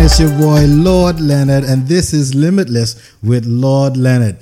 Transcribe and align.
again, 0.00 0.06
it's 0.06 0.20
your 0.20 0.30
boy 0.38 0.64
Lord 0.66 1.20
Leonard, 1.20 1.64
and 1.64 1.86
this 1.86 2.14
is 2.14 2.34
Limitless 2.34 2.96
with 3.22 3.44
Lord 3.46 3.96
Leonard. 3.96 4.38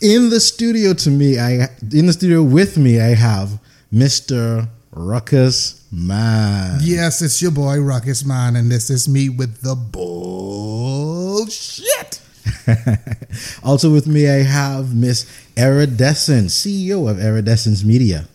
In 0.00 0.30
the 0.30 0.40
studio 0.40 0.94
to 0.94 1.10
me, 1.10 1.38
I 1.38 1.68
in 1.92 2.06
the 2.06 2.12
studio 2.12 2.42
with 2.42 2.78
me, 2.78 3.00
I 3.00 3.14
have 3.14 3.60
Mr. 3.92 4.68
Ruckus 4.92 5.86
Man. 5.92 6.80
Yes, 6.82 7.22
it's 7.22 7.42
your 7.42 7.50
boy 7.50 7.80
Ruckus 7.80 8.24
Man, 8.24 8.56
and 8.56 8.70
this 8.70 8.90
is 8.90 9.08
me 9.08 9.28
with 9.28 9.60
the 9.62 9.74
bullshit. 9.74 10.20
also 13.62 13.92
with 13.92 14.06
me, 14.06 14.28
I 14.30 14.42
have 14.42 14.94
Miss 14.94 15.26
Iridescence, 15.56 16.54
CEO 16.54 17.10
of 17.10 17.18
Iridescence 17.22 17.84
Media. 17.84 18.28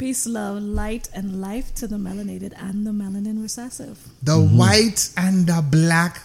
Peace, 0.00 0.26
love, 0.26 0.62
light, 0.62 1.10
and 1.12 1.42
life 1.42 1.74
to 1.74 1.86
the 1.86 1.96
melanated 1.96 2.54
and 2.56 2.86
the 2.86 2.90
melanin 2.90 3.42
recessive. 3.42 3.98
The 4.22 4.32
mm-hmm. 4.32 4.56
white 4.56 5.10
and 5.18 5.46
the 5.46 5.60
black 5.60 6.22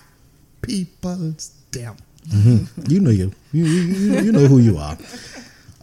people's 0.61 1.51
damn. 1.71 1.97
Mm-hmm. 2.29 2.89
You 2.89 3.01
know 3.01 3.09
you. 3.09 3.33
You, 3.51 3.65
you. 3.65 4.21
you 4.21 4.31
know 4.31 4.47
who 4.47 4.59
you 4.59 4.77
are. 4.77 4.97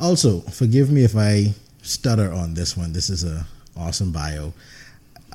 Also, 0.00 0.40
forgive 0.40 0.90
me 0.90 1.04
if 1.04 1.14
I 1.14 1.52
stutter 1.82 2.32
on 2.32 2.54
this 2.54 2.78
one. 2.78 2.94
This 2.94 3.10
is 3.10 3.24
a 3.24 3.44
awesome 3.76 4.10
bio. 4.10 4.54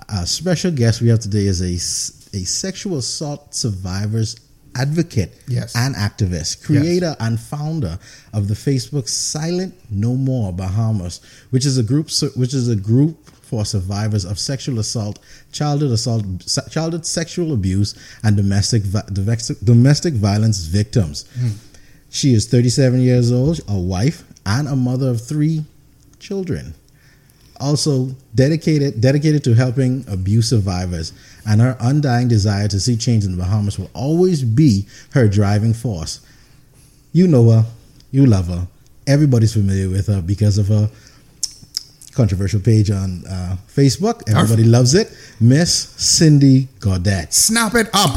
A 0.09 0.25
special 0.25 0.71
guest 0.71 0.99
we 0.99 1.09
have 1.09 1.19
today 1.19 1.45
is 1.45 1.61
a, 1.61 1.75
a 2.35 2.43
sexual 2.43 2.97
assault 2.97 3.53
survivors 3.53 4.35
advocate 4.77 5.33
yes. 5.47 5.75
and 5.75 5.95
activist, 5.95 6.63
creator 6.63 7.07
yes. 7.07 7.17
and 7.19 7.39
founder 7.39 7.99
of 8.33 8.47
the 8.47 8.53
Facebook 8.53 9.09
Silent 9.09 9.73
No 9.89 10.15
More 10.15 10.53
Bahamas, 10.53 11.21
which 11.49 11.65
is 11.65 11.77
a 11.77 11.83
group 11.83 12.09
which 12.35 12.53
is 12.53 12.69
a 12.69 12.75
group 12.75 13.29
for 13.47 13.63
survivors 13.63 14.25
of 14.25 14.37
sexual 14.37 14.79
assault, 14.79 15.19
childhood 15.51 15.91
assault, 15.91 16.23
childhood 16.69 17.05
sexual 17.05 17.53
abuse, 17.53 17.95
and 18.23 18.35
domestic 18.35 18.83
domestic 19.63 20.13
violence 20.13 20.59
victims. 20.65 21.25
Mm. 21.39 21.53
She 22.09 22.33
is 22.33 22.47
37 22.47 23.01
years 23.01 23.31
old, 23.31 23.59
a 23.67 23.77
wife, 23.77 24.23
and 24.45 24.67
a 24.67 24.75
mother 24.75 25.09
of 25.09 25.25
three 25.25 25.65
children 26.19 26.73
also 27.59 28.15
dedicated 28.35 29.01
dedicated 29.01 29.43
to 29.43 29.53
helping 29.53 30.05
abuse 30.07 30.49
survivors 30.49 31.13
and 31.47 31.61
her 31.61 31.77
undying 31.79 32.27
desire 32.27 32.67
to 32.67 32.79
see 32.79 32.97
change 32.97 33.23
in 33.23 33.31
the 33.31 33.37
Bahamas 33.37 33.79
will 33.79 33.89
always 33.93 34.43
be 34.43 34.85
her 35.11 35.27
driving 35.27 35.73
force. 35.73 36.19
You 37.13 37.27
know 37.27 37.49
her, 37.49 37.65
you 38.11 38.25
love 38.25 38.47
her. 38.47 38.67
Everybody's 39.07 39.53
familiar 39.53 39.89
with 39.89 40.07
her 40.07 40.21
because 40.21 40.57
of 40.57 40.67
her 40.67 40.89
controversial 42.13 42.59
page 42.59 42.91
on 42.91 43.25
uh, 43.25 43.55
Facebook. 43.73 44.29
Everybody 44.29 44.65
loves 44.65 44.93
it. 44.93 45.15
Miss 45.39 45.89
Cindy 45.95 46.67
Gaudette. 46.79 47.31
Snap 47.31 47.75
it 47.75 47.87
up. 47.93 48.11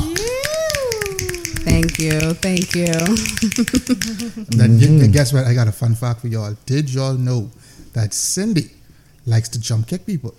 Thank 1.63 1.99
you. 1.99 2.35
Thank 2.35 2.75
you. 2.75 2.87
then, 4.57 4.81
mm-hmm. 4.81 5.13
guess 5.13 5.33
what? 5.33 5.45
I 5.45 5.55
got 5.55 5.69
a 5.69 5.73
fun 5.73 5.95
fact 5.95 6.23
for 6.23 6.29
y'all. 6.29 6.57
Did 6.67 6.93
y'all 6.93 7.15
know 7.15 7.51
that 7.93 8.13
Cindy 8.13 8.71
likes 9.27 9.49
to 9.51 9.61
jump 9.61 9.87
kick 9.87 10.07
people. 10.07 10.35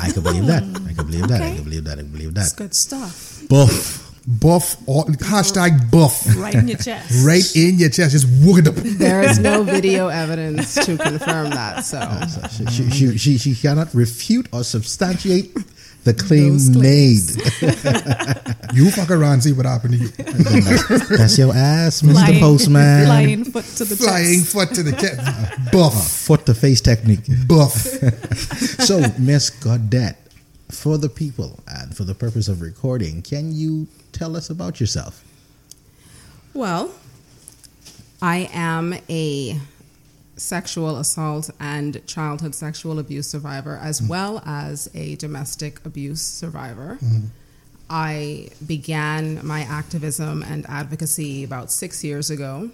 I 0.00 0.10
can 0.10 0.22
believe 0.22 0.46
that. 0.46 0.62
I 0.62 0.92
can 0.92 1.06
believe 1.06 1.28
that. 1.28 1.40
I 1.42 1.54
can 1.54 1.64
believe 1.64 1.84
that. 1.84 1.98
I 1.98 2.02
can 2.02 2.10
believe 2.12 2.34
that. 2.34 2.40
That's 2.40 2.52
good 2.52 2.74
stuff. 2.74 3.42
Buff. 3.48 4.10
Buff. 4.26 4.76
All, 4.88 5.04
hashtag 5.04 5.90
buff. 5.90 6.24
Right 6.36 6.54
in 6.54 6.68
your 6.68 6.78
chest. 6.78 7.24
right 7.26 7.56
in 7.56 7.78
your 7.78 7.90
chest. 7.90 8.12
Just 8.12 8.26
whoop 8.44 8.58
it 8.58 8.68
up. 8.68 8.74
There 8.74 9.22
is 9.22 9.38
no 9.38 9.62
video 9.62 10.08
evidence 10.08 10.74
to 10.86 10.96
confirm 10.96 11.50
that. 11.50 11.84
So, 11.84 12.00
so 12.28 12.66
she, 12.70 12.90
she, 12.90 13.18
she, 13.18 13.38
she 13.38 13.54
cannot 13.54 13.92
refute 13.94 14.48
or 14.52 14.64
substantiate 14.64 15.54
the 16.04 16.14
claim 16.14 16.56
made. 16.78 17.24
you 18.74 18.90
fuck 18.90 19.10
around 19.10 19.34
and 19.34 19.42
see 19.42 19.52
what 19.52 19.66
happened 19.66 19.94
to 19.94 19.98
you. 20.00 20.08
That's 21.16 21.38
your 21.38 21.54
ass, 21.54 22.02
Mr. 22.02 22.12
Flying, 22.12 22.40
Postman. 22.40 23.06
Flying 23.06 23.44
foot 23.44 23.64
to 23.64 23.84
the 23.84 23.96
Flying 23.96 24.40
chest. 24.40 24.52
foot 24.52 24.68
to 24.74 24.82
the 24.82 24.92
chest. 24.92 25.18
Buff. 25.72 25.94
Uh, 25.94 26.00
foot 26.00 26.46
to 26.46 26.54
face 26.54 26.80
technique. 26.80 27.24
Buff. 27.46 27.72
so, 27.72 29.00
Miss 29.18 29.50
Gaudette, 29.50 30.16
for 30.70 30.98
the 30.98 31.08
people 31.08 31.60
and 31.66 31.96
for 31.96 32.04
the 32.04 32.14
purpose 32.14 32.48
of 32.48 32.60
recording, 32.60 33.22
can 33.22 33.52
you 33.54 33.86
tell 34.12 34.36
us 34.36 34.50
about 34.50 34.80
yourself? 34.80 35.24
Well, 36.52 36.92
I 38.20 38.48
am 38.52 38.94
a 39.08 39.58
sexual 40.36 40.96
assault 40.96 41.50
and 41.60 42.04
childhood 42.06 42.54
sexual 42.54 42.98
abuse 42.98 43.26
survivor, 43.26 43.78
as 43.80 44.00
mm-hmm. 44.00 44.08
well 44.08 44.42
as 44.44 44.90
a 44.94 45.16
domestic 45.16 45.84
abuse 45.84 46.20
survivor. 46.20 46.98
Mm-hmm. 47.00 47.26
I 47.88 48.48
began 48.66 49.46
my 49.46 49.60
activism 49.60 50.42
and 50.42 50.64
advocacy 50.68 51.44
about 51.44 51.70
six 51.70 52.02
years 52.02 52.30
ago. 52.30 52.70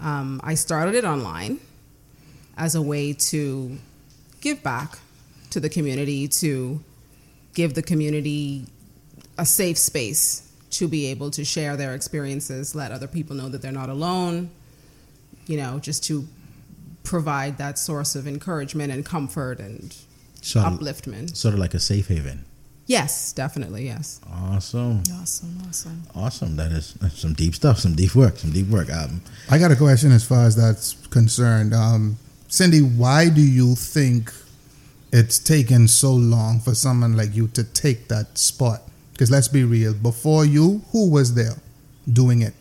Um, 0.00 0.40
I 0.44 0.54
started 0.54 0.94
it 0.94 1.04
online 1.04 1.60
as 2.56 2.74
a 2.74 2.82
way 2.82 3.12
to 3.12 3.78
give 4.40 4.62
back 4.62 4.98
to 5.50 5.60
the 5.60 5.68
community, 5.68 6.28
to 6.28 6.82
give 7.54 7.74
the 7.74 7.82
community 7.82 8.66
a 9.38 9.46
safe 9.46 9.78
space 9.78 10.48
to 10.70 10.86
be 10.86 11.06
able 11.06 11.30
to 11.30 11.44
share 11.44 11.76
their 11.76 11.94
experiences, 11.94 12.74
let 12.74 12.92
other 12.92 13.06
people 13.06 13.34
know 13.34 13.48
that 13.48 13.62
they're 13.62 13.72
not 13.72 13.88
alone, 13.88 14.50
you 15.46 15.56
know, 15.56 15.78
just 15.78 16.04
to 16.04 16.26
provide 17.08 17.56
that 17.56 17.78
source 17.78 18.14
of 18.14 18.28
encouragement 18.28 18.92
and 18.92 19.04
comfort 19.04 19.58
and 19.60 19.96
sort 20.42 20.66
of, 20.66 20.74
upliftment. 20.74 21.34
Sort 21.34 21.54
of 21.54 21.60
like 21.60 21.72
a 21.72 21.80
safe 21.80 22.08
haven. 22.08 22.44
Yes, 22.86 23.32
definitely. 23.32 23.86
Yes. 23.86 24.20
Awesome. 24.30 25.02
Awesome. 25.20 25.58
Awesome. 25.66 26.02
Awesome. 26.14 26.56
That 26.56 26.72
is 26.72 26.96
some 27.14 27.34
deep 27.34 27.54
stuff. 27.54 27.78
Some 27.78 27.94
deep 27.94 28.14
work. 28.14 28.36
Some 28.36 28.52
deep 28.52 28.68
work. 28.68 28.90
Um, 28.92 29.22
I 29.50 29.58
got 29.58 29.70
a 29.70 29.76
question 29.76 30.12
as 30.12 30.24
far 30.24 30.46
as 30.46 30.56
that's 30.56 30.94
concerned. 31.08 31.74
Um, 31.74 32.18
Cindy, 32.48 32.80
why 32.80 33.28
do 33.28 33.42
you 33.42 33.74
think 33.74 34.32
it's 35.12 35.38
taken 35.38 35.88
so 35.88 36.12
long 36.12 36.60
for 36.60 36.74
someone 36.74 37.16
like 37.16 37.34
you 37.34 37.48
to 37.48 37.64
take 37.64 38.08
that 38.08 38.38
spot? 38.38 38.82
Because 39.12 39.30
let's 39.30 39.48
be 39.48 39.64
real. 39.64 39.94
Before 39.94 40.44
you, 40.44 40.82
who 40.92 41.10
was 41.10 41.34
there 41.34 41.56
doing 42.10 42.42
it 42.42 42.54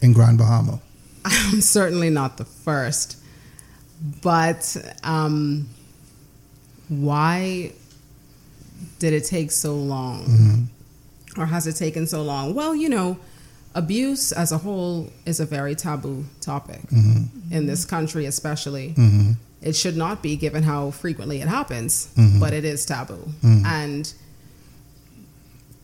in 0.00 0.12
Grand 0.12 0.38
Bahama? 0.38 0.80
I'm 1.24 1.60
certainly 1.60 2.10
not 2.10 2.36
the 2.36 2.44
first. 2.44 3.19
But 4.22 4.76
um, 5.04 5.68
why 6.88 7.72
did 8.98 9.12
it 9.12 9.24
take 9.24 9.50
so 9.50 9.74
long? 9.74 10.24
Mm-hmm. 10.24 11.40
Or 11.40 11.46
has 11.46 11.66
it 11.66 11.76
taken 11.76 12.06
so 12.06 12.22
long? 12.22 12.54
Well, 12.54 12.74
you 12.74 12.88
know, 12.88 13.18
abuse 13.74 14.32
as 14.32 14.52
a 14.52 14.58
whole 14.58 15.10
is 15.26 15.40
a 15.40 15.46
very 15.46 15.74
taboo 15.74 16.24
topic 16.40 16.80
mm-hmm. 16.82 17.52
in 17.52 17.66
this 17.66 17.84
country, 17.84 18.26
especially. 18.26 18.90
Mm-hmm. 18.90 19.32
It 19.62 19.76
should 19.76 19.96
not 19.96 20.22
be 20.22 20.36
given 20.36 20.62
how 20.62 20.90
frequently 20.90 21.40
it 21.40 21.48
happens, 21.48 22.08
mm-hmm. 22.16 22.40
but 22.40 22.52
it 22.52 22.64
is 22.64 22.86
taboo. 22.86 23.28
Mm-hmm. 23.42 23.66
And 23.66 24.12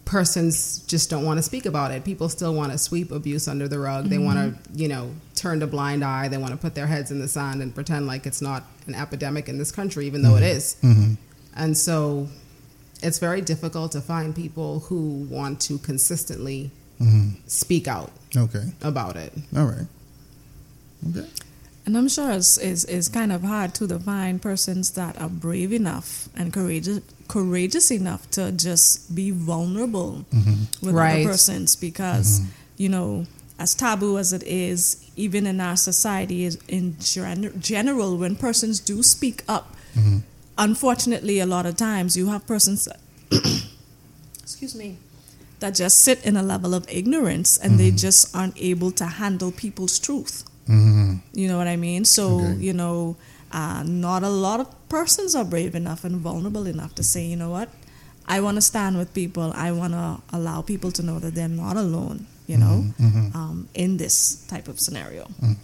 persons 0.06 0.78
just 0.86 1.10
don't 1.10 1.24
want 1.24 1.36
to 1.36 1.42
speak 1.42 1.66
about 1.66 1.90
it. 1.90 2.04
People 2.04 2.30
still 2.30 2.54
want 2.54 2.72
to 2.72 2.78
sweep 2.78 3.10
abuse 3.10 3.46
under 3.46 3.68
the 3.68 3.78
rug. 3.78 4.04
Mm-hmm. 4.04 4.10
They 4.10 4.18
want 4.18 4.64
to, 4.64 4.72
you 4.72 4.88
know, 4.88 5.10
turn 5.34 5.60
a 5.62 5.66
blind 5.66 6.02
eye. 6.02 6.28
They 6.28 6.38
want 6.38 6.52
to 6.52 6.56
put 6.56 6.74
their 6.74 6.86
heads 6.86 7.10
in 7.10 7.18
the 7.18 7.28
sand 7.28 7.60
and 7.60 7.74
pretend 7.74 8.06
like 8.06 8.24
it's 8.24 8.40
not 8.40 8.62
an 8.86 8.94
epidemic 8.94 9.48
in 9.48 9.58
this 9.58 9.70
country, 9.70 10.06
even 10.06 10.22
though 10.22 10.30
mm-hmm. 10.30 10.44
it 10.44 10.56
is. 10.56 10.76
Mm-hmm. 10.82 11.14
And 11.56 11.76
so 11.76 12.28
it's 13.02 13.18
very 13.18 13.40
difficult 13.40 13.92
to 13.92 14.00
find 14.00 14.34
people 14.34 14.80
who 14.80 15.26
want 15.28 15.60
to 15.62 15.78
consistently 15.78 16.70
mm-hmm. 17.00 17.40
speak 17.46 17.88
out 17.88 18.12
okay. 18.34 18.64
about 18.82 19.16
it. 19.16 19.32
All 19.56 19.66
right. 19.66 19.86
Okay. 21.10 21.28
And 21.86 21.96
I'm 21.96 22.08
sure 22.08 22.32
it's, 22.32 22.58
it's, 22.58 22.82
it's 22.84 23.06
kind 23.06 23.32
of 23.32 23.44
hard 23.44 23.72
to 23.76 23.98
find 24.00 24.42
persons 24.42 24.90
that 24.92 25.20
are 25.20 25.28
brave 25.28 25.72
enough 25.72 26.28
and 26.36 26.52
courageous 26.52 27.00
courageous 27.28 27.90
enough 27.90 28.28
to 28.30 28.52
just 28.52 29.14
be 29.14 29.30
vulnerable 29.30 30.24
mm-hmm. 30.32 30.86
with 30.86 30.94
right. 30.94 31.20
other 31.20 31.30
persons 31.30 31.74
because 31.74 32.40
mm-hmm. 32.40 32.50
you 32.76 32.88
know 32.88 33.26
as 33.58 33.74
taboo 33.74 34.18
as 34.18 34.32
it 34.32 34.42
is 34.44 35.10
even 35.16 35.46
in 35.46 35.60
our 35.60 35.76
society 35.76 36.44
is 36.44 36.56
in 36.68 36.96
general 36.98 38.16
when 38.16 38.36
persons 38.36 38.78
do 38.78 39.02
speak 39.02 39.42
up 39.48 39.74
mm-hmm. 39.94 40.18
unfortunately 40.56 41.40
a 41.40 41.46
lot 41.46 41.66
of 41.66 41.76
times 41.76 42.16
you 42.16 42.28
have 42.28 42.46
persons 42.46 42.84
that 42.84 43.00
excuse 44.40 44.74
me 44.76 44.96
that 45.58 45.74
just 45.74 46.00
sit 46.00 46.24
in 46.24 46.36
a 46.36 46.42
level 46.42 46.74
of 46.74 46.86
ignorance 46.88 47.58
and 47.58 47.78
they 47.78 47.88
mm-hmm. 47.88 47.96
just 47.96 48.36
aren't 48.36 48.56
able 48.60 48.92
to 48.92 49.04
handle 49.04 49.50
people's 49.50 49.98
truth 49.98 50.44
Mm-hmm. 50.68 51.14
You 51.34 51.48
know 51.48 51.58
what 51.58 51.68
I 51.68 51.76
mean? 51.76 52.04
So, 52.04 52.40
okay. 52.40 52.54
you 52.54 52.72
know, 52.72 53.16
uh, 53.52 53.82
not 53.84 54.22
a 54.22 54.28
lot 54.28 54.60
of 54.60 54.88
persons 54.88 55.34
are 55.34 55.44
brave 55.44 55.74
enough 55.74 56.04
and 56.04 56.16
vulnerable 56.16 56.66
enough 56.66 56.94
to 56.96 57.02
say, 57.02 57.24
you 57.24 57.36
know 57.36 57.50
what, 57.50 57.68
I 58.26 58.40
want 58.40 58.56
to 58.56 58.60
stand 58.60 58.98
with 58.98 59.14
people. 59.14 59.52
I 59.54 59.72
want 59.72 59.92
to 59.92 60.18
allow 60.32 60.62
people 60.62 60.90
to 60.92 61.02
know 61.02 61.18
that 61.20 61.34
they're 61.34 61.48
not 61.48 61.76
alone, 61.76 62.26
you 62.46 62.56
know, 62.58 62.84
mm-hmm. 63.00 63.06
mm-hmm. 63.06 63.36
um, 63.36 63.68
in 63.74 63.96
this 63.96 64.44
type 64.46 64.68
of 64.68 64.80
scenario. 64.80 65.26
Mm. 65.40 65.56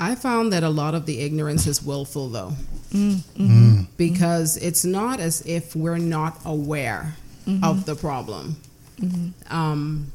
I 0.00 0.14
found 0.14 0.54
that 0.54 0.62
a 0.62 0.70
lot 0.70 0.94
of 0.94 1.04
the 1.04 1.20
ignorance 1.20 1.66
is 1.66 1.82
willful, 1.82 2.30
though, 2.30 2.52
mm-hmm. 2.90 3.42
mm. 3.42 3.86
because 3.98 4.56
it's 4.56 4.82
not 4.82 5.20
as 5.20 5.42
if 5.42 5.76
we're 5.76 5.98
not 5.98 6.38
aware 6.46 7.16
mm-hmm. 7.46 7.62
of 7.62 7.84
the 7.84 7.94
problem. 7.94 8.56
Mm-hmm. 8.98 9.54
Um, 9.54 10.10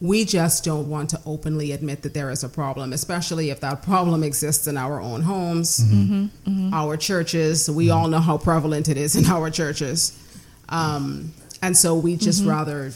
we 0.00 0.24
just 0.24 0.64
don't 0.64 0.88
want 0.88 1.10
to 1.10 1.20
openly 1.24 1.72
admit 1.72 2.02
that 2.02 2.14
there 2.14 2.30
is 2.30 2.44
a 2.44 2.48
problem, 2.48 2.92
especially 2.92 3.50
if 3.50 3.60
that 3.60 3.82
problem 3.82 4.22
exists 4.22 4.66
in 4.66 4.76
our 4.76 5.00
own 5.00 5.22
homes, 5.22 5.78
mm-hmm. 5.80 6.24
Mm-hmm. 6.50 6.74
our 6.74 6.96
churches. 6.96 7.70
We 7.70 7.90
all 7.90 8.08
know 8.08 8.18
how 8.20 8.36
prevalent 8.38 8.88
it 8.88 8.96
is 8.96 9.16
in 9.16 9.26
our 9.26 9.50
churches. 9.50 10.18
Um, 10.68 11.32
and 11.62 11.76
so 11.76 11.94
we 11.94 12.16
just 12.16 12.40
mm-hmm. 12.40 12.50
rather 12.50 12.92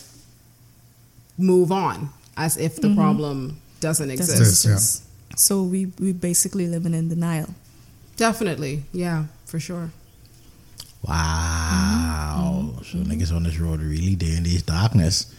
move 1.39 1.71
on 1.71 2.11
as 2.37 2.57
if 2.57 2.77
the 2.77 2.89
mm-hmm. 2.89 2.97
problem 2.97 3.61
doesn't 3.81 4.11
exist. 4.11 4.65
Doesn't 4.65 5.07
yeah. 5.31 5.37
So 5.37 5.63
we, 5.63 5.87
we 5.99 6.13
basically 6.13 6.67
living 6.67 6.95
in 6.95 7.09
denial. 7.09 7.55
Definitely. 8.17 8.83
Yeah, 8.93 9.27
for 9.47 9.61
sure. 9.61 9.93
Wow. 11.03 12.73
Mm-hmm. 12.73 12.83
So 12.83 12.99
niggas 12.99 13.35
on 13.35 13.45
this 13.45 13.59
road 13.59 13.81
really 13.81 14.17
day 14.17 14.37
in 14.37 14.43
this 14.43 14.63
darkness 14.63 15.33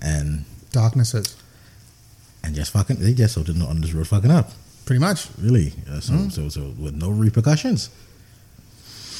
and 0.00 0.44
darknesses. 0.72 1.36
And 2.44 2.54
just 2.54 2.72
fucking 2.72 2.96
they 2.96 3.14
just 3.14 3.34
so 3.34 3.40
on 3.66 3.80
this 3.80 3.92
road 3.92 4.08
fucking 4.08 4.30
up. 4.30 4.50
Pretty 4.84 5.00
much. 5.00 5.28
Really. 5.38 5.72
Uh, 5.88 6.00
so, 6.00 6.12
mm-hmm. 6.12 6.28
so 6.28 6.48
so 6.48 6.72
with 6.78 6.94
no 6.94 7.10
repercussions. 7.10 7.90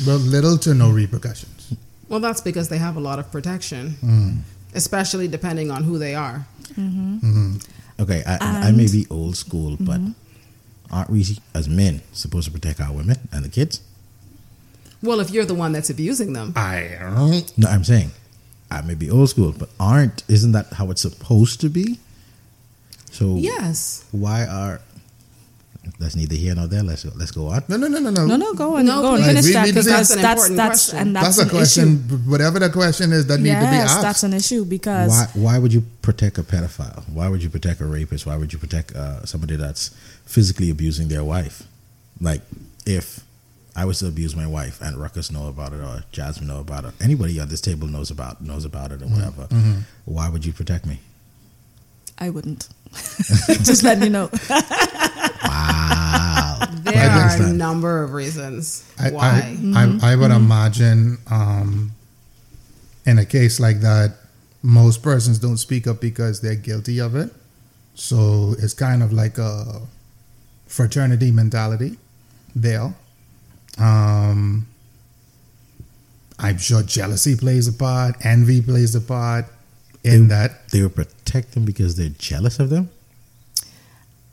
Well, 0.06 0.19
little 0.19 0.58
to 0.58 0.75
no 0.75 0.90
repercussions. 0.90 1.75
Well, 2.08 2.20
that's 2.20 2.40
because 2.40 2.69
they 2.69 2.78
have 2.78 2.96
a 2.96 3.00
lot 3.00 3.19
of 3.19 3.31
protection, 3.31 3.96
mm. 4.02 4.38
especially 4.75 5.28
depending 5.28 5.70
on 5.70 5.84
who 5.84 5.99
they 5.99 6.14
are. 6.14 6.44
Mm-hmm. 6.75 7.16
Mm-hmm. 7.16 8.02
Okay, 8.02 8.22
I, 8.26 8.69
I, 8.69 8.72
may 8.72 8.87
be 8.90 9.06
old 9.08 9.37
school, 9.37 9.76
but 9.78 10.00
mm-hmm. 10.00 10.94
aren't 10.94 11.10
we 11.10 11.25
as 11.54 11.69
men 11.69 12.02
supposed 12.12 12.46
to 12.46 12.52
protect 12.52 12.81
our 12.81 12.93
women 12.93 13.16
and 13.31 13.44
the 13.44 13.49
kids? 13.49 13.81
Well, 15.02 15.20
if 15.20 15.31
you're 15.31 15.44
the 15.44 15.54
one 15.54 15.72
that's 15.72 15.90
abusing 15.90 16.32
them, 16.32 16.52
I 16.56 16.99
don't. 17.00 17.58
No, 17.58 17.69
I'm 17.69 17.84
saying 17.84 18.10
I 18.73 18.83
may 18.83 18.95
be 18.95 19.11
old 19.11 19.31
school, 19.31 19.53
but 19.57 19.69
aren't 19.79 20.25
isn't 20.29 20.53
that 20.53 20.73
how 20.75 20.91
it's 20.91 21.03
supposed 21.03 21.61
to 21.61 21.69
be? 21.69 21.99
So 23.11 23.37
yes, 23.37 24.05
why 24.11 24.47
are 24.47 24.81
that's 25.99 26.15
neither 26.15 26.35
here 26.37 26.55
nor 26.55 26.67
there. 26.69 26.83
Let's 26.83 27.05
go. 27.05 27.13
Let's 27.17 27.31
go 27.33 27.49
on. 27.49 27.65
No, 27.69 27.77
no, 27.77 27.89
no, 27.89 27.99
no, 27.99 28.11
no. 28.11 28.27
No, 28.27 28.37
no, 28.37 28.55
go 28.55 28.77
on. 28.77 28.87
No, 28.87 29.03
go 29.03 29.09
on. 29.15 29.23
Finish 29.23 29.53
that 29.53 29.67
because 29.67 29.87
that's 29.87 30.15
that's, 30.15 30.49
that's 30.51 30.95
and 30.95 31.15
that's, 31.15 31.37
that's 31.37 31.49
a 31.49 31.51
question. 31.51 32.05
Issue. 32.07 32.17
Whatever 32.31 32.59
the 32.61 32.71
question 32.71 33.13
is, 33.13 33.27
that 33.27 33.41
yes, 33.41 33.43
need 33.43 33.67
to 33.67 33.71
be 33.71 33.77
asked. 33.77 34.03
that's 34.03 34.23
an 34.23 34.33
issue 34.33 34.65
because 34.65 35.11
why? 35.11 35.27
Why 35.35 35.59
would 35.59 35.73
you 35.73 35.83
protect 36.03 36.39
a 36.39 36.43
pedophile? 36.43 37.09
Why 37.09 37.29
would 37.29 37.43
you 37.43 37.51
protect 37.51 37.81
a 37.81 37.87
rapist? 37.87 38.27
Why 38.27 38.37
would 38.37 38.53
you 38.53 38.59
protect 38.59 38.93
uh, 38.95 39.25
somebody 39.27 39.57
that's 39.57 39.89
physically 40.25 40.71
abusing 40.71 41.09
their 41.09 41.25
wife? 41.25 41.65
Like 42.21 42.43
if 42.87 43.22
I 43.75 43.85
was 43.87 44.01
to 44.01 44.07
abuse 44.07 44.37
my 44.37 44.47
wife 44.47 44.81
and 44.83 44.99
Ruckus 44.99 45.31
know 45.31 45.49
about 45.49 45.73
it 45.73 45.81
or 45.81 46.05
Jasmine 46.13 46.49
know 46.49 46.61
about 46.61 46.85
it, 46.85 46.93
anybody 47.01 47.41
at 47.41 47.49
this 47.49 47.61
table 47.61 47.89
knows 47.89 48.11
about 48.11 48.43
knows 48.43 48.65
about 48.65 48.93
it 48.93 49.03
or 49.03 49.07
whatever. 49.07 49.43
Mm-hmm. 49.45 49.81
Why 50.05 50.29
would 50.29 50.45
you 50.45 50.53
protect 50.53 50.85
me? 50.87 51.01
I 52.19 52.31
wouldn't. 52.31 52.69
Just 52.93 53.83
letting 53.83 54.05
you 54.05 54.11
know. 54.11 54.31
wow. 55.45 56.59
There 56.83 57.11
are 57.11 57.43
a 57.43 57.53
number 57.53 58.03
of 58.03 58.13
reasons 58.13 58.85
I, 58.99 59.11
why. 59.11 59.29
I, 59.29 59.41
mm-hmm. 59.57 60.05
I, 60.05 60.13
I 60.13 60.17
would 60.17 60.31
mm-hmm. 60.31 60.45
imagine 60.45 61.19
um, 61.31 61.93
in 63.07 63.19
a 63.19 63.25
case 63.25 63.61
like 63.61 63.81
that, 63.81 64.15
most 64.63 65.03
persons 65.03 65.39
don't 65.39 65.59
speak 65.59 65.87
up 65.87 66.01
because 66.01 66.41
they're 66.41 66.55
guilty 66.57 67.01
of 67.01 67.15
it. 67.15 67.31
So 67.95 68.55
it's 68.59 68.75
kind 68.75 69.03
of 69.03 69.13
like 69.13 69.39
a 69.39 69.83
fraternity 70.67 71.31
mentality 71.31 71.99
there. 72.55 72.95
Um, 73.79 74.67
I'm 76.39 76.59
sure 76.59 76.83
jealousy 76.83 77.37
plays 77.37 77.69
a 77.69 77.73
part, 77.73 78.17
envy 78.25 78.61
plays 78.61 78.95
a 78.95 79.01
part 79.01 79.47
in 80.05 80.29
they, 80.29 80.35
that. 80.35 80.69
They 80.69 80.83
would 80.83 80.95
protect 80.95 81.53
them 81.53 81.65
because 81.65 81.97
they're 81.97 82.09
jealous 82.11 82.59
of 82.59 82.71
them? 82.71 82.91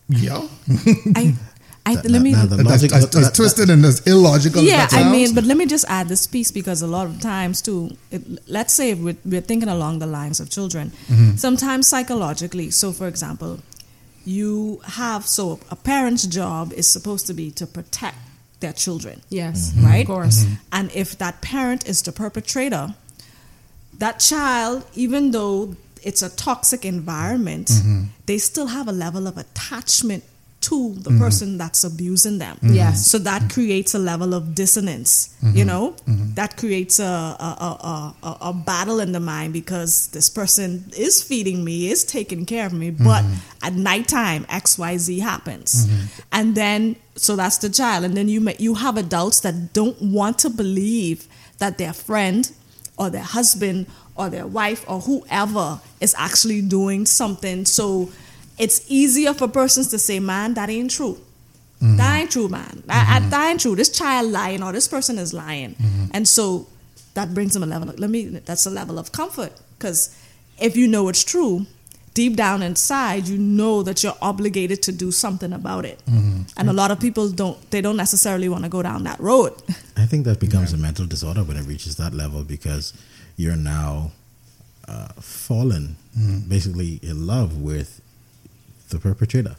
Yeah. 0.08 0.48
I, 1.16 1.36
I, 1.86 1.94
let 2.02 2.22
me. 2.22 2.34
that's, 2.34 2.88
that's, 2.88 3.06
that's 3.08 3.38
twisted 3.38 3.70
and 3.70 3.84
that's 3.84 4.02
illogical. 4.08 4.64
Yeah, 4.64 4.88
I 4.92 5.10
mean, 5.10 5.34
but 5.34 5.44
let 5.44 5.58
me 5.58 5.66
just 5.66 5.86
add 5.88 6.08
this 6.08 6.28
piece 6.28 6.52
because 6.52 6.82
a 6.82 6.88
lot 6.88 7.08
of 7.08 7.22
times 7.22 7.62
too, 7.62 7.96
it, 8.12 8.24
let's 8.48 8.74
say 8.74 8.94
we're, 8.94 9.16
we're, 9.26 9.42
thinking 9.42 9.70
along 9.70 10.00
the 10.00 10.08
lines 10.08 10.40
of 10.40 10.50
children. 10.50 10.92
Mm-hmm. 11.08 11.36
Sometimes 11.36 11.88
psychologically. 11.88 12.70
So, 12.72 12.92
for 12.92 13.08
example, 13.08 13.60
you 14.26 14.82
have 14.84 15.26
so 15.26 15.60
a 15.72 15.76
parent's 15.76 16.28
job 16.28 16.74
is 16.74 16.90
supposed 16.90 17.26
to 17.28 17.34
be 17.34 17.50
to 17.52 17.66
protect 17.66 18.18
their 18.60 18.74
children. 18.74 19.22
Yes, 19.30 19.72
mm-hmm. 19.72 19.86
right. 19.86 20.02
Of 20.02 20.08
course. 20.08 20.44
Mm-hmm. 20.44 20.54
And 20.72 20.92
if 20.94 21.18
that 21.18 21.42
parent 21.42 21.88
is 21.88 22.02
the 22.02 22.12
perpetrator, 22.12 22.96
that 23.98 24.20
child, 24.20 24.86
even 24.96 25.32
though 25.32 25.76
it's 26.04 26.22
a 26.22 26.30
toxic 26.30 26.86
environment, 26.86 27.68
mm-hmm. 27.68 28.04
they 28.26 28.38
still 28.38 28.68
have 28.68 28.88
a 28.88 28.92
level 28.92 29.28
of 29.28 29.38
attachment 29.38 30.24
to 30.62 30.94
the 30.96 31.10
mm-hmm. 31.10 31.20
person 31.20 31.58
that's 31.58 31.84
abusing 31.84 32.38
them. 32.38 32.58
Mm-hmm. 32.58 32.74
Yes. 32.74 33.08
So 33.08 33.18
that 33.20 33.50
creates 33.50 33.94
a 33.94 34.00
level 34.00 34.34
of 34.34 34.56
dissonance, 34.56 35.36
mm-hmm. 35.42 35.56
you 35.56 35.64
know? 35.64 35.92
Mm-hmm. 36.06 36.34
That 36.34 36.58
creates 36.58 37.00
a, 37.00 37.04
a, 37.04 38.16
a, 38.24 38.28
a, 38.28 38.38
a, 38.42 38.54
battle 38.54 39.00
in 39.00 39.14
the 39.14 39.22
mind 39.22 39.54
because 39.54 40.08
this 40.08 40.30
person 40.30 40.92
is 40.98 41.24
feeding 41.24 41.64
me, 41.64 41.90
is 41.90 42.04
taking 42.04 42.46
care 42.46 42.66
of 42.66 42.74
me, 42.74 42.90
but 42.90 43.24
mm-hmm. 43.24 43.66
at 43.66 43.74
nighttime, 43.74 44.44
XYZ 44.46 45.22
happens. 45.22 45.86
Mm-hmm. 45.86 46.22
And 46.34 46.56
then, 46.56 46.96
so 47.16 47.38
that's 47.38 47.60
the 47.60 47.70
child. 47.70 48.04
And 48.04 48.18
then 48.18 48.28
you, 48.28 48.42
may, 48.42 48.56
you 48.60 48.74
have 48.76 48.98
adults 48.98 49.40
that 49.42 49.72
don't 49.72 50.00
want 50.02 50.40
to 50.40 50.50
believe 50.50 51.26
that 51.60 51.78
their 51.78 51.94
friend 51.94 52.52
or 52.98 53.10
their 53.10 53.24
husband 53.24 53.88
or 54.16 54.30
their 54.30 54.46
wife 54.46 54.84
or 54.90 55.00
whoever 55.00 55.80
is 56.02 56.14
actually 56.18 56.62
doing 56.62 57.06
something. 57.06 57.64
So 57.64 58.12
it's 58.60 58.86
easier 58.90 59.34
for 59.34 59.48
persons 59.48 59.88
to 59.88 59.98
say, 59.98 60.20
man, 60.20 60.54
that 60.56 60.70
ain't 60.70 60.92
true. 60.92 61.18
Mm-hmm. 61.82 61.96
That 61.96 62.20
ain't 62.20 62.32
true, 62.32 62.50
man. 62.50 62.84
That, 62.88 63.22
mm-hmm. 63.22 63.30
that, 63.30 63.50
ain't 63.50 63.62
true. 63.62 63.76
This 63.76 63.90
child 63.90 64.32
lying 64.32 64.62
or 64.62 64.74
this 64.74 64.88
person 64.88 65.18
is 65.18 65.34
lying. 65.34 65.76
Mm-hmm. 65.76 66.06
And 66.14 66.28
so 66.28 66.68
that 67.14 67.34
brings 67.34 67.54
them 67.54 67.64
a 67.64 67.66
level 67.66 67.90
of, 67.90 67.98
let 67.98 68.10
me, 68.10 68.26
that's 68.26 68.66
a 68.66 68.70
level 68.70 69.00
of 69.00 69.14
comfort. 69.14 69.54
Because 69.78 70.16
if 70.60 70.76
you 70.76 70.88
know 70.88 71.08
it's 71.08 71.24
true, 71.24 71.66
deep 72.14 72.36
down 72.36 72.62
inside, 72.62 73.30
you 73.30 73.38
know 73.38 73.82
that 73.84 74.04
you're 74.04 74.18
obligated 74.22 74.84
to 74.84 74.92
do 74.92 75.10
something 75.10 75.54
about 75.54 75.86
it. 75.86 76.04
Mm-hmm. 76.06 76.42
And 76.58 76.70
a 76.70 76.74
lot 76.74 76.92
of 76.92 77.00
people 77.00 77.30
don't, 77.30 77.72
they 77.72 77.80
don't 77.80 77.98
necessarily 77.98 78.50
want 78.50 78.66
to 78.66 78.70
go 78.70 78.84
down 78.84 79.06
that 79.06 79.22
road. 79.22 79.54
I 79.96 80.06
think 80.06 80.26
that 80.26 80.42
becomes 80.42 80.74
yeah. 80.74 80.80
a 80.80 80.82
mental 80.82 81.06
disorder 81.06 81.46
when 81.46 81.56
it 81.56 81.66
reaches 81.66 81.96
that 81.96 82.14
level 82.14 82.44
because 82.44 82.94
you're 83.38 83.56
now 83.56 84.12
uh, 84.86 85.08
fallen, 85.22 85.96
mm. 86.18 86.50
basically 86.50 87.00
in 87.02 87.26
love 87.26 87.62
with 87.62 88.02
the 88.90 89.00
perpetrator. 89.00 89.56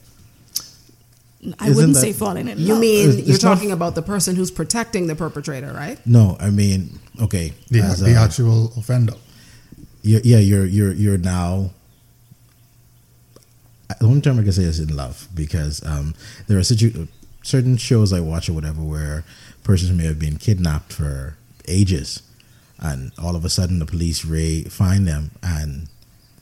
I 1.58 1.64
Isn't 1.64 1.76
wouldn't 1.76 1.94
that, 1.94 2.00
say 2.00 2.12
falling 2.12 2.48
in 2.48 2.58
love. 2.58 2.66
you 2.68 2.76
mean 2.76 3.08
it's, 3.08 3.26
you're 3.26 3.38
talking 3.38 3.72
about 3.72 3.94
the 3.94 4.02
person 4.02 4.36
who's 4.36 4.50
protecting 4.50 5.06
the 5.06 5.16
perpetrator, 5.16 5.72
right? 5.72 5.98
No, 6.06 6.36
I 6.38 6.50
mean, 6.50 6.98
okay, 7.22 7.54
the, 7.70 7.80
the 7.80 8.14
a, 8.14 8.22
actual 8.22 8.72
offender. 8.76 9.14
You're, 10.02 10.20
yeah, 10.22 10.38
you're 10.38 10.66
you're 10.66 10.92
you're 10.92 11.18
now. 11.18 11.70
The 13.98 14.06
only 14.06 14.20
term 14.20 14.38
I 14.38 14.42
can 14.42 14.52
say 14.52 14.64
is 14.64 14.78
in 14.78 14.94
love 14.94 15.28
because 15.34 15.84
um, 15.84 16.14
there 16.46 16.58
are 16.58 16.62
situ- 16.62 17.08
certain 17.42 17.76
shows 17.76 18.12
I 18.12 18.20
watch 18.20 18.48
or 18.48 18.52
whatever 18.52 18.82
where 18.82 19.24
persons 19.64 19.90
may 19.96 20.04
have 20.04 20.18
been 20.18 20.36
kidnapped 20.36 20.92
for 20.92 21.36
ages 21.66 22.22
and 22.78 23.12
all 23.22 23.34
of 23.36 23.44
a 23.44 23.48
sudden 23.48 23.78
the 23.78 23.86
police 23.86 24.24
ray 24.24 24.62
find 24.62 25.06
them 25.06 25.32
and 25.42 25.88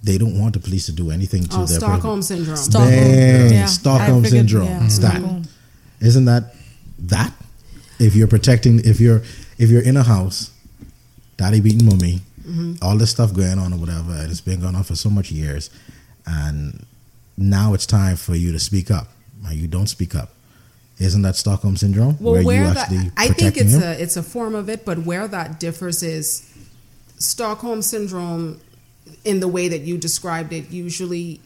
they 0.02 0.18
don't 0.18 0.38
want 0.38 0.54
the 0.54 0.60
police 0.60 0.86
to 0.86 0.92
do 0.92 1.10
anything 1.10 1.44
to 1.44 1.56
oh, 1.56 1.64
their 1.66 1.78
Stockholm 1.78 2.22
syndrome. 2.22 2.56
Stockholm, 2.56 2.92
yeah. 2.92 3.66
Stockholm 3.66 4.22
figured, 4.22 4.48
syndrome. 4.48 4.66
Yeah, 4.66 4.78
mm-hmm. 4.78 4.88
Stockholm. 4.88 5.42
That 5.42 6.06
isn't 6.06 6.24
that 6.26 6.54
that 7.00 7.32
if 7.98 8.14
you're 8.14 8.28
protecting 8.28 8.80
if 8.84 9.00
you're 9.00 9.22
if 9.58 9.70
you're 9.70 9.82
in 9.82 9.96
a 9.96 10.02
house, 10.02 10.50
daddy 11.36 11.60
beating 11.60 11.84
mommy, 11.86 12.20
mm-hmm. 12.40 12.74
all 12.82 12.96
this 12.96 13.10
stuff 13.10 13.34
going 13.34 13.58
on 13.58 13.72
or 13.72 13.76
whatever, 13.78 14.12
and 14.12 14.30
it's 14.30 14.40
been 14.40 14.60
going 14.60 14.76
on 14.76 14.84
for 14.84 14.94
so 14.94 15.10
much 15.10 15.30
years, 15.30 15.70
and 16.26 16.86
now 17.36 17.74
it's 17.74 17.86
time 17.86 18.16
for 18.16 18.34
you 18.34 18.52
to 18.52 18.58
speak 18.58 18.90
up. 18.90 19.08
You 19.50 19.66
don't 19.66 19.86
speak 19.86 20.14
up. 20.14 20.30
Isn't 20.98 21.22
that 21.22 21.36
Stockholm 21.36 21.76
syndrome? 21.76 22.16
Well, 22.20 22.34
where, 22.34 22.44
where 22.44 22.74
that, 22.74 22.90
I 23.16 23.28
think 23.28 23.56
it's 23.56 23.74
him? 23.74 23.82
a 23.82 23.92
it's 23.92 24.16
a 24.16 24.22
form 24.22 24.54
of 24.54 24.68
it, 24.68 24.84
but 24.84 24.98
where 24.98 25.28
that 25.28 25.60
differs 25.60 26.02
is 26.02 26.52
Stockholm 27.18 27.82
syndrome, 27.82 28.60
in 29.28 29.40
the 29.40 29.48
way 29.48 29.68
that 29.68 29.82
you 29.82 29.98
described 29.98 30.54
it, 30.54 30.70
usually 30.70 31.40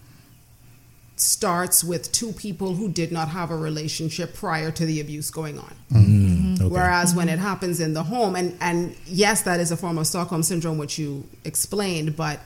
starts 1.16 1.82
with 1.82 2.12
two 2.12 2.32
people 2.32 2.74
who 2.74 2.88
did 2.88 3.10
not 3.10 3.28
have 3.28 3.50
a 3.50 3.56
relationship 3.56 4.34
prior 4.34 4.70
to 4.70 4.86
the 4.86 5.00
abuse 5.00 5.30
going 5.30 5.58
on. 5.58 5.74
Mm, 5.90 6.60
okay. 6.60 6.68
Whereas 6.68 7.12
when 7.12 7.28
it 7.28 7.40
happens 7.40 7.80
in 7.80 7.92
the 7.92 8.04
home, 8.04 8.36
and 8.36 8.56
and 8.60 8.94
yes, 9.06 9.42
that 9.42 9.58
is 9.58 9.72
a 9.72 9.76
form 9.76 9.98
of 9.98 10.06
Stockholm 10.06 10.44
syndrome, 10.44 10.78
which 10.78 10.96
you 10.96 11.24
explained, 11.44 12.16
but 12.16 12.38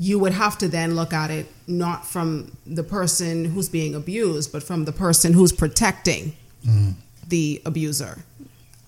you 0.00 0.18
would 0.18 0.32
have 0.32 0.58
to 0.58 0.68
then 0.68 0.96
look 0.96 1.12
at 1.12 1.30
it 1.30 1.46
not 1.68 2.04
from 2.04 2.56
the 2.66 2.82
person 2.82 3.44
who's 3.44 3.68
being 3.68 3.94
abused, 3.94 4.52
but 4.52 4.64
from 4.64 4.84
the 4.84 4.92
person 4.92 5.32
who's 5.32 5.52
protecting 5.52 6.34
mm. 6.66 6.94
the 7.28 7.62
abuser. 7.64 8.18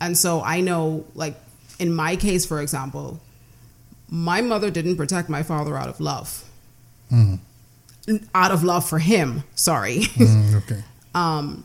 And 0.01 0.19
so 0.19 0.43
I 0.43 0.61
know, 0.61 1.05
like 1.15 1.37
in 1.79 1.95
my 1.95 2.17
case, 2.17 2.45
for 2.45 2.61
example, 2.61 3.21
my 4.11 4.41
mother 4.41 4.71
didn't 4.71 4.97
protect 4.97 5.29
my 5.29 5.43
father 5.43 5.77
out 5.77 5.89
of 5.89 6.01
love. 6.01 6.45
Mm. 7.11 7.39
Out 8.35 8.51
of 8.51 8.65
love 8.65 8.89
for 8.89 8.99
him, 8.99 9.45
sorry. 9.55 10.01
Mm, 10.17 10.55
okay. 10.57 10.83
um, 11.15 11.65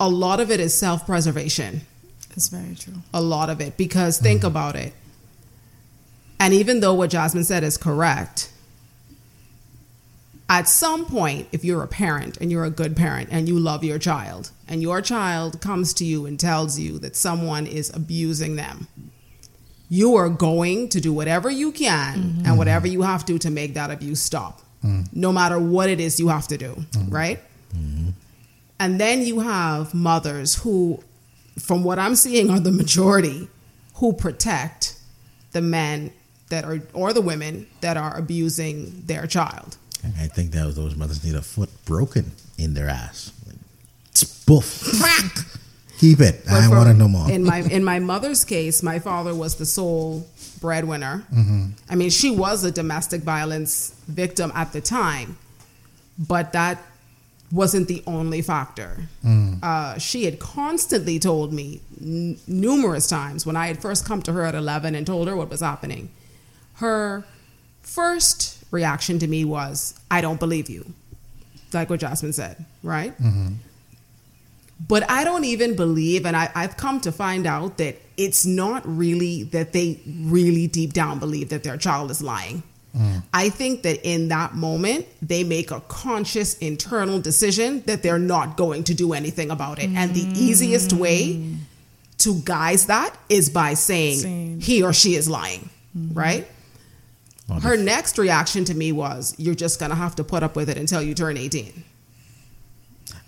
a 0.00 0.08
lot 0.08 0.40
of 0.40 0.50
it 0.50 0.60
is 0.60 0.74
self 0.74 1.06
preservation. 1.06 1.82
That's 2.30 2.48
very 2.48 2.74
true. 2.74 2.94
A 3.14 3.20
lot 3.20 3.50
of 3.50 3.60
it. 3.60 3.76
Because 3.76 4.18
think 4.18 4.42
mm. 4.42 4.48
about 4.48 4.76
it. 4.76 4.92
And 6.40 6.54
even 6.54 6.80
though 6.80 6.94
what 6.94 7.10
Jasmine 7.10 7.44
said 7.44 7.64
is 7.64 7.76
correct, 7.76 8.52
at 10.48 10.68
some 10.68 11.04
point, 11.04 11.48
if 11.52 11.64
you're 11.64 11.82
a 11.82 11.88
parent 11.88 12.36
and 12.38 12.50
you're 12.50 12.64
a 12.64 12.70
good 12.70 12.96
parent 12.96 13.28
and 13.30 13.48
you 13.48 13.58
love 13.58 13.84
your 13.84 13.98
child, 13.98 14.50
and 14.68 14.82
your 14.82 15.02
child 15.02 15.60
comes 15.60 15.92
to 15.94 16.04
you 16.04 16.26
and 16.26 16.38
tells 16.38 16.78
you 16.78 16.98
that 17.00 17.16
someone 17.16 17.66
is 17.66 17.94
abusing 17.94 18.56
them, 18.56 18.86
you 19.88 20.16
are 20.16 20.28
going 20.28 20.88
to 20.90 21.00
do 21.00 21.12
whatever 21.12 21.50
you 21.50 21.72
can 21.72 22.18
mm-hmm. 22.18 22.46
and 22.46 22.58
whatever 22.58 22.86
you 22.86 23.02
have 23.02 23.24
to 23.26 23.38
to 23.38 23.50
make 23.50 23.74
that 23.74 23.90
abuse 23.90 24.20
stop, 24.20 24.60
mm. 24.84 25.06
no 25.12 25.32
matter 25.32 25.58
what 25.58 25.88
it 25.88 26.00
is 26.00 26.20
you 26.20 26.28
have 26.28 26.46
to 26.48 26.58
do, 26.58 26.74
mm. 26.74 27.12
right? 27.12 27.40
Mm-hmm. 27.74 28.10
And 28.80 29.00
then 29.00 29.22
you 29.22 29.40
have 29.40 29.94
mothers 29.94 30.56
who, 30.56 31.02
from 31.58 31.84
what 31.84 31.98
I'm 31.98 32.14
seeing, 32.14 32.50
are 32.50 32.60
the 32.60 32.70
majority 32.70 33.48
who 33.94 34.12
protect 34.12 34.96
the 35.52 35.60
men 35.60 36.12
that 36.50 36.64
are 36.64 36.80
or 36.92 37.12
the 37.12 37.20
women 37.20 37.66
that 37.80 37.96
are 37.96 38.16
abusing 38.16 39.02
their 39.06 39.26
child. 39.26 39.76
I 40.04 40.28
think 40.28 40.52
that 40.52 40.74
those 40.76 40.94
mothers 40.94 41.24
need 41.24 41.34
a 41.34 41.42
foot 41.42 41.70
broken 41.84 42.32
in 42.56 42.74
their 42.74 42.88
ass. 42.88 43.32
Boof. 44.46 44.82
Crack. 44.98 45.46
Keep 45.98 46.20
it. 46.20 46.44
But 46.44 46.54
I 46.54 46.68
want 46.68 46.88
to 46.88 46.94
know 46.94 47.08
more. 47.08 47.30
in 47.30 47.44
my 47.44 47.58
in 47.58 47.84
my 47.84 47.98
mother's 47.98 48.44
case, 48.44 48.82
my 48.82 48.98
father 48.98 49.34
was 49.34 49.56
the 49.56 49.66
sole 49.66 50.26
breadwinner. 50.60 51.24
Mm-hmm. 51.34 51.70
I 51.90 51.94
mean, 51.96 52.10
she 52.10 52.30
was 52.30 52.64
a 52.64 52.70
domestic 52.70 53.22
violence 53.22 53.94
victim 54.06 54.52
at 54.54 54.72
the 54.72 54.80
time, 54.80 55.36
but 56.18 56.52
that 56.52 56.80
wasn't 57.50 57.88
the 57.88 58.02
only 58.06 58.42
factor. 58.42 59.08
Mm. 59.24 59.62
Uh, 59.62 59.98
she 59.98 60.24
had 60.24 60.38
constantly 60.38 61.18
told 61.18 61.52
me 61.52 61.80
n- 62.00 62.38
numerous 62.46 63.08
times 63.08 63.46
when 63.46 63.56
I 63.56 63.68
had 63.68 63.80
first 63.80 64.04
come 64.04 64.20
to 64.22 64.32
her 64.32 64.44
at 64.44 64.54
11 64.54 64.94
and 64.94 65.06
told 65.06 65.28
her 65.28 65.36
what 65.36 65.48
was 65.48 65.60
happening. 65.60 66.10
Her 66.74 67.24
first 67.82 68.62
reaction 68.70 69.18
to 69.20 69.26
me 69.26 69.44
was, 69.44 69.98
I 70.10 70.20
don't 70.20 70.38
believe 70.38 70.68
you. 70.68 70.92
Like 71.72 71.88
what 71.90 72.00
Jasmine 72.00 72.34
said, 72.34 72.64
right? 72.82 73.12
Mm-hmm. 73.20 73.54
But 74.86 75.10
I 75.10 75.24
don't 75.24 75.44
even 75.44 75.74
believe, 75.74 76.24
and 76.24 76.36
I, 76.36 76.50
I've 76.54 76.76
come 76.76 77.00
to 77.00 77.10
find 77.10 77.46
out 77.46 77.78
that 77.78 77.96
it's 78.16 78.46
not 78.46 78.82
really 78.84 79.44
that 79.44 79.72
they 79.72 80.00
really 80.06 80.66
deep 80.66 80.92
down 80.92 81.18
believe 81.18 81.48
that 81.48 81.64
their 81.64 81.76
child 81.76 82.10
is 82.10 82.22
lying. 82.22 82.62
Mm. 82.96 83.22
I 83.32 83.48
think 83.48 83.82
that 83.82 84.06
in 84.08 84.28
that 84.28 84.54
moment, 84.54 85.06
they 85.20 85.44
make 85.44 85.70
a 85.70 85.80
conscious 85.82 86.56
internal 86.58 87.20
decision 87.20 87.82
that 87.86 88.02
they're 88.02 88.18
not 88.18 88.56
going 88.56 88.84
to 88.84 88.94
do 88.94 89.12
anything 89.12 89.50
about 89.50 89.78
it. 89.78 89.90
Mm. 89.90 89.96
And 89.96 90.14
the 90.14 90.26
easiest 90.40 90.92
way 90.92 91.56
to 92.18 92.40
guise 92.44 92.86
that 92.86 93.16
is 93.28 93.50
by 93.50 93.74
saying 93.74 94.18
Same. 94.18 94.60
he 94.60 94.82
or 94.82 94.92
she 94.92 95.14
is 95.14 95.28
lying, 95.28 95.70
mm-hmm. 95.96 96.18
right? 96.18 96.48
Her 97.62 97.78
next 97.78 98.18
reaction 98.18 98.64
to 98.66 98.74
me 98.74 98.92
was, 98.92 99.34
You're 99.38 99.54
just 99.54 99.78
going 99.80 99.90
to 99.90 99.96
have 99.96 100.16
to 100.16 100.24
put 100.24 100.42
up 100.42 100.54
with 100.54 100.68
it 100.68 100.76
until 100.76 101.00
you 101.00 101.14
turn 101.14 101.36
18. 101.36 101.84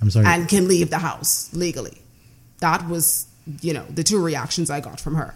I'm 0.01 0.11
sorry. 0.11 0.27
And 0.27 0.49
can 0.49 0.69
leave 0.69 0.91
the 0.91 0.99
house 0.99 1.53
legally. 1.53 1.99
That 2.61 2.89
was, 2.89 3.27
you 3.61 3.73
know, 3.73 3.85
the 3.89 4.03
two 4.03 4.23
reactions 4.23 4.71
I 4.71 4.81
got 4.81 5.01
from 5.01 5.15
her. 5.15 5.35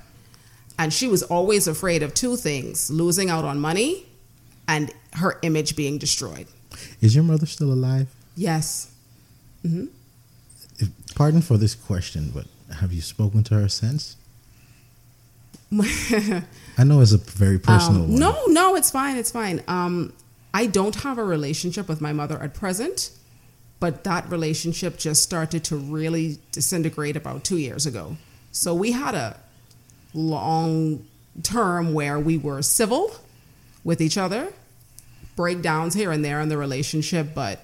And 0.79 0.93
she 0.93 1.09
was 1.09 1.23
always 1.23 1.67
afraid 1.69 2.03
of 2.03 2.15
two 2.15 2.37
things 2.37 2.91
losing 2.91 3.31
out 3.31 3.45
on 3.45 3.61
money 3.61 4.07
and 4.67 4.93
her 5.15 5.39
image 5.43 5.77
being 5.77 5.99
destroyed. 5.99 6.47
Is 7.01 7.15
your 7.15 7.25
mother 7.25 7.47
still 7.47 7.73
alive? 7.73 8.09
Yes. 8.37 8.93
Mm-hmm. 9.65 9.87
Pardon 11.15 11.43
for 11.43 11.57
this 11.57 11.75
question, 11.75 12.33
but 12.35 12.47
have 12.77 12.93
you 12.93 13.01
spoken 13.01 13.45
to 13.45 13.55
her 13.55 13.69
since? 13.69 14.17
I 15.81 16.85
know 16.85 17.01
it's 17.01 17.13
a 17.13 17.19
very 17.19 17.59
personal 17.59 18.03
um, 18.03 18.11
one. 18.11 18.21
No, 18.21 18.43
no, 18.47 18.77
it's 18.77 18.91
fine. 18.91 19.17
It's 19.17 19.31
fine. 19.31 19.63
Um, 19.69 20.13
I 20.53 20.67
don't 20.67 20.95
have 20.97 21.19
a 21.19 21.25
relationship 21.25 21.89
with 21.89 22.01
my 22.01 22.13
mother 22.13 22.41
at 22.41 22.55
present, 22.55 23.11
but 23.81 24.05
that 24.05 24.31
relationship 24.31 24.99
just 24.99 25.23
started 25.23 25.65
to 25.65 25.77
really 25.77 26.39
disintegrate 26.53 27.17
about 27.17 27.45
two 27.45 27.59
years 27.59 27.87
ago. 27.87 28.17
So 28.53 28.75
we 28.75 28.93
had 28.93 29.15
a 29.15 29.37
long 30.13 31.05
term 31.43 31.93
where 31.93 32.19
we 32.19 32.39
were 32.39 32.63
civil 32.63 33.11
with 33.83 34.01
each 34.01 34.17
other, 34.17 34.53
breakdowns 35.37 35.95
here 35.95 36.13
and 36.13 36.25
there 36.25 36.41
in 36.41 36.49
the 36.49 36.57
relationship, 36.57 37.35
but 37.35 37.61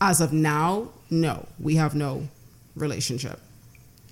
as 0.00 0.20
of 0.20 0.32
now, 0.32 0.88
no, 1.10 1.46
we 1.58 1.76
have 1.76 1.94
no 1.94 2.28
relationship. 2.76 3.40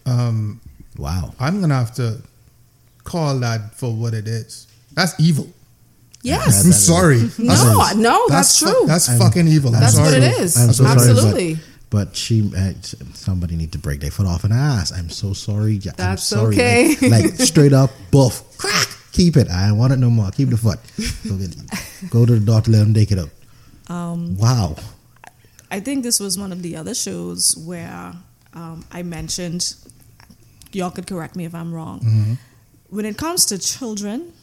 Um, 0.06 0.60
wow. 0.96 1.34
I'm 1.38 1.60
gonna 1.60 1.74
have 1.74 1.94
to 1.96 2.22
call 3.04 3.38
that 3.40 3.74
for 3.74 3.92
what 3.92 4.14
it 4.14 4.26
is. 4.26 4.66
That's 4.92 5.18
evil. 5.20 5.52
Yes. 6.22 6.64
I'm 6.64 6.72
sorry. 6.72 7.16
no, 7.38 7.54
that's, 7.54 7.94
no, 7.96 8.26
that's, 8.28 8.30
that's 8.30 8.58
true. 8.58 8.80
Fu- 8.82 8.86
that's 8.86 9.08
I'm, 9.08 9.18
fucking 9.18 9.48
evil. 9.48 9.74
I'm 9.74 9.80
that's 9.80 9.94
sorry. 9.94 10.12
what 10.12 10.22
it 10.22 10.40
is. 10.40 10.56
I'm 10.56 10.72
so 10.72 10.84
Absolutely. 10.84 11.54
Sorry, 11.54 11.66
but, 11.90 12.08
but, 12.08 12.16
she, 12.16 12.50
uh, 12.56 12.72
somebody 13.14 13.56
need 13.56 13.72
to 13.72 13.78
break 13.78 14.00
their 14.00 14.10
foot 14.10 14.26
off 14.26 14.44
an 14.44 14.52
ass. 14.52 14.92
I'm 14.92 15.10
so 15.10 15.32
sorry. 15.32 15.78
That's 15.78 16.00
I'm 16.00 16.16
sorry. 16.16 16.54
okay. 16.54 16.96
Like, 17.02 17.24
like 17.24 17.34
straight 17.40 17.72
up, 17.72 17.90
buff, 18.10 18.56
crack. 18.58 18.88
Keep 19.12 19.36
it. 19.36 19.50
I 19.50 19.72
want 19.72 19.92
it 19.92 19.98
no 19.98 20.08
more. 20.08 20.30
Keep 20.30 20.50
the 20.50 20.56
foot. 20.56 20.78
Go, 21.28 21.36
get, 21.36 22.10
go 22.10 22.24
to 22.24 22.38
the 22.38 22.46
doctor. 22.46 22.70
Let 22.70 22.82
him 22.82 22.94
take 22.94 23.12
it 23.12 23.18
up. 23.18 23.28
Um, 23.88 24.38
wow. 24.38 24.76
I 25.70 25.80
think 25.80 26.02
this 26.02 26.18
was 26.18 26.38
one 26.38 26.52
of 26.52 26.62
the 26.62 26.76
other 26.76 26.94
shows 26.94 27.56
where 27.56 28.14
um, 28.54 28.84
I 28.90 29.02
mentioned. 29.02 29.74
Y'all 30.72 30.90
could 30.90 31.06
correct 31.06 31.36
me 31.36 31.44
if 31.44 31.54
I'm 31.54 31.74
wrong. 31.74 32.00
Mm-hmm 32.00 32.32
when 32.92 33.06
it 33.06 33.16
comes 33.16 33.46
to 33.46 33.58
children, 33.58 34.34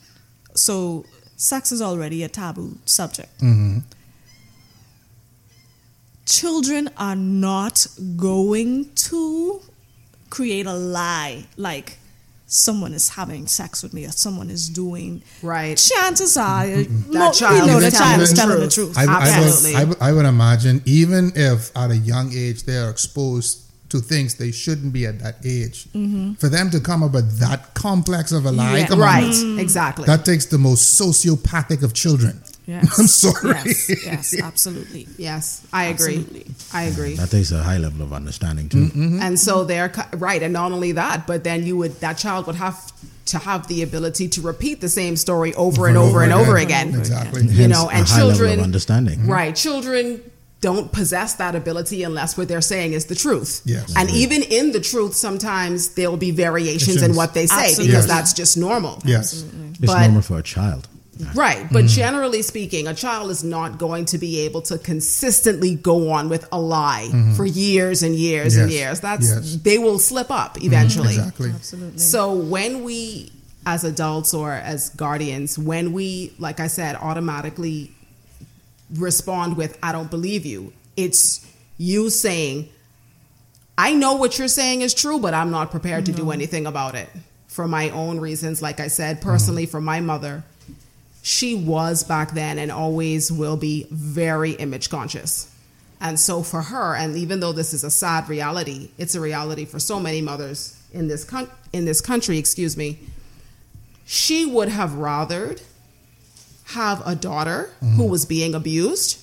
so 0.55 1.05
sex 1.39 1.71
is 1.71 1.81
already 1.81 2.21
a 2.21 2.27
taboo 2.27 2.77
subject. 2.85 3.35
Mm-hmm. 3.39 3.79
Children 6.25 6.89
are 6.97 7.15
not 7.15 7.87
going 8.17 8.93
to 8.93 9.61
create 10.29 10.67
a 10.67 10.73
lie 10.73 11.47
like 11.57 11.97
someone 12.45 12.93
is 12.93 13.09
having 13.09 13.47
sex 13.47 13.81
with 13.81 13.93
me 13.93 14.05
or 14.05 14.11
someone 14.11 14.49
is 14.49 14.69
doing 14.69 15.23
right. 15.41 15.77
Chances 15.77 16.35
are 16.35 16.65
mm-hmm. 16.65 17.13
that 17.13 17.33
child, 17.33 17.67
you 17.67 17.73
know, 17.73 17.79
the 17.79 17.89
child 17.89 18.21
is 18.21 18.33
telling 18.33 18.59
the 18.59 18.67
truth. 18.67 18.97
I, 18.97 19.05
Absolutely. 19.07 19.79
I 19.79 19.85
would, 19.85 19.97
I, 20.01 20.09
would, 20.09 20.11
I 20.11 20.13
would 20.13 20.25
imagine 20.25 20.81
even 20.85 21.31
if 21.35 21.75
at 21.75 21.89
a 21.89 21.97
young 21.97 22.31
age 22.33 22.63
they 22.63 22.77
are 22.77 22.89
exposed 22.89 23.63
to 23.89 23.99
things 23.99 24.35
they 24.35 24.51
shouldn't 24.51 24.93
be 24.93 25.05
at 25.05 25.19
that 25.19 25.37
age. 25.43 25.85
Mm-hmm. 25.85 26.33
For 26.33 26.47
them 26.47 26.69
to 26.71 26.79
come 26.79 27.03
up 27.03 27.13
with 27.13 27.39
that 27.39 27.73
complex 27.73 28.31
of 28.31 28.45
a 28.45 28.51
lie, 28.51 28.79
yeah, 28.79 28.95
right? 28.95 29.33
On, 29.33 29.59
exactly. 29.59 30.05
That 30.05 30.25
takes 30.25 30.45
the 30.45 30.57
most 30.57 30.99
sociopathic 30.99 31.83
of 31.83 31.93
children. 31.93 32.41
Yes. 32.67 32.99
I'm 32.99 33.07
sorry. 33.07 33.55
Yes, 33.65 34.05
yes, 34.05 34.41
absolutely. 34.41 35.07
Yes, 35.17 35.65
I 35.73 35.85
agree. 35.85 36.17
Absolutely. 36.17 36.45
I 36.71 36.83
agree. 36.83 37.15
That 37.15 37.31
takes 37.31 37.51
a 37.51 37.63
high 37.63 37.79
level 37.79 38.03
of 38.03 38.13
understanding 38.13 38.69
too. 38.69 38.85
Mm-hmm. 38.85 39.21
And 39.21 39.39
so 39.39 39.63
they're 39.63 39.91
right, 40.13 40.41
and 40.43 40.53
not 40.53 40.71
only 40.71 40.91
that, 40.91 41.25
but 41.25 41.43
then 41.43 41.65
you 41.65 41.77
would 41.77 41.99
that 42.01 42.19
child 42.19 42.45
would 42.45 42.57
have 42.57 42.91
to 43.25 43.39
have 43.39 43.67
the 43.67 43.81
ability 43.81 44.27
to 44.27 44.41
repeat 44.41 44.81
the 44.81 44.89
same 44.89 45.15
story 45.15 45.53
over, 45.55 45.81
over 45.81 45.87
and 45.87 45.97
over, 45.97 46.23
and 46.23 46.33
over 46.33 46.57
again. 46.57 46.89
again. 46.89 46.99
Exactly. 46.99 47.47
You 47.47 47.67
know, 47.67 47.89
and 47.91 48.05
children 48.05 48.59
understanding. 48.59 49.25
Right, 49.27 49.55
children 49.55 50.21
don't 50.61 50.91
possess 50.91 51.35
that 51.35 51.55
ability 51.55 52.03
unless 52.03 52.37
what 52.37 52.47
they're 52.47 52.61
saying 52.61 52.93
is 52.93 53.05
the 53.05 53.15
truth. 53.15 53.61
Yes. 53.65 53.93
And 53.95 54.09
even 54.09 54.43
in 54.43 54.71
the 54.71 54.81
truth, 54.81 55.13
sometimes 55.15 55.95
there 55.95 56.09
will 56.09 56.17
be 56.17 56.31
variations 56.31 57.01
in 57.01 57.15
what 57.15 57.33
they 57.33 57.47
say 57.47 57.55
Absolutely. 57.55 57.87
because 57.87 58.07
yes. 58.07 58.15
that's 58.17 58.33
just 58.33 58.57
normal. 58.57 59.01
Yes. 59.05 59.43
Absolutely. 59.43 59.69
It's 59.69 59.93
but, 59.93 60.01
normal 60.01 60.21
for 60.21 60.39
a 60.39 60.43
child. 60.43 60.87
Right. 61.35 61.67
But 61.71 61.85
mm. 61.85 61.89
generally 61.89 62.41
speaking, 62.41 62.87
a 62.87 62.93
child 62.93 63.29
is 63.29 63.43
not 63.43 63.77
going 63.77 64.05
to 64.05 64.17
be 64.17 64.41
able 64.41 64.61
to 64.63 64.77
consistently 64.77 65.75
go 65.75 66.11
on 66.11 66.29
with 66.29 66.47
a 66.51 66.59
lie 66.59 67.09
mm-hmm. 67.11 67.33
for 67.33 67.45
years 67.45 68.03
and 68.03 68.15
years 68.15 68.55
yes. 68.55 68.63
and 68.63 68.71
years. 68.71 68.99
That's 69.01 69.29
yes. 69.29 69.55
they 69.57 69.77
will 69.77 69.99
slip 69.99 70.31
up 70.31 70.55
mm-hmm. 70.55 70.67
eventually. 70.67 71.15
Mm, 71.15 71.19
exactly. 71.19 71.49
Absolutely. 71.49 71.99
So 71.99 72.33
when 72.33 72.83
we 72.83 73.31
as 73.65 73.83
adults 73.83 74.33
or 74.33 74.53
as 74.53 74.89
guardians, 74.89 75.59
when 75.59 75.91
we, 75.91 76.33
like 76.39 76.59
I 76.59 76.67
said, 76.67 76.95
automatically 76.95 77.91
respond 78.95 79.57
with, 79.57 79.77
I 79.81 79.91
don't 79.91 80.09
believe 80.09 80.45
you. 80.45 80.73
It's 80.97 81.45
you 81.77 82.09
saying, 82.09 82.69
I 83.77 83.93
know 83.93 84.15
what 84.15 84.37
you're 84.37 84.47
saying 84.47 84.81
is 84.81 84.93
true, 84.93 85.19
but 85.19 85.33
I'm 85.33 85.51
not 85.51 85.71
prepared 85.71 86.05
to 86.07 86.11
do 86.11 86.31
anything 86.31 86.65
about 86.65 86.95
it 86.95 87.09
for 87.47 87.67
my 87.67 87.89
own 87.91 88.19
reasons. 88.19 88.61
Like 88.61 88.79
I 88.79 88.87
said, 88.87 89.21
personally, 89.21 89.63
mm-hmm. 89.63 89.71
for 89.71 89.81
my 89.81 90.01
mother, 90.01 90.43
she 91.21 91.55
was 91.55 92.03
back 92.03 92.31
then 92.31 92.59
and 92.59 92.71
always 92.71 93.31
will 93.31 93.57
be 93.57 93.87
very 93.91 94.51
image 94.51 94.89
conscious. 94.89 95.53
And 96.01 96.19
so 96.19 96.43
for 96.43 96.61
her, 96.61 96.95
and 96.95 97.17
even 97.17 97.39
though 97.39 97.51
this 97.51 97.73
is 97.73 97.83
a 97.83 97.91
sad 97.91 98.29
reality, 98.29 98.89
it's 98.97 99.15
a 99.15 99.19
reality 99.19 99.65
for 99.65 99.79
so 99.79 99.99
many 99.99 100.21
mothers 100.21 100.81
in 100.93 101.07
this 101.07 101.23
con- 101.23 101.49
in 101.73 101.85
this 101.85 102.01
country, 102.01 102.37
excuse 102.37 102.77
me. 102.77 102.99
She 104.05 104.45
would 104.45 104.69
have 104.69 104.91
rathered 104.91 105.61
have 106.69 107.01
a 107.05 107.15
daughter 107.15 107.69
mm-hmm. 107.81 107.95
who 107.95 108.07
was 108.07 108.25
being 108.25 108.53
abused 108.53 109.19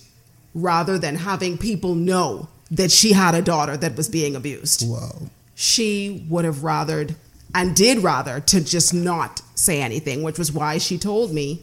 rather 0.55 0.99
than 0.99 1.15
having 1.15 1.59
people 1.59 1.95
know 1.95 2.49
that 2.71 2.91
she 2.91 3.13
had 3.13 3.35
a 3.35 3.43
daughter 3.43 3.77
that 3.77 3.97
was 3.97 4.09
being 4.09 4.35
abused. 4.35 4.89
Wow. 4.89 5.29
She 5.55 6.27
would 6.29 6.45
have 6.45 6.57
rathered 6.57 7.15
and 7.55 7.75
did 7.75 7.99
rather 7.99 8.41
to 8.41 8.61
just 8.61 8.93
not 8.93 9.41
say 9.55 9.81
anything, 9.81 10.23
which 10.23 10.39
was 10.39 10.51
why 10.51 10.79
she 10.79 10.99
told 10.99 11.33
me, 11.33 11.63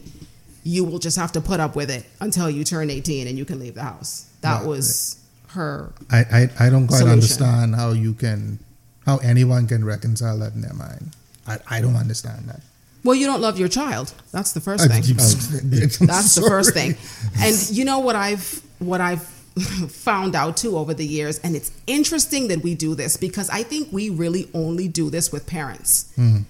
you 0.62 0.84
will 0.84 0.98
just 0.98 1.18
have 1.18 1.32
to 1.32 1.40
put 1.40 1.60
up 1.60 1.76
with 1.76 1.90
it 1.90 2.06
until 2.20 2.48
you 2.48 2.64
turn 2.64 2.88
18 2.88 3.28
and 3.28 3.36
you 3.36 3.44
can 3.44 3.58
leave 3.58 3.74
the 3.74 3.82
house. 3.82 4.30
That 4.40 4.64
was 4.64 5.20
her. 5.48 5.92
I, 6.10 6.18
I, 6.18 6.66
I 6.66 6.70
don't 6.70 6.86
quite 6.86 6.98
solution. 6.98 7.12
understand 7.12 7.74
how 7.74 7.92
you 7.92 8.14
can, 8.14 8.58
how 9.04 9.18
anyone 9.18 9.66
can 9.66 9.84
reconcile 9.84 10.38
that 10.38 10.54
in 10.54 10.62
their 10.62 10.72
mind. 10.72 11.14
I, 11.46 11.58
I 11.68 11.80
don't 11.82 11.96
understand 11.96 12.48
that. 12.48 12.60
Well, 13.04 13.14
you 13.14 13.26
don't 13.26 13.42
love 13.42 13.58
your 13.58 13.68
child. 13.68 14.14
That's 14.32 14.52
the 14.52 14.60
first 14.60 14.88
thing. 14.88 15.02
That's 15.02 16.34
the 16.34 16.46
first 16.48 16.72
thing. 16.72 16.96
And 17.38 17.70
you 17.70 17.84
know 17.84 17.98
what 17.98 18.16
I've 18.16 18.62
what 18.78 19.00
I've 19.00 19.22
found 19.90 20.34
out 20.34 20.56
too 20.56 20.76
over 20.78 20.94
the 20.94 21.06
years, 21.06 21.38
and 21.40 21.54
it's 21.54 21.70
interesting 21.86 22.48
that 22.48 22.62
we 22.62 22.74
do 22.74 22.94
this 22.94 23.16
because 23.16 23.50
I 23.50 23.62
think 23.62 23.92
we 23.92 24.08
really 24.10 24.48
only 24.54 24.88
do 24.88 25.10
this 25.10 25.30
with 25.30 25.46
parents. 25.46 26.12
Mm. 26.16 26.44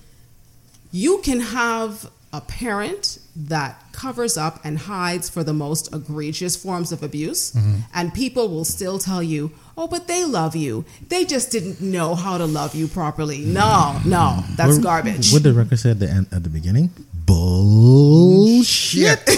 You 0.93 1.19
can 1.23 1.41
have 1.41 2.09
a 2.35 2.41
parent 2.41 3.19
that 3.37 3.81
covers 3.93 4.37
up 4.37 4.59
and 4.65 4.77
hides 4.77 5.31
for 5.31 5.45
the 5.45 5.53
most 5.55 5.95
egregious 5.95 6.57
forms 6.57 6.91
of 6.91 7.01
abuse, 7.03 7.53
mm-hmm. 7.53 7.77
and 7.95 8.13
people 8.13 8.49
will 8.49 8.65
still 8.65 8.99
tell 8.99 9.23
you, 9.23 9.53
oh, 9.79 9.87
but 9.87 10.09
they 10.09 10.25
love 10.25 10.57
you. 10.57 10.85
They 11.09 11.25
just 11.25 11.53
didn't 11.53 11.81
know 11.81 12.17
how 12.17 12.37
to 12.39 12.45
love 12.45 12.75
you 12.75 12.89
properly. 12.89 13.39
No, 13.39 14.01
no, 14.05 14.43
that's 14.57 14.79
what, 14.79 14.83
garbage. 14.83 15.33
What 15.33 15.45
the 15.45 15.53
record 15.53 15.79
said 15.79 15.93
at 15.93 16.01
the, 16.01 16.11
end, 16.11 16.27
at 16.33 16.43
the 16.43 16.51
beginning? 16.51 16.91
Bullshit. 17.25 19.21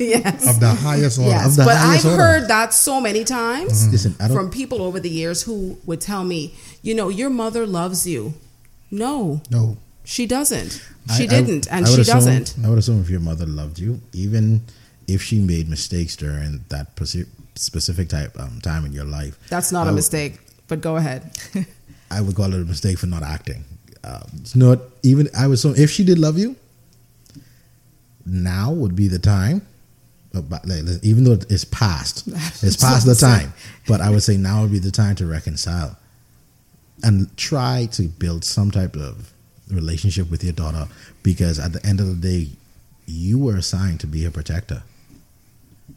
yes. 0.00 0.48
Of 0.48 0.58
the 0.58 0.76
highest 0.76 1.20
order. 1.20 1.30
Yes. 1.30 1.56
The 1.56 1.64
but 1.64 1.76
I've 1.76 2.04
order. 2.04 2.16
heard 2.16 2.48
that 2.48 2.74
so 2.74 3.00
many 3.00 3.22
times 3.22 3.84
mm-hmm. 3.84 3.92
Listen, 3.92 4.12
from 4.34 4.50
people 4.50 4.82
over 4.82 4.98
the 4.98 5.08
years 5.08 5.44
who 5.44 5.78
would 5.86 6.00
tell 6.00 6.24
me, 6.24 6.54
you 6.82 6.96
know, 6.96 7.08
your 7.08 7.30
mother 7.30 7.64
loves 7.64 8.08
you. 8.08 8.34
No. 8.90 9.40
No. 9.50 9.76
She 10.10 10.26
doesn't. 10.26 10.72
She 11.16 11.22
I, 11.22 11.26
didn't, 11.28 11.72
I, 11.72 11.76
and 11.76 11.86
I 11.86 11.88
she 11.88 12.00
assume, 12.00 12.14
doesn't. 12.14 12.56
I 12.64 12.68
would 12.68 12.78
assume 12.80 13.00
if 13.00 13.08
your 13.08 13.20
mother 13.20 13.46
loved 13.46 13.78
you, 13.78 14.00
even 14.12 14.64
if 15.06 15.22
she 15.22 15.38
made 15.38 15.68
mistakes 15.68 16.16
during 16.16 16.64
that 16.68 16.98
specific 17.54 18.08
type 18.08 18.36
um, 18.36 18.60
time 18.60 18.84
in 18.84 18.92
your 18.92 19.04
life, 19.04 19.38
that's 19.48 19.70
not 19.70 19.86
a 19.86 19.92
mistake. 19.92 20.40
But 20.66 20.80
go 20.80 20.96
ahead. 20.96 21.30
I 22.10 22.22
would 22.22 22.34
call 22.34 22.52
it 22.52 22.60
a 22.60 22.64
mistake 22.64 22.98
for 22.98 23.06
not 23.06 23.22
acting. 23.22 23.62
Uh, 24.02 24.24
it's 24.38 24.56
not 24.56 24.80
even. 25.04 25.28
I 25.38 25.46
would 25.46 25.54
assume 25.54 25.74
if 25.76 25.92
she 25.92 26.02
did 26.02 26.18
love 26.18 26.36
you, 26.36 26.56
now 28.26 28.72
would 28.72 28.96
be 28.96 29.06
the 29.06 29.20
time. 29.20 29.64
But 30.32 30.66
like, 30.66 30.82
even 31.04 31.22
though 31.22 31.38
it's 31.48 31.64
past, 31.64 32.26
it's 32.64 32.76
past 32.76 33.06
the 33.06 33.14
time. 33.14 33.52
But 33.86 34.00
I 34.00 34.10
would 34.10 34.24
say 34.24 34.36
now 34.36 34.62
would 34.62 34.72
be 34.72 34.80
the 34.80 34.90
time 34.90 35.14
to 35.16 35.26
reconcile 35.26 35.96
and 37.04 37.34
try 37.36 37.86
to 37.92 38.08
build 38.08 38.44
some 38.44 38.72
type 38.72 38.96
of 38.96 39.32
relationship 39.72 40.30
with 40.30 40.42
your 40.42 40.52
daughter 40.52 40.86
because 41.22 41.58
at 41.58 41.72
the 41.72 41.84
end 41.84 42.00
of 42.00 42.06
the 42.06 42.14
day, 42.14 42.50
you 43.06 43.38
were 43.38 43.56
assigned 43.56 44.00
to 44.00 44.06
be 44.06 44.24
her 44.24 44.30
protector, 44.30 44.82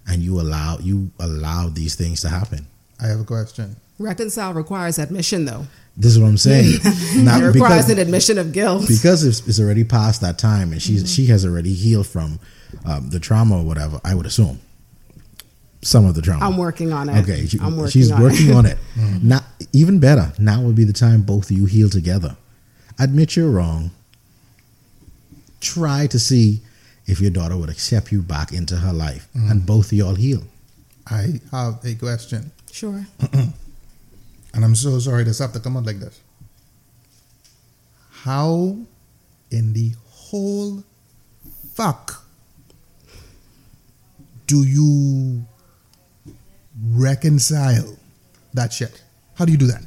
and 0.08 0.22
you 0.22 0.40
allow 0.40 0.78
you 0.80 1.12
allow 1.20 1.70
these 1.70 1.96
things 1.96 2.22
to 2.22 2.30
happen. 2.30 2.68
I 3.02 3.08
have 3.08 3.20
a 3.20 3.26
question. 3.26 3.76
Reconcile 4.00 4.54
requires 4.54 4.98
admission, 4.98 5.46
though. 5.46 5.68
This 5.96 6.14
is 6.14 6.20
what 6.20 6.28
I'm 6.28 6.38
saying. 6.38 6.80
Not 7.18 7.44
it 7.44 7.46
requires 7.46 7.86
because, 7.86 7.90
an 7.92 8.00
admission 8.00 8.38
of 8.40 8.52
guilt 8.52 8.88
because 8.88 9.24
it's, 9.24 9.48
it's 9.48 9.60
already 9.60 9.84
past 9.84 10.22
that 10.22 10.40
time, 10.40 10.72
and 10.72 10.82
she's 10.82 11.04
mm-hmm. 11.04 11.08
she 11.08 11.28
has 11.28 11.46
already 11.46 11.74
healed 11.74 12.08
from 12.08 12.40
um, 12.86 13.10
the 13.10 13.20
trauma 13.20 13.60
or 13.60 13.64
whatever. 13.64 14.02
I 14.04 14.16
would 14.16 14.26
assume 14.26 14.60
some 15.82 16.06
of 16.06 16.16
the 16.16 16.22
trauma. 16.22 16.46
I'm 16.46 16.58
working 16.58 16.92
on 16.92 17.10
it. 17.10 17.22
Okay, 17.22 17.46
she, 17.46 17.60
I'm 17.60 17.78
working 17.78 17.92
she's 17.92 18.12
on 18.12 18.22
working 18.22 18.50
it. 18.50 18.56
on 18.56 18.66
it. 18.66 18.78
Mm-hmm. 18.94 19.28
Not 19.28 19.44
even 19.74 20.00
better. 20.00 20.32
Now 20.38 20.62
would 20.62 20.76
be 20.76 20.84
the 20.84 20.94
time 20.94 21.24
both 21.24 21.50
of 21.50 21.58
you 21.58 21.66
heal 21.66 21.90
together 21.90 22.38
admit 23.00 23.36
you're 23.36 23.50
wrong. 23.50 23.92
Try 25.62 26.08
to 26.08 26.20
see 26.20 26.62
if 27.06 27.20
your 27.20 27.32
daughter 27.32 27.58
would 27.58 27.70
accept 27.70 28.12
you 28.12 28.22
back 28.22 28.52
into 28.52 28.78
her 28.78 28.94
life, 28.94 29.28
mm. 29.36 29.50
and 29.50 29.66
both 29.66 29.88
of 29.88 29.94
y'all 29.94 30.16
heal. 30.16 30.44
I 31.08 31.42
have 31.52 31.80
a 31.84 31.96
question. 31.96 32.52
Sure. 32.72 33.06
and 33.34 33.54
I'm 34.66 34.76
so 34.76 35.00
sorry 35.00 35.24
this 35.24 35.40
have 35.40 35.54
to 35.54 35.60
come 35.60 35.78
out 35.78 35.86
like 35.86 36.00
this. 36.00 36.20
How 38.12 38.78
in 39.52 39.74
the 39.74 39.92
whole 40.08 40.84
fuck 41.74 42.26
do 44.48 44.64
you 44.64 45.46
reconcile 46.90 47.98
that 48.54 48.72
shit? 48.72 49.04
How 49.36 49.46
do 49.46 49.52
you 49.52 49.58
do 49.58 49.68
that? 49.68 49.84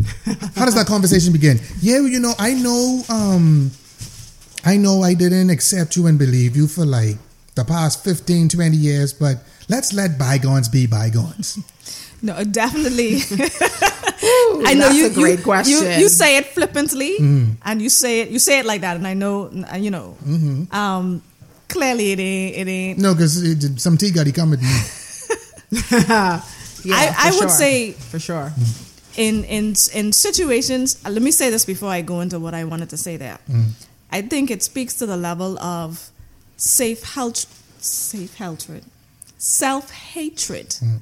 How 0.54 0.64
does 0.64 0.74
that 0.74 0.86
conversation 0.86 1.32
begin? 1.32 1.60
Yeah, 1.80 2.00
you 2.00 2.20
know, 2.20 2.32
I 2.38 2.54
know, 2.54 3.02
um, 3.08 3.70
I 4.64 4.76
know 4.76 5.02
I 5.02 5.14
didn't 5.14 5.50
accept 5.50 5.96
you 5.96 6.06
and 6.06 6.18
believe 6.18 6.56
you 6.56 6.66
for 6.66 6.84
like 6.86 7.16
the 7.54 7.64
past 7.64 8.04
15, 8.04 8.48
20 8.48 8.76
years, 8.76 9.12
but 9.12 9.38
let's 9.68 9.92
let 9.92 10.18
bygones 10.18 10.68
be 10.68 10.86
bygones. 10.86 11.58
No, 12.24 12.44
definitely. 12.44 13.16
Ooh, 14.24 14.62
I 14.64 14.74
know 14.74 14.90
you, 14.90 15.10
great 15.10 15.40
you, 15.40 15.44
question. 15.44 15.84
You, 15.84 16.02
you, 16.02 16.08
say 16.08 16.36
it 16.36 16.46
flippantly, 16.46 17.16
mm. 17.18 17.56
and 17.64 17.82
you 17.82 17.88
say 17.88 18.20
it 18.20 18.28
you 18.28 18.38
say 18.38 18.60
it 18.60 18.64
like 18.64 18.82
that, 18.82 18.96
and 18.96 19.08
I 19.08 19.14
know 19.14 19.50
you 19.76 19.90
know. 19.90 20.16
Mm-hmm. 20.24 20.72
Um, 20.72 21.20
clearly, 21.66 22.12
it 22.12 22.20
ain't. 22.20 22.56
It 22.58 22.70
ain't. 22.70 22.98
No, 23.00 23.12
because 23.14 23.82
some 23.82 23.96
tea 23.96 24.12
got 24.12 24.26
to 24.26 24.30
come 24.30 24.50
with 24.50 24.62
me. 24.62 24.68
yeah, 25.98 26.40
I, 26.94 27.32
I 27.34 27.36
would 27.40 27.50
say 27.50 27.90
for 27.90 28.20
sure. 28.20 28.52
Mm 28.56 28.91
in 29.16 29.44
in 29.44 29.74
in 29.94 30.12
situations. 30.12 31.00
Uh, 31.04 31.10
let 31.10 31.22
me 31.22 31.30
say 31.30 31.50
this 31.50 31.64
before 31.64 31.90
I 31.90 32.02
go 32.02 32.20
into 32.20 32.38
what 32.38 32.54
I 32.54 32.64
wanted 32.64 32.90
to 32.90 32.96
say 32.96 33.16
there. 33.16 33.38
Mm. 33.48 33.70
I 34.10 34.22
think 34.22 34.50
it 34.50 34.62
speaks 34.62 34.94
to 34.96 35.06
the 35.06 35.16
level 35.16 35.58
of 35.58 36.10
safe 36.56 37.02
health, 37.14 37.46
safe 37.82 38.34
hatred, 38.36 38.84
self 39.38 39.90
hatred 39.90 40.68
mm. 40.68 41.00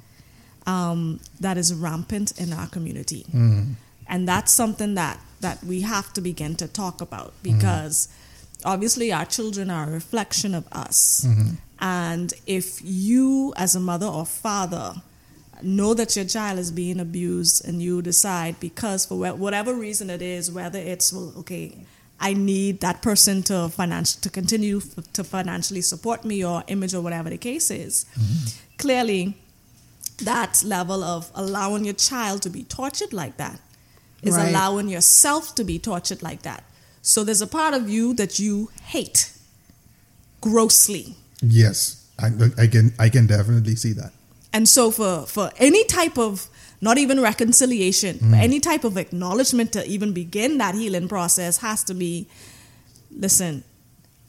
um, 0.67 1.21
that 1.41 1.57
is 1.57 1.75
rampant 1.75 2.39
in 2.39 2.53
our 2.53 2.69
community, 2.69 3.25
mm. 3.33 3.75
and 4.09 4.29
that's 4.29 4.53
something 4.53 4.95
that 4.95 5.19
that 5.41 5.63
we 5.65 5.81
have 5.81 6.13
to 6.13 6.21
begin 6.21 6.55
to 6.57 6.69
talk 6.69 7.01
about 7.01 7.33
mm. 7.43 7.43
because 7.43 8.09
obviously 8.65 9.13
our 9.13 9.25
children 9.25 9.71
are 9.71 9.89
a 9.89 9.91
reflection 9.91 10.55
of 10.55 10.67
us. 10.73 11.25
Mm-hmm. 11.27 11.55
And 11.81 12.35
if 12.47 12.81
you, 12.83 13.55
as 13.57 13.75
a 13.75 13.81
mother 13.81 14.07
or 14.07 14.27
father, 14.27 14.95
know 15.63 15.95
that 15.95 16.17
your 16.17 16.25
child 16.25 16.59
is 16.59 16.71
being 16.71 17.01
abused 17.01 17.67
and 17.67 17.83
you 17.83 18.03
decide 18.03 18.59
because 18.61 19.07
for 19.07 19.17
whatever 19.17 19.75
reason 19.75 20.11
it 20.11 20.23
is 20.23 20.51
whether 20.51 20.79
it's 20.79 21.13
well 21.13 21.33
okay 21.37 21.77
i 22.21 22.33
need 22.33 22.81
that 22.81 23.03
person 23.03 23.43
to 23.43 23.69
financial 23.69 24.21
to 24.21 24.31
continue 24.31 24.81
to 25.13 25.25
financially 25.25 25.81
support 25.81 26.25
me 26.25 26.45
or 26.45 26.63
image 26.69 26.95
or 26.95 27.01
whatever 27.01 27.31
the 27.31 27.39
case 27.39 27.71
is 27.71 28.07
mm-hmm. 28.15 28.77
clearly 28.79 29.37
that 30.23 30.63
level 30.65 31.03
of 31.03 31.31
allowing 31.35 31.85
your 31.85 31.95
child 31.95 32.43
to 32.43 32.51
be 32.51 32.63
tortured 32.65 33.13
like 33.13 33.37
that 33.37 33.59
is 34.23 34.37
right. 34.37 34.51
allowing 34.51 34.89
yourself 34.89 35.55
to 35.55 35.65
be 35.65 35.79
tortured 35.79 36.23
like 36.23 36.43
that 36.43 36.63
so 37.03 37.25
there's 37.25 37.41
a 37.41 37.47
part 37.47 37.73
of 37.73 37.89
you 37.89 38.13
that 38.15 38.39
you 38.39 38.71
hate 38.83 39.33
grossly 40.41 41.17
yes 41.43 42.07
I, 42.19 42.29
I 42.59 42.67
can 42.67 42.93
i 42.99 43.09
can 43.09 43.27
definitely 43.27 43.77
see 43.77 43.93
that 43.95 44.13
and 44.53 44.69
so 44.69 44.91
for 44.91 45.27
for 45.27 45.51
any 45.57 45.85
type 45.85 46.19
of 46.19 46.49
not 46.81 46.99
even 46.99 47.21
reconciliation, 47.21 48.19
mm. 48.19 48.35
any 48.35 48.59
type 48.59 48.85
of 48.85 48.97
acknowledgement 48.97 49.73
to 49.73 49.87
even 49.87 50.13
begin 50.13 50.59
that 50.59 50.75
healing 50.75 51.09
process 51.09 51.59
has 51.59 51.85
to 51.85 51.95
be 51.95 52.27
listen, 53.11 53.65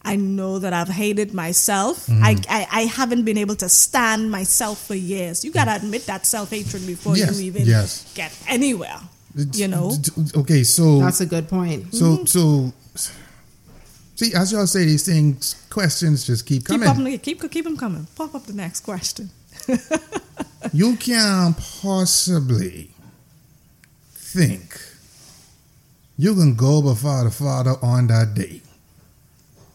I 0.03 0.15
know 0.15 0.59
that 0.59 0.73
I've 0.73 0.89
hated 0.89 1.33
myself. 1.33 2.07
Mm. 2.07 2.21
I, 2.23 2.29
I, 2.49 2.67
I 2.71 2.81
haven't 2.85 3.23
been 3.23 3.37
able 3.37 3.55
to 3.55 3.69
stand 3.69 4.31
myself 4.31 4.85
for 4.85 4.95
years. 4.95 5.45
You 5.45 5.51
got 5.51 5.65
to 5.65 5.75
admit 5.75 6.05
that 6.07 6.25
self 6.25 6.49
hatred 6.49 6.85
before 6.85 7.15
yes, 7.15 7.39
you 7.39 7.47
even 7.47 7.65
yes. 7.65 8.11
get 8.13 8.35
anywhere. 8.47 8.99
You 9.53 9.69
know. 9.69 9.93
Okay, 10.35 10.63
so 10.63 10.99
that's 10.99 11.21
a 11.21 11.25
good 11.25 11.47
point. 11.47 11.93
So 11.95 12.05
mm-hmm. 12.05 12.25
so 12.25 12.73
see, 14.15 14.33
as 14.33 14.51
y'all 14.51 14.67
say 14.67 14.83
these 14.83 15.05
things, 15.05 15.65
questions 15.69 16.25
just 16.25 16.45
keep 16.45 16.65
coming. 16.65 17.17
Keep, 17.19 17.39
keep 17.39 17.51
keep 17.51 17.63
them 17.63 17.77
coming. 17.77 18.07
Pop 18.15 18.35
up 18.35 18.43
the 18.43 18.53
next 18.53 18.81
question. 18.81 19.29
you 20.73 20.95
can't 20.97 21.57
possibly 21.81 22.91
think 24.13 24.79
you 26.17 26.35
can 26.35 26.55
go 26.55 26.81
before 26.81 27.23
the 27.23 27.31
Father 27.31 27.75
on 27.81 28.07
that 28.07 28.33
day. 28.35 28.61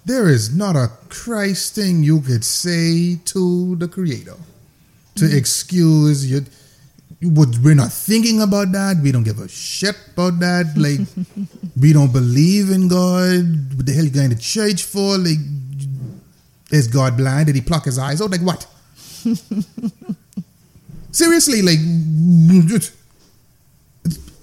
There 0.05 0.29
is 0.29 0.55
not 0.55 0.77
a 0.77 0.91
Christ 1.09 1.75
thing 1.75 2.05
you 2.05 2.21
could 2.21 2.45
say 2.45 3.17
to 3.25 3.75
the 3.77 3.89
Creator 3.89 4.37
to 5.17 5.25
mm-hmm. 5.25 5.37
excuse 5.37 6.31
you. 6.31 6.45
We're 7.21 7.75
not 7.75 7.93
thinking 7.93 8.43
about 8.43 8.71
that. 8.73 8.99
We 9.03 9.11
don't 9.11 9.25
give 9.25 9.41
a 9.41 9.49
shit 9.49 9.97
about 10.13 10.39
that. 10.39 10.75
Like, 10.77 11.01
we 11.81 11.93
don't 11.93 12.13
believe 12.13 12.71
in 12.71 12.87
God. 12.87 13.75
What 13.75 13.87
the 13.87 13.93
hell 13.93 14.05
you 14.05 14.11
going 14.11 14.31
to 14.31 14.39
church 14.39 14.85
for? 14.85 15.19
Like, 15.19 15.39
Is 16.71 16.87
God 16.87 17.17
blind? 17.17 17.47
Did 17.47 17.57
he 17.57 17.61
pluck 17.61 17.87
his 17.87 17.99
eyes 17.99 18.23
out? 18.23 18.31
Like 18.31 18.43
what? 18.43 18.67
Seriously, 21.11 21.63
like 21.63 21.79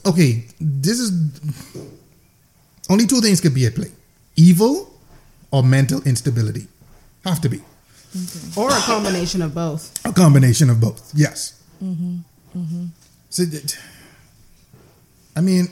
okay, 0.05 0.45
this 0.59 0.99
is 0.99 1.12
only 2.89 3.05
two 3.05 3.21
things 3.21 3.41
could 3.41 3.53
be 3.53 3.65
at 3.65 3.75
play: 3.75 3.91
evil 4.36 4.91
or 5.51 5.63
mental 5.63 6.01
instability. 6.03 6.67
Have 7.25 7.39
to 7.41 7.49
be, 7.49 7.57
okay. 7.57 8.62
or 8.62 8.69
a 8.69 8.81
combination 8.81 9.41
of 9.41 9.53
both. 9.53 10.05
A 10.05 10.12
combination 10.12 10.69
of 10.69 10.81
both. 10.81 11.12
Yes. 11.15 11.62
Mm-hmm. 11.81 12.17
Mm-hmm. 12.57 12.86
So, 13.29 13.43
I 15.36 15.41
mean, 15.41 15.67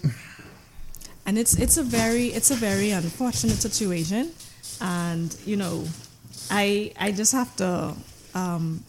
and 1.25 1.37
it's 1.37 1.55
it's 1.55 1.77
a 1.77 1.83
very 1.83 2.27
it's 2.27 2.51
a 2.51 2.55
very 2.55 2.91
unfortunate 2.91 3.57
situation, 3.57 4.31
and 4.79 5.35
you 5.45 5.55
know, 5.57 5.85
I 6.49 6.93
I 6.97 7.11
just 7.11 7.33
have 7.33 7.55
to 7.57 7.95
um, 8.33 8.83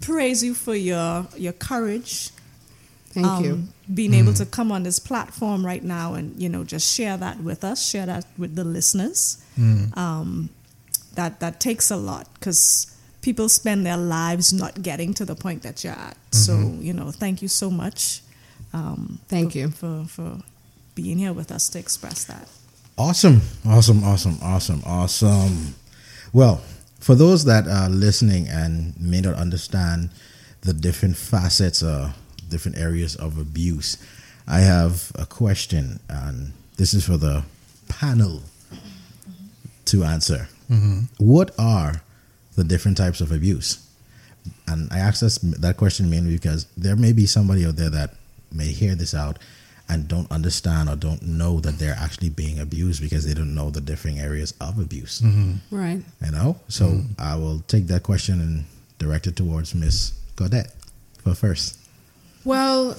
praise 0.00 0.42
you 0.42 0.54
for 0.54 0.74
your 0.74 1.26
your 1.36 1.52
courage. 1.52 2.30
Thank 3.10 3.26
um, 3.26 3.44
you. 3.44 3.62
Being 3.92 4.12
mm. 4.12 4.20
able 4.20 4.32
to 4.34 4.46
come 4.46 4.72
on 4.72 4.84
this 4.84 4.98
platform 4.98 5.64
right 5.64 5.82
now 5.82 6.14
and 6.14 6.40
you 6.40 6.48
know 6.48 6.64
just 6.64 6.92
share 6.92 7.16
that 7.16 7.40
with 7.40 7.64
us, 7.64 7.86
share 7.86 8.06
that 8.06 8.26
with 8.38 8.56
the 8.56 8.64
listeners. 8.64 9.42
Mm. 9.58 9.96
Um, 9.96 10.50
that 11.14 11.40
that 11.40 11.60
takes 11.60 11.90
a 11.90 11.96
lot 11.96 12.26
because 12.34 12.94
people 13.20 13.48
spend 13.48 13.86
their 13.86 13.96
lives 13.96 14.52
not 14.52 14.82
getting 14.82 15.14
to 15.14 15.24
the 15.24 15.34
point 15.34 15.62
that 15.62 15.84
you're 15.84 15.92
at. 15.92 16.16
Mm-hmm. 16.30 16.36
So 16.36 16.82
you 16.82 16.92
know, 16.92 17.10
thank 17.10 17.42
you 17.42 17.48
so 17.48 17.70
much. 17.70 18.22
Um, 18.72 19.20
thank 19.28 19.52
for, 19.52 19.58
you 19.58 19.70
for 19.70 20.04
for 20.08 20.38
being 20.94 21.18
here 21.18 21.32
with 21.32 21.50
us 21.50 21.68
to 21.70 21.78
express 21.78 22.24
that. 22.24 22.48
Awesome, 22.98 23.40
awesome, 23.66 24.04
awesome, 24.04 24.38
awesome, 24.42 24.82
awesome. 24.84 25.74
Well, 26.32 26.62
for 27.02 27.16
those 27.16 27.44
that 27.46 27.66
are 27.66 27.88
listening 27.88 28.46
and 28.48 28.94
may 28.98 29.20
not 29.20 29.34
understand 29.34 30.10
the 30.60 30.72
different 30.72 31.16
facets 31.16 31.82
or 31.82 32.14
different 32.48 32.78
areas 32.78 33.16
of 33.16 33.38
abuse, 33.38 33.96
I 34.46 34.60
have 34.60 35.10
a 35.16 35.26
question, 35.26 35.98
and 36.08 36.52
this 36.76 36.94
is 36.94 37.04
for 37.04 37.16
the 37.16 37.44
panel 37.88 38.42
to 39.86 40.04
answer. 40.04 40.48
Mm-hmm. 40.70 41.00
What 41.18 41.50
are 41.58 42.02
the 42.54 42.62
different 42.62 42.96
types 42.96 43.20
of 43.20 43.32
abuse? 43.32 43.84
And 44.68 44.88
I 44.92 44.98
ask 44.98 45.20
this, 45.20 45.38
that 45.38 45.76
question 45.76 46.08
mainly 46.08 46.32
because 46.32 46.66
there 46.76 46.96
may 46.96 47.12
be 47.12 47.26
somebody 47.26 47.66
out 47.66 47.76
there 47.76 47.90
that 47.90 48.14
may 48.52 48.68
hear 48.68 48.94
this 48.94 49.12
out 49.12 49.38
and 49.92 50.08
don't 50.08 50.30
understand 50.32 50.88
or 50.88 50.96
don't 50.96 51.22
know 51.22 51.60
that 51.60 51.78
they're 51.78 51.96
actually 51.98 52.30
being 52.30 52.58
abused 52.58 53.02
because 53.02 53.26
they 53.26 53.34
don't 53.34 53.54
know 53.54 53.68
the 53.68 53.80
different 53.80 54.18
areas 54.18 54.54
of 54.60 54.78
abuse. 54.78 55.20
Mm-hmm. 55.20 55.76
Right. 55.76 56.00
You 56.24 56.32
know? 56.32 56.56
So 56.68 56.86
mm-hmm. 56.86 57.12
I 57.18 57.36
will 57.36 57.60
take 57.68 57.86
that 57.88 58.02
question 58.02 58.40
and 58.40 58.64
direct 58.98 59.26
it 59.26 59.36
towards 59.36 59.74
Miss 59.74 60.14
Gaudette 60.36 60.72
for 61.22 61.34
first. 61.34 61.78
Well, 62.44 62.96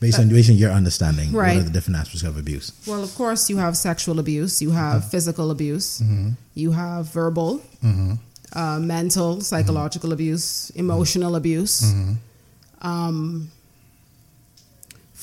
based 0.00 0.20
on 0.20 0.28
based 0.28 0.50
on 0.50 0.56
your 0.56 0.70
understanding, 0.70 1.32
right. 1.32 1.56
what 1.56 1.62
are 1.62 1.64
the 1.64 1.70
different 1.70 1.96
aspects 1.96 2.22
of 2.22 2.36
abuse? 2.36 2.72
Well, 2.86 3.02
of 3.02 3.14
course, 3.14 3.48
you 3.48 3.56
have 3.56 3.76
sexual 3.76 4.18
abuse, 4.18 4.60
you 4.60 4.70
have 4.70 5.00
mm-hmm. 5.00 5.10
physical 5.10 5.50
abuse, 5.50 6.00
mm-hmm. 6.00 6.30
you 6.54 6.72
have 6.72 7.06
verbal, 7.06 7.62
mm-hmm. 7.82 8.14
uh, 8.52 8.78
mental, 8.78 9.40
psychological 9.40 10.12
abuse, 10.12 10.70
emotional 10.76 11.34
abuse. 11.34 11.82
Um, 12.82 13.50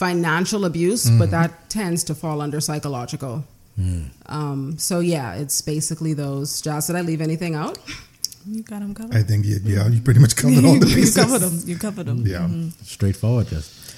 financial 0.01 0.65
abuse, 0.65 1.05
mm. 1.05 1.19
but 1.19 1.29
mm-hmm. 1.29 1.43
that 1.43 1.69
tends 1.69 2.03
to 2.09 2.15
fall 2.15 2.41
under 2.41 2.59
psychological. 2.59 3.43
Mm. 3.79 4.09
Um, 4.25 4.77
so 4.79 4.99
yeah, 4.99 5.35
it's 5.35 5.61
basically 5.61 6.13
those. 6.15 6.59
Josh, 6.61 6.87
did 6.87 6.95
I 6.95 7.01
leave 7.01 7.21
anything 7.21 7.53
out? 7.53 7.77
You 8.47 8.63
got 8.63 8.79
them 8.79 8.95
covered. 8.95 9.15
I 9.15 9.21
think 9.21 9.45
you, 9.45 9.59
yeah, 9.63 9.87
you 9.87 10.01
pretty 10.01 10.19
much 10.19 10.35
covered 10.35 10.65
all 10.65 10.79
the 10.85 10.87
pieces. 10.87 11.15
you 11.15 11.23
covered 11.23 11.41
them. 11.45 11.59
You 11.65 11.77
covered 11.77 12.07
them. 12.07 12.25
Yeah, 12.25 12.39
mm-hmm. 12.39 12.69
straightforward. 12.83 13.47
Just. 13.47 13.95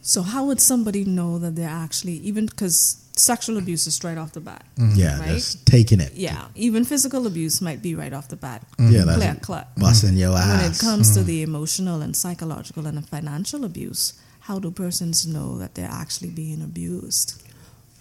So 0.00 0.22
how 0.22 0.46
would 0.46 0.60
somebody 0.60 1.04
know 1.04 1.38
that 1.38 1.54
they're 1.54 1.68
actually 1.68 2.16
even 2.30 2.46
because 2.46 2.76
sexual 3.14 3.58
abuse 3.58 3.86
is 3.86 3.94
straight 3.94 4.16
off 4.16 4.32
the 4.32 4.40
bat? 4.40 4.64
Mm-hmm. 4.78 4.98
Yeah, 4.98 5.20
right? 5.20 5.28
just 5.28 5.66
taking 5.66 6.00
it. 6.00 6.14
Yeah, 6.14 6.46
even 6.54 6.86
physical 6.86 7.26
abuse 7.26 7.60
might 7.60 7.82
be 7.82 7.94
right 7.94 8.14
off 8.14 8.28
the 8.28 8.40
bat. 8.46 8.64
Mm-hmm. 8.78 8.92
Yeah, 8.94 9.04
that's 9.04 9.18
clear 9.18 9.36
cut. 9.42 9.68
Busting 9.76 10.16
your 10.16 10.34
ass. 10.34 10.62
When 10.62 10.72
it 10.72 10.78
comes 10.78 11.12
to 11.12 11.20
mm-hmm. 11.20 11.26
the 11.26 11.42
emotional 11.42 12.00
and 12.00 12.16
psychological 12.16 12.86
and 12.86 13.06
financial 13.06 13.66
abuse, 13.66 14.14
how 14.42 14.58
do 14.58 14.70
persons 14.70 15.26
know 15.26 15.58
that 15.58 15.74
they're 15.74 15.88
actually 15.90 16.30
being 16.30 16.62
abused? 16.62 17.42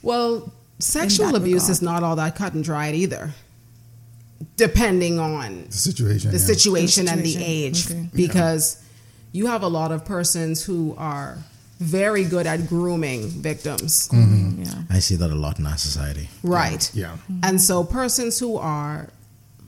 Well, 0.02 0.52
sexual 0.80 1.36
abuse 1.36 1.64
regard. 1.64 1.72
is 1.72 1.82
not 1.82 2.04
all 2.04 2.16
that 2.16 2.36
cut 2.36 2.54
and 2.54 2.64
dried 2.64 2.96
either. 2.96 3.32
Depending 4.58 5.20
on 5.20 5.66
the 5.66 5.72
situation, 5.72 6.32
the 6.32 6.38
yeah. 6.38 6.44
situation, 6.44 7.06
the 7.06 7.12
situation. 7.12 7.20
and 7.20 7.24
the 7.24 7.44
age, 7.44 7.92
okay. 7.92 8.10
because 8.16 8.78
yeah. 9.32 9.40
you 9.40 9.48
have 9.48 9.62
a 9.62 9.68
lot 9.68 9.92
of 9.92 10.04
persons 10.04 10.64
who 10.66 10.96
are 10.98 11.38
very 11.80 12.24
good 12.24 12.48
at 12.48 12.68
grooming 12.68 13.28
victims. 13.28 14.10
Mm-hmm. 14.10 14.64
Yeah. 14.64 14.84
I 14.90 15.00
see 15.00 15.16
that 15.18 15.30
a 15.30 15.36
lot 15.36 15.60
in 15.60 15.68
our 15.68 15.78
society. 15.78 16.30
Right. 16.42 16.90
Yeah. 16.94 17.12
Mm-hmm. 17.12 17.40
And 17.44 17.62
so 17.62 17.84
persons 17.84 18.40
who 18.40 18.58
are 18.58 19.10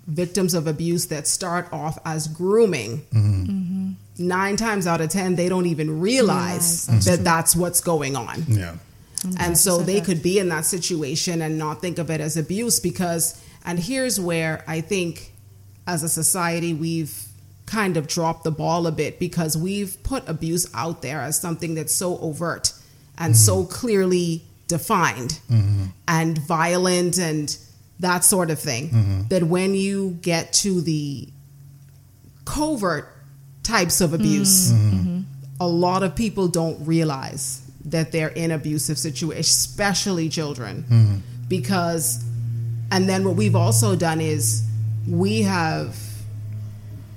victims 0.07 0.53
of 0.53 0.67
abuse 0.67 1.07
that 1.07 1.27
start 1.27 1.71
off 1.71 1.97
as 2.05 2.27
grooming, 2.27 3.01
mm-hmm. 3.13 3.91
Nine 4.17 4.57
times 4.57 4.85
out 4.85 5.01
of 5.01 5.09
ten, 5.09 5.35
they 5.35 5.49
don't 5.49 5.65
even 5.65 5.99
realize 5.99 6.85
that's 6.85 7.05
that 7.05 7.15
true. 7.15 7.23
that's 7.23 7.55
what's 7.55 7.81
going 7.81 8.15
on. 8.15 8.43
Yeah. 8.47 8.75
And 9.39 9.57
so 9.57 9.77
they 9.79 10.01
could 10.01 10.21
be 10.21 10.39
in 10.39 10.49
that 10.49 10.65
situation 10.65 11.41
and 11.41 11.57
not 11.57 11.81
think 11.81 11.97
of 11.97 12.09
it 12.09 12.19
as 12.19 12.35
abuse 12.35 12.79
because, 12.79 13.41
and 13.65 13.79
here's 13.79 14.19
where 14.19 14.63
I 14.67 14.81
think 14.81 15.31
as 15.87 16.03
a 16.03 16.09
society 16.09 16.73
we've 16.73 17.25
kind 17.65 17.97
of 17.97 18.07
dropped 18.07 18.43
the 18.43 18.51
ball 18.51 18.85
a 18.87 18.91
bit 18.91 19.19
because 19.19 19.57
we've 19.57 20.01
put 20.03 20.27
abuse 20.27 20.69
out 20.73 21.01
there 21.01 21.21
as 21.21 21.39
something 21.39 21.75
that's 21.75 21.93
so 21.93 22.17
overt 22.19 22.73
and 23.17 23.33
mm-hmm. 23.33 23.39
so 23.39 23.65
clearly 23.65 24.43
defined 24.67 25.39
mm-hmm. 25.49 25.85
and 26.07 26.37
violent 26.39 27.17
and 27.17 27.57
that 27.99 28.23
sort 28.23 28.51
of 28.51 28.59
thing. 28.59 28.89
Mm-hmm. 28.89 29.21
That 29.29 29.43
when 29.43 29.73
you 29.75 30.17
get 30.21 30.51
to 30.53 30.81
the 30.81 31.29
covert 32.45 33.12
types 33.63 34.01
of 34.01 34.13
abuse, 34.13 34.71
mm-hmm. 34.71 34.97
mm-hmm. 34.97 35.21
a 35.59 35.67
lot 35.67 36.03
of 36.03 36.15
people 36.15 36.47
don't 36.47 36.85
realize 36.85 37.61
that 37.85 38.11
they're 38.11 38.29
in 38.29 38.51
abusive 38.51 38.97
situations, 38.97 39.47
especially 39.47 40.29
children, 40.29 40.83
mm-hmm. 40.83 41.15
because. 41.47 42.23
And 42.91 43.09
then 43.09 43.23
what 43.23 43.35
we've 43.35 43.55
also 43.55 43.95
done 43.95 44.21
is 44.21 44.63
we 45.09 45.41
have 45.41 45.97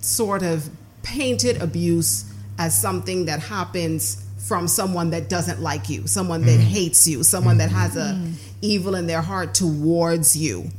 sort 0.00 0.42
of 0.42 0.70
painted 1.02 1.61
abuse 1.61 2.32
as 2.59 2.80
something 2.80 3.26
that 3.26 3.40
happens 3.40 4.24
from 4.46 4.68
someone 4.68 5.11
that 5.11 5.28
doesn't 5.28 5.61
like 5.61 5.88
you, 5.88 6.06
someone 6.06 6.42
that 6.42 6.59
mm. 6.59 6.62
hates 6.62 7.06
you, 7.06 7.22
someone 7.22 7.56
mm. 7.56 7.59
that 7.59 7.70
has 7.70 7.96
a 7.96 8.14
mm. 8.14 8.32
evil 8.62 8.94
in 8.94 9.06
their 9.06 9.20
heart 9.20 9.54
towards 9.54 10.37
you. 10.37 10.70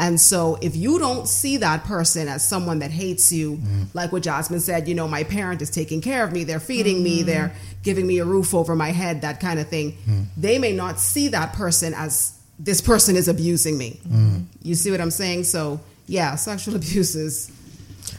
Mm. 0.00 0.06
And 0.06 0.20
so 0.20 0.58
if 0.60 0.76
you 0.76 0.98
don't 0.98 1.28
see 1.28 1.58
that 1.58 1.84
person 1.84 2.28
as 2.28 2.46
someone 2.46 2.78
that 2.80 2.90
hates 2.90 3.32
you, 3.32 3.56
mm. 3.56 3.86
like 3.94 4.12
what 4.12 4.22
Jasmine 4.22 4.60
said, 4.60 4.88
you 4.88 4.94
know, 4.94 5.08
my 5.08 5.24
parent 5.24 5.62
is 5.62 5.70
taking 5.70 6.00
care 6.00 6.24
of 6.24 6.32
me, 6.32 6.44
they're 6.44 6.60
feeding 6.60 7.02
me, 7.02 7.22
mm. 7.22 7.26
they're 7.26 7.52
giving 7.82 8.06
me 8.06 8.18
a 8.18 8.24
roof 8.24 8.54
over 8.54 8.74
my 8.74 8.90
head, 8.90 9.22
that 9.22 9.40
kind 9.40 9.58
of 9.58 9.68
thing. 9.68 9.96
They 10.36 10.58
may 10.58 10.72
not 10.72 11.00
see 11.00 11.28
that 11.28 11.52
person 11.52 11.94
as 11.94 12.38
this 12.58 12.80
person 12.80 13.16
is 13.16 13.28
abusing 13.28 13.78
me. 13.78 14.00
You 14.62 14.74
see 14.74 14.90
what 14.90 15.00
I'm 15.00 15.10
saying? 15.10 15.44
So 15.44 15.80
yeah, 16.06 16.34
sexual 16.34 16.76
abuse 16.76 17.14
is, 17.14 17.50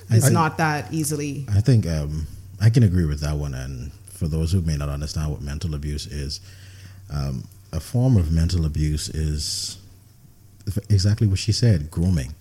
is 0.10 0.26
I, 0.26 0.30
not 0.30 0.58
that 0.58 0.92
easily. 0.92 1.46
I 1.50 1.62
think 1.62 1.86
um, 1.86 2.28
I 2.60 2.70
can 2.70 2.84
agree 2.84 3.06
with 3.06 3.20
that 3.22 3.36
one 3.36 3.54
and 3.54 3.92
for 4.22 4.28
those 4.28 4.52
who 4.52 4.62
may 4.62 4.78
not 4.78 4.88
understand 4.88 5.32
what 5.32 5.42
mental 5.42 5.74
abuse 5.74 6.06
is, 6.06 6.42
um, 7.12 7.44
a 7.74 7.80
form 7.80 8.18
of 8.18 8.32
mental 8.32 8.66
abuse 8.66 9.10
is 9.10 9.81
exactly 10.90 11.28
what 11.28 11.40
she 11.40 11.52
said 11.52 11.92
grooming. 11.92 12.34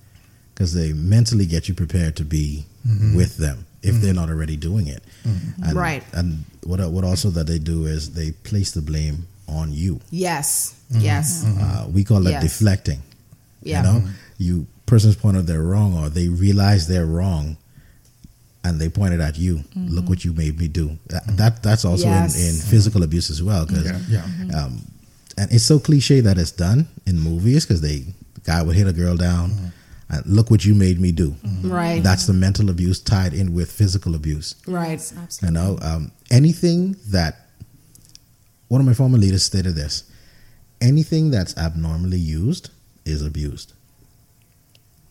Because 0.54 0.74
they 0.74 0.92
mentally 0.92 1.46
get 1.46 1.68
you 1.68 1.74
prepared 1.74 2.16
to 2.16 2.24
be 2.24 2.66
mm-hmm. 2.86 3.16
with 3.16 3.38
them 3.38 3.64
if 3.82 3.94
mm-hmm. 3.94 4.04
they're 4.04 4.14
not 4.14 4.28
already 4.28 4.56
doing 4.56 4.88
it. 4.88 5.02
Mm-hmm. 5.24 5.62
And, 5.64 5.72
right. 5.74 6.04
And 6.12 6.44
what, 6.64 6.80
what 6.90 7.04
also 7.04 7.30
that 7.30 7.46
they 7.46 7.58
do 7.58 7.86
is 7.86 8.12
they 8.12 8.32
place 8.32 8.72
the 8.72 8.82
blame 8.82 9.26
on 9.48 9.72
you. 9.72 10.00
Yes. 10.10 10.78
Mm-hmm. 10.92 11.00
Yes. 11.00 11.44
Uh, 11.46 11.88
we 11.90 12.04
call 12.04 12.26
it 12.26 12.30
yes. 12.30 12.42
deflecting. 12.42 13.00
Yeah. 13.62 13.78
You 13.78 13.88
know, 14.00 14.08
you 14.38 14.66
person's 14.86 15.16
point 15.16 15.36
out 15.36 15.46
they're 15.46 15.62
wrong 15.62 15.96
or 15.96 16.08
they 16.08 16.28
realize 16.28 16.88
they're 16.88 17.06
wrong 17.06 17.56
and 18.64 18.80
they 18.80 18.88
pointed 18.88 19.20
at 19.20 19.38
you. 19.38 19.56
Mm-hmm. 19.56 19.88
Look 19.88 20.08
what 20.08 20.24
you 20.24 20.32
made 20.32 20.58
me 20.58 20.68
do. 20.68 20.98
That, 21.06 21.24
mm-hmm. 21.24 21.36
that 21.36 21.62
that's 21.62 21.84
also 21.84 22.06
yes. 22.06 22.38
in, 22.38 22.54
in, 22.54 22.60
physical 22.60 23.02
abuse 23.02 23.30
as 23.30 23.42
well. 23.42 23.66
Cause, 23.66 23.84
yeah, 23.84 23.98
yeah. 24.08 24.22
Mm-hmm. 24.22 24.54
Um, 24.54 24.82
and 25.40 25.50
it's 25.50 25.64
so 25.64 25.78
cliche 25.78 26.20
that 26.20 26.36
it's 26.36 26.52
done 26.52 26.86
in 27.06 27.18
movies 27.18 27.64
because 27.64 27.80
they 27.80 28.00
the 28.34 28.40
guy 28.44 28.60
would 28.62 28.76
hit 28.76 28.86
a 28.86 28.92
girl 28.92 29.16
down. 29.16 29.50
Mm-hmm. 29.50 29.66
And 30.12 30.26
look 30.26 30.50
what 30.50 30.64
you 30.64 30.74
made 30.74 31.00
me 31.00 31.12
do. 31.12 31.30
Mm-hmm. 31.30 31.70
Right. 31.70 32.02
That's 32.02 32.26
the 32.26 32.32
mental 32.32 32.68
abuse 32.68 33.00
tied 33.00 33.32
in 33.32 33.54
with 33.54 33.70
physical 33.70 34.16
abuse. 34.16 34.56
Right. 34.66 34.94
Absolutely. 34.94 35.46
You 35.46 35.52
know, 35.52 35.78
um, 35.80 36.12
anything 36.32 36.96
that 37.10 37.46
one 38.68 38.80
of 38.80 38.86
my 38.86 38.92
former 38.92 39.18
leaders 39.18 39.44
stated 39.44 39.76
this: 39.76 40.04
anything 40.80 41.30
that's 41.30 41.56
abnormally 41.56 42.18
used 42.18 42.70
is 43.06 43.24
abused. 43.24 43.72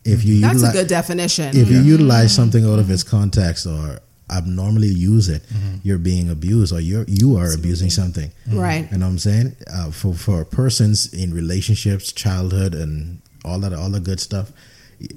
If 0.04 0.24
you 0.24 0.40
That's 0.40 0.54
utilize, 0.54 0.74
a 0.74 0.78
good 0.78 0.88
definition. 0.88 1.56
if 1.56 1.70
you 1.70 1.80
utilize 1.80 2.34
something 2.34 2.64
out 2.64 2.78
of 2.78 2.90
its 2.90 3.02
context 3.02 3.66
or 3.66 3.98
abnormally 4.30 4.88
use 4.88 5.28
it, 5.28 5.42
mm-hmm. 5.48 5.76
you're 5.82 5.98
being 5.98 6.30
abused 6.30 6.72
or 6.72 6.80
you're 6.80 7.04
you 7.08 7.36
are 7.36 7.52
abusing 7.52 7.90
something. 7.90 8.30
Mm-hmm. 8.48 8.58
Right. 8.58 8.90
You 8.90 8.98
know 8.98 9.06
what 9.06 9.12
I'm 9.12 9.18
saying? 9.18 9.56
Uh, 9.72 9.90
for 9.90 10.14
for 10.14 10.44
persons 10.44 11.12
in 11.12 11.34
relationships, 11.34 12.12
childhood, 12.12 12.74
and 12.74 13.20
all 13.44 13.58
that 13.60 13.72
all 13.72 13.90
the 13.90 14.00
good 14.00 14.20
stuff, 14.20 14.52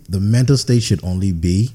the 0.10 0.20
mental 0.20 0.58
state 0.58 0.84
should 0.84 1.04
only 1.04 1.32
be 1.32 1.72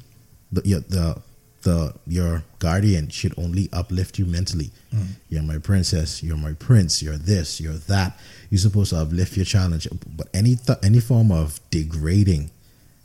the 0.53 0.62
your, 0.64 0.81
the 0.81 1.20
the 1.62 1.94
your 2.07 2.42
guardian 2.59 3.09
should 3.09 3.35
only 3.38 3.68
uplift 3.72 4.18
you 4.18 4.27
mentally. 4.27 4.70
Mm-hmm. 4.94 5.12
You're 5.29 5.42
my 5.42 5.59
princess. 5.59 6.22
You're 6.22 6.37
my 6.37 6.53
prince. 6.55 7.03
You're 7.03 7.18
this. 7.18 7.61
You're 7.61 7.74
that. 7.74 8.18
You're 8.51 8.59
supposed 8.59 8.90
to 8.90 8.96
uplift 8.98 9.37
your 9.37 9.44
child. 9.44 9.72
and 9.72 9.83
ch- 9.83 9.88
But 10.16 10.29
any 10.33 10.57
th- 10.57 10.79
any 10.83 11.01
form 11.01 11.31
of 11.31 11.61
degrading 11.70 12.51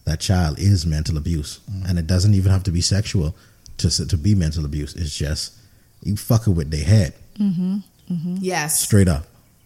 that 0.06 0.20
child 0.20 0.60
is 0.60 0.86
mental 0.86 1.18
abuse, 1.18 1.60
and 1.88 1.98
it 1.98 2.08
doesn't 2.08 2.34
even 2.34 2.52
have 2.52 2.64
to 2.64 2.72
be 2.72 2.82
sexual 2.82 3.36
to 3.78 4.08
to 4.08 4.18
be 4.18 4.36
mental 4.36 4.66
abuse. 4.66 4.96
It's 4.96 5.16
just 5.16 5.54
you 6.04 6.16
fucking 6.16 6.56
with 6.56 6.72
their 6.72 6.84
head 6.84 7.14
mm-hmm, 7.40 7.78
mm-hmm. 8.12 8.36
yes. 8.40 8.82
straight 8.82 9.08
up. 9.08 9.26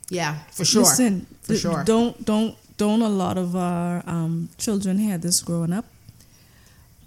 Yeah, 0.10 0.36
for 0.52 0.66
sure. 0.66 0.84
Listen, 0.84 1.26
for 1.42 1.50
th- 1.50 1.62
sure. 1.62 1.84
Don't 1.84 2.24
don't 2.24 2.56
don't 2.78 3.02
a 3.02 3.10
lot 3.10 3.38
of 3.38 3.56
our 3.56 4.04
um, 4.08 4.50
children 4.58 4.98
hear 4.98 5.18
this 5.18 5.42
growing 5.42 5.74
up. 5.74 5.86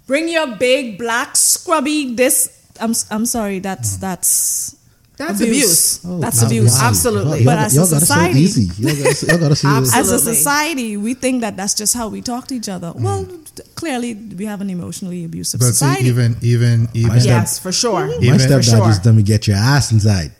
Bring 0.05 0.29
your 0.29 0.55
big 0.57 0.97
black 0.97 1.35
scrubby. 1.35 2.13
This 2.13 2.67
I'm 2.79 2.91
s- 2.91 3.07
I'm 3.09 3.25
sorry. 3.25 3.59
That's 3.59 3.97
mm. 3.97 4.01
that's 4.01 4.75
That's 5.17 5.39
abuse. 5.41 6.03
Oh, 6.05 6.19
That's 6.19 6.41
abuse. 6.41 6.71
wow. 6.79 6.87
Absolutely. 6.89 7.39
Y'all, 7.43 7.45
But 7.45 7.73
y'all 7.73 7.83
as 7.83 7.91
a 7.91 7.95
gotta 7.95 8.05
say 8.05 8.31
it 8.31 8.33
society- 8.33 8.39
easy. 8.39 8.81
Y'all 8.81 8.95
gotta, 9.03 9.25
y'all 9.27 9.37
gotta 9.39 9.55
see 9.91 9.99
As 9.99 10.11
a 10.11 10.19
society, 10.19 10.97
we 10.97 11.13
think 11.13 11.41
that 11.41 11.55
that's 11.57 11.73
just 11.75 11.93
how 11.93 12.07
we 12.07 12.21
talk 12.21 12.47
to 12.47 12.55
each 12.55 12.69
other. 12.69 12.91
Well, 12.95 13.27
clearly, 13.75 14.15
we 14.15 14.45
have 14.45 14.61
an 14.61 14.69
emotionally 14.71 15.23
abusive 15.25 15.59
But 15.59 15.67
see, 15.67 15.73
society. 15.73 16.05
even 16.07 16.37
even 16.41 16.87
even 16.93 17.09
My 17.09 17.19
step- 17.19 17.41
Yes, 17.41 17.59
for 17.59 17.71
sure. 17.71 18.07
My 18.07 18.13
Even- 18.15 18.39
for 18.39 18.45
stepdad 18.47 18.69
sure. 18.77 18.85
just 18.87 19.05
let 19.05 19.13
me 19.13 19.21
get 19.23 19.47
your 19.47 19.57
ass 19.57 19.91
inside. 19.91 20.31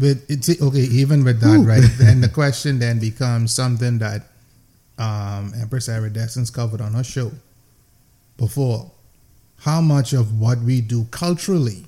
But 0.00 0.18
it's 0.28 0.48
okay. 0.48 0.80
Even 0.80 1.22
with 1.24 1.40
that, 1.40 1.58
right? 1.64 1.82
Then 1.98 2.20
the 2.20 2.28
question 2.28 2.78
then 2.80 2.98
becomes 2.98 3.54
something 3.54 3.98
that 3.98 4.26
um, 4.98 5.52
Empress 5.60 5.88
Iridescence 5.88 6.50
covered 6.50 6.80
on 6.80 6.94
her 6.94 7.04
show 7.04 7.30
before. 8.36 8.90
How 9.62 9.80
much 9.80 10.12
of 10.12 10.38
what 10.40 10.58
we 10.60 10.80
do 10.80 11.04
culturally 11.10 11.84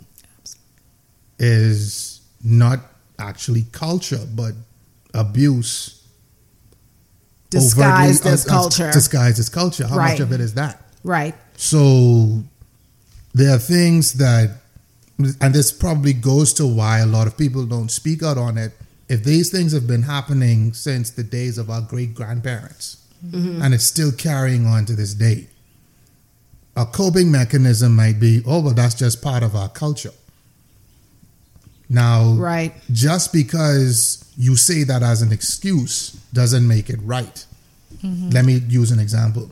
is 1.39 2.10
not 2.43 2.81
actually 3.19 3.65
culture, 3.73 4.25
but 4.35 4.53
abuse 5.15 5.97
Disguised 7.51 8.21
overtly- 8.23 8.33
as 8.33 8.47
uh, 8.47 8.51
culture. 8.51 8.91
Disguised 8.93 9.39
as 9.39 9.49
culture. 9.49 9.87
How 9.87 9.97
much 9.97 10.21
of 10.21 10.33
it 10.33 10.41
is 10.41 10.55
that? 10.55 10.83
Right. 11.03 11.35
So 11.57 12.43
there 13.35 13.55
are 13.55 13.59
things 13.59 14.15
that, 14.15 14.51
and 15.41 15.53
this 15.55 15.73
probably 15.73 16.13
goes 16.13 16.53
to 16.55 16.67
why 16.67 17.01
a 17.01 17.07
lot 17.07 17.27
of 17.27 17.37
people 17.37 17.67
don't 17.67 17.91
speak 17.91 18.23
out 18.23 18.39
on 18.39 18.57
it. 18.57 18.73
If 19.09 19.25
these 19.25 19.51
things 19.51 19.73
have 19.73 19.87
been 19.89 20.03
happening 20.03 20.73
since 20.73 21.11
the 21.11 21.25
days 21.25 21.59
of 21.59 21.69
our 21.69 21.81
great 21.81 22.15
grandparents, 22.15 22.99
and 23.33 23.75
it's 23.75 23.85
still 23.85 24.13
carrying 24.13 24.67
on 24.67 24.87
to 24.87 24.95
this 24.95 25.13
day, 25.13 25.49
a 26.77 26.87
coping 26.87 27.31
mechanism 27.31 27.95
might 27.95 28.19
be, 28.21 28.43
oh, 28.47 28.61
well, 28.61 28.73
that's 28.73 28.95
just 28.95 29.21
part 29.21 29.43
of 29.43 29.55
our 29.57 29.69
culture. 29.69 30.13
Now, 31.91 32.33
Right. 32.35 32.73
just 32.93 33.33
because 33.33 34.25
you 34.39 34.57
say 34.57 34.85
that 34.85 35.03
as 35.03 35.21
an 35.23 35.33
excuse 35.33 36.13
doesn't 36.33 36.67
make 36.67 36.89
it 36.89 37.01
right. 37.03 37.45
Mm-hmm. 38.03 38.31
Let 38.31 38.45
me 38.45 38.63
use 38.69 38.93
an 38.93 39.01
example. 39.01 39.51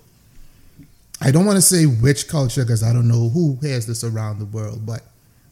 I 1.21 1.33
don't 1.33 1.45
want 1.45 1.57
to 1.57 1.63
say 1.63 1.85
which 1.85 2.29
culture 2.29 2.65
because 2.65 2.85
I 2.85 2.93
don't 2.93 3.09
know 3.09 3.29
who 3.29 3.59
hears 3.61 3.87
this 3.87 4.05
around 4.05 4.39
the 4.39 4.45
world, 4.45 4.87
but 4.87 5.03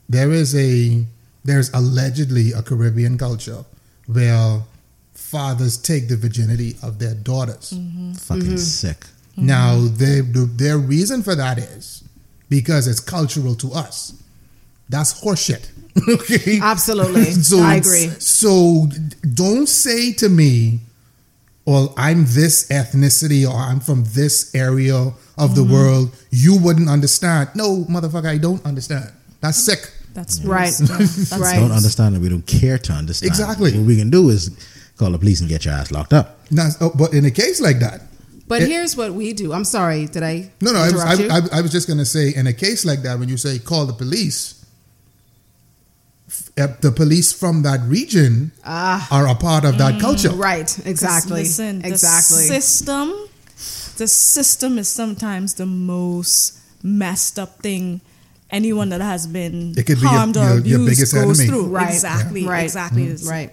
there 0.09 0.31
is 0.31 0.55
a 0.55 1.05
there's 1.45 1.73
allegedly 1.75 2.53
a 2.53 2.63
Caribbean 2.63 3.19
culture 3.19 3.65
where 4.07 4.63
fathers 5.15 5.77
take 5.77 6.09
the 6.09 6.17
virginity 6.17 6.77
of 6.83 6.99
their 6.99 7.15
daughters. 7.15 7.73
Mm-hmm. 7.73 8.13
Fucking 8.13 8.43
mm-hmm. 8.45 8.57
sick. 8.57 9.07
Now, 9.37 9.77
they, 9.77 10.21
their 10.23 10.79
reason 10.79 11.23
for 11.23 11.35
that 11.35 11.59
is 11.59 12.03
because 12.49 12.89
it's 12.89 13.01
cultural 13.01 13.55
to 13.57 13.73
us. 13.73 14.15
That's 14.89 15.23
horseshit. 15.23 15.69
okay, 16.09 16.59
Absolutely. 16.63 17.23
I 17.63 17.77
agree. 17.77 18.09
So 18.19 18.89
don't 19.35 19.69
say 19.69 20.13
to 20.15 20.29
me, 20.29 20.81
"Well, 21.65 21.95
I'm 21.97 22.25
this 22.27 22.69
ethnicity 22.69 23.49
or 23.49 23.55
I'm 23.57 23.81
from 23.81 24.05
this 24.09 24.55
area 24.55 24.97
of 24.97 25.15
Mm-hmm. 25.37 25.55
the 25.55 25.65
world." 25.65 26.17
You 26.31 26.59
wouldn't 26.59 26.89
understand. 26.89 27.51
No, 27.55 27.85
motherfucker, 27.89 28.27
I 28.29 28.39
don't 28.39 28.65
understand. 28.65 29.11
That's 29.41 29.63
sick. 29.65 29.91
that's 30.15 30.41
Right. 30.45 30.73
that's 30.81 31.33
Right. 31.39 31.59
Don't 31.61 31.73
understand 31.73 32.17
it. 32.17 32.21
We 32.21 32.29
don't 32.29 32.47
care 32.47 32.79
to 32.79 32.93
understand. 32.93 33.29
Exactly. 33.31 33.73
What 33.77 33.87
we 33.87 33.97
can 33.97 34.11
do 34.11 34.29
is 34.31 34.51
call 34.97 35.11
the 35.13 35.19
police 35.19 35.41
and 35.41 35.49
get 35.49 35.65
your 35.65 35.75
ass 35.75 35.91
locked 35.93 36.13
up. 36.13 36.39
Now, 36.51 36.69
oh, 36.81 36.91
but 36.95 37.13
in 37.13 37.25
a 37.27 37.31
case 37.31 37.61
like 37.61 37.81
that, 37.81 38.01
But 38.49 38.63
It- 38.63 38.69
here's 38.69 38.97
what 38.97 39.13
we 39.13 39.33
do. 39.33 39.53
I'm 39.53 39.65
sorry. 39.65 40.07
Did 40.07 40.23
I? 40.23 40.51
no, 40.61 40.73
no, 40.73 40.79
I 40.79 40.91
was, 40.93 41.19
you? 41.21 41.29
I, 41.29 41.37
I, 41.39 41.59
I 41.59 41.61
was 41.63 41.73
just 41.73 41.87
going 41.89 41.99
to 41.99 42.05
say, 42.07 42.33
in 42.35 42.47
a 42.47 42.53
case 42.53 42.85
like 42.85 43.03
that, 43.03 43.19
when 43.19 43.29
you 43.29 43.37
say 43.37 43.59
call 43.59 43.87
the 43.87 43.93
police, 43.93 44.55
f- 44.63 44.66
the 46.57 46.91
police 46.91 47.33
from 47.33 47.63
that 47.63 47.81
region 47.87 48.51
are 48.65 49.29
a 49.29 49.35
part 49.35 49.65
of 49.65 49.77
that 49.79 50.01
culture. 50.01 50.31
Ah. 50.33 50.37
Right. 50.37 50.87
Exactly. 50.87 51.43
Listen, 51.43 51.85
exactly. 51.85 52.49
The 52.49 52.61
system, 52.61 53.29
the 53.99 54.09
system 54.09 54.79
is 54.79 54.89
sometimes 54.89 55.55
the 55.55 55.67
most 55.67 56.59
messed 56.83 57.39
up 57.39 57.59
thing 57.61 58.01
anyone 58.51 58.89
that 58.91 59.01
has 59.01 59.27
been 59.27 59.75
It 59.77 59.85
could 59.87 59.97
be 59.97 60.03
your- 60.03 60.11
harmed 60.11 60.37
or 60.37 60.41
your- 60.45 60.49
your 60.49 60.81
abused 60.81 60.87
biggest 60.91 61.15
goes 61.15 61.41
enemy. 61.41 61.47
through. 61.49 61.67
Right. 61.67 61.93
Exactly. 61.93 62.43
Yeah. 62.45 62.51
Right. 62.51 62.65
Exactly. 62.65 63.07
Mm-hmm. 63.07 63.29
right. 63.29 63.51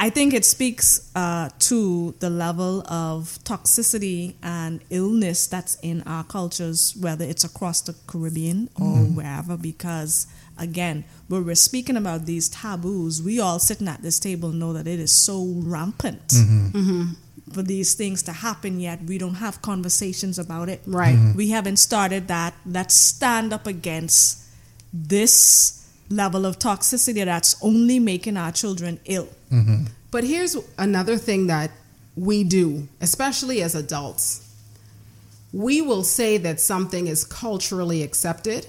I 0.00 0.10
think 0.10 0.32
it 0.32 0.44
speaks 0.44 1.10
uh, 1.16 1.48
to 1.58 2.14
the 2.20 2.30
level 2.30 2.86
of 2.86 3.36
toxicity 3.42 4.34
and 4.44 4.78
illness 4.90 5.48
that's 5.48 5.74
in 5.82 6.02
our 6.06 6.22
cultures, 6.22 6.94
whether 7.00 7.24
it's 7.24 7.42
across 7.42 7.80
the 7.82 7.94
Caribbean 8.06 8.70
or 8.76 8.86
Mm-hmm. 8.98 9.16
wherever, 9.16 9.56
because 9.56 10.28
again, 10.58 11.04
when 11.28 11.44
we're 11.44 11.54
speaking 11.54 11.96
about 11.96 12.26
these 12.26 12.48
taboos, 12.48 13.22
we 13.22 13.38
all 13.40 13.58
sitting 13.58 13.88
at 13.88 14.02
this 14.02 14.18
table 14.18 14.50
know 14.50 14.72
that 14.72 14.86
it 14.86 14.98
is 15.00 15.12
so 15.12 15.44
rampant 15.56 16.28
Mm-hmm. 16.28 17.12
for 17.52 17.62
these 17.62 17.94
things 17.94 18.22
to 18.24 18.32
happen, 18.32 18.80
yet 18.80 19.02
we 19.02 19.18
don't 19.18 19.34
have 19.36 19.62
conversations 19.62 20.38
about 20.38 20.68
it. 20.68 20.80
Right. 20.86 21.16
Mm-hmm. 21.16 21.36
We 21.36 21.50
haven't 21.50 21.78
started 21.78 22.28
that 22.28 22.54
that 22.66 22.90
stand 22.92 23.52
up 23.52 23.66
against 23.66 24.44
this 24.92 25.86
level 26.10 26.46
of 26.46 26.58
toxicity 26.58 27.24
that's 27.24 27.56
only 27.62 27.98
making 27.98 28.36
our 28.36 28.52
children 28.52 28.98
ill. 29.04 29.28
But 30.10 30.24
here's 30.24 30.56
another 30.78 31.16
thing 31.18 31.48
that 31.48 31.70
we 32.16 32.44
do, 32.44 32.88
especially 33.00 33.62
as 33.62 33.74
adults. 33.74 34.44
We 35.52 35.80
will 35.82 36.02
say 36.04 36.38
that 36.38 36.60
something 36.60 37.06
is 37.06 37.24
culturally 37.24 38.02
accepted, 38.02 38.66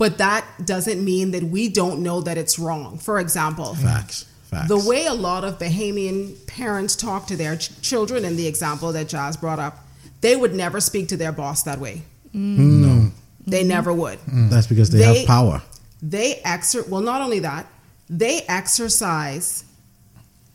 but 0.00 0.16
that 0.16 0.46
doesn't 0.64 1.04
mean 1.04 1.32
that 1.32 1.42
we 1.42 1.68
don't 1.68 2.02
know 2.02 2.22
that 2.22 2.38
it's 2.38 2.58
wrong. 2.58 2.96
For 2.96 3.18
example, 3.18 3.74
Facts. 3.74 4.24
Facts. 4.50 4.68
the 4.68 4.78
way 4.88 5.04
a 5.04 5.12
lot 5.12 5.44
of 5.44 5.58
Bahamian 5.58 6.34
parents 6.46 6.96
talk 6.96 7.26
to 7.26 7.36
their 7.36 7.56
ch- 7.56 7.70
children, 7.82 8.24
in 8.24 8.34
the 8.36 8.46
example 8.46 8.92
that 8.94 9.08
Jazz 9.08 9.36
brought 9.36 9.58
up, 9.58 9.74
they 10.22 10.34
would 10.36 10.54
never 10.54 10.80
speak 10.80 11.08
to 11.08 11.18
their 11.18 11.32
boss 11.32 11.64
that 11.64 11.78
way. 11.78 12.00
Mm. 12.34 12.56
no. 12.58 13.10
They 13.46 13.62
never 13.62 13.92
would. 13.92 14.18
Mm. 14.20 14.48
That's 14.48 14.66
because 14.66 14.88
they, 14.90 14.98
They- 15.00 15.18
have 15.18 15.26
power. 15.26 15.62
they 16.02 16.40
exer 16.46 16.88
well 16.88 17.02
not 17.02 17.20
only 17.20 17.40
that 17.40 17.66
they 18.08 18.40
exercise 18.48 19.64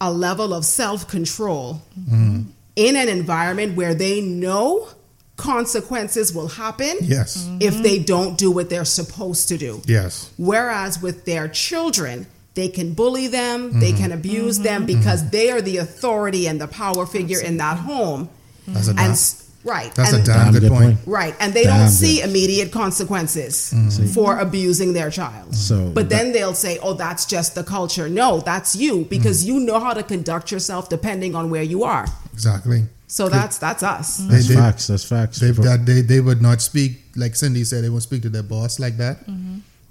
a 0.01 0.11
level 0.11 0.53
of 0.55 0.65
self-control 0.65 1.81
mm. 1.99 2.45
in 2.75 2.95
an 2.95 3.09
environment 3.09 3.77
where 3.77 3.93
they 3.93 4.21
know 4.21 4.89
consequences 5.37 6.33
will 6.33 6.47
happen 6.47 6.97
Yes. 7.01 7.47
if 7.59 7.81
they 7.83 7.99
don't 7.99 8.37
do 8.37 8.51
what 8.51 8.69
they're 8.69 8.85
supposed 8.85 9.49
to 9.49 9.57
do 9.57 9.81
Yes. 9.85 10.31
whereas 10.37 11.01
with 11.01 11.25
their 11.25 11.47
children 11.47 12.27
they 12.53 12.69
can 12.69 12.93
bully 12.93 13.27
them 13.27 13.79
they 13.79 13.91
mm-hmm. 13.91 14.01
can 14.01 14.11
abuse 14.13 14.59
them 14.59 14.85
mm-hmm. 14.85 14.99
because 14.99 15.21
mm-hmm. 15.21 15.31
they 15.31 15.51
are 15.51 15.61
the 15.61 15.77
authority 15.77 16.47
and 16.47 16.59
the 16.61 16.67
power 16.67 17.05
figure 17.05 17.41
in 17.41 17.57
that 17.57 17.77
home 17.77 18.29
That's 18.67 18.87
a 18.87 18.91
and 18.91 18.97
damn, 18.97 19.11
s- 19.11 19.45
right 19.65 19.93
that's 19.93 20.13
and 20.13 20.23
a 20.23 20.25
damn, 20.25 20.53
good, 20.53 20.71
point. 20.71 20.99
Right, 21.05 21.35
and 21.39 21.53
they 21.53 21.63
Damn 21.63 21.79
don't 21.79 21.87
good. 21.87 21.93
see 21.93 22.21
immediate 22.21 22.71
consequences 22.71 23.73
for 24.13 24.37
abusing 24.39 24.93
their 24.93 25.09
child. 25.09 25.53
So 25.55 25.89
but 25.89 26.09
then 26.09 26.31
they'll 26.31 26.53
say, 26.53 26.79
"Oh, 26.81 26.93
that's 26.93 27.25
just 27.25 27.55
the 27.55 27.63
culture." 27.63 28.07
No, 28.07 28.39
that's 28.39 28.75
you 28.75 29.05
because 29.05 29.43
you 29.43 29.59
know 29.59 29.79
how 29.79 29.93
to 29.93 30.03
conduct 30.03 30.51
yourself 30.51 30.87
depending 30.87 31.35
on 31.35 31.49
where 31.49 31.63
you 31.63 31.83
are. 31.83 32.05
Exactly. 32.31 32.83
So 33.07 33.29
that's 33.29 33.57
that's 33.59 33.83
us. 33.83 34.17
That's 34.17 34.47
they, 34.47 34.55
facts. 34.55 34.87
That's 34.87 35.05
facts. 35.07 35.39
they, 35.39 35.51
that 35.51 35.85
they, 35.85 36.01
they 36.01 36.19
would 36.19 36.41
not 36.41 36.61
speak, 36.61 37.01
like 37.15 37.35
Cindy 37.35 37.63
said, 37.63 37.83
they 37.83 37.89
won't 37.89 38.03
speak 38.03 38.23
to 38.23 38.29
their 38.29 38.43
boss 38.43 38.79
like 38.79 38.97
that. 38.97 39.19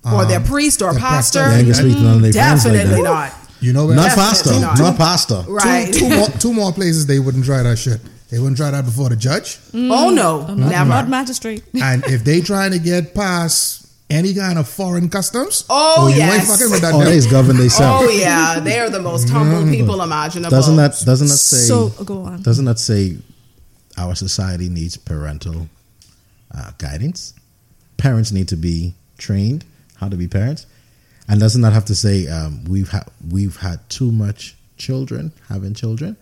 or 0.04 0.24
their 0.26 0.38
Um, 0.38 0.44
priest 0.44 0.82
or 0.82 0.92
their 0.92 1.00
pastor. 1.00 1.40
pastor. 1.40 1.52
They 1.52 1.58
ain't 1.58 1.72
gonna 1.72 1.74
speak 1.74 1.96
to 1.96 2.02
none 2.02 2.16
of 2.16 2.22
their 2.22 2.32
friends 2.32 2.64
like 2.64 2.74
Definitely 2.74 3.02
not. 3.02 3.32
You 3.60 3.72
know? 3.72 3.86
Not 3.86 3.96
Definitely 4.14 4.22
faster. 4.24 4.60
not. 4.60 4.78
Not 4.78 4.96
faster. 4.96 5.44
Right. 5.48 5.92
Two, 5.92 6.00
two, 6.00 6.08
more, 6.16 6.28
two 6.28 6.52
more 6.52 6.72
places 6.72 7.06
they 7.06 7.18
wouldn't 7.20 7.44
try 7.44 7.62
that 7.62 7.76
shit. 7.78 8.00
They 8.30 8.38
wouldn't 8.38 8.56
try 8.56 8.70
that 8.72 8.84
before 8.84 9.08
the 9.10 9.16
judge. 9.16 9.58
Mm. 9.70 9.90
Oh 9.92 10.10
no, 10.10 10.46
mm. 10.48 10.56
never. 10.56 10.88
Not 10.90 11.08
magistrate. 11.08 11.62
and 11.80 12.04
if 12.06 12.24
they 12.24 12.40
trying 12.40 12.72
to 12.72 12.78
get 12.80 13.14
past 13.14 13.83
any 14.10 14.34
kind 14.34 14.58
of 14.58 14.68
foreign 14.68 15.08
customs, 15.08 15.64
oh, 15.70 15.94
oh 15.98 16.08
yes. 16.08 16.18
you 16.18 16.38
ain't 16.38 16.44
fucking 16.44 16.70
with 16.70 16.80
that. 16.82 16.94
Oh, 16.94 17.04
they 17.04 17.20
govern 17.30 17.56
themselves. 17.56 18.06
Oh 18.06 18.10
yeah, 18.10 18.60
they 18.60 18.78
are 18.78 18.90
the 18.90 19.00
most 19.00 19.28
humble 19.28 19.62
mm. 19.62 19.70
people 19.70 20.02
imaginable. 20.02 20.50
Doesn't 20.50 20.76
that 20.76 21.00
doesn't 21.04 21.28
that 21.28 21.36
say? 21.36 21.66
So 21.66 21.88
go 22.04 22.22
on. 22.22 22.42
Doesn't 22.42 22.64
that 22.66 22.78
say 22.78 23.16
our 23.96 24.14
society 24.14 24.68
needs 24.68 24.96
parental 24.96 25.68
uh, 26.56 26.72
guidance? 26.78 27.34
Parents 27.96 28.32
need 28.32 28.48
to 28.48 28.56
be 28.56 28.94
trained 29.18 29.64
how 29.96 30.08
to 30.08 30.16
be 30.16 30.28
parents, 30.28 30.66
and 31.28 31.40
doesn't 31.40 31.62
that 31.62 31.72
have 31.72 31.86
to 31.86 31.94
say 31.94 32.26
um, 32.28 32.64
we've 32.64 32.90
had 32.90 33.04
we've 33.30 33.56
had 33.56 33.88
too 33.88 34.12
much 34.12 34.56
children 34.76 35.32
having 35.48 35.74
children? 35.74 36.16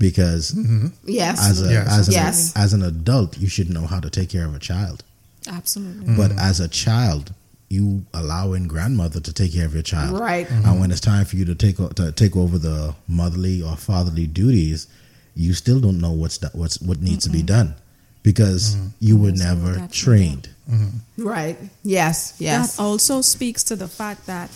because 0.00 0.52
mm-hmm. 0.52 0.86
yes, 1.04 1.38
as 1.46 1.62
a, 1.62 1.70
yes. 1.70 1.98
as 1.98 2.08
an, 2.08 2.14
yes. 2.14 2.56
as 2.56 2.72
an 2.72 2.82
adult, 2.82 3.36
you 3.38 3.48
should 3.48 3.68
know 3.68 3.86
how 3.86 4.00
to 4.00 4.08
take 4.10 4.30
care 4.30 4.46
of 4.46 4.54
a 4.54 4.58
child. 4.58 5.04
Absolutely. 5.50 6.06
Mm-hmm. 6.06 6.16
But 6.16 6.32
as 6.32 6.60
a 6.60 6.68
child, 6.68 7.34
you 7.68 8.04
allowing 8.14 8.68
grandmother 8.68 9.20
to 9.20 9.32
take 9.32 9.52
care 9.52 9.66
of 9.66 9.74
your 9.74 9.82
child, 9.82 10.18
right? 10.18 10.46
Mm-hmm. 10.46 10.68
And 10.68 10.80
when 10.80 10.90
it's 10.90 11.00
time 11.00 11.24
for 11.24 11.36
you 11.36 11.44
to 11.46 11.54
take 11.54 11.76
to 11.76 12.12
take 12.12 12.36
over 12.36 12.58
the 12.58 12.94
motherly 13.08 13.62
or 13.62 13.76
fatherly 13.76 14.26
duties, 14.26 14.86
you 15.34 15.52
still 15.54 15.80
don't 15.80 16.00
know 16.00 16.12
what's 16.12 16.38
that, 16.38 16.54
what's 16.54 16.80
what 16.80 17.00
needs 17.00 17.26
mm-hmm. 17.26 17.32
to 17.32 17.38
be 17.38 17.42
done 17.42 17.74
because 18.22 18.74
mm-hmm. 18.74 18.86
you 19.00 19.16
were 19.16 19.32
never 19.32 19.86
trained. 19.88 20.48
Mm-hmm. 20.70 21.26
Right. 21.26 21.58
Yes. 21.82 22.36
Yes. 22.38 22.76
That 22.76 22.82
also 22.82 23.20
speaks 23.22 23.64
to 23.64 23.76
the 23.76 23.88
fact 23.88 24.26
that 24.26 24.50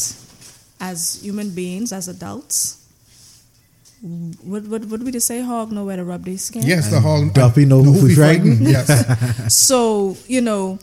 as 0.80 1.20
human 1.22 1.50
beings, 1.50 1.92
as 1.92 2.09
adults, 2.09 2.84
what 4.05 4.64
what 4.64 4.85
what 4.85 5.01
we 5.01 5.11
just 5.11 5.27
say? 5.27 5.40
Hog 5.40 5.73
know 5.73 5.85
where 5.87 5.97
to 5.97 6.05
rub 6.05 6.25
their 6.25 6.37
skin. 6.37 6.62
Yes, 6.62 6.90
the 6.90 7.01
hog. 7.01 7.33
Duppy 7.33 7.64
know 7.64 7.83
who 7.83 8.05
we 8.05 8.14
frightened. 8.14 8.61
yes. 8.61 9.55
so 9.55 10.17
you 10.27 10.43
know, 10.43 10.79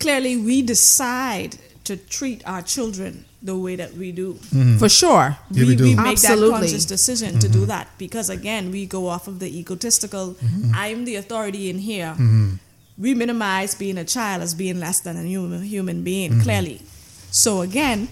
clearly 0.00 0.36
we 0.36 0.60
decide 0.60 1.56
to 1.84 1.96
treat 1.96 2.42
our 2.46 2.60
children 2.62 3.24
the 3.40 3.56
way 3.56 3.76
that 3.76 3.94
we 3.94 4.10
do. 4.10 4.34
Mm-hmm. 4.34 4.78
For 4.78 4.88
sure, 4.88 5.38
we, 5.52 5.64
we, 5.64 5.76
we, 5.76 5.94
make 5.94 6.12
Absolutely. 6.18 6.50
that 6.50 6.58
conscious 6.58 6.84
decision 6.84 7.30
mm-hmm. 7.30 7.38
to 7.38 7.48
do 7.48 7.58
mm-hmm. 7.60 7.68
that 7.68 7.88
because 7.98 8.28
again, 8.28 8.72
we 8.72 8.84
go 8.84 9.06
off 9.06 9.28
of 9.28 9.38
the 9.38 9.46
egotistical. 9.46 10.34
Mm-hmm. 10.34 10.72
I'm 10.74 11.04
the 11.04 11.16
authority 11.16 11.70
in 11.70 11.78
here. 11.78 12.14
Mm-hmm. 12.18 12.54
We 12.98 13.14
minimize 13.14 13.76
being 13.76 13.96
a 13.96 14.04
child 14.04 14.42
as 14.42 14.54
being 14.54 14.80
less 14.80 14.98
than 14.98 15.16
a 15.16 15.22
human 15.22 15.62
human 15.62 16.02
being. 16.02 16.32
Mm-hmm. 16.32 16.42
Clearly, 16.42 16.82
so 17.30 17.60
again, 17.60 18.08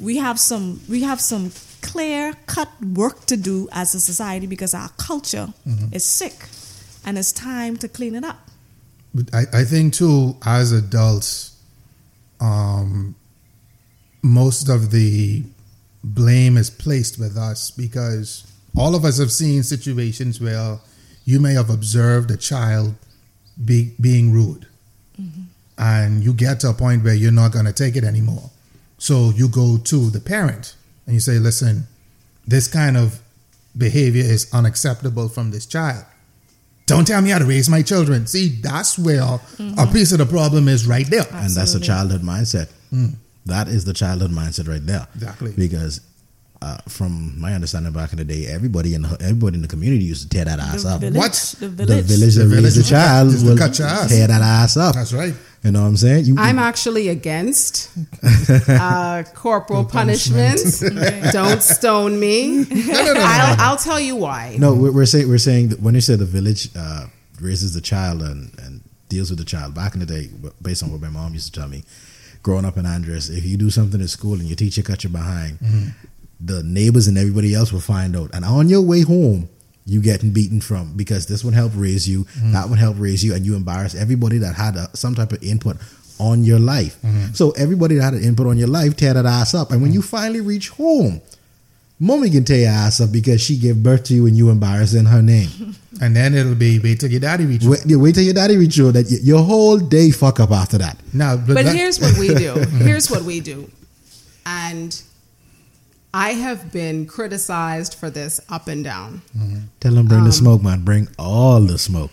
we 0.00 0.16
have 0.16 0.40
some 0.40 0.80
we 0.88 1.02
have 1.02 1.20
some 1.20 1.50
clear 1.84 2.32
cut 2.46 2.70
work 2.82 3.26
to 3.26 3.36
do 3.36 3.68
as 3.70 3.94
a 3.94 4.00
society 4.00 4.46
because 4.46 4.74
our 4.74 4.88
culture 4.96 5.52
mm-hmm. 5.68 5.94
is 5.94 6.04
sick 6.04 6.48
and 7.04 7.18
it's 7.18 7.30
time 7.30 7.76
to 7.76 7.88
clean 7.88 8.14
it 8.14 8.24
up. 8.24 8.48
But 9.14 9.32
I, 9.32 9.60
I 9.60 9.64
think 9.64 9.92
too, 9.92 10.36
as 10.44 10.72
adults, 10.72 11.56
um, 12.40 13.14
most 14.22 14.68
of 14.68 14.90
the 14.90 15.44
blame 16.02 16.56
is 16.56 16.70
placed 16.70 17.18
with 17.18 17.36
us 17.36 17.70
because 17.70 18.50
all 18.76 18.94
of 18.94 19.04
us 19.04 19.18
have 19.18 19.30
seen 19.30 19.62
situations 19.62 20.40
where 20.40 20.78
you 21.24 21.38
may 21.38 21.52
have 21.52 21.70
observed 21.70 22.30
a 22.30 22.36
child 22.36 22.94
be, 23.62 23.92
being 24.00 24.32
rude 24.32 24.66
mm-hmm. 25.20 25.42
and 25.78 26.24
you 26.24 26.32
get 26.32 26.60
to 26.60 26.70
a 26.70 26.74
point 26.74 27.04
where 27.04 27.14
you're 27.14 27.30
not 27.30 27.52
going 27.52 27.66
to 27.66 27.72
take 27.72 27.94
it 27.94 28.04
anymore. 28.04 28.50
So 28.98 29.30
you 29.30 29.48
go 29.48 29.76
to 29.76 30.10
the 30.10 30.20
parent 30.20 30.74
and 31.06 31.14
you 31.14 31.20
say, 31.20 31.38
listen, 31.38 31.86
this 32.46 32.68
kind 32.68 32.96
of 32.96 33.20
behavior 33.76 34.22
is 34.22 34.52
unacceptable 34.52 35.28
from 35.28 35.50
this 35.50 35.66
child. 35.66 36.04
Don't 36.86 37.06
tell 37.06 37.22
me 37.22 37.30
how 37.30 37.38
to 37.38 37.46
raise 37.46 37.68
my 37.70 37.82
children. 37.82 38.26
See, 38.26 38.48
that's 38.60 38.98
where 38.98 39.22
mm-hmm. 39.22 39.78
a 39.78 39.90
piece 39.90 40.12
of 40.12 40.18
the 40.18 40.26
problem 40.26 40.68
is 40.68 40.86
right 40.86 41.06
there. 41.06 41.20
Absolutely. 41.20 41.46
And 41.46 41.56
that's 41.56 41.74
a 41.74 41.80
childhood 41.80 42.20
mindset. 42.20 42.70
Mm. 42.92 43.14
That 43.46 43.68
is 43.68 43.84
the 43.84 43.94
childhood 43.94 44.30
mindset 44.30 44.68
right 44.68 44.84
there. 44.84 45.06
Exactly. 45.14 45.52
Because 45.56 46.00
uh, 46.60 46.78
from 46.88 47.38
my 47.40 47.54
understanding 47.54 47.92
back 47.92 48.12
in 48.12 48.18
the 48.18 48.24
day, 48.24 48.46
everybody 48.46 48.94
in 48.94 49.02
the, 49.02 49.16
everybody 49.20 49.56
in 49.56 49.62
the 49.62 49.68
community 49.68 50.04
used 50.04 50.22
to 50.22 50.28
tear 50.28 50.44
that 50.44 50.58
ass 50.58 50.82
the 50.82 50.90
up. 50.90 51.00
Village, 51.00 51.16
what? 51.16 51.56
The 51.58 51.68
village. 51.68 52.06
The 52.06 52.16
village 52.16 52.34
that 52.34 52.46
raised 52.46 52.78
the 52.78 52.82
child 52.82 53.28
will 53.42 53.56
tear 53.56 54.26
that 54.26 54.42
ass 54.42 54.76
up. 54.76 54.94
That's 54.94 55.12
right. 55.12 55.34
You 55.64 55.72
know 55.72 55.80
what 55.80 55.88
I'm 55.88 55.96
saying? 55.96 56.26
You, 56.26 56.36
I'm 56.38 56.58
actually 56.58 57.08
against 57.08 57.90
uh, 58.68 59.24
corporal 59.34 59.86
punishment. 59.86 60.60
Don't 61.32 61.62
stone 61.62 62.20
me. 62.20 62.66
No, 62.68 62.92
no, 62.92 63.14
no, 63.14 63.20
I'll, 63.24 63.60
I'll, 63.60 63.76
tell 63.78 63.98
you 63.98 64.14
why. 64.14 64.56
No, 64.58 64.74
we're, 64.74 64.92
we're 64.92 65.06
saying 65.06 65.26
we're 65.26 65.38
saying 65.38 65.68
that 65.70 65.80
when 65.80 65.94
you 65.94 66.02
say 66.02 66.16
the 66.16 66.26
village 66.26 66.68
uh, 66.76 67.06
raises 67.40 67.72
the 67.72 67.80
child 67.80 68.20
and, 68.20 68.52
and 68.60 68.82
deals 69.08 69.30
with 69.30 69.38
the 69.38 69.44
child. 69.44 69.74
Back 69.74 69.94
in 69.94 70.00
the 70.00 70.06
day, 70.06 70.28
based 70.60 70.82
on 70.82 70.90
what 70.92 71.00
my 71.00 71.08
mom 71.08 71.32
used 71.32 71.54
to 71.54 71.60
tell 71.60 71.68
me, 71.68 71.84
growing 72.42 72.64
up 72.64 72.76
in 72.76 72.84
Andros, 72.84 73.30
if 73.30 73.44
you 73.44 73.56
do 73.56 73.70
something 73.70 74.00
at 74.00 74.10
school 74.10 74.34
and 74.34 74.44
your 74.44 74.56
teacher 74.56 74.82
cut 74.82 75.04
you 75.04 75.10
behind, 75.10 75.58
mm-hmm. 75.60 75.88
the 76.40 76.62
neighbors 76.62 77.06
and 77.08 77.16
everybody 77.16 77.54
else 77.54 77.72
will 77.72 77.80
find 77.80 78.16
out. 78.16 78.30
And 78.34 78.44
on 78.44 78.68
your 78.68 78.82
way 78.82 79.02
home, 79.02 79.48
you 79.86 80.00
getting 80.00 80.32
beaten 80.32 80.60
from 80.60 80.96
because 80.96 81.26
this 81.26 81.44
would 81.44 81.54
help 81.54 81.72
raise 81.74 82.08
you, 82.08 82.24
mm-hmm. 82.24 82.52
that 82.52 82.68
would 82.68 82.78
help 82.78 82.96
raise 82.98 83.22
you, 83.24 83.34
and 83.34 83.44
you 83.44 83.54
embarrass 83.54 83.94
everybody 83.94 84.38
that 84.38 84.54
had 84.54 84.76
a, 84.76 84.88
some 84.96 85.14
type 85.14 85.32
of 85.32 85.42
input 85.42 85.76
on 86.18 86.44
your 86.44 86.58
life. 86.58 87.00
Mm-hmm. 87.02 87.32
So 87.34 87.50
everybody 87.52 87.96
that 87.96 88.02
had 88.02 88.14
an 88.14 88.24
input 88.24 88.46
on 88.46 88.56
your 88.56 88.68
life 88.68 88.96
tear 88.96 89.14
that 89.14 89.26
ass 89.26 89.54
up, 89.54 89.70
and 89.70 89.82
when 89.82 89.90
mm-hmm. 89.90 89.96
you 89.96 90.02
finally 90.02 90.40
reach 90.40 90.70
home, 90.70 91.20
mommy 92.00 92.30
can 92.30 92.44
tear 92.44 92.60
your 92.60 92.70
ass 92.70 93.00
up 93.00 93.12
because 93.12 93.40
she 93.40 93.56
gave 93.58 93.82
birth 93.82 94.04
to 94.04 94.14
you 94.14 94.26
and 94.26 94.36
you 94.36 94.50
embarrassing 94.50 95.06
her 95.06 95.22
name. 95.22 95.74
And 96.00 96.16
then 96.16 96.34
it'll 96.34 96.56
be 96.56 96.80
wait 96.80 96.98
till 96.98 97.08
your 97.08 97.20
daddy 97.20 97.46
reach. 97.46 97.62
Wait, 97.62 97.84
wait 97.86 98.16
till 98.16 98.24
your 98.24 98.34
daddy 98.34 98.56
reach 98.56 98.76
you. 98.76 98.90
That 98.90 99.08
your 99.22 99.44
whole 99.44 99.78
day 99.78 100.10
fuck 100.10 100.40
up 100.40 100.50
after 100.50 100.76
that. 100.78 100.96
Now, 101.12 101.36
but, 101.36 101.54
but 101.54 101.64
that, 101.66 101.76
here's 101.76 102.00
what 102.00 102.18
we 102.18 102.34
do. 102.34 102.54
here's 102.78 103.08
what 103.08 103.22
we 103.22 103.38
do, 103.38 103.70
and 104.44 105.00
I 106.14 106.34
have 106.34 106.70
been 106.70 107.06
criticized 107.06 107.94
for 107.94 108.08
this 108.08 108.40
up 108.48 108.68
and 108.68 108.84
down. 108.84 109.22
Mm-hmm. 109.36 109.58
Tell 109.80 109.92
them 109.94 110.06
bring 110.06 110.20
um, 110.20 110.26
the 110.26 110.32
smoke, 110.32 110.62
man. 110.62 110.84
Bring 110.84 111.08
all 111.18 111.60
the 111.60 111.76
smoke. 111.76 112.12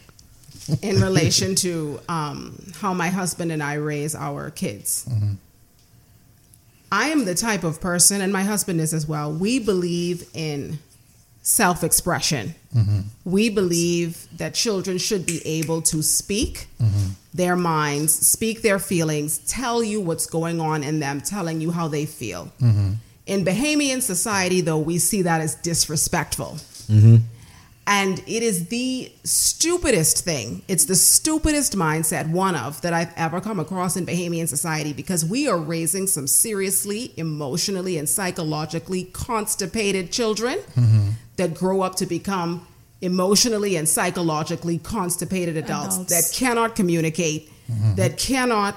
in 0.82 1.00
relation 1.02 1.54
to 1.56 2.00
um, 2.10 2.74
how 2.78 2.94
my 2.96 3.10
husband 3.10 3.52
and 3.52 3.62
I 3.62 3.76
raise 3.76 4.16
our 4.16 4.50
kids. 4.50 5.06
Mm-hmm. 5.08 5.34
I 6.92 7.10
am 7.10 7.26
the 7.26 7.36
type 7.36 7.64
of 7.64 7.80
person, 7.80 8.22
and 8.22 8.34
my 8.34 8.42
husband 8.42 8.82
is 8.82 8.92
as 8.92 9.08
well. 9.08 9.32
We 9.32 9.60
believe 9.60 10.28
in 10.34 10.80
self 11.44 11.84
expression. 11.84 12.56
Mm-hmm. 12.76 13.02
We 13.24 13.50
believe 13.52 14.28
that 14.38 14.56
children 14.56 14.98
should 14.98 15.28
be 15.28 15.46
able 15.46 15.84
to 15.84 16.02
speak 16.02 16.66
mm-hmm. 16.82 17.12
their 17.36 17.56
minds, 17.56 18.14
speak 18.16 18.64
their 18.64 18.80
feelings, 18.80 19.38
tell 19.40 19.84
you 19.84 20.02
what's 20.02 20.26
going 20.26 20.60
on 20.60 20.84
in 20.84 21.00
them, 21.00 21.22
telling 21.22 21.62
you 21.62 21.70
how 21.70 21.88
they 21.88 22.08
feel. 22.08 22.52
Mm-hmm. 22.60 22.94
In 23.32 23.46
Bahamian 23.46 24.02
society, 24.02 24.60
though, 24.60 24.78
we 24.78 24.98
see 24.98 25.22
that 25.22 25.40
as 25.40 25.56
disrespectful. 25.56 26.58
Mm-hmm. 26.90 27.16
And 27.88 28.20
it 28.28 28.44
is 28.44 28.68
the 28.68 29.10
stupidest 29.24 30.26
thing. 30.26 30.64
It's 30.68 30.84
the 30.84 30.96
stupidest 30.96 31.78
mindset, 31.78 32.30
one 32.30 32.58
of, 32.58 32.82
that 32.82 32.92
I've 32.92 33.14
ever 33.16 33.40
come 33.40 33.58
across 33.58 33.96
in 33.96 34.06
Bahamian 34.06 34.50
society 34.50 34.92
because 34.92 35.24
we 35.24 35.48
are 35.48 35.58
raising 35.58 36.08
some 36.08 36.28
seriously, 36.28 37.14
emotionally, 37.16 37.98
and 37.98 38.10
psychologically 38.10 39.06
constipated 39.14 40.12
children 40.12 40.58
mm-hmm. 40.76 41.12
that 41.38 41.56
grow 41.56 41.84
up 41.84 41.96
to 41.96 42.06
become 42.06 42.68
emotionally 43.00 43.78
and 43.78 43.88
psychologically 43.88 44.78
constipated 44.78 45.56
adults, 45.56 45.96
adults. 45.96 46.12
that 46.12 46.38
cannot 46.38 46.76
communicate, 46.76 47.50
mm-hmm. 47.72 47.96
that 47.96 48.18
cannot. 48.18 48.76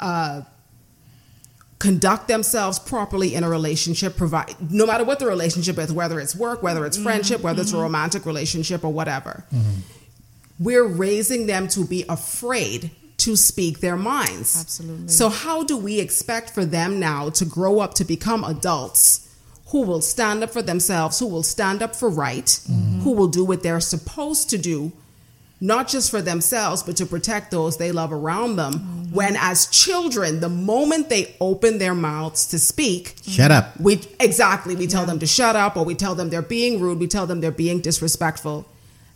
Uh, 0.00 0.40
conduct 1.78 2.26
themselves 2.28 2.78
properly 2.78 3.34
in 3.34 3.44
a 3.44 3.48
relationship 3.48 4.16
provide 4.16 4.54
no 4.70 4.86
matter 4.86 5.04
what 5.04 5.18
the 5.18 5.26
relationship 5.26 5.78
is 5.78 5.92
whether 5.92 6.18
it's 6.18 6.34
work 6.34 6.62
whether 6.62 6.86
it's 6.86 6.96
friendship 6.96 7.42
whether 7.42 7.60
it's 7.60 7.72
a 7.72 7.74
mm-hmm. 7.74 7.82
romantic 7.82 8.24
relationship 8.24 8.82
or 8.82 8.92
whatever 8.92 9.44
mm-hmm. 9.54 9.80
we're 10.58 10.86
raising 10.86 11.46
them 11.46 11.68
to 11.68 11.84
be 11.84 12.04
afraid 12.08 12.90
to 13.18 13.36
speak 13.36 13.80
their 13.80 13.96
minds 13.96 14.58
absolutely 14.58 15.08
so 15.08 15.28
how 15.28 15.62
do 15.64 15.76
we 15.76 16.00
expect 16.00 16.50
for 16.50 16.64
them 16.64 16.98
now 16.98 17.28
to 17.28 17.44
grow 17.44 17.80
up 17.80 17.92
to 17.92 18.04
become 18.04 18.42
adults 18.44 19.22
who 19.68 19.82
will 19.82 20.00
stand 20.00 20.42
up 20.42 20.50
for 20.50 20.62
themselves 20.62 21.18
who 21.18 21.26
will 21.26 21.42
stand 21.42 21.82
up 21.82 21.94
for 21.94 22.08
right 22.08 22.46
mm-hmm. 22.46 23.00
who 23.00 23.12
will 23.12 23.28
do 23.28 23.44
what 23.44 23.62
they're 23.62 23.80
supposed 23.80 24.48
to 24.48 24.56
do 24.56 24.92
not 25.60 25.88
just 25.88 26.10
for 26.10 26.20
themselves, 26.20 26.82
but 26.82 26.96
to 26.98 27.06
protect 27.06 27.50
those 27.50 27.78
they 27.78 27.92
love 27.92 28.12
around 28.12 28.56
them. 28.56 28.74
Mm-hmm. 28.74 29.14
When, 29.14 29.36
as 29.38 29.66
children, 29.66 30.40
the 30.40 30.48
moment 30.48 31.08
they 31.08 31.34
open 31.40 31.78
their 31.78 31.94
mouths 31.94 32.46
to 32.48 32.58
speak, 32.58 33.16
shut 33.22 33.50
up. 33.50 33.78
We 33.80 34.00
exactly 34.20 34.76
we 34.76 34.86
tell 34.86 35.02
yeah. 35.02 35.06
them 35.06 35.18
to 35.20 35.26
shut 35.26 35.56
up, 35.56 35.76
or 35.76 35.84
we 35.84 35.94
tell 35.94 36.14
them 36.14 36.28
they're 36.28 36.42
being 36.42 36.80
rude. 36.80 36.98
We 36.98 37.06
tell 37.06 37.26
them 37.26 37.40
they're 37.40 37.50
being 37.50 37.80
disrespectful. 37.80 38.66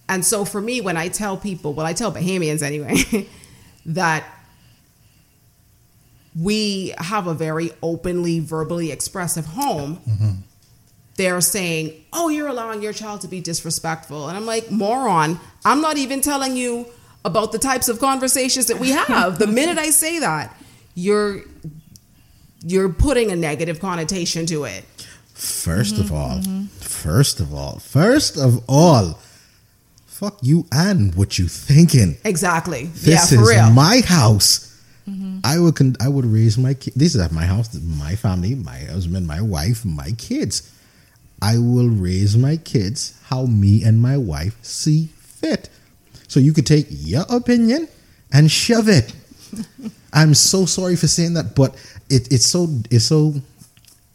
And 0.09 0.25
so, 0.25 0.45
for 0.45 0.61
me, 0.61 0.81
when 0.81 0.97
I 0.97 1.09
tell 1.09 1.37
people, 1.37 1.75
well, 1.75 1.87
I 1.87 1.93
tell 1.93 2.11
Bahamians 2.11 2.63
anyway, 2.63 3.29
that 3.87 4.25
we 6.39 6.95
have 6.99 7.27
a 7.27 7.35
very 7.35 7.73
openly, 7.83 8.41
verbally 8.41 8.91
expressive 8.91 9.47
home. 9.47 9.99
Mm-hmm 10.09 10.31
they're 11.21 11.41
saying, 11.43 11.93
"Oh, 12.13 12.31
you're 12.31 12.49
allowing 12.49 12.83
your 12.83 12.95
child 12.95 13.21
to 13.21 13.29
be 13.29 13.41
disrespectful," 13.41 14.29
and 14.29 14.37
I'm 14.37 14.47
like, 14.47 14.71
"Moron! 14.71 15.39
I'm 15.65 15.81
not 15.83 15.99
even 15.99 16.21
telling 16.23 16.57
you 16.57 16.87
about 17.25 17.53
the 17.53 17.59
types 17.59 17.89
of 17.89 18.01
conversations 18.01 18.67
that 18.67 18.79
we 18.79 18.91
have. 19.03 19.39
the 19.39 19.47
minute 19.47 19.79
I 19.79 19.91
say 19.91 20.19
that, 20.21 20.57
you're 20.95 21.43
you're 22.63 22.89
putting 22.89 23.31
a 23.31 23.37
negative 23.37 23.81
connotation 23.81 24.47
to 24.47 24.65
it." 24.65 24.85
1st 25.35 25.93
mm-hmm, 25.93 26.01
of 26.03 26.13
all, 26.13 26.39
mm-hmm. 26.39 26.65
first 26.81 27.41
of 27.41 27.55
all, 27.55 27.79
first 27.79 28.37
of 28.37 28.63
all, 28.69 29.19
fuck 30.07 30.39
you 30.43 30.67
and 30.71 31.15
what 31.15 31.39
you 31.39 31.49
thinking. 31.49 32.17
Exactly. 32.25 32.85
This 32.85 33.33
yeah, 33.33 33.41
is 33.41 33.49
real. 33.49 33.71
my 33.71 34.03
house. 34.05 34.67
Mm-hmm. 35.09 35.41
I 35.45 35.59
would 35.59 35.77
con- 35.77 35.97
I 36.01 36.09
would 36.09 36.27
raise 36.27 36.57
my 36.59 36.75
kids. 36.75 36.97
This 36.97 37.15
is 37.15 37.21
at 37.21 37.33
my 37.33 37.47
house, 37.47 37.75
my 37.75 38.17
family, 38.17 38.55
my 38.55 38.79
husband, 38.79 39.27
my 39.27 39.41
wife, 39.41 39.85
my 39.85 40.13
kids. 40.13 40.71
I 41.43 41.59
will 41.59 41.89
raise 41.89 42.37
my 42.37 42.57
kids 42.57 43.19
how 43.27 43.47
me 43.47 43.83
and 43.85 44.01
my 44.01 44.17
wife 44.17 44.63
see 44.63 45.07
fit. 45.17 45.69
So 46.29 46.39
you 46.39 46.53
could 46.53 46.67
take 46.67 46.87
your 46.91 47.25
opinion 47.29 47.89
and 48.33 48.51
shove 48.51 48.89
it. 48.89 49.13
I'm 50.13 50.35
so 50.35 50.67
sorry 50.67 50.97
for 50.97 51.07
saying 51.07 51.35
that, 51.35 51.55
but 51.55 51.75
it, 52.09 52.33
it's 52.33 52.47
so 52.47 52.69
it's 52.91 53.05
so 53.05 53.35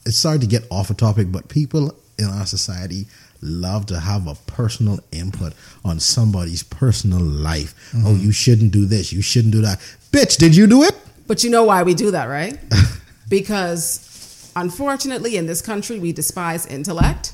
it's 0.05 0.17
sorry 0.17 0.39
to 0.39 0.47
get 0.47 0.63
off 0.69 0.89
a 0.89 0.93
topic, 0.93 1.31
but 1.31 1.47
people 1.49 1.95
in 2.17 2.25
our 2.25 2.45
society 2.45 3.05
love 3.41 3.85
to 3.87 3.99
have 3.99 4.27
a 4.27 4.35
personal 4.47 4.99
input 5.11 5.53
on 5.83 5.99
somebody's 5.99 6.63
personal 6.63 7.19
life. 7.19 7.73
Oh, 7.93 7.97
mm-hmm. 7.97 8.07
Oh, 8.07 8.15
you 8.15 8.31
shouldn't 8.31 8.71
do 8.71 8.85
this, 8.85 9.11
you 9.11 9.21
shouldn't 9.21 9.53
do 9.53 9.61
that. 9.61 9.79
Bitch, 10.11 10.37
did 10.37 10.55
you 10.55 10.67
do 10.67 10.83
it? 10.83 10.95
But 11.27 11.43
you 11.43 11.49
know 11.49 11.63
why 11.63 11.83
we 11.83 11.93
do 11.93 12.11
that, 12.11 12.25
right? 12.25 12.57
because 13.29 14.14
unfortunately 14.55 15.37
in 15.37 15.45
this 15.45 15.61
country 15.61 15.99
we 15.99 16.11
despise 16.11 16.65
intellect. 16.65 17.33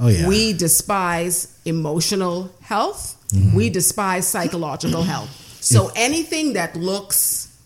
Oh 0.00 0.08
yeah. 0.08 0.26
We 0.26 0.52
despise 0.52 1.58
emotional 1.64 2.50
health. 2.62 3.16
Mm-hmm. 3.28 3.56
We 3.56 3.70
despise 3.70 4.26
psychological 4.26 5.02
health. 5.02 5.30
So 5.62 5.84
yeah. 5.86 6.02
anything 6.02 6.54
that 6.54 6.74
looks 6.76 7.56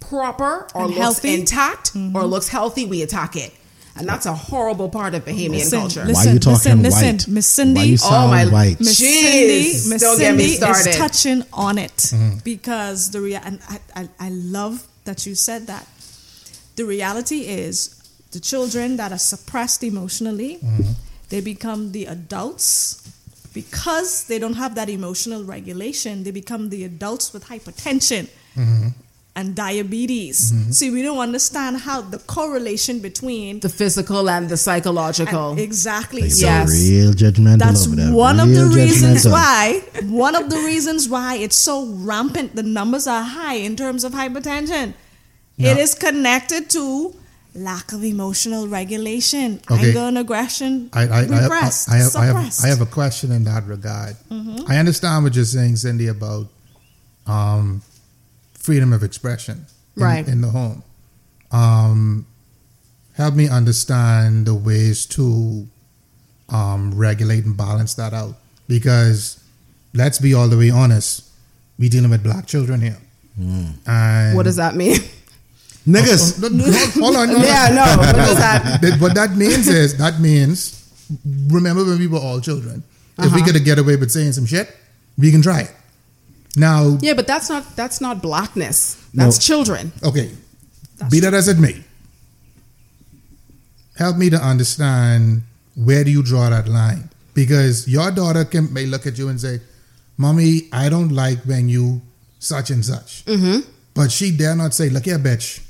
proper 0.00 0.66
or 0.74 0.82
and 0.82 0.90
looks 0.90 0.98
healthy. 0.98 1.34
intact 1.34 1.94
mm-hmm. 1.94 2.16
or 2.16 2.24
looks 2.24 2.48
healthy, 2.48 2.86
we 2.86 3.02
attack 3.02 3.36
it. 3.36 3.52
And 3.96 4.08
that's 4.08 4.26
a 4.26 4.34
horrible 4.34 4.88
part 4.88 5.14
of 5.14 5.24
Bahamian 5.24 5.50
listen, 5.50 5.80
culture. 5.80 6.04
Listen, 6.04 6.14
Why 6.14 6.30
are 6.30 6.34
you 6.34 6.40
talking 6.40 6.82
listen, 6.82 7.16
white? 7.16 7.28
Miss 7.28 7.46
Cindy, 7.46 7.80
Why 7.80 7.84
you 7.84 7.96
sound 7.96 8.14
oh 8.14 8.28
my, 8.28 8.46
white? 8.46 8.80
Miss 8.80 8.98
Cindy, 8.98 9.88
Miss 9.88 10.16
Cindy 10.16 10.44
is 10.44 10.96
touching 10.96 11.44
on 11.52 11.78
it 11.78 11.96
mm-hmm. 11.96 12.38
because 12.42 13.12
the 13.12 13.20
rea- 13.20 13.36
and 13.36 13.60
I, 13.68 13.78
I, 13.94 14.08
I 14.18 14.28
love 14.30 14.84
that 15.04 15.26
you 15.26 15.36
said 15.36 15.68
that. 15.68 15.86
The 16.74 16.84
reality 16.84 17.42
is, 17.42 18.02
the 18.34 18.40
children 18.40 18.96
that 18.98 19.10
are 19.12 19.18
suppressed 19.18 19.82
emotionally, 19.82 20.56
mm-hmm. 20.56 20.92
they 21.30 21.40
become 21.40 21.92
the 21.92 22.04
adults 22.04 23.00
because 23.54 24.26
they 24.26 24.38
don't 24.38 24.54
have 24.54 24.74
that 24.74 24.90
emotional 24.90 25.44
regulation. 25.44 26.24
They 26.24 26.32
become 26.32 26.68
the 26.68 26.84
adults 26.84 27.32
with 27.32 27.46
hypertension. 27.46 28.28
Mm-hmm 28.54 28.88
and 29.36 29.54
diabetes. 29.54 30.52
Mm-hmm. 30.52 30.70
See, 30.70 30.90
we 30.90 31.02
don't 31.02 31.18
understand 31.18 31.78
how 31.78 32.02
the 32.02 32.18
correlation 32.18 33.00
between 33.00 33.60
the 33.60 33.68
physical 33.68 34.30
and 34.30 34.48
the 34.48 34.56
psychological. 34.56 35.50
And 35.50 35.58
exactly. 35.58 36.22
Like 36.22 36.32
yes. 36.36 36.70
Real 36.70 37.12
judgmental. 37.12 37.58
That's 37.58 37.88
one 38.12 38.38
of 38.38 38.48
the 38.54 38.66
reasons 38.66 39.26
why. 39.26 39.82
One 40.04 40.36
of 40.36 40.50
the 40.50 40.58
reasons 40.58 41.08
why 41.08 41.36
it's 41.36 41.56
so 41.56 41.86
rampant. 41.86 42.54
The 42.54 42.62
numbers 42.62 43.06
are 43.06 43.22
high 43.22 43.56
in 43.56 43.76
terms 43.76 44.04
of 44.04 44.12
hypertension. 44.12 44.94
No. 45.58 45.70
It 45.70 45.78
is 45.78 45.94
connected 45.94 46.70
to 46.70 47.14
lack 47.54 47.92
of 47.92 48.02
emotional 48.02 48.66
regulation, 48.68 49.60
okay. 49.70 49.88
anger 49.88 50.00
and 50.00 50.18
aggression. 50.18 50.90
I, 50.92 51.06
I, 51.06 51.20
repressed, 51.22 51.88
I, 51.88 51.96
have, 51.96 52.16
I, 52.16 52.24
have, 52.26 52.36
I, 52.36 52.40
have, 52.42 52.54
I 52.64 52.68
have 52.68 52.80
a 52.80 52.86
question 52.86 53.32
in 53.32 53.44
that 53.44 53.64
regard. 53.66 54.16
Mm-hmm. 54.30 54.70
I 54.70 54.78
understand 54.78 55.24
what 55.24 55.34
you're 55.36 55.44
saying, 55.44 55.76
Cindy, 55.76 56.08
about 56.08 56.46
um, 57.26 57.82
freedom 58.54 58.92
of 58.92 59.02
expression 59.02 59.66
in, 59.96 60.02
right. 60.02 60.26
in 60.26 60.40
the 60.40 60.48
home. 60.48 60.82
Um, 61.52 62.26
help 63.14 63.34
me 63.34 63.48
understand 63.48 64.46
the 64.46 64.54
ways 64.54 65.06
to 65.06 65.68
um, 66.48 66.92
regulate 66.94 67.44
and 67.44 67.56
balance 67.56 67.94
that 67.94 68.12
out. 68.12 68.34
Because 68.66 69.42
let's 69.92 70.18
be 70.18 70.34
all 70.34 70.48
the 70.48 70.56
way 70.56 70.70
honest, 70.70 71.30
we're 71.78 71.90
dealing 71.90 72.10
with 72.10 72.22
black 72.22 72.46
children 72.46 72.80
here. 72.80 72.98
Mm. 73.38 73.74
And 73.86 74.36
what 74.36 74.44
does 74.44 74.56
that 74.56 74.74
mean? 74.74 74.98
Niggas. 75.86 76.40
Hold 77.00 77.16
on. 77.16 77.30
yeah, 77.30 77.68
no. 77.72 77.84
What 77.98 78.16
does 78.16 78.36
that? 78.80 78.96
What 79.00 79.14
that 79.14 79.36
means 79.36 79.68
is 79.68 79.98
that 79.98 80.20
means 80.20 80.80
remember 81.48 81.84
when 81.84 81.98
we 81.98 82.06
were 82.06 82.18
all 82.18 82.40
children. 82.40 82.82
Uh-huh. 83.18 83.26
If 83.28 83.34
we 83.34 83.42
uh-huh. 83.42 83.52
could 83.52 83.64
get 83.64 83.78
away 83.78 83.96
with 83.96 84.10
saying 84.10 84.32
some 84.32 84.46
shit, 84.46 84.74
we 85.18 85.30
can 85.30 85.42
try 85.42 85.60
it. 85.60 85.72
Now, 86.56 86.98
yeah, 87.00 87.14
but 87.14 87.26
that's 87.26 87.48
not 87.48 87.76
that's 87.76 88.00
not 88.00 88.22
blackness. 88.22 88.94
That's 89.12 89.36
no, 89.38 89.54
children. 89.54 89.92
Okay, 90.02 90.30
that's 90.96 91.10
be 91.10 91.20
that 91.20 91.34
as 91.34 91.48
it 91.48 91.58
may, 91.58 91.82
help 93.98 94.16
me 94.16 94.30
to 94.30 94.36
understand 94.36 95.42
where 95.76 96.04
do 96.04 96.10
you 96.10 96.22
draw 96.22 96.50
that 96.50 96.68
line? 96.68 97.10
Because 97.34 97.88
your 97.88 98.10
daughter 98.12 98.44
can 98.44 98.72
may 98.72 98.86
look 98.86 99.06
at 99.06 99.18
you 99.18 99.28
and 99.28 99.40
say, 99.40 99.60
"Mommy, 100.16 100.68
I 100.72 100.88
don't 100.88 101.10
like 101.10 101.42
when 101.42 101.68
you 101.68 102.02
such 102.38 102.70
and 102.70 102.84
such," 102.84 103.24
mm-hmm. 103.24 103.68
but 103.92 104.12
she 104.12 104.30
dare 104.36 104.54
not 104.54 104.74
say, 104.74 104.88
"Look 104.88 105.06
here, 105.06 105.18
bitch." 105.18 105.63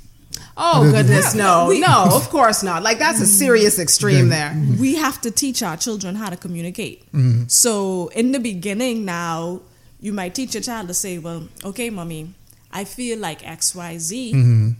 Oh 0.56 0.90
goodness, 0.90 1.34
no, 1.34 1.66
we, 1.68 1.80
no, 1.80 2.08
of 2.12 2.28
course 2.36 2.62
not. 2.62 2.82
Like 2.82 2.98
that's 2.98 3.20
a 3.20 3.26
serious 3.26 3.78
extreme 3.78 4.28
there. 4.28 4.54
We 4.78 4.94
have 4.94 5.20
to 5.22 5.30
teach 5.30 5.62
our 5.62 5.76
children 5.76 6.14
how 6.14 6.30
to 6.30 6.36
communicate. 6.36 7.06
Mm-hmm. 7.12 7.44
So 7.48 8.08
in 8.08 8.32
the 8.32 8.38
beginning, 8.38 9.04
now 9.04 9.62
you 10.00 10.12
might 10.12 10.34
teach 10.34 10.54
your 10.54 10.62
child 10.62 10.88
to 10.88 10.94
say, 10.94 11.18
well, 11.18 11.48
okay, 11.64 11.90
mommy, 11.90 12.34
I 12.72 12.84
feel 12.84 13.18
like 13.18 13.46
X, 13.46 13.74
Y, 13.74 13.98
Z. 13.98 14.32
Mm-hmm. 14.34 14.70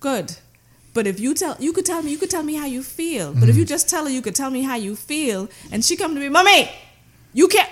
Good. 0.00 0.36
But 0.94 1.06
if 1.06 1.20
you 1.20 1.34
tell, 1.34 1.56
you 1.58 1.72
could 1.72 1.86
tell 1.86 2.02
me, 2.02 2.10
you 2.10 2.18
could 2.18 2.30
tell 2.30 2.42
me 2.42 2.54
how 2.54 2.66
you 2.66 2.82
feel. 2.82 3.30
Mm-hmm. 3.30 3.40
But 3.40 3.48
if 3.48 3.56
you 3.56 3.64
just 3.64 3.88
tell 3.88 4.04
her, 4.04 4.10
you 4.10 4.22
could 4.22 4.34
tell 4.34 4.50
me 4.50 4.62
how 4.62 4.76
you 4.76 4.96
feel, 4.96 5.48
and 5.72 5.84
she 5.84 5.96
come 5.96 6.14
to 6.14 6.20
me, 6.20 6.28
mommy, 6.28 6.70
you 7.32 7.48
can't. 7.48 7.70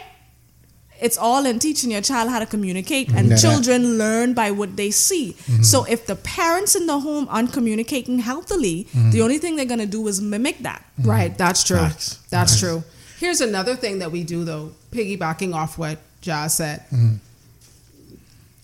It's 1.00 1.18
all 1.18 1.44
in 1.46 1.58
teaching 1.58 1.90
your 1.90 2.00
child 2.00 2.30
how 2.30 2.38
to 2.38 2.46
communicate, 2.46 3.08
and 3.10 3.28
mm-hmm. 3.28 3.36
children 3.36 3.98
learn 3.98 4.34
by 4.34 4.50
what 4.50 4.76
they 4.76 4.90
see. 4.90 5.32
Mm-hmm. 5.32 5.62
So 5.62 5.84
if 5.84 6.06
the 6.06 6.16
parents 6.16 6.74
in 6.74 6.86
the 6.86 7.00
home 7.00 7.26
aren't 7.30 7.52
communicating 7.52 8.18
healthily, 8.20 8.84
mm-hmm. 8.84 9.10
the 9.10 9.22
only 9.22 9.38
thing 9.38 9.56
they're 9.56 9.64
gonna 9.64 9.86
do 9.86 10.06
is 10.08 10.20
mimic 10.20 10.58
that. 10.60 10.84
Mm-hmm. 11.00 11.10
Right. 11.10 11.36
That's 11.38 11.64
true. 11.64 11.76
That's, 11.76 12.16
That's 12.28 12.58
true. 12.58 12.82
Here's 13.18 13.40
another 13.40 13.76
thing 13.76 14.00
that 14.00 14.12
we 14.12 14.24
do, 14.24 14.44
though, 14.44 14.72
piggybacking 14.90 15.54
off 15.54 15.78
what 15.78 15.98
Jazz 16.20 16.56
said. 16.56 16.80
Mm-hmm. 16.90 17.14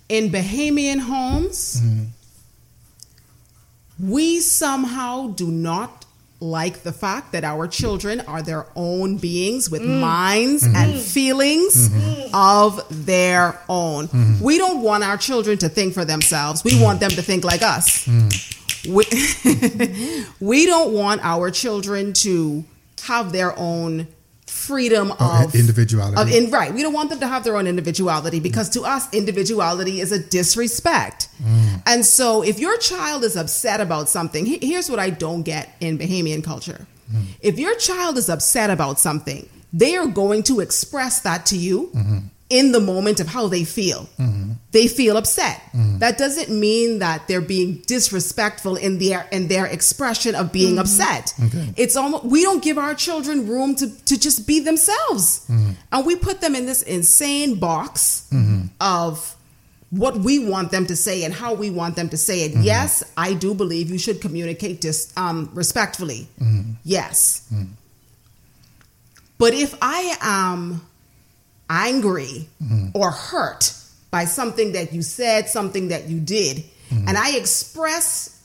In 0.09 0.31
Bahamian 0.31 1.01
homes, 1.01 1.81
mm-hmm. 1.81 2.05
we 4.11 4.41
somehow 4.41 5.29
do 5.29 5.51
not 5.51 6.02
like 6.43 6.83
the 6.83 6.93
fact 6.93 7.33
that 7.33 7.45
our 7.45 7.69
children 7.69 8.21
are 8.23 8.43
their 8.43 8.67
own 8.75 9.17
beings 9.17 9.71
with 9.71 9.81
mm. 9.81 10.01
minds 10.01 10.65
mm-hmm. 10.67 10.77
and 10.77 11.01
feelings 11.01 11.89
mm-hmm. 11.89 12.35
of 12.35 13.07
their 13.07 13.61
own. 13.69 14.09
Mm-hmm. 14.09 14.45
We 14.45 14.59
don't 14.59 14.83
want 14.83 15.05
our 15.05 15.17
children 15.17 15.57
to 15.59 15.69
think 15.69 15.95
for 15.95 16.05
themselves. 16.05 16.65
We 16.65 16.83
want 16.83 16.99
them 16.99 17.11
to 17.11 17.23
think 17.23 17.45
like 17.45 17.63
us. 17.63 18.07
Mm. 18.07 18.59
We, 18.89 20.27
we 20.41 20.67
don't 20.67 20.93
want 20.93 21.25
our 21.25 21.53
children 21.53 22.13
to 22.15 22.65
have 23.05 23.31
their 23.31 23.57
own 23.57 24.09
freedom 24.63 25.13
oh, 25.19 25.45
of 25.45 25.55
individuality. 25.55 26.21
Of 26.21 26.31
in, 26.31 26.51
right. 26.51 26.73
We 26.73 26.83
don't 26.83 26.93
want 26.93 27.11
them 27.11 27.21
to 27.21 27.27
have 27.27 27.45
their 27.45 27.57
own 27.57 27.67
individuality 27.67 28.41
because 28.41 28.69
to 28.71 28.83
us, 28.83 29.13
individuality 29.13 30.01
is 30.01 30.13
a 30.13 30.19
disrespect. 30.19 31.29
Mm. 31.43 31.83
And 31.87 32.07
so 32.07 32.43
if 32.43 32.59
your 32.59 32.77
child 32.79 33.25
is 33.25 33.37
upset 33.37 33.81
about 33.81 34.09
something, 34.09 34.47
here's 34.47 34.89
what 34.89 34.99
I 34.99 35.11
don't 35.11 35.43
get 35.43 35.75
in 35.81 35.99
Bahamian 35.99 36.45
culture. 36.45 36.87
Mm. 37.13 37.25
If 37.41 37.59
your 37.59 37.75
child 37.77 38.17
is 38.19 38.29
upset 38.29 38.71
about 38.71 38.99
something, 38.99 39.49
they 39.73 39.97
are 39.97 40.07
going 40.07 40.43
to 40.45 40.61
express 40.61 41.21
that 41.21 41.47
to 41.47 41.57
you 41.57 41.91
mm-hmm 41.95 42.19
in 42.53 42.71
the 42.71 42.81
moment 42.81 43.19
of 43.19 43.27
how 43.27 43.49
they 43.49 43.65
feel. 43.65 44.07
Mm-hmm. 44.19 44.53
They 44.73 44.87
feel 44.87 45.17
upset. 45.17 45.63
Mm-hmm. 45.73 45.99
That 45.99 46.19
doesn't 46.19 46.51
mean 46.51 46.99
that 46.99 47.27
they're 47.27 47.41
being 47.41 47.83
disrespectful 47.87 48.77
in 48.77 48.99
their 48.99 49.27
in 49.33 49.49
their 49.49 49.65
expression 49.65 50.35
of 50.35 50.53
being 50.53 50.73
mm-hmm. 50.73 50.81
upset. 50.81 51.33
Okay. 51.43 51.73
It's 51.79 51.97
almost 51.97 52.25
we 52.25 52.43
don't 52.43 52.63
give 52.63 52.77
our 52.77 52.95
children 52.95 53.49
room 53.49 53.75
to 53.77 53.89
to 54.05 54.21
just 54.21 54.47
be 54.47 54.61
themselves, 54.61 55.47
mm-hmm. 55.49 55.73
and 55.91 56.07
we 56.07 56.15
put 56.15 56.43
them 56.43 56.55
in 56.55 56.67
this 56.67 56.83
insane 56.83 57.59
box 57.59 58.29
mm-hmm. 58.31 58.67
of 58.81 59.35
what 59.89 60.17
we 60.19 60.39
want 60.39 60.71
them 60.71 60.87
to 60.87 60.97
say 60.97 61.25
and 61.25 61.33
how 61.33 61.55
we 61.55 61.71
want 61.71 61.97
them 61.97 62.11
to 62.11 62.19
say 62.19 62.45
it. 62.45 62.53
Mm-hmm. 62.53 62.63
Yes, 62.63 63.03
I 63.17 63.33
do 63.33 63.55
believe 63.55 63.91
you 63.91 63.99
should 63.99 64.21
communicate 64.21 64.81
dis, 64.83 65.13
um, 65.17 65.51
respectfully. 65.55 66.29
Yes. 66.85 67.51
But 69.39 69.55
if 69.55 69.75
I 69.83 70.17
am 70.21 70.81
angry 71.73 72.49
mm-hmm. 72.63 72.89
or 72.95 73.11
hurt 73.11 73.75
by 74.11 74.27
something 74.27 74.73
that 74.73 74.93
you 74.93 75.03
said, 75.03 75.49
something 75.49 75.89
that 75.89 76.09
you 76.09 76.21
did, 76.21 76.59
mm-hmm. 76.59 77.09
and 77.09 77.17
I 77.17 77.37
express 77.37 78.41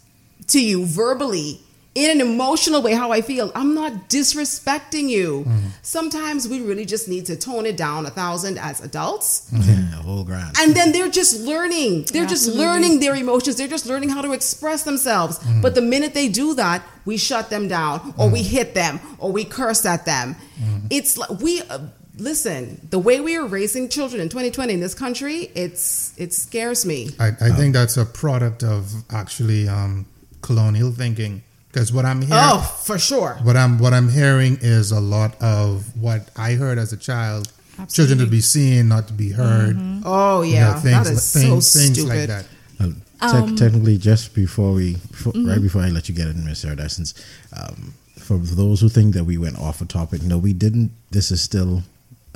to 0.47 0.63
you 0.63 0.85
verbally 0.85 1.59
in 1.97 2.11
an 2.11 2.21
emotional 2.21 2.83
way 2.83 2.93
how 2.93 3.11
I 3.11 3.21
feel. 3.21 3.51
I'm 3.55 3.73
not 3.73 4.07
disrespecting 4.07 5.09
you. 5.09 5.45
Mm-hmm. 5.47 5.67
Sometimes 5.81 6.47
we 6.47 6.61
really 6.61 6.85
just 6.85 7.09
need 7.09 7.25
to 7.25 7.35
tone 7.35 7.65
it 7.65 7.75
down 7.75 8.05
a 8.05 8.11
thousand 8.11 8.59
as 8.59 8.81
adults. 8.81 9.49
Yeah, 9.51 9.73
whole 10.03 10.23
grand. 10.23 10.55
And 10.59 10.75
then 10.75 10.91
they're 10.91 11.09
just 11.09 11.41
learning. 11.41 12.05
They're 12.13 12.23
Absolutely. 12.23 12.27
just 12.27 12.47
learning 12.49 12.99
their 12.99 13.15
emotions. 13.15 13.55
They're 13.55 13.67
just 13.67 13.87
learning 13.87 14.09
how 14.09 14.21
to 14.21 14.31
express 14.33 14.83
themselves. 14.83 15.39
Mm-hmm. 15.39 15.61
But 15.61 15.73
the 15.73 15.81
minute 15.81 16.13
they 16.13 16.29
do 16.29 16.53
that, 16.53 16.83
we 17.05 17.17
shut 17.17 17.49
them 17.49 17.67
down 17.67 18.13
or 18.15 18.25
mm-hmm. 18.25 18.33
we 18.33 18.43
hit 18.43 18.75
them 18.75 18.99
or 19.17 19.31
we 19.31 19.43
curse 19.43 19.83
at 19.83 20.05
them. 20.05 20.35
Mm-hmm. 20.61 20.87
It's 20.91 21.17
like 21.17 21.31
we 21.41 21.63
uh, 21.63 21.79
listen, 22.17 22.87
the 22.89 22.99
way 22.99 23.19
we 23.19 23.35
are 23.37 23.45
raising 23.45 23.89
children 23.89 24.21
in 24.21 24.29
2020 24.29 24.73
in 24.73 24.79
this 24.79 24.93
country, 24.93 25.51
it's 25.55 26.13
it 26.17 26.33
scares 26.33 26.85
me. 26.85 27.09
I, 27.19 27.27
I 27.27 27.49
think 27.51 27.73
that's 27.73 27.97
a 27.97 28.05
product 28.05 28.63
of 28.63 28.91
actually 29.11 29.67
um, 29.67 30.05
colonial 30.41 30.91
thinking. 30.91 31.43
Because 31.67 31.93
what 31.93 32.05
I'm 32.05 32.21
hearing, 32.21 32.33
oh, 32.33 32.81
for 32.83 32.97
sure. 32.97 33.37
What 33.43 33.55
I'm 33.55 33.77
what 33.77 33.93
I'm 33.93 34.09
hearing 34.09 34.57
is 34.61 34.91
a 34.91 34.99
lot 34.99 35.39
of 35.41 35.85
what 36.01 36.29
I 36.35 36.53
heard 36.53 36.77
as 36.77 36.93
a 36.93 36.97
child. 36.97 37.51
Absolutely. 37.79 37.93
Children 37.93 38.19
to 38.25 38.31
be 38.31 38.41
seen, 38.41 38.87
not 38.87 39.07
to 39.07 39.13
be 39.13 39.31
heard. 39.31 39.75
Mm-hmm. 39.75 40.01
Oh 40.05 40.41
yeah, 40.41 40.69
you 40.69 40.73
know, 40.73 40.79
things, 40.79 41.07
that 41.07 41.13
is 41.13 41.33
things, 41.33 41.67
so 41.67 41.79
things 41.79 41.99
stupid. 41.99 42.09
like 42.09 42.27
that. 42.27 42.45
Um, 42.79 43.01
te- 43.47 43.55
technically, 43.55 43.97
just 43.97 44.33
before 44.33 44.73
we, 44.73 44.95
before, 44.95 45.33
mm-hmm. 45.33 45.49
right 45.49 45.61
before 45.61 45.81
I 45.81 45.89
let 45.89 46.07
you 46.09 46.15
get 46.15 46.27
in, 46.27 46.45
Miss 46.45 46.63
Iridescence, 46.63 47.13
um, 47.55 47.93
for 48.17 48.37
those 48.37 48.81
who 48.81 48.89
think 48.89 49.13
that 49.13 49.25
we 49.25 49.37
went 49.37 49.59
off 49.59 49.81
a 49.81 49.85
topic, 49.85 50.23
no, 50.23 50.37
we 50.37 50.53
didn't. 50.53 50.91
This 51.11 51.31
is 51.31 51.41
still 51.41 51.83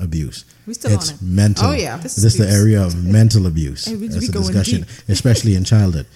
abuse. 0.02 0.46
We 0.68 0.74
still 0.74 0.92
it's 0.92 1.12
on 1.12 1.16
it. 1.16 1.22
mental. 1.22 1.68
Oh 1.68 1.72
yeah, 1.74 1.98
this, 1.98 2.16
this 2.16 2.34
is 2.34 2.38
the 2.38 2.52
area 2.52 2.84
of 2.84 3.04
mental 3.20 3.46
abuse. 3.46 3.86
hey, 3.86 3.96
That's 3.96 4.28
a 4.28 4.32
discussion, 4.32 4.86
especially 5.08 5.56
in 5.56 5.64
childhood. 5.64 6.08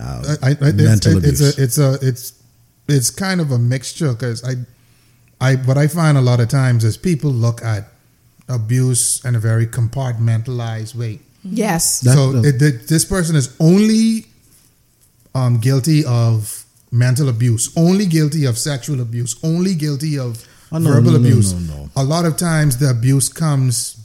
Um, 0.00 0.22
I, 0.42 0.50
I, 0.60 0.72
mental 0.72 1.18
it's, 1.24 1.40
abuse. 1.40 1.58
It's 1.58 1.78
a, 1.78 1.94
it's 1.94 2.02
a 2.02 2.08
it's 2.08 2.42
it's 2.88 3.10
kind 3.10 3.40
of 3.40 3.50
a 3.50 3.58
mixture 3.58 4.12
because 4.12 4.44
I 4.44 4.54
I 5.40 5.56
what 5.56 5.78
I 5.78 5.86
find 5.86 6.16
a 6.18 6.22
lot 6.22 6.40
of 6.40 6.48
times 6.48 6.84
is 6.84 6.96
people 6.96 7.30
look 7.30 7.62
at 7.62 7.84
abuse 8.48 9.24
in 9.24 9.34
a 9.34 9.38
very 9.38 9.66
compartmentalized 9.66 10.94
way. 10.94 11.20
Yes. 11.44 12.00
so 12.00 12.42
it, 12.44 12.58
this 12.88 13.04
person 13.04 13.36
is 13.36 13.54
only 13.60 14.26
um, 15.34 15.58
guilty 15.60 16.04
of 16.04 16.64
mental 16.90 17.28
abuse, 17.28 17.72
only 17.76 18.06
guilty 18.06 18.44
of 18.44 18.58
sexual 18.58 19.00
abuse, 19.00 19.38
only 19.44 19.74
guilty 19.74 20.18
of 20.18 20.46
oh, 20.72 20.78
no, 20.78 20.92
verbal 20.92 21.12
no, 21.12 21.16
abuse. 21.18 21.52
No, 21.68 21.90
a 21.96 22.04
lot 22.04 22.24
of 22.24 22.36
times 22.36 22.78
the 22.78 22.90
abuse 22.90 23.28
comes 23.28 23.98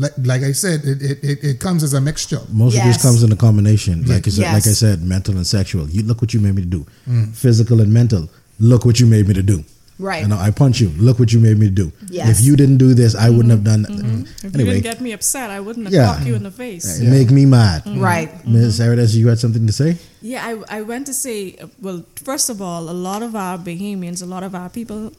like, 0.00 0.12
like 0.24 0.42
I 0.42 0.52
said, 0.52 0.80
it, 0.84 1.22
it, 1.22 1.44
it, 1.44 1.60
comes 1.60 1.82
as 1.82 1.92
a 1.92 2.00
mixture. 2.00 2.40
Most 2.48 2.74
yes. 2.74 2.86
of 2.86 2.92
this 2.92 3.02
comes 3.02 3.22
in 3.22 3.32
a 3.32 3.36
combination. 3.36 4.06
Like 4.06 4.26
I 4.26 4.30
said, 4.30 4.42
yes. 4.42 4.54
like 4.54 4.66
I 4.66 4.74
said, 4.74 5.02
mental 5.02 5.36
and 5.36 5.46
sexual. 5.46 5.90
You 5.90 6.04
look 6.04 6.22
what 6.22 6.32
you 6.32 6.40
made 6.40 6.54
me 6.54 6.62
to 6.62 6.68
do. 6.68 6.86
Mm. 7.06 7.36
Physical 7.36 7.82
and 7.82 7.92
mental. 7.92 8.26
Look 8.58 8.86
what 8.86 8.98
you 8.98 9.04
made 9.04 9.28
me 9.28 9.34
to 9.34 9.42
do. 9.42 9.62
Right. 9.98 10.24
And 10.24 10.32
I 10.32 10.50
punch 10.50 10.80
you. 10.80 10.88
Look 10.96 11.18
what 11.18 11.34
you 11.34 11.38
made 11.38 11.58
me 11.58 11.66
to 11.66 11.72
do. 11.72 11.92
Yes. 12.08 12.30
If 12.30 12.44
you 12.46 12.56
didn't 12.56 12.78
do 12.78 12.94
this, 12.94 13.14
I 13.14 13.28
wouldn't 13.28 13.50
have 13.50 13.62
done 13.62 13.82
that. 13.82 13.90
Mm-hmm. 13.90 14.22
If 14.22 14.54
anyway. 14.54 14.60
you 14.60 14.64
didn't 14.80 14.84
get 14.84 15.00
me 15.02 15.12
upset, 15.12 15.50
I 15.50 15.60
wouldn't 15.60 15.84
have 15.84 15.92
yeah. 15.92 16.24
you 16.24 16.34
in 16.34 16.42
the 16.42 16.50
face. 16.50 16.98
Yeah. 16.98 17.10
Make 17.10 17.30
me 17.30 17.44
mad. 17.44 17.84
Mm-hmm. 17.84 18.00
Right. 18.00 18.46
Ms. 18.46 18.80
Mm-hmm. 18.80 19.18
you 19.18 19.28
had 19.28 19.38
something 19.38 19.66
to 19.66 19.72
say? 19.72 19.98
Yeah, 20.22 20.46
I, 20.46 20.78
I 20.78 20.80
went 20.82 21.06
to 21.08 21.14
say, 21.14 21.58
well, 21.82 22.06
first 22.24 22.48
of 22.48 22.62
all, 22.62 22.88
a 22.88 22.96
lot 22.96 23.22
of 23.22 23.36
our 23.36 23.58
Bahamians, 23.58 24.22
a 24.22 24.26
lot 24.26 24.42
of 24.42 24.54
our 24.54 24.70
people 24.70 25.12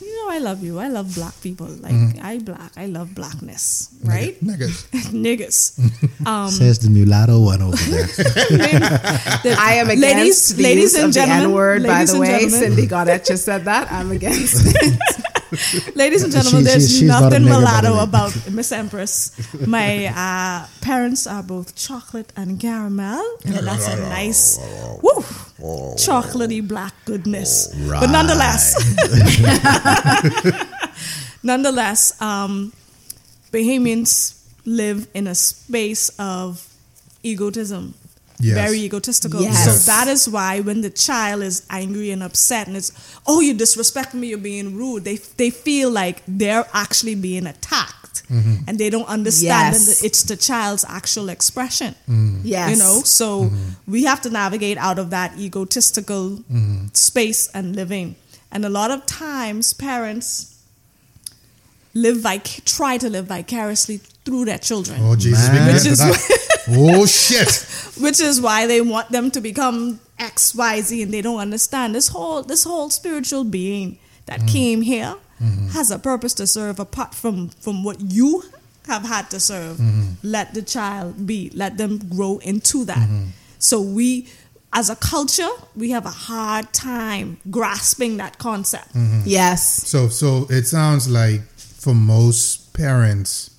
you 0.00 0.14
know, 0.16 0.30
I 0.30 0.38
love 0.38 0.62
you. 0.62 0.78
I 0.78 0.88
love 0.88 1.14
black 1.14 1.40
people. 1.40 1.66
Like 1.66 1.92
mm-hmm. 1.92 2.24
I 2.24 2.38
black. 2.38 2.72
I 2.76 2.86
love 2.86 3.14
blackness. 3.14 3.90
Right? 4.02 4.38
Niggas. 4.40 4.86
Niggas. 5.12 5.80
Um, 6.26 6.48
Says 6.48 6.78
the 6.78 6.88
mulatto 6.88 7.38
one 7.38 7.60
over 7.60 7.76
there. 7.76 8.06
I 9.58 9.74
am 9.74 9.90
against 9.90 10.00
ladies, 10.00 10.56
the 10.56 10.62
ladies 10.62 10.82
use 10.82 10.94
and 10.94 11.04
of 11.06 11.12
gentlemen, 11.12 11.42
the 11.42 11.48
N 11.48 11.52
word. 11.52 11.82
By 11.82 12.04
the 12.06 12.18
way, 12.18 12.48
Cindy 12.48 12.86
Godet 12.86 13.26
just 13.26 13.44
said 13.44 13.66
that. 13.66 13.92
I'm 13.92 14.10
against 14.10 14.74
it. 14.74 15.30
Ladies 15.94 16.22
and 16.22 16.32
gentlemen, 16.32 16.62
she, 16.62 16.64
there's 16.64 16.98
she, 16.98 17.04
nothing 17.06 17.44
mulatto 17.44 18.02
about 18.02 18.32
Miss 18.50 18.72
Empress. 18.72 19.32
My 19.66 20.06
uh, 20.06 20.66
parents 20.80 21.26
are 21.26 21.42
both 21.42 21.74
chocolate 21.74 22.32
and 22.36 22.60
caramel. 22.60 23.22
And 23.44 23.66
that's 23.66 23.86
a 23.86 23.96
nice, 23.96 24.58
woo, 25.02 25.22
chocolatey 25.96 26.66
black 26.66 26.94
goodness. 27.04 27.72
Right. 27.76 28.00
But 28.00 28.10
nonetheless, 28.10 28.74
nonetheless, 31.42 32.20
um, 32.20 32.72
Bahamians 33.52 34.42
live 34.64 35.06
in 35.14 35.26
a 35.26 35.34
space 35.34 36.10
of 36.18 36.66
egotism 37.22 37.94
Yes. 38.40 38.56
Very 38.56 38.80
egotistical. 38.80 39.40
Yes. 39.40 39.64
So 39.64 39.92
that 39.92 40.08
is 40.08 40.28
why 40.28 40.60
when 40.60 40.80
the 40.80 40.90
child 40.90 41.42
is 41.42 41.64
angry 41.70 42.10
and 42.10 42.22
upset 42.22 42.66
and 42.66 42.76
it's, 42.76 42.92
oh, 43.26 43.40
you 43.40 43.54
disrespect 43.54 44.12
me, 44.12 44.28
you're 44.28 44.38
being 44.38 44.76
rude, 44.76 45.04
they, 45.04 45.16
they 45.16 45.50
feel 45.50 45.90
like 45.90 46.22
they're 46.26 46.66
actually 46.72 47.14
being 47.14 47.46
attacked. 47.46 48.26
Mm-hmm. 48.28 48.68
And 48.68 48.78
they 48.78 48.90
don't 48.90 49.08
understand 49.08 49.74
yes. 49.74 49.86
that 49.86 50.06
it's 50.06 50.22
the 50.22 50.36
child's 50.36 50.84
actual 50.88 51.28
expression. 51.28 51.94
Mm. 52.08 52.40
Yes. 52.42 52.70
You 52.70 52.76
know, 52.76 53.00
so 53.04 53.44
mm-hmm. 53.44 53.90
we 53.90 54.04
have 54.04 54.20
to 54.22 54.30
navigate 54.30 54.78
out 54.78 54.98
of 54.98 55.10
that 55.10 55.38
egotistical 55.38 56.30
mm-hmm. 56.30 56.86
space 56.92 57.48
and 57.48 57.76
living. 57.76 58.16
And 58.50 58.64
a 58.64 58.68
lot 58.68 58.90
of 58.90 59.04
times, 59.04 59.74
parents 59.74 60.62
live 61.92 62.18
vic- 62.18 62.64
try 62.64 62.98
to 62.98 63.10
live 63.10 63.26
vicariously 63.26 64.00
through 64.24 64.46
their 64.46 64.58
children. 64.58 65.00
Oh 65.02 65.16
Jesus, 65.16 65.48
which 65.50 65.92
is 65.92 66.00
oh 66.68 67.06
shit. 67.06 67.70
Which 68.02 68.20
is 68.20 68.40
why 68.40 68.66
they 68.66 68.80
want 68.80 69.10
them 69.10 69.30
to 69.30 69.40
become 69.40 70.00
X, 70.18 70.52
Y, 70.52 70.80
Z, 70.80 71.02
and 71.02 71.14
they 71.14 71.22
don't 71.22 71.38
understand 71.38 71.94
this 71.94 72.08
whole 72.08 72.42
this 72.42 72.64
whole 72.64 72.90
spiritual 72.90 73.44
being 73.44 73.98
that 74.26 74.40
mm. 74.40 74.48
came 74.48 74.82
here 74.82 75.14
mm-hmm. 75.40 75.68
has 75.68 75.90
a 75.90 75.98
purpose 75.98 76.34
to 76.34 76.46
serve 76.46 76.80
apart 76.80 77.14
from 77.14 77.48
from 77.60 77.84
what 77.84 78.00
you 78.00 78.42
have 78.86 79.04
had 79.04 79.30
to 79.30 79.40
serve. 79.40 79.76
Mm-hmm. 79.76 80.12
Let 80.22 80.54
the 80.54 80.62
child 80.62 81.26
be. 81.26 81.50
Let 81.54 81.76
them 81.78 81.98
grow 81.98 82.38
into 82.38 82.84
that. 82.84 82.98
Mm-hmm. 82.98 83.26
So 83.58 83.80
we 83.80 84.28
as 84.72 84.90
a 84.90 84.96
culture, 84.96 85.50
we 85.76 85.90
have 85.90 86.04
a 86.04 86.10
hard 86.10 86.72
time 86.72 87.38
grasping 87.50 88.16
that 88.16 88.38
concept. 88.38 88.94
Mm-hmm. 88.94 89.22
Yes. 89.24 89.88
So 89.88 90.08
so 90.08 90.46
it 90.50 90.66
sounds 90.66 91.08
like 91.08 91.42
for 91.56 91.94
most 91.94 92.72
parents, 92.74 93.50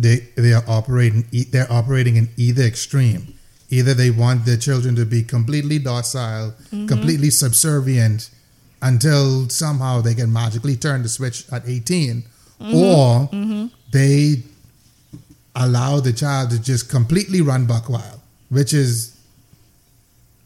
they 0.00 0.16
they 0.36 0.52
are 0.52 0.64
operating 0.66 1.24
they're 1.50 1.70
operating 1.70 2.16
in 2.16 2.28
either 2.36 2.62
extreme. 2.62 3.34
Either 3.68 3.94
they 3.94 4.10
want 4.10 4.44
their 4.46 4.56
children 4.56 4.96
to 4.96 5.06
be 5.06 5.22
completely 5.22 5.78
docile, 5.78 6.50
mm-hmm. 6.50 6.86
completely 6.86 7.30
subservient 7.30 8.30
until 8.82 9.48
somehow 9.48 10.00
they 10.00 10.14
can 10.14 10.32
magically 10.32 10.74
turn 10.74 11.02
the 11.02 11.08
switch 11.08 11.44
at 11.52 11.68
18 11.68 12.22
mm-hmm. 12.22 12.74
or 12.74 13.28
mm-hmm. 13.28 13.66
they 13.92 14.42
allow 15.54 16.00
the 16.00 16.12
child 16.12 16.50
to 16.50 16.60
just 16.60 16.90
completely 16.90 17.42
run 17.42 17.66
buck 17.66 17.88
wild, 17.88 18.20
which 18.48 18.72
is 18.72 19.16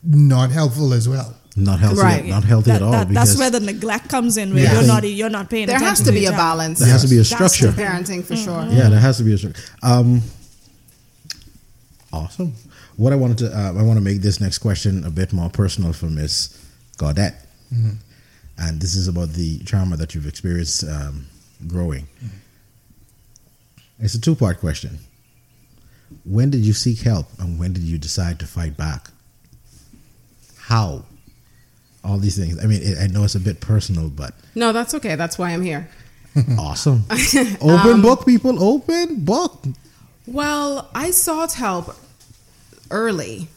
not 0.02 0.50
helpful 0.50 0.92
as 0.92 1.08
well 1.08 1.34
not 1.56 1.78
healthy, 1.78 2.00
right. 2.00 2.24
not 2.24 2.44
healthy 2.44 2.72
that, 2.72 2.76
at 2.76 2.82
all. 2.82 2.90
That, 2.90 3.08
that's 3.08 3.38
where 3.38 3.50
the 3.50 3.60
neglect 3.60 4.08
comes 4.08 4.36
in. 4.36 4.54
Where 4.54 4.64
yeah. 4.64 4.74
you're 4.74 4.86
not 4.86 5.08
you're 5.08 5.30
not 5.30 5.50
paying. 5.50 5.66
There 5.66 5.78
has 5.78 6.02
to 6.02 6.12
be 6.12 6.26
a 6.26 6.32
balance. 6.32 6.80
There 6.80 6.88
has 6.88 7.02
to 7.02 7.08
be 7.08 7.18
a 7.18 7.24
structure. 7.24 7.68
parenting 7.68 8.24
for 8.24 8.34
mm-hmm. 8.34 8.44
sure. 8.44 8.76
Yeah, 8.76 8.88
there 8.88 9.00
has 9.00 9.18
to 9.18 9.24
be 9.24 9.34
a 9.34 9.38
structure. 9.38 9.62
Um, 9.82 10.22
awesome. 12.12 12.54
What 12.96 13.12
I 13.12 13.16
wanted 13.16 13.38
to, 13.38 13.56
uh, 13.56 13.72
I 13.76 13.82
want 13.82 13.98
to 13.98 14.04
make 14.04 14.20
this 14.20 14.40
next 14.40 14.58
question 14.58 15.04
a 15.04 15.10
bit 15.10 15.32
more 15.32 15.48
personal 15.48 15.92
for 15.92 16.06
Miss 16.06 16.60
Godet, 16.96 17.34
mm-hmm. 17.72 17.90
and 18.58 18.80
this 18.80 18.94
is 18.96 19.08
about 19.08 19.30
the 19.30 19.58
trauma 19.60 19.96
that 19.96 20.14
you've 20.14 20.26
experienced 20.26 20.84
um, 20.84 21.26
growing. 21.66 22.04
Mm-hmm. 22.04 22.38
It's 24.00 24.14
a 24.14 24.20
two 24.20 24.34
part 24.34 24.58
question. 24.58 24.98
When 26.24 26.50
did 26.50 26.64
you 26.64 26.72
seek 26.72 27.00
help, 27.00 27.26
and 27.38 27.58
when 27.58 27.72
did 27.72 27.82
you 27.84 27.98
decide 27.98 28.38
to 28.40 28.46
fight 28.46 28.76
back? 28.76 29.10
How? 30.58 31.04
All 32.04 32.18
these 32.18 32.36
things. 32.36 32.62
I 32.62 32.66
mean, 32.66 32.82
it, 32.82 32.98
I 32.98 33.06
know 33.06 33.24
it's 33.24 33.34
a 33.34 33.40
bit 33.40 33.60
personal, 33.60 34.08
but 34.08 34.34
no, 34.54 34.72
that's 34.72 34.94
okay. 34.94 35.16
That's 35.16 35.38
why 35.38 35.50
I'm 35.50 35.62
here. 35.62 35.88
awesome. 36.58 37.04
Open 37.60 37.92
um, 37.92 38.02
book, 38.02 38.26
people. 38.26 38.62
Open 38.62 39.24
book. 39.24 39.64
Well, 40.26 40.90
I 40.94 41.10
sought 41.10 41.54
help 41.54 41.96
early. 42.90 43.48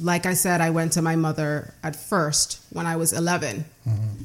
Like 0.00 0.26
I 0.26 0.34
said, 0.34 0.60
I 0.60 0.70
went 0.70 0.92
to 0.92 1.02
my 1.02 1.16
mother 1.16 1.72
at 1.82 1.94
first 1.96 2.60
when 2.70 2.86
I 2.86 2.96
was 2.96 3.12
11 3.12 3.64
mm-hmm. 3.86 4.24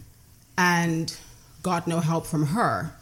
and 0.58 1.16
got 1.62 1.88
no 1.88 2.00
help 2.00 2.26
from 2.26 2.48
her. 2.48 2.94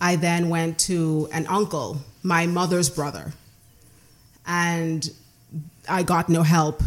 I 0.00 0.16
then 0.16 0.48
went 0.48 0.78
to 0.80 1.28
an 1.32 1.46
uncle, 1.46 1.98
my 2.22 2.46
mother's 2.46 2.90
brother, 2.90 3.32
and 4.46 5.08
I 5.88 6.02
got 6.02 6.28
no 6.28 6.42
help 6.42 6.82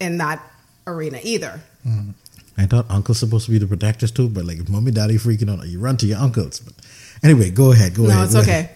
in 0.00 0.18
that 0.18 0.42
arena 0.86 1.20
either. 1.22 1.60
Mm. 1.86 2.14
I 2.58 2.66
thought 2.66 2.86
uncle's 2.90 3.18
supposed 3.18 3.46
to 3.46 3.50
be 3.50 3.58
the 3.58 3.66
protectors 3.66 4.10
too, 4.10 4.28
but 4.28 4.44
like 4.44 4.58
if 4.58 4.68
mommy 4.68 4.92
daddy 4.92 5.14
freaking 5.14 5.50
out, 5.50 5.66
you 5.66 5.80
run 5.80 5.96
to 5.98 6.06
your 6.06 6.18
uncles. 6.18 6.60
But 6.60 6.74
anyway, 7.22 7.50
go 7.50 7.72
ahead. 7.72 7.94
Go 7.94 8.04
no, 8.04 8.10
ahead. 8.10 8.18
No, 8.18 8.24
it's 8.24 8.48
okay. 8.48 8.70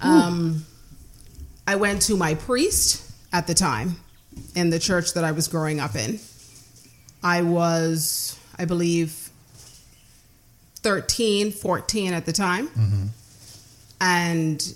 Um, 0.00 0.66
I 1.66 1.76
went 1.76 2.02
to 2.02 2.16
my 2.16 2.34
priest 2.34 3.10
at 3.32 3.46
the 3.46 3.54
time 3.54 3.96
in 4.54 4.70
the 4.70 4.78
church 4.78 5.14
that 5.14 5.24
I 5.24 5.32
was 5.32 5.48
growing 5.48 5.80
up 5.80 5.94
in, 5.94 6.18
I 7.22 7.42
was, 7.42 8.38
I 8.58 8.64
believe, 8.64 9.30
13, 10.82 11.52
14 11.52 12.12
at 12.12 12.26
the 12.26 12.32
time. 12.32 12.68
Mm-hmm. 12.68 13.06
And 14.00 14.74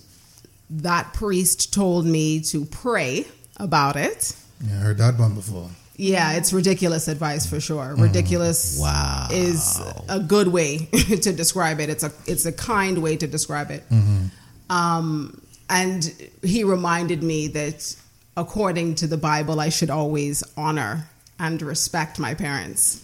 that 0.70 1.12
priest 1.12 1.74
told 1.74 2.06
me 2.06 2.40
to 2.42 2.64
pray 2.64 3.26
about 3.56 3.96
it. 3.96 4.36
Yeah, 4.64 4.74
I 4.74 4.76
heard 4.76 4.98
that 4.98 5.18
one 5.18 5.34
before. 5.34 5.68
Yeah, 5.98 6.32
it's 6.32 6.52
ridiculous 6.52 7.08
advice 7.08 7.46
for 7.46 7.58
sure. 7.58 7.94
Mm. 7.96 8.02
Ridiculous 8.02 8.78
wow. 8.80 9.28
is 9.30 9.80
a 10.08 10.20
good 10.20 10.48
way 10.48 10.78
to 11.22 11.32
describe 11.32 11.80
it. 11.80 11.88
It's 11.88 12.04
a 12.04 12.12
it's 12.26 12.44
a 12.44 12.52
kind 12.52 13.02
way 13.02 13.16
to 13.16 13.26
describe 13.26 13.70
it. 13.70 13.88
Mm-hmm. 13.88 14.26
Um, 14.70 15.40
and 15.70 16.04
he 16.42 16.64
reminded 16.64 17.22
me 17.22 17.48
that 17.48 17.96
according 18.36 18.96
to 18.96 19.06
the 19.06 19.16
Bible, 19.16 19.58
I 19.60 19.70
should 19.70 19.90
always 19.90 20.44
honor 20.56 21.08
and 21.38 21.60
respect 21.62 22.18
my 22.18 22.34
parents. 22.34 23.02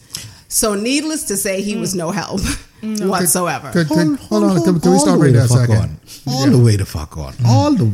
So, 0.49 0.75
needless 0.75 1.25
to 1.25 1.37
say, 1.37 1.63
he 1.63 1.77
was 1.77 1.95
no 1.95 2.11
help 2.11 2.41
no. 2.83 3.09
whatsoever. 3.09 3.73
Could, 3.73 3.89
could, 3.89 3.97
hold, 3.97 4.19
hold, 4.19 4.45
on, 4.45 4.63
can, 4.63 4.81
can 4.81 4.93
we 4.93 4.99
stop 4.99 5.19
right 5.19 5.33
there 5.33 5.45
a 5.45 5.49
second? 5.49 5.77
On. 5.77 6.01
All 6.27 6.45
yeah. 6.45 6.53
the 6.53 6.63
way 6.63 6.77
to 6.77 6.85
fuck 6.85 7.17
on. 7.17 7.33
Mm. 7.35 7.47
All 7.47 7.73
the 7.73 7.91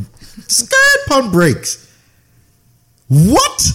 skirt 0.48 1.06
pump 1.06 1.32
breaks. 1.32 1.84
What? 3.08 3.72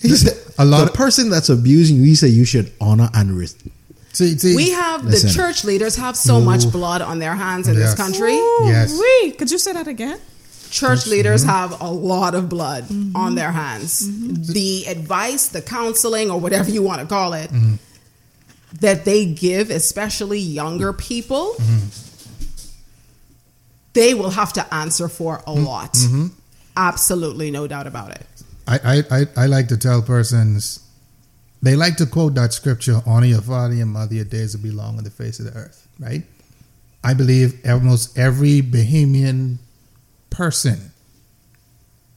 He 0.00 0.08
said, 0.08 0.36
a 0.58 0.64
lot 0.64 0.84
the 0.84 0.90
of, 0.90 0.94
person 0.94 1.30
that's 1.30 1.48
abusing 1.48 1.96
you, 1.96 2.04
he 2.04 2.14
said 2.14 2.30
you 2.30 2.44
should 2.44 2.72
honor 2.80 3.08
and 3.14 3.36
respect. 3.36 3.74
See, 4.12 4.36
see, 4.36 4.54
we 4.56 4.70
have 4.70 5.04
listen. 5.04 5.28
the 5.28 5.34
church 5.34 5.64
leaders 5.64 5.96
have 5.96 6.16
so 6.16 6.38
Ooh. 6.38 6.44
much 6.44 6.70
blood 6.70 7.00
on 7.00 7.18
their 7.18 7.34
hands 7.34 7.66
in 7.66 7.74
yes. 7.74 7.90
this 7.90 7.94
country. 7.94 8.34
Ooh, 8.34 8.64
yes. 8.64 8.98
Wait, 9.00 9.38
could 9.38 9.50
you 9.50 9.58
say 9.58 9.72
that 9.72 9.88
again? 9.88 10.18
Church 10.70 11.06
leaders 11.06 11.44
have 11.44 11.80
a 11.82 11.90
lot 11.90 12.34
of 12.34 12.48
blood 12.48 12.84
mm-hmm. 12.84 13.14
on 13.16 13.34
their 13.34 13.52
hands. 13.52 14.08
Mm-hmm. 14.08 14.52
The 14.52 14.86
advice, 14.86 15.48
the 15.48 15.60
counseling, 15.60 16.30
or 16.30 16.40
whatever 16.40 16.70
you 16.70 16.82
want 16.82 17.00
to 17.00 17.06
call 17.06 17.34
it, 17.34 17.50
mm-hmm. 17.50 17.74
that 18.80 19.04
they 19.04 19.26
give, 19.26 19.70
especially 19.70 20.38
younger 20.38 20.94
people, 20.94 21.54
mm-hmm. 21.58 21.88
they 23.92 24.14
will 24.14 24.30
have 24.30 24.54
to 24.54 24.74
answer 24.74 25.08
for 25.08 25.36
a 25.46 25.52
mm-hmm. 25.52 25.64
lot. 25.64 25.96
Absolutely, 26.74 27.50
no 27.50 27.66
doubt 27.66 27.86
about 27.86 28.12
it. 28.12 28.26
I, 28.66 29.02
I, 29.10 29.26
I 29.36 29.46
like 29.46 29.68
to 29.68 29.76
tell 29.76 30.02
persons 30.02 30.88
they 31.62 31.76
like 31.76 31.96
to 31.96 32.06
quote 32.06 32.34
that 32.34 32.52
scripture 32.52 33.00
honor 33.06 33.26
your 33.26 33.40
father 33.40 33.74
and 33.74 33.90
mother 33.90 34.14
your 34.14 34.24
days 34.24 34.56
will 34.56 34.62
be 34.62 34.70
long 34.70 34.98
on 34.98 35.04
the 35.04 35.10
face 35.10 35.38
of 35.38 35.46
the 35.46 35.58
earth 35.58 35.88
right? 35.98 36.22
I 37.04 37.14
believe 37.14 37.60
almost 37.66 38.16
every 38.16 38.62
Bahamian 38.62 39.58
person 40.30 40.92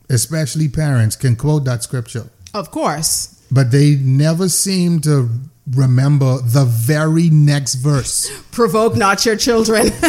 especially 0.09 0.69
parents 0.69 1.15
can 1.15 1.35
quote 1.35 1.65
that 1.65 1.83
scripture. 1.83 2.29
Of 2.53 2.71
course. 2.71 3.43
But 3.51 3.71
they 3.71 3.95
never 3.95 4.49
seem 4.49 4.99
to 5.01 5.29
remember 5.71 6.39
the 6.41 6.65
very 6.65 7.29
next 7.29 7.75
verse. 7.75 8.29
Provoke 8.51 8.95
not 8.95 9.25
your 9.25 9.35
children 9.35 9.87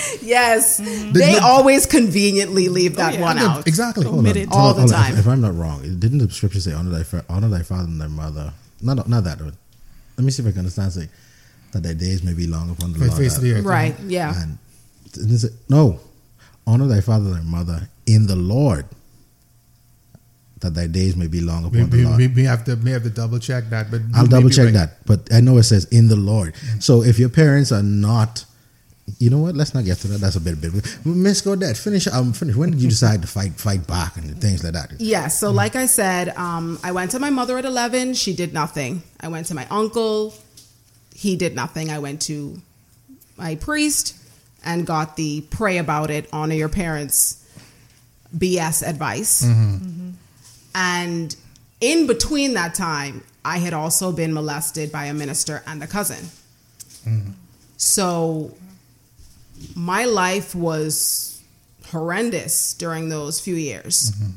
yes, 0.22 0.80
mm-hmm. 0.80 1.12
they 1.12 1.34
the, 1.34 1.40
always 1.42 1.86
conveniently 1.86 2.68
leave 2.68 2.96
that 2.96 3.14
oh, 3.14 3.18
yeah. 3.18 3.22
one 3.22 3.38
out. 3.38 3.66
Exactly, 3.66 4.06
omitted 4.06 4.48
all 4.52 4.74
the 4.74 4.86
time. 4.86 5.14
If, 5.14 5.20
if, 5.20 5.26
I'm 5.28 5.40
not 5.40 5.54
wrong, 5.54 5.82
didn't 5.98 6.18
the 6.18 6.30
scripture 6.30 6.60
say 6.60 6.72
honor 6.72 6.90
thy 6.90 7.22
honor 7.28 7.48
thy 7.48 7.62
father 7.62 7.84
and 7.84 8.00
thy 8.00 8.08
mother? 8.08 8.52
Not 8.80 9.08
not 9.08 9.24
that. 9.24 9.40
Let 9.40 9.54
me 10.18 10.30
see 10.30 10.42
if 10.42 10.48
I 10.48 10.52
can 10.52 10.60
understand. 10.60 10.92
Say 10.92 11.08
that 11.72 11.82
their 11.82 11.94
days 11.94 12.22
may 12.22 12.34
be 12.34 12.46
long 12.46 12.70
upon 12.70 12.92
the 12.92 12.98
Lord. 12.98 13.12
Face 13.14 13.38
the 13.38 13.54
earth. 13.54 13.64
Right. 13.64 13.98
Yeah. 14.06 14.34
And 14.36 14.58
it, 15.14 15.52
no, 15.68 16.00
honor 16.66 16.86
thy 16.86 17.00
father 17.00 17.30
and 17.30 17.36
thy 17.36 17.42
mother 17.42 17.88
in 18.06 18.26
the 18.26 18.36
Lord 18.36 18.86
that 20.60 20.74
thy 20.74 20.86
days 20.86 21.16
may 21.16 21.26
be 21.26 21.40
long 21.40 21.64
upon 21.64 21.90
we, 21.90 22.02
the 22.02 22.04
Lord. 22.04 22.18
We, 22.18 22.28
we, 22.28 22.44
have 22.44 22.64
to 22.64 22.76
may 22.76 22.90
have 22.90 23.02
to 23.04 23.10
double 23.10 23.38
check 23.38 23.70
that, 23.70 23.90
but 23.90 24.02
I'll 24.14 24.26
double 24.26 24.50
check 24.50 24.66
right. 24.66 24.74
that. 24.74 25.06
But 25.06 25.32
I 25.32 25.40
know 25.40 25.56
it 25.58 25.64
says 25.64 25.86
in 25.86 26.08
the 26.08 26.16
Lord. 26.16 26.54
Mm-hmm. 26.54 26.80
So 26.80 27.02
if 27.02 27.18
your 27.18 27.30
parents 27.30 27.72
are 27.72 27.82
not 27.82 28.44
you 29.18 29.30
know 29.30 29.38
what? 29.38 29.54
Let's 29.54 29.74
not 29.74 29.84
get 29.84 29.98
to 29.98 30.08
that. 30.08 30.20
That's 30.20 30.36
a 30.36 30.40
bit, 30.40 30.60
bit. 30.60 30.72
Miss 31.04 31.42
Godet, 31.42 31.76
finish. 31.76 32.06
Um, 32.06 32.32
finish. 32.32 32.56
When 32.56 32.70
did 32.70 32.80
you 32.80 32.88
decide 32.88 33.22
to 33.22 33.28
fight, 33.28 33.52
fight 33.54 33.86
back 33.86 34.16
and 34.16 34.40
things 34.40 34.62
like 34.64 34.74
that? 34.74 34.92
Yeah. 34.98 35.28
So, 35.28 35.48
mm-hmm. 35.48 35.56
like 35.56 35.76
I 35.76 35.86
said, 35.86 36.30
um, 36.36 36.78
I 36.82 36.92
went 36.92 37.12
to 37.12 37.18
my 37.18 37.30
mother 37.30 37.58
at 37.58 37.64
eleven. 37.64 38.14
She 38.14 38.34
did 38.34 38.52
nothing. 38.52 39.02
I 39.20 39.28
went 39.28 39.46
to 39.46 39.54
my 39.54 39.66
uncle. 39.70 40.34
He 41.14 41.36
did 41.36 41.54
nothing. 41.54 41.90
I 41.90 41.98
went 41.98 42.22
to 42.22 42.60
my 43.36 43.56
priest 43.56 44.16
and 44.64 44.86
got 44.86 45.16
the 45.16 45.40
pray 45.50 45.78
about 45.78 46.10
it, 46.10 46.28
honor 46.32 46.54
your 46.54 46.68
parents, 46.68 47.44
BS 48.36 48.86
advice. 48.86 49.42
Mm-hmm. 49.42 49.74
Mm-hmm. 49.74 50.10
And 50.74 51.36
in 51.80 52.06
between 52.06 52.54
that 52.54 52.74
time, 52.74 53.24
I 53.44 53.58
had 53.58 53.72
also 53.72 54.12
been 54.12 54.32
molested 54.34 54.92
by 54.92 55.06
a 55.06 55.14
minister 55.14 55.62
and 55.66 55.82
a 55.82 55.86
cousin. 55.86 56.24
Mm-hmm. 57.06 57.30
So 57.76 58.54
my 59.74 60.04
life 60.04 60.54
was 60.54 61.42
horrendous 61.88 62.74
during 62.74 63.08
those 63.08 63.40
few 63.40 63.56
years. 63.56 64.12
Mm-hmm. 64.12 64.30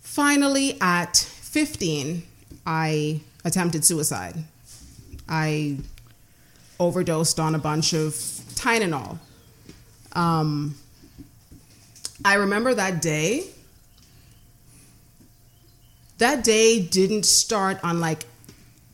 Finally, 0.00 0.78
at 0.80 1.16
15, 1.16 2.22
I 2.66 3.20
attempted 3.44 3.84
suicide. 3.84 4.36
I 5.28 5.78
overdosed 6.78 7.38
on 7.38 7.54
a 7.54 7.58
bunch 7.58 7.92
of 7.92 8.12
Tylenol. 8.54 9.18
Um, 10.12 10.76
I 12.24 12.34
remember 12.34 12.74
that 12.74 13.02
day. 13.02 13.46
That 16.18 16.44
day 16.44 16.80
didn't 16.80 17.26
start 17.26 17.78
on 17.82 18.00
like 18.00 18.24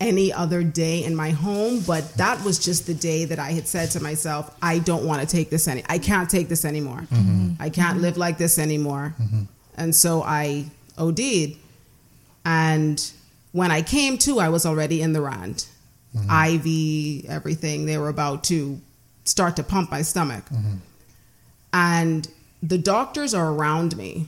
any 0.00 0.32
other 0.32 0.62
day 0.62 1.04
in 1.04 1.14
my 1.14 1.30
home, 1.30 1.80
but 1.86 2.14
that 2.14 2.42
was 2.42 2.58
just 2.58 2.86
the 2.86 2.94
day 2.94 3.26
that 3.26 3.38
I 3.38 3.52
had 3.52 3.68
said 3.68 3.90
to 3.90 4.02
myself, 4.02 4.56
I 4.62 4.78
don't 4.78 5.04
want 5.04 5.20
to 5.20 5.26
take 5.26 5.50
this 5.50 5.68
any 5.68 5.84
I 5.88 5.98
can't 5.98 6.28
take 6.28 6.48
this 6.48 6.64
anymore. 6.64 7.06
Mm-hmm. 7.12 7.62
I 7.62 7.68
can't 7.68 7.94
mm-hmm. 7.94 8.02
live 8.02 8.16
like 8.16 8.38
this 8.38 8.58
anymore. 8.58 9.14
Mm-hmm. 9.20 9.42
And 9.76 9.94
so 9.94 10.22
I 10.22 10.66
OD'd. 10.98 11.56
And 12.44 13.12
when 13.52 13.70
I 13.70 13.82
came 13.82 14.16
to, 14.18 14.40
I 14.40 14.48
was 14.48 14.64
already 14.64 15.02
in 15.02 15.12
the 15.12 15.20
RAND. 15.20 15.66
Mm-hmm. 16.16 17.24
IV, 17.24 17.30
everything. 17.30 17.86
They 17.86 17.98
were 17.98 18.08
about 18.08 18.42
to 18.44 18.80
start 19.24 19.56
to 19.56 19.62
pump 19.62 19.90
my 19.90 20.02
stomach. 20.02 20.44
Mm-hmm. 20.46 20.76
And 21.72 22.28
the 22.62 22.78
doctors 22.78 23.34
are 23.34 23.52
around 23.52 23.96
me 23.96 24.26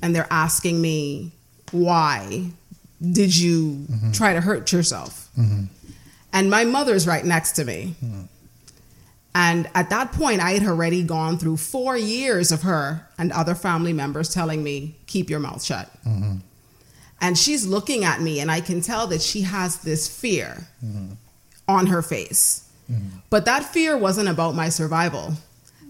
and 0.00 0.14
they're 0.14 0.28
asking 0.30 0.80
me 0.80 1.32
why 1.72 2.50
did 3.12 3.36
you 3.36 3.86
mm-hmm. 3.90 4.12
try 4.12 4.32
to 4.32 4.40
hurt 4.40 4.72
yourself? 4.72 5.28
Mm-hmm. 5.38 5.64
And 6.32 6.50
my 6.50 6.64
mother's 6.64 7.06
right 7.06 7.24
next 7.24 7.52
to 7.52 7.64
me. 7.64 7.94
Mm-hmm. 8.04 8.22
And 9.34 9.68
at 9.74 9.90
that 9.90 10.12
point, 10.12 10.40
I 10.40 10.52
had 10.52 10.66
already 10.66 11.02
gone 11.02 11.36
through 11.36 11.58
four 11.58 11.96
years 11.96 12.52
of 12.52 12.62
her 12.62 13.06
and 13.18 13.32
other 13.32 13.54
family 13.54 13.92
members 13.92 14.32
telling 14.32 14.62
me, 14.64 14.96
keep 15.06 15.28
your 15.28 15.40
mouth 15.40 15.62
shut. 15.62 15.90
Mm-hmm. 16.06 16.36
And 17.20 17.36
she's 17.36 17.66
looking 17.66 18.04
at 18.04 18.20
me, 18.20 18.40
and 18.40 18.50
I 18.50 18.60
can 18.60 18.80
tell 18.80 19.06
that 19.08 19.20
she 19.20 19.42
has 19.42 19.78
this 19.78 20.08
fear 20.08 20.66
mm-hmm. 20.84 21.12
on 21.68 21.86
her 21.86 22.02
face. 22.02 22.70
Mm-hmm. 22.90 23.18
But 23.28 23.44
that 23.44 23.64
fear 23.64 23.96
wasn't 23.96 24.28
about 24.28 24.54
my 24.54 24.68
survival. 24.70 25.34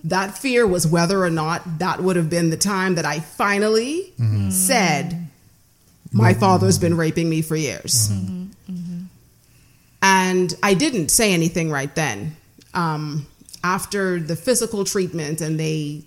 That 0.04 0.36
fear 0.38 0.66
was 0.66 0.86
whether 0.86 1.22
or 1.22 1.30
not 1.30 1.78
that 1.78 2.00
would 2.00 2.16
have 2.16 2.30
been 2.30 2.50
the 2.50 2.56
time 2.56 2.94
that 2.94 3.04
I 3.04 3.20
finally 3.20 4.12
said, 4.50 5.25
my 6.12 6.34
father's 6.34 6.78
been 6.78 6.96
raping 6.96 7.28
me 7.28 7.42
for 7.42 7.56
years. 7.56 8.10
Mm-hmm. 8.10 8.72
Mm-hmm. 8.72 9.02
And 10.02 10.54
I 10.62 10.74
didn't 10.74 11.08
say 11.10 11.32
anything 11.32 11.70
right 11.70 11.94
then. 11.94 12.36
Um, 12.74 13.26
after 13.64 14.20
the 14.20 14.36
physical 14.36 14.84
treatment, 14.84 15.40
and 15.40 15.58
they 15.58 16.04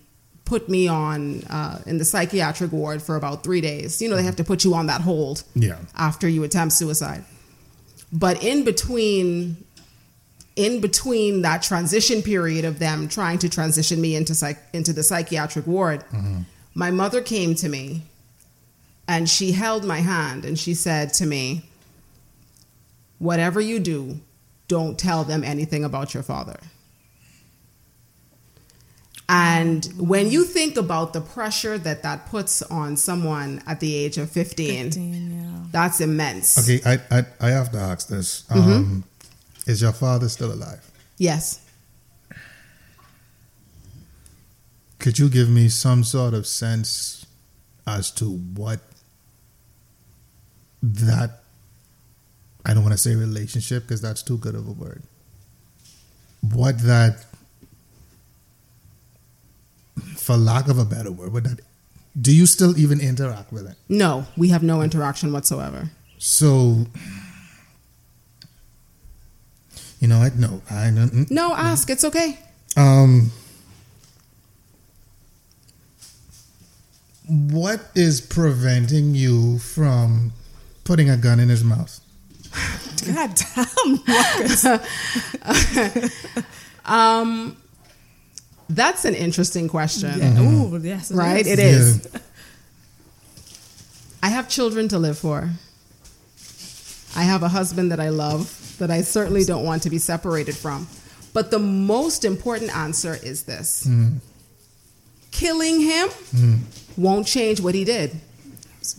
put 0.50 0.68
me 0.68 0.88
on 0.88 1.44
uh, 1.44 1.78
in 1.86 1.98
the 1.98 2.04
psychiatric 2.04 2.72
ward 2.72 3.00
for 3.00 3.14
about 3.14 3.44
three 3.44 3.60
days. 3.60 4.02
You 4.02 4.10
know, 4.10 4.16
they 4.16 4.24
have 4.24 4.34
to 4.36 4.44
put 4.44 4.64
you 4.64 4.74
on 4.74 4.86
that 4.86 5.00
hold 5.00 5.44
yeah. 5.54 5.78
after 5.96 6.28
you 6.28 6.42
attempt 6.42 6.74
suicide. 6.74 7.24
But 8.12 8.42
in 8.42 8.64
between, 8.64 9.64
in 10.56 10.80
between 10.80 11.42
that 11.42 11.62
transition 11.62 12.20
period 12.20 12.64
of 12.64 12.80
them 12.80 13.08
trying 13.08 13.38
to 13.38 13.48
transition 13.48 14.00
me 14.00 14.16
into 14.16 14.34
psych- 14.34 14.58
into 14.72 14.92
the 14.92 15.04
psychiatric 15.04 15.68
ward, 15.68 16.00
mm-hmm. 16.06 16.40
my 16.74 16.90
mother 16.90 17.22
came 17.22 17.54
to 17.54 17.68
me 17.68 18.02
and 19.10 19.28
she 19.28 19.50
held 19.50 19.84
my 19.84 19.98
hand 19.98 20.44
and 20.44 20.56
she 20.56 20.72
said 20.72 21.12
to 21.14 21.26
me, 21.26 21.64
Whatever 23.18 23.60
you 23.60 23.80
do, 23.80 24.20
don't 24.68 24.98
tell 24.98 25.24
them 25.24 25.42
anything 25.42 25.84
about 25.84 26.14
your 26.14 26.22
father. 26.22 26.58
And 29.28 29.84
when 29.98 30.30
you 30.30 30.44
think 30.44 30.76
about 30.76 31.12
the 31.12 31.20
pressure 31.20 31.76
that 31.76 32.02
that 32.04 32.26
puts 32.26 32.62
on 32.62 32.96
someone 32.96 33.62
at 33.66 33.80
the 33.80 33.94
age 33.94 34.16
of 34.16 34.30
15, 34.30 34.84
15 34.84 35.30
yeah. 35.30 35.66
that's 35.72 36.00
immense. 36.00 36.58
Okay, 36.58 36.80
I, 36.86 37.18
I, 37.18 37.26
I, 37.40 37.50
have 37.50 37.70
to 37.72 37.78
ask 37.78 38.08
this. 38.08 38.44
Mm-hmm. 38.48 38.70
Um, 38.70 39.04
is 39.66 39.82
your 39.82 39.92
father 39.92 40.28
still 40.28 40.52
alive? 40.52 40.88
Yes. 41.18 41.64
Could 44.98 45.18
you 45.18 45.28
give 45.28 45.50
me 45.50 45.68
some 45.68 46.04
sort 46.04 46.32
of 46.32 46.46
sense 46.46 47.26
as 47.86 48.10
to 48.12 48.30
what 48.30 48.80
that 50.82 51.40
I 52.64 52.74
don't 52.74 52.82
want 52.82 52.92
to 52.92 52.98
say 52.98 53.14
relationship 53.14 53.84
because 53.84 54.00
that's 54.00 54.22
too 54.22 54.38
good 54.38 54.54
of 54.54 54.68
a 54.68 54.72
word. 54.72 55.02
What 56.54 56.78
that, 56.80 57.24
for 60.16 60.36
lack 60.36 60.68
of 60.68 60.78
a 60.78 60.84
better 60.84 61.10
word, 61.10 61.32
what 61.32 61.44
that, 61.44 61.60
do 62.20 62.34
you 62.34 62.46
still 62.46 62.78
even 62.78 63.00
interact 63.00 63.52
with 63.52 63.66
it? 63.68 63.76
No, 63.88 64.26
we 64.36 64.48
have 64.48 64.62
no 64.62 64.82
interaction 64.82 65.32
whatsoever. 65.32 65.90
So, 66.18 66.86
you 70.00 70.08
know 70.08 70.18
what? 70.18 70.36
No, 70.36 70.62
I 70.70 70.90
don't. 70.90 71.30
No, 71.30 71.54
ask. 71.54 71.88
It's 71.88 72.04
okay. 72.04 72.38
Um, 72.76 73.30
what 77.28 77.80
is 77.94 78.20
preventing 78.20 79.14
you 79.14 79.58
from 79.58 80.32
putting 80.90 81.08
a 81.08 81.16
gun 81.16 81.38
in 81.38 81.48
his 81.48 81.62
mouth? 81.62 82.00
God 83.14 83.30
damn, 83.54 84.00
um, 86.84 87.56
that's 88.68 89.04
an 89.04 89.14
interesting 89.14 89.68
question. 89.68 90.10
Yeah. 90.18 90.32
Mm-hmm. 90.32 90.74
Ooh, 90.74 90.78
yes, 90.80 91.12
it 91.12 91.14
right? 91.14 91.46
Is. 91.46 91.46
It 91.46 91.58
is. 91.60 92.08
Yeah. 92.12 92.20
I 94.24 94.30
have 94.30 94.48
children 94.48 94.88
to 94.88 94.98
live 94.98 95.16
for. 95.16 95.48
I 97.14 97.22
have 97.22 97.44
a 97.44 97.48
husband 97.48 97.92
that 97.92 98.00
I 98.00 98.08
love 98.08 98.76
that 98.80 98.90
I 98.90 99.02
certainly 99.02 99.44
don't 99.44 99.64
want 99.64 99.84
to 99.84 99.90
be 99.90 99.98
separated 99.98 100.56
from. 100.56 100.88
But 101.32 101.52
the 101.52 101.60
most 101.60 102.24
important 102.24 102.76
answer 102.76 103.16
is 103.22 103.44
this 103.44 103.86
mm. 103.86 104.18
killing 105.30 105.82
him 105.82 106.08
mm. 106.08 106.58
won't 106.96 107.28
change 107.28 107.60
what 107.60 107.76
he 107.76 107.84
did. 107.84 108.20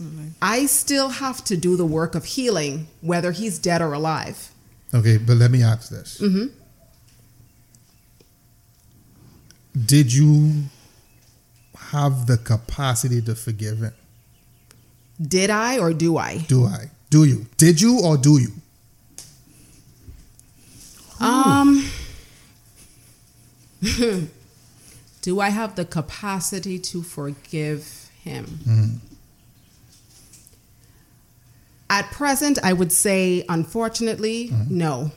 Absolutely. 0.00 0.32
I 0.40 0.66
still 0.66 1.10
have 1.10 1.44
to 1.44 1.56
do 1.56 1.76
the 1.76 1.84
work 1.84 2.14
of 2.14 2.24
healing, 2.24 2.86
whether 3.00 3.32
he's 3.32 3.58
dead 3.58 3.82
or 3.82 3.92
alive. 3.92 4.50
Okay, 4.94 5.18
but 5.18 5.36
let 5.36 5.50
me 5.50 5.62
ask 5.62 5.90
this. 5.90 6.18
Mm-hmm. 6.20 6.46
Did 9.86 10.12
you 10.12 10.64
have 11.76 12.26
the 12.26 12.36
capacity 12.36 13.20
to 13.22 13.34
forgive 13.34 13.78
him? 13.78 13.94
Did 15.20 15.50
I 15.50 15.78
or 15.78 15.92
do 15.92 16.16
I? 16.16 16.38
Do 16.38 16.64
I? 16.64 16.90
Do 17.10 17.24
you? 17.24 17.46
Did 17.56 17.80
you 17.80 18.00
or 18.00 18.16
do 18.16 18.38
you? 18.40 18.52
Um. 21.20 21.86
do 25.22 25.40
I 25.40 25.50
have 25.50 25.76
the 25.76 25.84
capacity 25.84 26.78
to 26.78 27.02
forgive 27.02 28.10
him? 28.22 28.46
Mm-hmm. 28.46 29.11
At 31.92 32.10
present, 32.10 32.58
I 32.64 32.72
would 32.72 32.90
say, 32.90 33.44
unfortunately, 33.50 34.48
mm-hmm. 34.48 34.78
no. 34.78 35.10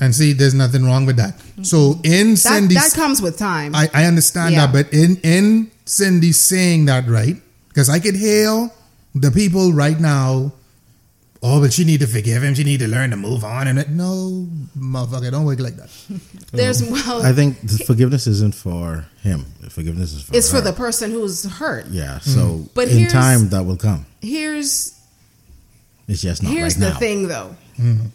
And 0.00 0.14
see, 0.14 0.32
there's 0.32 0.54
nothing 0.54 0.86
wrong 0.86 1.04
with 1.04 1.16
that. 1.16 1.36
Mm-hmm. 1.36 1.64
So 1.64 2.00
in 2.02 2.38
Cindy, 2.38 2.76
that, 2.76 2.92
that 2.92 2.96
comes 2.96 3.20
with 3.20 3.38
time. 3.38 3.74
I, 3.74 3.90
I 3.92 4.06
understand 4.06 4.54
yeah. 4.54 4.66
that, 4.66 4.72
but 4.72 4.90
in 4.94 5.16
in 5.22 5.70
Cindy 5.84 6.32
saying 6.32 6.86
that, 6.86 7.06
right? 7.08 7.36
Because 7.68 7.90
I 7.90 7.98
could 7.98 8.16
hear 8.16 8.70
the 9.14 9.30
people 9.30 9.74
right 9.74 10.00
now. 10.00 10.54
Oh, 11.42 11.60
but 11.60 11.74
she 11.74 11.84
need 11.84 12.00
to 12.00 12.06
forgive 12.06 12.42
him. 12.42 12.54
She 12.54 12.64
need 12.64 12.80
to 12.80 12.88
learn 12.88 13.10
to 13.10 13.16
move 13.16 13.44
on. 13.44 13.68
And 13.68 13.78
it, 13.78 13.90
no, 13.90 14.48
motherfucker, 14.78 15.30
don't 15.30 15.44
work 15.44 15.60
like 15.60 15.76
that. 15.76 15.90
There's 16.52 16.82
well, 16.82 17.22
I 17.22 17.32
think 17.32 17.60
the 17.60 17.84
forgiveness 17.84 18.26
isn't 18.26 18.54
for 18.54 19.04
him. 19.20 19.44
The 19.60 19.68
forgiveness 19.68 20.14
is 20.14 20.22
for 20.22 20.34
it's 20.34 20.50
her. 20.50 20.58
for 20.58 20.64
the 20.64 20.72
person 20.72 21.10
who's 21.10 21.44
hurt. 21.44 21.88
Yeah. 21.88 22.20
So, 22.20 22.40
mm. 22.40 22.68
but 22.72 22.88
in 22.88 23.08
time, 23.08 23.50
that 23.50 23.64
will 23.64 23.76
come. 23.76 24.06
Here's 24.22 24.98
it's 26.08 26.22
just 26.22 26.42
not 26.42 26.52
Here's 26.52 26.76
right 26.76 26.88
the 26.88 26.90
now. 26.90 26.98
thing, 26.98 27.28
though. 27.28 27.56
Mm-hmm. 27.78 28.06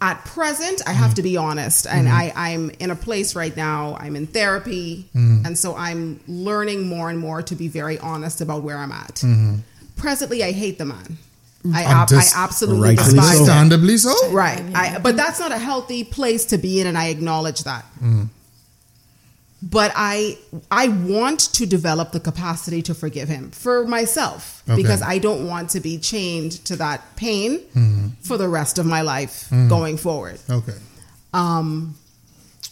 At 0.00 0.24
present, 0.24 0.82
I 0.86 0.92
have 0.92 1.10
mm-hmm. 1.10 1.14
to 1.14 1.22
be 1.22 1.36
honest, 1.36 1.86
and 1.86 2.06
mm-hmm. 2.06 2.38
I, 2.38 2.52
I'm 2.52 2.70
in 2.78 2.90
a 2.90 2.96
place 2.96 3.34
right 3.34 3.56
now. 3.56 3.96
I'm 3.98 4.16
in 4.16 4.26
therapy, 4.26 5.08
mm-hmm. 5.14 5.46
and 5.46 5.56
so 5.56 5.74
I'm 5.76 6.20
learning 6.28 6.86
more 6.86 7.08
and 7.08 7.18
more 7.18 7.42
to 7.42 7.54
be 7.54 7.68
very 7.68 7.98
honest 7.98 8.40
about 8.40 8.62
where 8.62 8.76
I'm 8.76 8.92
at. 8.92 9.14
Mm-hmm. 9.16 9.56
Presently, 9.96 10.42
I 10.42 10.52
hate 10.52 10.78
the 10.78 10.84
man. 10.84 11.16
I, 11.72 11.84
ab- 11.84 12.08
I 12.12 12.24
absolutely 12.36 12.96
despise 12.96 13.40
understandably 13.40 13.96
so. 13.96 14.30
Right, 14.30 14.62
I, 14.74 14.98
but 14.98 15.16
that's 15.16 15.40
not 15.40 15.52
a 15.52 15.58
healthy 15.58 16.04
place 16.04 16.44
to 16.46 16.58
be 16.58 16.80
in, 16.80 16.86
and 16.86 16.98
I 16.98 17.06
acknowledge 17.06 17.64
that. 17.64 17.86
But 19.62 19.92
I 19.96 20.36
I 20.70 20.88
want 20.88 21.40
to 21.54 21.66
develop 21.66 22.12
the 22.12 22.20
capacity 22.20 22.82
to 22.82 22.94
forgive 22.94 23.28
him 23.28 23.50
for 23.50 23.86
myself 23.86 24.62
okay. 24.68 24.80
because 24.80 25.00
I 25.00 25.18
don't 25.18 25.46
want 25.46 25.70
to 25.70 25.80
be 25.80 25.98
chained 25.98 26.52
to 26.66 26.76
that 26.76 27.16
pain 27.16 27.60
mm-hmm. 27.60 28.08
for 28.20 28.36
the 28.36 28.48
rest 28.48 28.78
of 28.78 28.84
my 28.84 29.00
life 29.00 29.48
mm-hmm. 29.48 29.68
going 29.68 29.96
forward. 29.96 30.38
Okay. 30.50 30.76
Um, 31.32 31.96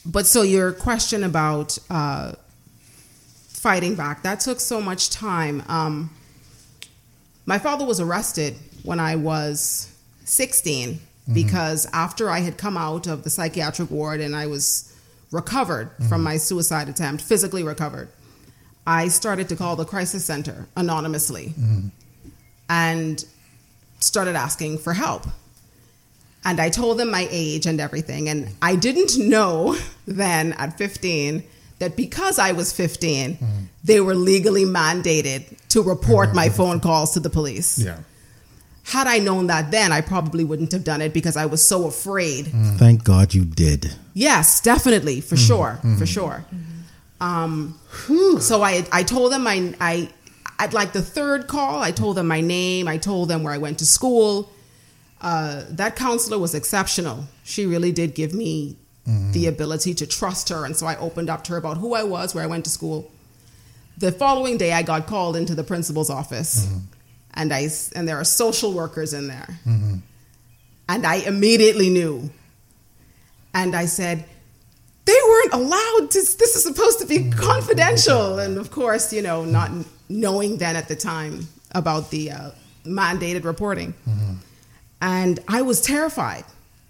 but 0.04 0.26
so 0.26 0.42
your 0.42 0.72
question 0.72 1.24
about 1.24 1.78
uh, 1.88 2.32
fighting 3.48 3.94
back 3.94 4.22
that 4.24 4.40
took 4.40 4.60
so 4.60 4.80
much 4.80 5.10
time. 5.10 5.62
Um, 5.68 6.10
my 7.46 7.58
father 7.58 7.84
was 7.84 8.00
arrested 8.00 8.56
when 8.82 9.00
I 9.00 9.16
was 9.16 9.92
16 10.24 10.94
mm-hmm. 10.94 11.34
because 11.34 11.86
after 11.92 12.28
I 12.28 12.40
had 12.40 12.56
come 12.56 12.76
out 12.76 13.06
of 13.06 13.24
the 13.24 13.30
psychiatric 13.30 13.90
ward 13.90 14.20
and 14.20 14.34
I 14.34 14.46
was 14.46 14.91
recovered 15.32 15.90
mm-hmm. 15.90 16.08
from 16.08 16.22
my 16.22 16.36
suicide 16.36 16.88
attempt, 16.88 17.22
physically 17.22 17.64
recovered, 17.64 18.08
I 18.86 19.08
started 19.08 19.48
to 19.48 19.56
call 19.56 19.76
the 19.76 19.84
crisis 19.84 20.24
center 20.24 20.66
anonymously 20.76 21.54
mm-hmm. 21.58 21.88
and 22.68 23.24
started 24.00 24.36
asking 24.36 24.78
for 24.78 24.92
help. 24.92 25.26
And 26.44 26.60
I 26.60 26.70
told 26.70 26.98
them 26.98 27.10
my 27.10 27.28
age 27.30 27.66
and 27.66 27.80
everything. 27.80 28.28
And 28.28 28.48
I 28.60 28.76
didn't 28.76 29.16
know 29.18 29.76
then 30.06 30.52
at 30.54 30.76
15 30.76 31.44
that 31.78 31.96
because 31.96 32.38
I 32.38 32.52
was 32.52 32.72
15, 32.72 33.34
mm-hmm. 33.34 33.46
they 33.84 34.00
were 34.00 34.14
legally 34.14 34.64
mandated 34.64 35.56
to 35.68 35.82
report 35.82 36.34
my 36.34 36.48
phone 36.48 36.80
calls 36.80 37.14
to 37.14 37.20
the 37.20 37.30
police. 37.30 37.78
Yeah 37.78 37.98
had 38.84 39.06
I 39.06 39.18
known 39.18 39.46
that 39.46 39.70
then, 39.70 39.92
I 39.92 40.00
probably 40.00 40.44
wouldn't 40.44 40.72
have 40.72 40.84
done 40.84 41.00
it 41.00 41.14
because 41.14 41.36
I 41.36 41.46
was 41.46 41.66
so 41.66 41.86
afraid. 41.86 42.46
Mm. 42.46 42.78
Thank 42.78 43.04
God 43.04 43.32
you 43.32 43.44
did. 43.44 43.94
Yes, 44.14 44.60
definitely, 44.60 45.20
for 45.20 45.36
mm. 45.36 45.46
sure, 45.46 45.78
mm. 45.82 45.98
for 45.98 46.06
sure. 46.06 46.44
Um, 47.20 47.78
so 48.40 48.62
I, 48.62 48.84
I 48.92 49.02
told 49.04 49.32
them 49.32 49.46
I, 49.46 49.74
I, 49.80 50.10
at 50.58 50.72
like 50.72 50.92
the 50.92 51.02
third 51.02 51.46
call, 51.46 51.80
I 51.80 51.92
told 51.92 52.16
them 52.16 52.26
my 52.26 52.40
name, 52.40 52.88
I 52.88 52.98
told 52.98 53.28
them 53.28 53.42
where 53.42 53.52
I 53.52 53.58
went 53.58 53.78
to 53.78 53.86
school. 53.86 54.50
Uh, 55.20 55.62
that 55.70 55.94
counselor 55.94 56.38
was 56.38 56.54
exceptional. 56.54 57.26
She 57.44 57.64
really 57.64 57.92
did 57.92 58.14
give 58.14 58.34
me 58.34 58.76
mm. 59.08 59.32
the 59.32 59.46
ability 59.46 59.94
to 59.94 60.06
trust 60.06 60.48
her, 60.48 60.64
and 60.64 60.76
so 60.76 60.86
I 60.86 60.96
opened 60.96 61.30
up 61.30 61.44
to 61.44 61.52
her 61.52 61.58
about 61.58 61.76
who 61.78 61.94
I 61.94 62.02
was, 62.02 62.34
where 62.34 62.42
I 62.42 62.48
went 62.48 62.64
to 62.64 62.70
school. 62.70 63.10
The 63.98 64.10
following 64.10 64.56
day, 64.58 64.72
I 64.72 64.82
got 64.82 65.06
called 65.06 65.36
into 65.36 65.54
the 65.54 65.64
principal's 65.64 66.10
office. 66.10 66.66
Mm 66.66 66.80
and 67.34 67.52
I 67.52 67.68
and 67.94 68.06
there 68.06 68.16
are 68.16 68.24
social 68.24 68.72
workers 68.72 69.14
in 69.14 69.28
there, 69.28 69.58
mm-hmm. 69.66 69.96
and 70.88 71.06
I 71.06 71.16
immediately 71.16 71.90
knew, 71.90 72.30
and 73.54 73.74
I 73.74 73.86
said, 73.86 74.24
they 75.04 75.18
weren't 75.28 75.52
allowed 75.52 76.10
to. 76.12 76.18
This 76.20 76.56
is 76.56 76.62
supposed 76.62 77.00
to 77.00 77.06
be 77.06 77.18
mm-hmm. 77.18 77.38
confidential, 77.38 78.38
and 78.38 78.56
of 78.56 78.70
course, 78.70 79.12
you 79.12 79.22
know, 79.22 79.44
not 79.44 79.70
knowing 80.08 80.58
then 80.58 80.76
at 80.76 80.88
the 80.88 80.96
time 80.96 81.48
about 81.72 82.10
the 82.10 82.30
uh, 82.30 82.50
mandated 82.84 83.44
reporting, 83.44 83.94
mm-hmm. 84.08 84.34
and 85.00 85.40
I 85.48 85.62
was 85.62 85.80
terrified, 85.80 86.44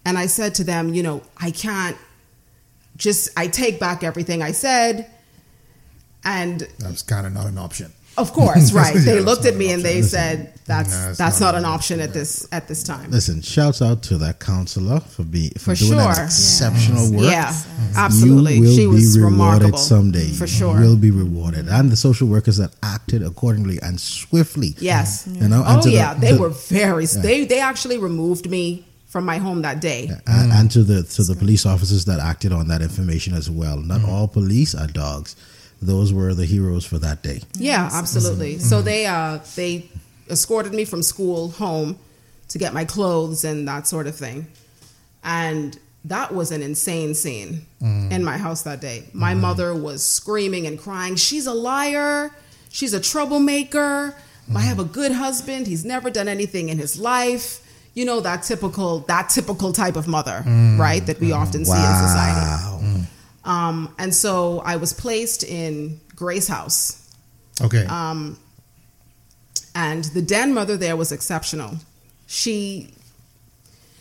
and 0.04 0.18
I 0.18 0.26
said 0.26 0.54
to 0.56 0.64
them, 0.64 0.92
you 0.92 1.02
know, 1.02 1.22
I 1.38 1.52
can't 1.52 1.96
just. 2.96 3.30
I 3.36 3.46
take 3.46 3.80
back 3.80 4.04
everything 4.04 4.42
I 4.42 4.52
said, 4.52 5.10
and 6.22 6.68
that's 6.78 7.02
kind 7.02 7.26
of 7.26 7.32
not 7.32 7.46
an 7.46 7.56
option 7.56 7.92
of 8.16 8.32
course, 8.32 8.72
right. 8.74 8.94
They 8.94 9.20
looked 9.20 9.46
at 9.46 9.56
me 9.56 9.72
and 9.72 9.82
they 9.82 10.02
said, 10.02 10.51
"That's 10.66 10.90
no, 10.90 11.12
that's 11.14 11.40
not, 11.40 11.52
not 11.52 11.54
an 11.56 11.64
option 11.64 12.00
at 12.00 12.12
this 12.12 12.46
at 12.52 12.68
this 12.68 12.82
time." 12.82 13.10
Listen, 13.10 13.42
shouts 13.42 13.82
out 13.82 14.02
to 14.04 14.18
that 14.18 14.38
counselor 14.38 15.00
for 15.00 15.24
be 15.24 15.50
for, 15.50 15.58
for 15.58 15.74
doing 15.74 15.92
sure. 15.92 16.14
that 16.14 16.24
exceptional 16.26 17.10
yeah. 17.10 17.16
work. 17.16 17.30
Yeah, 17.30 17.62
absolutely. 17.96 18.54
You 18.54 18.62
will 18.62 18.76
she 18.76 18.86
was 18.86 19.16
be 19.16 19.22
rewarded 19.22 19.38
remarkable. 19.38 19.78
someday. 19.78 20.28
For 20.30 20.46
sure, 20.46 20.80
you 20.80 20.88
will 20.88 20.96
be 20.96 21.10
rewarded, 21.10 21.68
and 21.68 21.90
the 21.90 21.96
social 21.96 22.28
workers 22.28 22.56
that 22.58 22.74
acted 22.82 23.22
accordingly 23.22 23.78
and 23.82 24.00
swiftly. 24.00 24.74
Yes, 24.78 25.28
you 25.30 25.48
know. 25.48 25.64
oh 25.66 25.86
yeah, 25.86 26.14
the, 26.14 26.20
they 26.20 26.38
were 26.38 26.50
very. 26.50 27.04
Yeah. 27.04 27.20
They 27.20 27.44
they 27.44 27.60
actually 27.60 27.98
removed 27.98 28.48
me 28.48 28.84
from 29.06 29.26
my 29.26 29.36
home 29.36 29.60
that 29.60 29.80
day. 29.80 30.08
And, 30.26 30.52
and, 30.52 30.70
to 30.70 30.82
the 30.82 31.02
to 31.02 31.22
the 31.22 31.36
police 31.36 31.66
officers 31.66 32.06
that 32.06 32.18
acted 32.18 32.50
on 32.50 32.68
that 32.68 32.80
information 32.80 33.34
as 33.34 33.50
well. 33.50 33.76
Not 33.76 34.00
mm 34.00 34.08
all 34.08 34.26
police 34.26 34.74
are 34.74 34.86
dogs 34.86 35.36
those 35.82 36.12
were 36.12 36.32
the 36.32 36.46
heroes 36.46 36.86
for 36.86 36.98
that 36.98 37.22
day. 37.22 37.42
Yeah, 37.54 37.90
absolutely. 37.92 38.54
Mm-hmm. 38.54 38.64
So 38.64 38.82
they 38.82 39.06
uh, 39.06 39.40
they 39.56 39.88
escorted 40.30 40.72
me 40.72 40.84
from 40.84 41.02
school 41.02 41.50
home 41.50 41.98
to 42.48 42.58
get 42.58 42.74
my 42.74 42.84
clothes 42.84 43.44
and 43.44 43.66
that 43.68 43.86
sort 43.86 44.06
of 44.06 44.16
thing, 44.16 44.46
and 45.24 45.78
that 46.04 46.34
was 46.34 46.50
an 46.50 46.62
insane 46.62 47.14
scene 47.14 47.66
mm. 47.80 48.10
in 48.10 48.24
my 48.24 48.36
house 48.36 48.62
that 48.62 48.80
day. 48.80 49.04
My 49.12 49.34
mm. 49.34 49.40
mother 49.40 49.74
was 49.74 50.02
screaming 50.02 50.66
and 50.66 50.78
crying. 50.78 51.16
She's 51.16 51.46
a 51.46 51.54
liar. 51.54 52.30
She's 52.70 52.92
a 52.92 53.00
troublemaker. 53.00 54.14
Mm. 54.50 54.56
I 54.56 54.60
have 54.60 54.78
a 54.78 54.84
good 54.84 55.12
husband. 55.12 55.66
He's 55.66 55.84
never 55.84 56.10
done 56.10 56.28
anything 56.28 56.68
in 56.68 56.78
his 56.78 56.98
life. 56.98 57.60
you 57.94 58.06
know 58.06 58.20
that 58.20 58.42
typical 58.42 59.00
that 59.00 59.28
typical 59.28 59.70
type 59.72 59.96
of 59.96 60.08
mother, 60.08 60.42
mm. 60.46 60.78
right? 60.78 61.04
That 61.06 61.20
we 61.20 61.28
mm. 61.28 61.36
often 61.36 61.62
wow. 61.64 61.74
see 61.74 61.80
in 61.80 62.08
society. 62.08 62.46
Mm. 62.82 63.06
Um, 63.44 63.94
and 63.98 64.14
so 64.14 64.60
I 64.60 64.76
was 64.76 64.92
placed 64.92 65.44
in 65.44 66.00
Grace 66.16 66.48
House. 66.48 66.98
Okay. 67.60 67.84
Um, 67.86 68.38
and 69.74 70.04
the 70.04 70.22
den 70.22 70.54
mother 70.54 70.76
there 70.76 70.96
was 70.96 71.12
exceptional. 71.12 71.76
She 72.26 72.90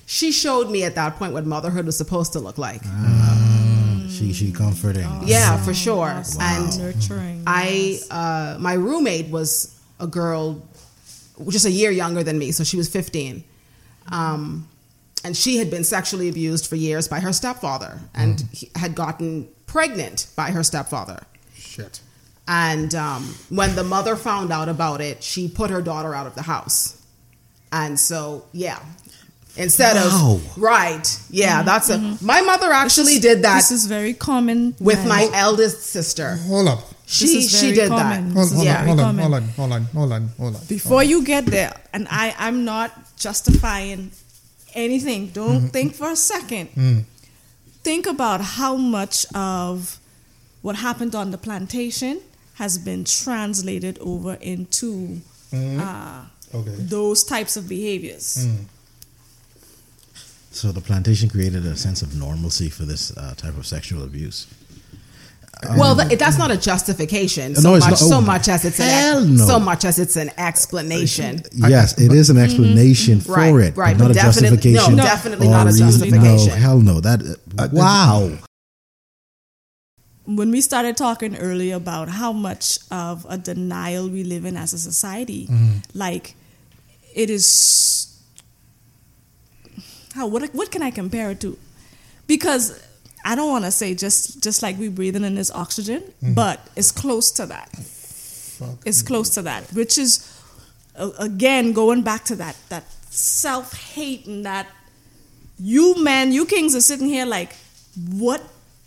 she 0.05 0.31
showed 0.31 0.69
me 0.69 0.83
at 0.83 0.95
that 0.95 1.15
point 1.15 1.33
what 1.33 1.45
motherhood 1.45 1.85
was 1.85 1.97
supposed 1.97 2.33
to 2.33 2.39
look 2.39 2.57
like. 2.57 2.81
Ah, 2.85 4.05
she 4.09 4.33
she 4.33 4.51
comforting. 4.51 5.05
Awesome. 5.05 5.27
Yeah, 5.27 5.57
for 5.57 5.73
sure. 5.73 6.09
Awesome. 6.09 6.41
And 6.41 6.79
nurturing. 6.79 7.43
I 7.47 7.99
uh, 8.11 8.57
my 8.59 8.73
roommate 8.73 9.29
was 9.29 9.79
a 9.99 10.07
girl 10.07 10.61
just 11.49 11.65
a 11.65 11.71
year 11.71 11.91
younger 11.91 12.23
than 12.23 12.37
me, 12.37 12.51
so 12.51 12.63
she 12.63 12.77
was 12.77 12.89
15. 12.89 13.43
Um, 14.11 14.67
and 15.23 15.37
she 15.37 15.57
had 15.57 15.69
been 15.69 15.83
sexually 15.83 16.29
abused 16.29 16.67
for 16.67 16.75
years 16.75 17.07
by 17.07 17.19
her 17.19 17.31
stepfather 17.31 17.99
and 18.13 18.37
mm. 18.39 18.77
had 18.77 18.95
gotten 18.95 19.47
pregnant 19.67 20.27
by 20.35 20.51
her 20.51 20.63
stepfather. 20.63 21.23
Shit. 21.53 22.01
And 22.53 22.93
um, 22.95 23.23
when 23.47 23.75
the 23.75 23.83
mother 23.85 24.17
found 24.17 24.51
out 24.51 24.67
about 24.67 24.99
it, 24.99 25.23
she 25.23 25.47
put 25.47 25.69
her 25.69 25.81
daughter 25.81 26.13
out 26.13 26.27
of 26.27 26.35
the 26.35 26.41
house. 26.41 27.01
And 27.71 27.97
so, 27.97 28.43
yeah, 28.51 28.77
instead 29.55 29.95
wow. 29.95 30.33
of 30.35 30.57
right, 30.57 31.07
yeah, 31.29 31.59
mm-hmm. 31.59 31.65
that's 31.65 31.89
a. 31.89 31.95
Mm-hmm. 31.95 32.25
My 32.25 32.41
mother 32.41 32.73
actually 32.73 33.13
is, 33.13 33.21
did 33.21 33.43
that. 33.43 33.55
This 33.55 33.71
is 33.71 33.85
very 33.85 34.13
common 34.13 34.75
with 34.81 35.07
my 35.07 35.29
eldest 35.33 35.83
sister. 35.83 36.35
Hold 36.47 36.67
up. 36.67 36.79
She 37.05 37.41
she 37.43 37.71
did 37.71 37.87
common. 37.87 38.27
that. 38.27 38.33
Hold, 38.33 38.51
hold, 38.51 38.65
yeah. 38.65 38.81
on, 38.81 38.87
hold 38.87 38.99
on, 38.99 39.15
hold 39.15 39.33
on, 39.33 39.43
hold 39.43 39.71
on, 39.71 39.83
hold 39.85 40.11
on, 40.11 40.27
hold 40.37 40.55
on. 40.57 40.65
Before 40.67 40.89
hold 40.89 41.03
on. 41.03 41.09
you 41.09 41.23
get 41.23 41.45
there, 41.45 41.73
and 41.93 42.05
I 42.11 42.35
I'm 42.37 42.65
not 42.65 43.15
justifying 43.15 44.11
anything. 44.73 45.27
Don't 45.27 45.57
mm-hmm. 45.57 45.67
think 45.67 45.95
for 45.95 46.09
a 46.11 46.17
second. 46.17 46.67
Mm. 46.75 47.05
Think 47.83 48.07
about 48.07 48.41
how 48.41 48.75
much 48.75 49.25
of 49.33 50.01
what 50.61 50.75
happened 50.75 51.15
on 51.15 51.31
the 51.31 51.37
plantation 51.37 52.19
has 52.61 52.77
been 52.77 53.03
translated 53.03 53.97
over 54.01 54.35
into 54.35 55.19
mm. 55.51 55.79
uh, 55.79 56.21
okay. 56.53 56.69
those 56.77 57.23
types 57.23 57.57
of 57.57 57.67
behaviors. 57.67 58.45
Mm. 58.45 58.65
So 60.51 60.71
the 60.71 60.79
plantation 60.79 61.27
created 61.27 61.65
a 61.65 61.75
sense 61.75 62.03
of 62.03 62.15
normalcy 62.15 62.69
for 62.69 62.83
this 62.83 63.17
uh, 63.17 63.33
type 63.35 63.57
of 63.57 63.65
sexual 63.65 64.03
abuse. 64.03 64.45
Well, 65.75 65.95
th- 65.95 66.19
that's 66.19 66.37
not 66.37 66.51
a 66.51 66.57
justification 66.57 67.55
so 67.55 67.61
no, 67.61 67.71
much, 67.79 67.89
not, 67.89 67.93
oh, 67.93 67.95
so 67.95 68.21
much 68.21 68.47
as 68.47 68.63
it's 68.63 68.79
an 68.79 69.37
no. 69.37 69.45
so 69.45 69.59
much 69.59 69.83
as 69.83 69.97
it's 69.97 70.15
an 70.15 70.29
explanation. 70.37 71.41
Yes, 71.53 71.99
it 71.99 72.11
is 72.11 72.29
an 72.29 72.37
explanation 72.37 73.15
mm-hmm. 73.17 73.31
for 73.33 73.57
right, 73.57 73.69
it, 73.69 73.77
right, 73.77 73.97
but 73.97 74.03
not 74.03 74.11
a 74.11 74.13
justification. 74.13 74.97
No, 74.97 75.03
definitely 75.03 75.47
not 75.47 75.67
a 75.67 75.73
justification. 75.75 76.49
No, 76.49 76.55
hell 76.55 76.79
no. 76.79 76.99
That 76.99 77.21
uh, 77.57 77.69
wow. 77.71 78.37
When 80.35 80.51
we 80.51 80.61
started 80.61 80.97
talking 80.97 81.35
earlier 81.37 81.75
about 81.75 82.09
how 82.09 82.31
much 82.31 82.79
of 82.89 83.25
a 83.29 83.37
denial 83.37 84.09
we 84.09 84.23
live 84.23 84.45
in 84.45 84.55
as 84.57 84.73
a 84.73 84.77
society, 84.77 85.47
mm-hmm. 85.47 85.77
like 85.93 86.35
it 87.13 87.29
is 87.29 88.21
how 90.15 90.27
what 90.27 90.53
what 90.53 90.71
can 90.71 90.81
I 90.81 90.91
compare 90.91 91.31
it 91.31 91.41
to? 91.41 91.57
Because 92.27 92.81
I 93.23 93.35
don't 93.35 93.49
want 93.49 93.65
to 93.65 93.71
say 93.71 93.95
just 93.95 94.41
just 94.43 94.61
like 94.61 94.77
we 94.77 94.89
breathing 94.89 95.23
in 95.23 95.35
this 95.35 95.51
oxygen, 95.51 96.01
mm-hmm. 96.01 96.33
but 96.33 96.59
it's 96.75 96.91
close 96.91 97.31
to 97.31 97.45
that. 97.47 97.69
Fuck 97.71 98.79
it's 98.85 99.03
me. 99.03 99.07
close 99.07 99.29
to 99.31 99.41
that, 99.43 99.71
which 99.73 99.97
is 99.97 100.27
again 101.19 101.73
going 101.73 102.01
back 102.03 102.25
to 102.25 102.35
that 102.35 102.55
that 102.69 102.83
self 103.09 103.73
hate 103.73 104.25
and 104.27 104.45
that 104.45 104.67
you 105.61 106.03
men, 106.03 106.31
you 106.31 106.45
kings 106.45 106.75
are 106.75 106.81
sitting 106.81 107.07
here 107.07 107.25
like, 107.25 107.55
what 108.09 108.41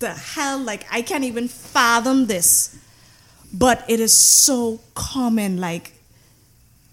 the 0.04 0.14
hell? 0.14 0.58
Like 0.58 0.86
I 0.90 1.02
can't 1.02 1.24
even 1.24 1.48
fathom 1.48 2.26
this, 2.26 2.76
but 3.52 3.84
it 3.88 4.00
is 4.00 4.12
so 4.12 4.80
common. 4.94 5.58
Like 5.58 5.92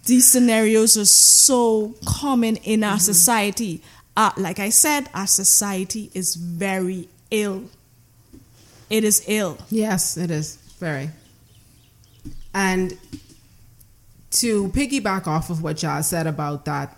these 0.05 0.27
scenarios 0.27 0.97
are 0.97 1.05
so 1.05 1.95
common 2.05 2.55
in 2.57 2.83
our 2.83 2.93
mm-hmm. 2.93 2.99
society. 2.99 3.83
Uh, 4.15 4.31
like 4.37 4.59
I 4.59 4.69
said, 4.69 5.09
our 5.13 5.27
society 5.27 6.09
is 6.13 6.35
very 6.35 7.07
ill. 7.29 7.63
It 8.89 9.03
is 9.03 9.23
ill. 9.27 9.57
Yes, 9.69 10.17
it 10.17 10.31
is. 10.31 10.55
Very. 10.79 11.09
And 12.53 12.97
to 14.31 14.67
piggyback 14.69 15.27
off 15.27 15.49
of 15.49 15.63
what 15.63 15.77
Jazz 15.77 16.09
said 16.09 16.27
about 16.27 16.65
that 16.65 16.97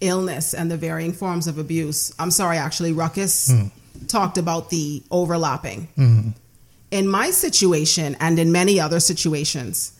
illness 0.00 0.54
and 0.54 0.70
the 0.70 0.76
varying 0.76 1.12
forms 1.12 1.46
of 1.46 1.58
abuse, 1.58 2.14
I'm 2.18 2.30
sorry, 2.30 2.56
actually, 2.56 2.92
Ruckus 2.92 3.50
mm. 3.50 3.70
Talked 4.08 4.38
about 4.38 4.70
the 4.70 5.02
overlapping. 5.10 5.88
Mm-hmm. 5.96 6.28
In 6.90 7.08
my 7.08 7.30
situation 7.30 8.16
and 8.20 8.38
in 8.38 8.52
many 8.52 8.78
other 8.78 9.00
situations, 9.00 9.92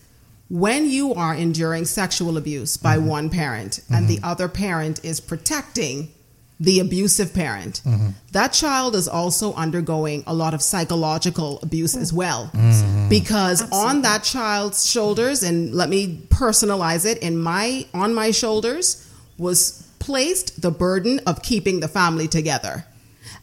when 0.49 0.87
you 0.87 1.13
are 1.15 1.33
enduring 1.33 1.85
sexual 1.85 2.37
abuse 2.37 2.77
by 2.77 2.97
mm-hmm. 2.97 3.07
one 3.07 3.29
parent 3.29 3.71
mm-hmm. 3.71 3.93
and 3.95 4.07
the 4.07 4.17
mm-hmm. 4.17 4.25
other 4.25 4.47
parent 4.47 5.03
is 5.03 5.19
protecting 5.19 6.11
the 6.59 6.79
abusive 6.79 7.33
parent, 7.33 7.81
mm-hmm. 7.83 8.09
that 8.31 8.53
child 8.53 8.95
is 8.95 9.07
also 9.07 9.53
undergoing 9.55 10.23
a 10.27 10.33
lot 10.33 10.53
of 10.53 10.61
psychological 10.61 11.59
abuse 11.63 11.95
as 11.97 12.13
well. 12.13 12.51
Mm-hmm. 12.53 13.09
Because 13.09 13.63
Absolutely. 13.63 13.89
on 13.89 14.01
that 14.03 14.23
child's 14.23 14.89
shoulders, 14.89 15.41
and 15.43 15.73
let 15.73 15.89
me 15.89 16.21
personalize 16.29 17.05
it, 17.05 17.17
in 17.17 17.37
my 17.37 17.85
on 17.93 18.13
my 18.13 18.31
shoulders 18.31 19.09
was 19.37 19.89
placed 19.99 20.61
the 20.61 20.71
burden 20.71 21.19
of 21.25 21.41
keeping 21.41 21.79
the 21.79 21.87
family 21.87 22.27
together. 22.27 22.85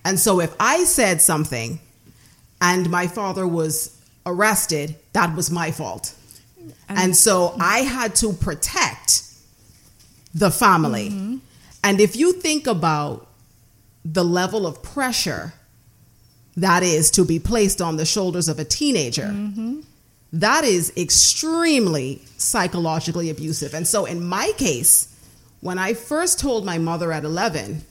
And 0.05 0.19
so 0.19 0.41
if 0.41 0.55
I 0.59 0.85
said 0.85 1.21
something 1.21 1.81
and 2.61 2.91
my 2.91 3.07
father 3.07 3.47
was 3.47 3.97
arrested, 4.27 4.97
that 5.13 5.35
was 5.35 5.51
my 5.51 5.71
fault. 5.71 6.15
And, 6.89 6.99
and 6.99 7.17
so 7.17 7.55
I 7.61 7.81
had 7.81 8.15
to 8.17 8.33
protect 8.33 9.25
the 10.35 10.51
family. 10.51 11.11
Mm-hmm. 11.11 11.37
And 11.83 12.01
if 12.01 12.17
you 12.17 12.33
think 12.33 12.67
about 12.67 13.27
the 14.05 14.25
level 14.25 14.67
of 14.67 14.83
pressure 14.83 15.53
that 16.57 16.83
is 16.83 17.11
to 17.13 17.25
be 17.25 17.39
placed 17.39 17.81
on 17.81 17.97
the 17.97 18.05
shoulders 18.05 18.49
of 18.49 18.59
a 18.59 18.65
teenager, 18.65 19.29
mm-hmm. 19.29 19.81
that 20.33 20.65
is 20.65 20.93
extremely 20.97 22.23
psychologically 22.37 23.31
abusive. 23.31 23.75
And 23.75 23.87
so, 23.87 24.05
in 24.05 24.25
my 24.25 24.53
case, 24.59 25.09
when 25.61 25.79
I 25.79 25.95
first 25.95 26.39
told 26.39 26.65
my 26.65 26.79
mother 26.79 27.13
at 27.13 27.25
11, 27.25 27.85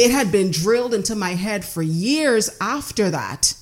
it 0.00 0.10
had 0.10 0.32
been 0.32 0.50
drilled 0.50 0.94
into 0.94 1.14
my 1.14 1.30
head 1.30 1.64
for 1.64 1.82
years 1.82 2.50
after 2.60 3.10
that. 3.10 3.54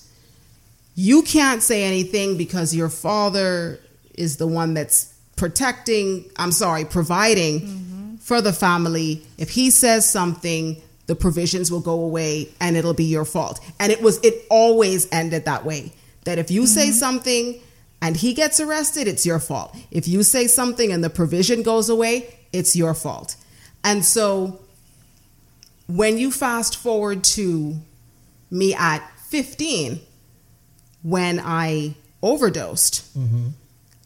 You 0.95 1.22
can't 1.22 1.62
say 1.62 1.84
anything 1.84 2.36
because 2.36 2.74
your 2.74 2.89
father 2.89 3.80
is 4.14 4.36
the 4.36 4.47
one 4.47 4.74
that's 4.74 5.14
protecting, 5.36 6.30
I'm 6.36 6.53
sorry, 6.53 6.84
providing. 6.84 7.61
Mm-hmm 7.61 7.99
for 8.28 8.43
the 8.43 8.53
family. 8.53 9.22
If 9.39 9.49
he 9.49 9.70
says 9.70 10.07
something, 10.09 10.82
the 11.07 11.16
provisions 11.16 11.72
will 11.72 11.80
go 11.80 12.05
away 12.05 12.51
and 12.61 12.76
it'll 12.76 12.93
be 12.93 13.07
your 13.07 13.24
fault. 13.24 13.59
And 13.80 13.91
it 13.91 14.03
was, 14.03 14.18
it 14.22 14.45
always 14.51 15.09
ended 15.11 15.47
that 15.47 15.64
way. 15.64 15.95
That 16.24 16.39
if 16.39 16.51
you 16.51 16.62
mm-hmm. 16.62 16.66
say 16.66 16.91
something 16.91 17.59
and 18.03 18.18
he 18.18 18.34
gets 18.34 18.61
arrested, 18.61 19.09
it's 19.09 19.24
your 19.24 19.39
fault. 19.39 19.74
If 19.91 20.07
you 20.07 20.22
say 20.22 20.47
something 20.47 20.93
and 20.93 21.03
the 21.03 21.09
provision 21.09 21.62
goes 21.62 21.89
away, 21.89 22.36
it's 22.53 22.76
your 22.76 22.93
fault. 22.93 23.36
And 23.82 24.05
so 24.05 24.61
when 25.89 26.18
you 26.18 26.30
fast 26.30 26.76
forward 26.76 27.24
to 27.24 27.76
me 28.51 28.74
at 28.74 28.99
15, 29.28 30.01
when 31.03 31.41
I 31.41 31.97
overdosed, 32.22 33.16
mm-hmm 33.18 33.49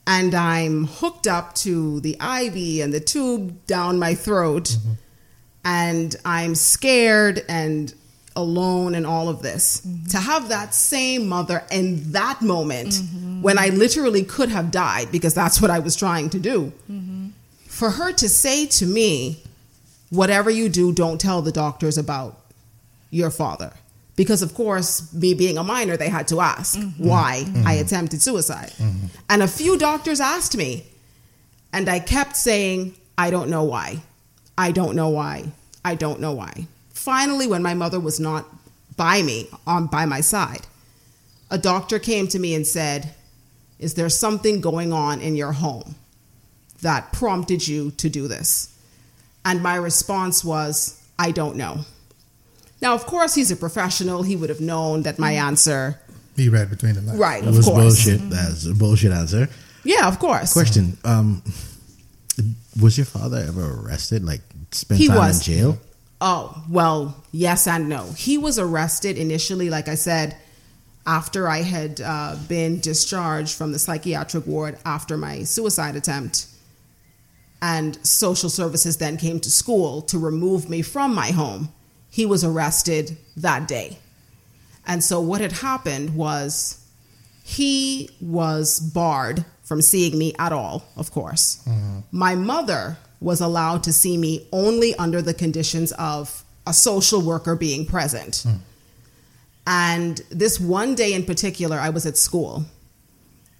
and 0.06 0.34
I'm 0.34 0.86
hooked 0.86 1.26
up 1.26 1.54
to 1.56 2.00
the 2.00 2.12
IV 2.14 2.84
and 2.84 2.92
the 2.92 3.00
tube 3.00 3.66
down 3.66 3.98
my 3.98 4.14
throat, 4.14 4.64
mm-hmm. 4.64 4.92
and 5.64 6.16
I'm 6.24 6.54
scared 6.54 7.44
and 7.48 7.92
alone 8.34 8.94
and 8.94 9.06
all 9.06 9.28
of 9.28 9.42
this. 9.42 9.80
Mm-hmm. 9.80 10.06
To 10.06 10.18
have 10.18 10.48
that 10.48 10.74
same 10.74 11.28
mother 11.28 11.62
in 11.70 12.12
that 12.12 12.42
moment 12.42 12.90
mm-hmm. 12.90 13.42
when 13.42 13.58
I 13.58 13.68
literally 13.68 14.24
could 14.24 14.48
have 14.48 14.70
died 14.70 15.12
because 15.12 15.34
that's 15.34 15.60
what 15.60 15.70
I 15.70 15.78
was 15.78 15.94
trying 15.94 16.30
to 16.30 16.38
do, 16.38 16.72
mm-hmm. 16.90 17.28
for 17.66 17.90
her 17.90 18.12
to 18.12 18.28
say 18.28 18.66
to 18.66 18.86
me, 18.86 19.42
Whatever 20.12 20.50
you 20.50 20.68
do, 20.68 20.92
don't 20.92 21.18
tell 21.18 21.40
the 21.40 21.50
doctors 21.50 21.96
about 21.96 22.38
your 23.08 23.30
father 23.30 23.72
because 24.16 24.42
of 24.42 24.54
course 24.54 25.12
me 25.12 25.32
being 25.34 25.56
a 25.56 25.64
minor 25.64 25.96
they 25.96 26.08
had 26.08 26.28
to 26.28 26.40
ask 26.40 26.78
mm-hmm. 26.78 27.08
why 27.08 27.44
mm-hmm. 27.46 27.66
i 27.66 27.74
attempted 27.74 28.20
suicide 28.20 28.70
mm-hmm. 28.78 29.06
and 29.28 29.42
a 29.42 29.48
few 29.48 29.78
doctors 29.78 30.20
asked 30.20 30.56
me 30.56 30.84
and 31.72 31.88
i 31.88 31.98
kept 31.98 32.36
saying 32.36 32.94
i 33.16 33.30
don't 33.30 33.50
know 33.50 33.62
why 33.62 34.02
i 34.56 34.70
don't 34.70 34.94
know 34.94 35.08
why 35.08 35.44
i 35.84 35.94
don't 35.94 36.20
know 36.20 36.32
why 36.32 36.66
finally 36.90 37.46
when 37.46 37.62
my 37.62 37.74
mother 37.74 38.00
was 38.00 38.18
not 38.18 38.46
by 38.96 39.22
me 39.22 39.48
on 39.66 39.86
by 39.86 40.04
my 40.06 40.20
side 40.20 40.66
a 41.50 41.58
doctor 41.58 41.98
came 41.98 42.26
to 42.26 42.38
me 42.38 42.54
and 42.54 42.66
said 42.66 43.14
is 43.78 43.94
there 43.94 44.08
something 44.08 44.60
going 44.60 44.92
on 44.92 45.20
in 45.20 45.34
your 45.36 45.52
home 45.52 45.94
that 46.80 47.12
prompted 47.12 47.66
you 47.66 47.90
to 47.92 48.08
do 48.08 48.26
this 48.28 48.71
And 49.44 49.62
my 49.62 49.74
response 49.76 50.44
was, 50.44 51.00
I 51.18 51.30
don't 51.32 51.56
know. 51.56 51.80
Now, 52.80 52.94
of 52.94 53.06
course, 53.06 53.34
he's 53.34 53.50
a 53.50 53.56
professional. 53.56 54.22
He 54.22 54.36
would 54.36 54.48
have 54.50 54.60
known 54.60 55.02
that 55.02 55.18
my 55.18 55.32
answer. 55.32 56.00
He 56.36 56.48
read 56.48 56.70
between 56.70 56.94
the 56.94 57.00
lines. 57.02 57.18
Right, 57.18 57.42
It 57.42 57.48
of 57.48 57.56
was 57.56 57.66
course. 57.66 58.04
bullshit. 58.04 58.30
That's 58.30 58.66
a 58.66 58.74
bullshit 58.74 59.12
answer. 59.12 59.48
Yeah, 59.84 60.08
of 60.08 60.18
course. 60.18 60.52
Question: 60.52 60.96
um, 61.04 61.42
Was 62.80 62.96
your 62.96 63.04
father 63.04 63.38
ever 63.38 63.80
arrested? 63.84 64.24
Like 64.24 64.40
spent 64.70 64.98
He 65.00 65.08
time 65.08 65.16
was. 65.18 65.46
in 65.46 65.54
jail? 65.54 65.78
Oh, 66.20 66.64
well, 66.70 67.16
yes 67.32 67.66
and 67.66 67.88
no. 67.88 68.04
He 68.12 68.38
was 68.38 68.58
arrested 68.58 69.18
initially, 69.18 69.70
like 69.70 69.88
I 69.88 69.96
said, 69.96 70.36
after 71.04 71.48
I 71.48 71.62
had 71.62 72.00
uh, 72.00 72.36
been 72.48 72.78
discharged 72.80 73.56
from 73.56 73.72
the 73.72 73.78
psychiatric 73.80 74.46
ward 74.46 74.78
after 74.84 75.16
my 75.16 75.42
suicide 75.42 75.96
attempt. 75.96 76.46
And 77.62 78.04
social 78.04 78.50
services 78.50 78.96
then 78.96 79.16
came 79.16 79.38
to 79.40 79.50
school 79.50 80.02
to 80.02 80.18
remove 80.18 80.68
me 80.68 80.82
from 80.82 81.14
my 81.14 81.30
home. 81.30 81.72
He 82.10 82.26
was 82.26 82.42
arrested 82.42 83.16
that 83.36 83.68
day. 83.68 83.98
And 84.84 85.02
so 85.02 85.20
what 85.20 85.40
had 85.40 85.52
happened 85.52 86.16
was 86.16 86.84
he 87.44 88.10
was 88.20 88.80
barred 88.80 89.44
from 89.62 89.80
seeing 89.80 90.18
me 90.18 90.34
at 90.40 90.52
all, 90.52 90.84
of 90.96 91.12
course. 91.12 91.62
Mm-hmm. 91.64 92.00
My 92.10 92.34
mother 92.34 92.98
was 93.20 93.40
allowed 93.40 93.84
to 93.84 93.92
see 93.92 94.16
me 94.16 94.48
only 94.52 94.94
under 94.96 95.22
the 95.22 95.32
conditions 95.32 95.92
of 95.92 96.44
a 96.66 96.72
social 96.72 97.22
worker 97.22 97.54
being 97.54 97.86
present. 97.86 98.42
Hmm. 98.42 98.56
And 99.66 100.20
this 100.30 100.58
one 100.58 100.96
day 100.96 101.12
in 101.12 101.24
particular, 101.24 101.78
I 101.78 101.90
was 101.90 102.04
at 102.04 102.16
school. 102.16 102.64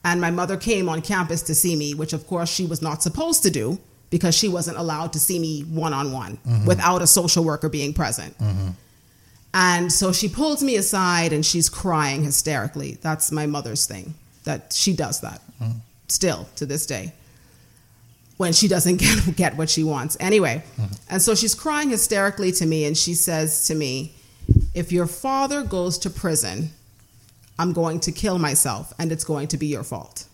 And 0.04 0.20
my 0.20 0.32
mother 0.32 0.56
came 0.56 0.88
on 0.88 1.00
campus 1.00 1.42
to 1.42 1.54
see 1.54 1.76
me, 1.76 1.94
which 1.94 2.12
of 2.12 2.26
course 2.26 2.52
she 2.52 2.66
was 2.66 2.82
not 2.82 3.04
supposed 3.04 3.44
to 3.44 3.50
do 3.50 3.78
because 4.12 4.36
she 4.36 4.46
wasn't 4.46 4.76
allowed 4.76 5.14
to 5.14 5.18
see 5.18 5.38
me 5.38 5.62
one 5.62 5.94
on 5.94 6.12
one 6.12 6.38
without 6.66 7.00
a 7.00 7.06
social 7.06 7.42
worker 7.42 7.70
being 7.70 7.94
present. 7.94 8.38
Mm-hmm. 8.38 8.68
And 9.54 9.90
so 9.90 10.12
she 10.12 10.28
pulls 10.28 10.62
me 10.62 10.76
aside 10.76 11.32
and 11.32 11.44
she's 11.44 11.68
crying 11.68 12.22
hysterically. 12.22 12.98
That's 13.00 13.32
my 13.32 13.46
mother's 13.46 13.86
thing, 13.86 14.14
that 14.44 14.74
she 14.74 14.92
does 14.92 15.22
that 15.22 15.40
mm-hmm. 15.60 15.78
still 16.08 16.46
to 16.56 16.66
this 16.66 16.84
day 16.86 17.12
when 18.36 18.52
she 18.52 18.68
doesn't 18.68 18.96
get, 19.00 19.36
get 19.36 19.56
what 19.56 19.70
she 19.70 19.82
wants. 19.82 20.16
Anyway, 20.20 20.62
mm-hmm. 20.76 20.92
and 21.08 21.22
so 21.22 21.34
she's 21.34 21.54
crying 21.54 21.88
hysterically 21.88 22.52
to 22.52 22.66
me 22.66 22.84
and 22.84 22.96
she 22.96 23.14
says 23.14 23.66
to 23.68 23.74
me, 23.74 24.12
If 24.74 24.92
your 24.92 25.06
father 25.06 25.62
goes 25.62 25.96
to 25.98 26.10
prison, 26.10 26.70
I'm 27.58 27.72
going 27.72 28.00
to 28.00 28.12
kill 28.12 28.38
myself 28.38 28.92
and 28.98 29.10
it's 29.10 29.24
going 29.24 29.48
to 29.48 29.56
be 29.56 29.68
your 29.68 29.84
fault. 29.84 30.26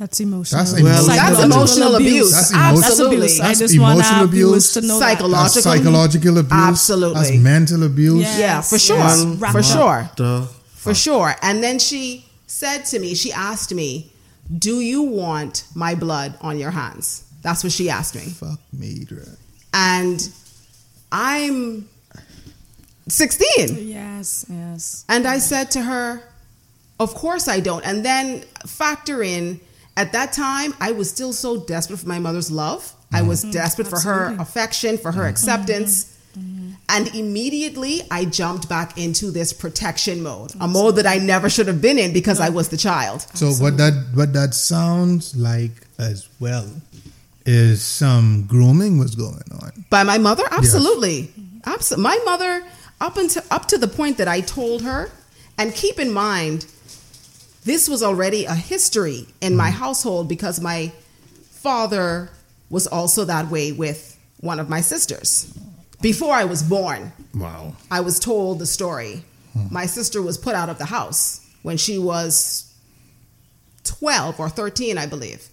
That's 0.00 0.18
emotional. 0.18 0.64
That's 0.64 0.80
Well, 0.82 1.06
that's 1.06 1.44
emotional 1.44 1.94
abuse. 1.96 2.32
That's 2.32 2.50
That's 2.52 2.72
emotional- 2.72 3.06
abuse. 3.12 3.38
I 3.40 3.46
That's 3.48 3.58
just 3.58 3.78
want 3.78 3.94
emotional 3.98 4.24
abuse. 4.24 4.72
to 4.72 4.80
know. 4.80 4.98
Psychological. 4.98 5.42
That's 5.42 5.62
psychological 5.62 6.38
abuse. 6.38 6.52
Absolutely. 6.70 7.20
That's 7.22 7.36
mental 7.36 7.82
abuse. 7.82 8.22
Yeah. 8.24 8.38
Yeah, 8.38 8.60
for 8.62 8.78
sure. 8.78 8.96
yes. 8.96 9.22
For 9.22 9.28
Wrap 9.36 9.62
sure. 9.62 10.10
The 10.16 10.48
For 10.74 10.94
sure. 10.94 11.36
And 11.42 11.62
then 11.62 11.78
she 11.78 12.24
said 12.46 12.86
to 12.86 12.98
me, 12.98 13.14
she 13.14 13.30
asked 13.30 13.74
me, 13.74 14.10
Do 14.58 14.80
you 14.80 15.02
want 15.02 15.64
my 15.74 15.94
blood 15.94 16.34
on 16.40 16.58
your 16.58 16.70
hands? 16.70 17.24
That's 17.42 17.62
what 17.62 17.72
she 17.72 17.90
asked 17.90 18.14
me. 18.14 18.22
Fuck 18.22 18.58
me, 18.72 19.04
Dre. 19.04 19.24
And 19.74 20.26
I'm 21.12 21.90
16. 23.08 23.86
Yes, 23.86 24.46
yes. 24.48 25.04
And 25.10 25.26
I 25.26 25.36
said 25.40 25.70
to 25.72 25.82
her, 25.82 26.22
Of 26.98 27.14
course 27.14 27.48
I 27.48 27.60
don't. 27.60 27.84
And 27.86 28.02
then 28.02 28.44
factor 28.66 29.22
in, 29.22 29.60
at 30.00 30.12
that 30.12 30.32
time, 30.32 30.72
I 30.80 30.92
was 30.92 31.10
still 31.10 31.32
so 31.32 31.60
desperate 31.64 31.98
for 31.98 32.08
my 32.08 32.18
mother's 32.18 32.50
love. 32.50 32.92
I 33.12 33.22
was 33.22 33.42
mm-hmm. 33.42 33.50
desperate 33.50 33.88
for 33.88 34.00
her 34.00 34.34
affection, 34.38 34.96
for 34.96 35.12
her 35.12 35.22
mm-hmm. 35.22 35.30
acceptance. 35.30 36.16
Mm-hmm. 36.38 36.70
And 36.88 37.14
immediately 37.14 38.00
I 38.10 38.24
jumped 38.24 38.68
back 38.68 38.96
into 38.96 39.30
this 39.30 39.52
protection 39.52 40.22
mode, 40.22 40.52
a 40.58 40.66
mode 40.66 40.96
that 40.96 41.06
I 41.06 41.18
never 41.18 41.50
should 41.50 41.66
have 41.66 41.82
been 41.82 41.98
in 41.98 42.12
because 42.12 42.40
I 42.40 42.48
was 42.48 42.68
the 42.68 42.76
child. 42.76 43.26
So 43.34 43.50
what 43.62 43.76
that 43.76 43.94
what 44.14 44.32
that 44.32 44.54
sounds 44.54 45.36
like 45.36 45.72
as 45.98 46.28
well 46.40 46.68
is 47.44 47.82
some 47.82 48.46
grooming 48.46 48.98
was 48.98 49.14
going 49.14 49.48
on. 49.60 49.84
By 49.90 50.04
my 50.04 50.18
mother, 50.18 50.44
absolutely, 50.50 51.32
Abso- 51.62 51.98
My 51.98 52.18
mother, 52.24 52.64
up 53.00 53.16
until 53.16 53.42
up 53.50 53.66
to 53.66 53.78
the 53.78 53.88
point 53.88 54.18
that 54.18 54.28
I 54.28 54.40
told 54.40 54.82
her, 54.82 55.10
and 55.58 55.74
keep 55.74 55.98
in 55.98 56.10
mind, 56.10 56.66
this 57.64 57.88
was 57.88 58.02
already 58.02 58.44
a 58.44 58.54
history 58.54 59.26
in 59.40 59.56
my 59.56 59.70
mm. 59.70 59.74
household 59.74 60.28
because 60.28 60.60
my 60.60 60.92
father 61.50 62.30
was 62.70 62.86
also 62.86 63.24
that 63.24 63.50
way 63.50 63.72
with 63.72 64.18
one 64.40 64.60
of 64.60 64.68
my 64.68 64.80
sisters. 64.80 65.52
Before 66.00 66.32
I 66.32 66.44
was 66.44 66.62
born, 66.62 67.12
wow. 67.34 67.74
I 67.90 68.00
was 68.00 68.18
told 68.18 68.58
the 68.58 68.66
story. 68.66 69.22
Hmm. 69.52 69.66
My 69.70 69.84
sister 69.86 70.22
was 70.22 70.38
put 70.38 70.54
out 70.54 70.70
of 70.70 70.78
the 70.78 70.86
house 70.86 71.46
when 71.62 71.76
she 71.76 71.98
was 71.98 72.72
12 73.84 74.40
or 74.40 74.48
13, 74.48 74.96
I 74.96 75.06
believe. 75.06 75.46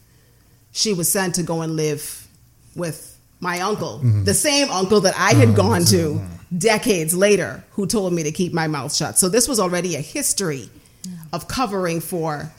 She 0.72 0.94
was 0.94 1.12
sent 1.12 1.36
to 1.36 1.44
go 1.44 1.62
and 1.62 1.76
live 1.76 2.28
with 2.76 3.18
my 3.40 3.60
uncle, 3.60 3.98
mm-hmm. 3.98 4.24
the 4.24 4.34
same 4.34 4.70
uncle 4.70 5.02
that 5.02 5.16
I 5.18 5.34
had 5.34 5.50
mm-hmm. 5.50 5.58
gone 5.58 5.86
to 5.86 5.98
mm-hmm. 5.98 6.58
decades 6.58 7.16
later, 7.16 7.64
who 7.72 7.86
told 7.86 8.14
me 8.14 8.24
to 8.24 8.32
keep 8.32 8.54
my 8.54 8.68
mouth 8.68 8.96
shut. 8.96 9.18
So 9.18 9.28
this 9.28 9.48
was 9.48 9.60
already 9.60 9.96
a 9.96 10.02
history 10.02 10.70
of 11.34 11.48
covering 11.48 12.00
for 12.02 12.52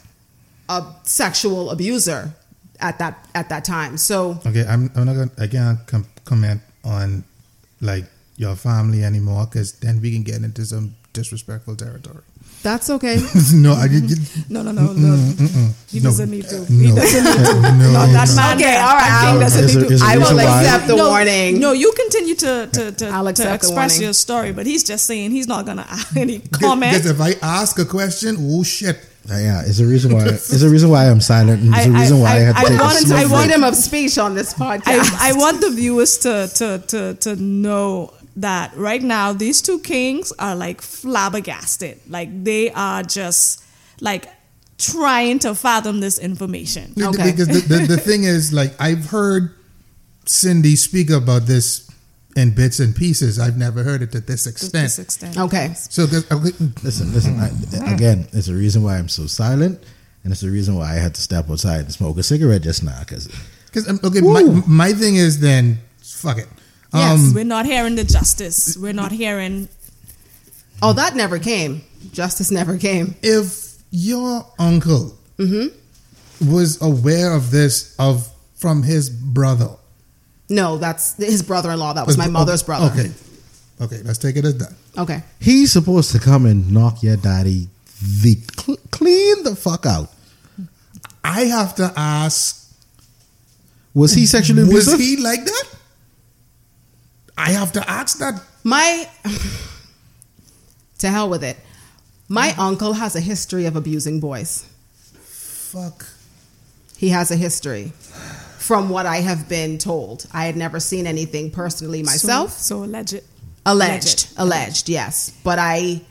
a 0.69 0.85
sexual 1.05 1.71
abuser 1.71 2.33
at 2.81 2.99
that 2.99 3.27
at 3.35 3.49
that 3.49 3.65
time. 3.65 3.97
So 3.97 4.39
Okay, 4.47 4.65
I'm, 4.69 4.91
I'm 4.95 5.07
not 5.07 5.15
gonna 5.15 5.49
can't 5.49 5.87
com- 5.87 6.07
comment 6.25 6.61
on 6.85 7.25
like 7.81 8.05
your 8.37 8.55
family 8.55 9.03
anymore 9.05 9.47
because 9.47 9.73
then 9.81 10.01
we 10.01 10.13
can 10.13 10.23
get 10.23 10.43
into 10.43 10.65
some 10.65 10.95
disrespectful 11.13 11.77
territory. 11.77 12.23
That's 12.63 12.91
okay. 12.91 13.17
no, 13.55 13.73
I 13.75 13.89
did. 13.89 14.19
No, 14.51 14.63
no, 14.63 14.73
no, 14.73 14.93
no. 14.93 15.17
He 15.89 16.01
No. 16.01 16.11
doesn't 16.11 16.31
need 16.31 16.49
to. 16.49 16.65
He 16.67 16.89
No, 16.89 16.97
doesn't 16.97 17.25
need 17.25 17.47
to. 17.47 17.55
no, 17.55 17.93
Not 17.93 18.09
that 18.13 18.29
no. 18.29 18.35
man. 18.37 18.57
Okay, 18.57 18.77
all 18.77 18.95
right, 18.95 19.09
That 19.09 19.25
I'll- 19.33 19.41
doesn't 19.41 19.65
Is 19.65 19.75
need 19.77 19.81
there- 19.83 19.89
to. 19.89 19.95
is 19.95 20.01
there 20.01 20.09
I 20.09 20.13
a 20.13 20.17
will 20.19 20.23
reason 20.23 20.37
why- 20.37 20.61
accept 20.63 20.87
the 20.89 20.97
no, 20.97 21.09
warning. 21.09 21.61
No, 21.61 21.73
you 21.73 21.93
continue 21.93 22.35
to 22.37 22.69
to 22.73 22.93
to, 22.93 23.09
I'll 23.09 23.25
to 23.25 23.31
accept 23.31 23.49
the 23.49 23.55
express 23.55 23.93
warning. 23.93 24.03
your 24.03 24.13
story, 24.13 24.53
but 24.53 24.67
he's 24.67 24.83
just 24.85 25.07
saying 25.07 25.31
he's 25.31 25.47
not 25.49 25.67
gonna 25.67 25.87
add 25.89 26.17
any 26.17 26.39
Because 26.39 27.07
if 27.07 27.21
I 27.21 27.35
ask 27.43 27.79
a 27.79 27.85
question, 27.85 28.37
oh 28.39 28.63
shit. 28.63 28.99
Uh, 29.31 29.37
yeah, 29.37 29.61
it's 29.67 29.79
a 29.79 29.85
reason 29.85 30.11
why. 30.15 30.25
It's 30.55 30.63
a 30.63 30.69
reason 30.71 30.89
why 30.89 31.05
I'm 31.11 31.21
silent. 31.21 31.61
And 31.63 31.75
it's 31.75 31.87
a 31.87 31.91
I- 31.91 32.01
reason 32.01 32.21
why 32.21 32.31
I, 32.31 32.37
I- 32.37 32.41
had 32.49 32.55
to 32.57 32.61
I 32.61 32.65
take 32.65 32.81
wanted 32.81 32.97
a 32.97 33.01
to- 33.01 33.07
smoke 33.09 33.19
I 33.19 33.23
break. 33.23 33.33
wanted- 33.33 33.45
freedom 33.53 33.65
of 33.65 33.75
speech 33.77 34.17
on 34.19 34.35
this 34.35 34.55
podcast. 34.55 35.09
I, 35.21 35.29
I 35.29 35.33
want 35.35 35.61
the 35.61 35.71
viewers 35.71 36.17
to, 36.25 36.49
to, 36.55 36.79
to, 36.89 37.15
to 37.15 37.37
know 37.37 38.15
that 38.41 38.77
right 38.77 39.03
now 39.03 39.33
these 39.33 39.61
two 39.63 39.79
kings 39.81 40.33
are 40.39 40.55
like 40.57 40.81
flabbergasted. 40.81 41.99
Like 42.09 42.45
they 42.45 42.71
are 42.71 43.03
just 43.03 43.63
like 44.01 44.27
trying 44.79 45.39
to 45.41 45.55
fathom 45.55 46.01
this 46.01 46.19
information. 46.19 46.93
Okay. 47.01 47.31
Because 47.33 47.49
the, 47.49 47.61
the, 47.79 47.87
the 47.87 47.97
thing 47.97 48.23
is, 48.25 48.53
like, 48.53 48.73
I've 48.81 49.07
heard 49.07 49.53
Cindy 50.25 50.77
speak 50.77 51.11
about 51.11 51.43
this 51.47 51.91
in 52.37 52.55
bits 52.55 52.79
and 52.79 52.95
pieces. 52.95 53.41
I've 53.41 53.57
never 53.57 53.83
heard 53.83 54.03
it 54.03 54.13
to 54.13 54.21
this 54.21 54.45
To 54.45 54.51
extent. 54.51 54.73
this 54.85 54.99
extent. 55.01 55.37
okay. 55.37 55.73
So, 55.75 56.05
okay, 56.05 56.19
Listen, 56.85 57.13
listen. 57.13 57.41
I, 57.41 57.93
again, 57.93 58.29
it's 58.33 58.47
a 58.47 58.55
reason 58.55 58.85
why 58.85 58.99
I'm 58.99 59.09
so 59.09 59.27
silent, 59.27 59.83
and 60.23 60.33
it's 60.33 60.43
the 60.43 60.51
reason 60.51 60.77
why 60.77 60.93
I 60.93 60.95
had 60.95 61.15
to 61.17 61.21
step 61.21 61.51
outside 61.51 61.81
and 61.81 61.93
smoke 61.93 62.17
a 62.19 62.23
cigarette 62.23 62.63
just 62.63 62.85
now. 62.85 63.01
Because 63.01 63.27
Because 63.67 63.89
um, 63.89 63.99
okay, 64.05 64.21
my, 64.21 64.43
my 64.69 64.93
thing 64.93 65.17
is 65.17 65.41
then 65.41 65.79
fuck 66.01 66.39
it. 66.39 66.47
Yes, 66.95 67.19
Um, 67.21 67.35
we're 67.35 67.45
not 67.45 67.67
hearing 67.67 67.97
the 67.97 68.05
justice. 68.05 68.77
We're 68.77 68.95
not 68.95 69.13
hearing. 69.13 69.69
Oh, 70.81 70.93
that 70.95 71.15
never 71.15 71.39
came. 71.39 71.83
Justice 72.13 72.51
never 72.51 72.79
came. 72.79 73.15
if 73.23 73.75
your 73.91 74.47
uncle 74.59 75.17
was 76.41 76.81
aware 76.83 77.33
of 77.33 77.51
this 77.51 77.95
of 77.99 78.29
from 78.57 78.83
his 78.83 79.11
brother, 79.11 79.71
No, 80.49 80.79
that's 80.79 81.17
his 81.17 81.43
brother-in-law. 81.43 81.93
That 81.95 82.07
was 82.07 82.17
my 82.17 82.29
mother's 82.29 82.63
brother. 82.63 82.87
Okay, 82.93 83.11
okay, 83.81 84.01
let's 84.05 84.19
take 84.19 84.37
it 84.37 84.45
as 84.45 84.57
that. 84.59 84.73
Okay. 84.97 85.23
he's 85.41 85.73
supposed 85.73 86.13
to 86.13 86.19
come 86.19 86.47
and 86.47 86.71
knock 86.73 87.03
your 87.03 87.17
daddy 87.17 87.69
the 88.23 88.39
cl- 88.59 88.79
clean 88.91 89.43
the 89.45 89.55
fuck 89.57 89.85
out. 89.87 90.11
I 91.25 91.43
have 91.47 91.75
to 91.77 91.93
ask: 91.97 92.73
Was 93.95 94.13
he 94.15 94.25
sexually 94.27 94.65
Was 94.65 94.93
he 94.99 95.17
like 95.17 95.45
that? 95.45 95.65
I 97.39 97.51
have 97.53 97.73
to 97.73 97.91
ask 97.91 98.19
that. 98.19 98.43
My 98.65 99.09
to 100.99 101.09
hell 101.09 101.31
with 101.31 101.45
it. 101.45 101.57
My 102.29 102.55
uncle 102.59 102.93
has 102.95 103.17
a 103.17 103.21
history 103.21 103.65
of 103.65 103.77
abusing 103.77 104.21
boys. 104.21 104.69
Fuck. 105.15 106.07
He 106.97 107.09
has 107.11 107.31
a 107.31 107.37
history. 107.37 107.93
From 108.59 108.91
what 108.91 109.07
I 109.07 109.19
have 109.19 109.49
been 109.49 109.79
told, 109.79 110.27
I 110.33 110.45
had 110.45 110.57
never 110.57 110.79
seen 110.81 111.07
anything 111.07 111.51
personally 111.51 112.03
myself. 112.03 112.51
So, 112.51 112.77
so 112.81 112.85
alleged. 112.85 113.23
alleged, 113.65 114.29
alleged, 114.37 114.89
yes. 114.91 115.33
But 115.43 115.59
I, 115.59 116.03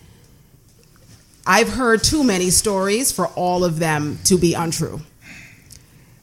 I've 1.46 1.70
heard 1.70 2.04
too 2.04 2.24
many 2.24 2.50
stories 2.50 3.12
for 3.12 3.28
all 3.28 3.64
of 3.64 3.78
them 3.78 4.18
to 4.24 4.40
be 4.40 4.54
untrue. 4.56 5.02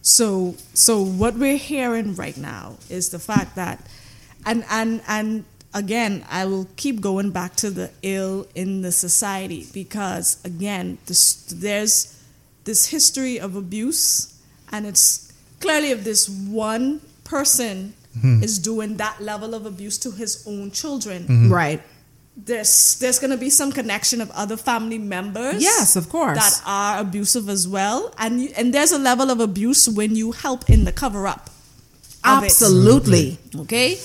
So 0.02 0.56
so 0.74 1.02
what 1.02 1.34
we're 1.34 1.56
hearing 1.56 2.14
right 2.14 2.36
now 2.36 2.76
is 2.90 3.08
the 3.08 3.18
fact 3.18 3.56
that 3.56 3.80
and 4.44 4.64
and 4.70 5.02
and 5.08 5.44
again, 5.74 6.24
I 6.30 6.46
will 6.46 6.68
keep 6.76 7.00
going 7.00 7.30
back 7.30 7.56
to 7.56 7.70
the 7.70 7.90
ill 8.02 8.46
in 8.54 8.82
the 8.82 8.92
society 8.92 9.66
because 9.74 10.42
again, 10.44 10.98
this, 11.06 11.44
there's 11.46 12.22
this 12.64 12.86
history 12.86 13.38
of 13.38 13.56
abuse 13.56 14.40
and 14.70 14.86
it's 14.86 15.32
clearly 15.60 15.90
if 15.90 16.04
this 16.04 16.28
one 16.28 17.00
person 17.24 17.94
hmm. 18.20 18.42
is 18.42 18.58
doing 18.58 18.96
that 18.96 19.20
level 19.20 19.54
of 19.54 19.66
abuse 19.66 19.98
to 19.98 20.12
his 20.12 20.46
own 20.46 20.70
children. 20.70 21.24
Mm-hmm. 21.24 21.52
Right 21.52 21.82
there's 22.36 22.98
there's 22.98 23.20
going 23.20 23.30
to 23.30 23.36
be 23.36 23.48
some 23.48 23.70
connection 23.70 24.20
of 24.20 24.28
other 24.32 24.56
family 24.56 24.98
members 24.98 25.62
yes 25.62 25.94
of 25.94 26.08
course 26.08 26.36
that 26.36 26.62
are 26.66 27.00
abusive 27.00 27.48
as 27.48 27.68
well 27.68 28.12
and 28.18 28.42
you, 28.42 28.48
and 28.56 28.74
there's 28.74 28.90
a 28.90 28.98
level 28.98 29.30
of 29.30 29.38
abuse 29.38 29.88
when 29.88 30.16
you 30.16 30.32
help 30.32 30.68
in 30.68 30.84
the 30.84 30.90
cover 30.90 31.28
up 31.28 31.48
absolutely 32.24 33.38
okay 33.54 33.96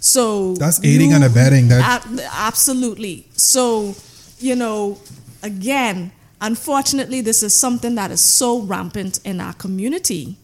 so 0.00 0.54
that's 0.54 0.82
aiding 0.84 1.10
you, 1.10 1.16
and 1.16 1.24
abetting 1.24 1.68
that 1.68 2.06
absolutely. 2.32 3.26
So 3.32 3.94
you 4.38 4.54
know 4.54 4.98
again 5.42 6.12
unfortunately 6.40 7.20
this 7.20 7.42
is 7.42 7.54
something 7.54 7.94
that 7.96 8.10
is 8.10 8.20
so 8.20 8.60
rampant 8.60 9.20
in 9.24 9.40
our 9.40 9.54
community 9.54 10.36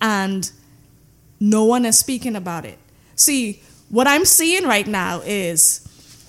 and 0.00 0.50
no 1.40 1.64
one 1.64 1.84
is 1.84 1.98
speaking 1.98 2.36
about 2.36 2.64
it. 2.64 2.78
See 3.16 3.62
what 3.94 4.08
i'm 4.08 4.24
seeing 4.24 4.64
right 4.64 4.86
now 4.86 5.20
is 5.24 5.80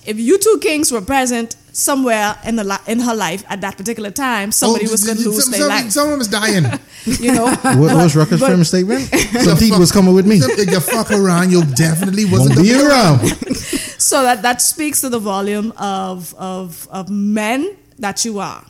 if 0.06 0.18
you 0.20 0.38
two 0.38 0.58
kings 0.62 0.92
were 0.92 1.00
present 1.00 1.56
somewhere 1.76 2.38
in 2.44 2.56
the 2.56 2.80
in 2.86 3.00
her 3.00 3.14
life 3.14 3.44
at 3.48 3.60
that 3.60 3.76
particular 3.76 4.10
time, 4.10 4.50
somebody 4.50 4.86
oh, 4.88 4.90
was 4.90 5.04
going 5.04 5.18
to 5.18 5.28
lose 5.28 5.46
their 5.46 5.68
life. 5.68 5.90
Someone 5.90 6.18
was 6.18 6.28
dying. 6.28 6.64
you 7.04 7.32
know, 7.32 7.46
what 7.46 7.94
was 7.94 8.16
Rucker's 8.16 8.40
famous 8.40 8.68
statement? 8.68 9.02
Something 9.40 9.78
was 9.78 9.92
coming 9.92 10.14
with 10.14 10.26
me. 10.26 10.36
If 10.36 10.70
you 10.70 10.80
fuck 10.80 11.10
around, 11.10 11.52
you 11.52 11.64
definitely 11.64 12.24
wasn't 12.24 12.56
Won't 12.56 12.68
be 12.68 12.74
around. 12.74 13.20
so 13.98 14.22
that 14.22 14.42
that 14.42 14.62
speaks 14.62 15.02
to 15.02 15.08
the 15.10 15.18
volume 15.18 15.72
of 15.76 16.34
of 16.34 16.88
of 16.90 17.10
men 17.10 17.76
that 17.98 18.24
you 18.24 18.38
are. 18.38 18.64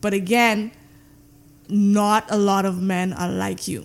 But 0.00 0.14
again, 0.14 0.72
not 1.68 2.24
a 2.30 2.38
lot 2.38 2.64
of 2.64 2.80
men 2.80 3.12
are 3.12 3.28
like 3.30 3.68
you. 3.68 3.84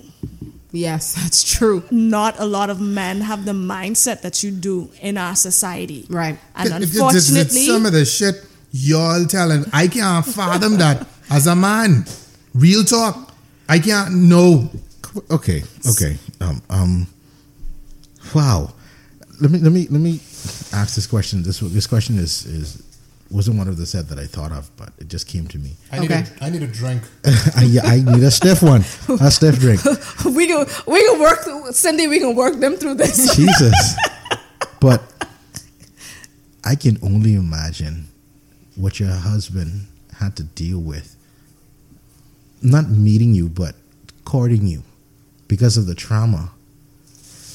Yes, 0.76 1.16
that's 1.22 1.44
true. 1.44 1.84
Not 1.90 2.40
a 2.40 2.46
lot 2.46 2.70
of 2.70 2.80
men 2.82 3.22
have 3.22 3.46
the 3.46 3.54
mindset 3.54 4.22
that 4.22 4.44
you 4.44 4.52
do 4.52 4.90
in 5.02 5.18
our 5.18 5.36
society. 5.36 6.06
Right. 6.10 6.38
And 6.56 6.74
unfortunately, 6.74 7.42
it's 7.42 7.68
some 7.68 7.86
of 7.86 7.94
the 7.94 8.06
shit 8.06 8.36
y'all 8.72 9.26
telling, 9.26 9.66
I 9.72 9.88
can't 9.88 10.26
fathom 10.26 10.78
that 10.78 11.08
as 11.30 11.48
a 11.48 11.56
man. 11.56 12.06
Real 12.54 12.84
talk. 12.84 13.34
I 13.68 13.80
can't 13.80 14.14
know. 14.14 14.70
Okay, 15.32 15.64
okay. 15.90 16.18
Um, 16.42 16.62
um, 16.70 17.08
wow. 18.34 18.74
Let 19.42 19.52
me 19.52 19.60
let 19.60 19.72
me 19.72 19.88
let 19.90 20.02
me 20.02 20.20
ask 20.74 20.96
this 20.96 21.08
question. 21.08 21.44
This 21.44 21.60
this 21.60 21.88
question 21.88 22.18
is 22.18 22.46
is 22.46 22.84
wasn't 23.30 23.58
one 23.58 23.68
of 23.68 23.78
the 23.78 23.86
set 23.86 24.10
that 24.10 24.20
I 24.20 24.26
thought 24.26 24.52
of, 24.52 24.70
but 24.78 24.90
it 25.00 25.08
just 25.08 25.28
came 25.28 25.48
to 25.48 25.58
me. 25.58 25.76
I 25.92 26.00
need, 26.00 26.12
a, 26.12 26.26
I 26.42 26.50
need 26.50 26.62
a 26.62 26.68
drink. 26.68 27.04
I, 27.56 27.64
yeah, 27.64 27.82
I 27.84 28.00
need 28.00 28.24
a 28.24 28.32
stiff 28.32 28.62
one, 28.62 28.82
a 29.20 29.32
stiff 29.32 29.60
drink. 29.60 29.84
we 30.26 30.48
can 30.48 30.66
we 30.88 31.06
can 31.08 31.20
work, 31.20 31.40
Cindy. 31.72 32.08
We 32.08 32.20
can 32.20 32.36
work 32.36 32.60
them 32.60 32.76
through 32.76 32.96
this. 32.96 33.36
Jesus, 33.36 33.96
but 34.80 35.02
I 36.64 36.76
can 36.76 36.98
only 37.02 37.34
imagine 37.34 38.08
what 38.76 39.00
your 39.00 39.12
husband 39.12 39.88
had 40.20 40.36
to 40.38 40.44
deal 40.44 40.80
with. 40.80 41.16
Not 42.62 42.90
meeting 42.90 43.34
you, 43.34 43.50
but 43.50 43.76
courting 44.24 44.68
you 44.68 44.84
because 45.48 45.78
of 45.78 45.88
the 45.88 45.96
trauma. 45.96 46.52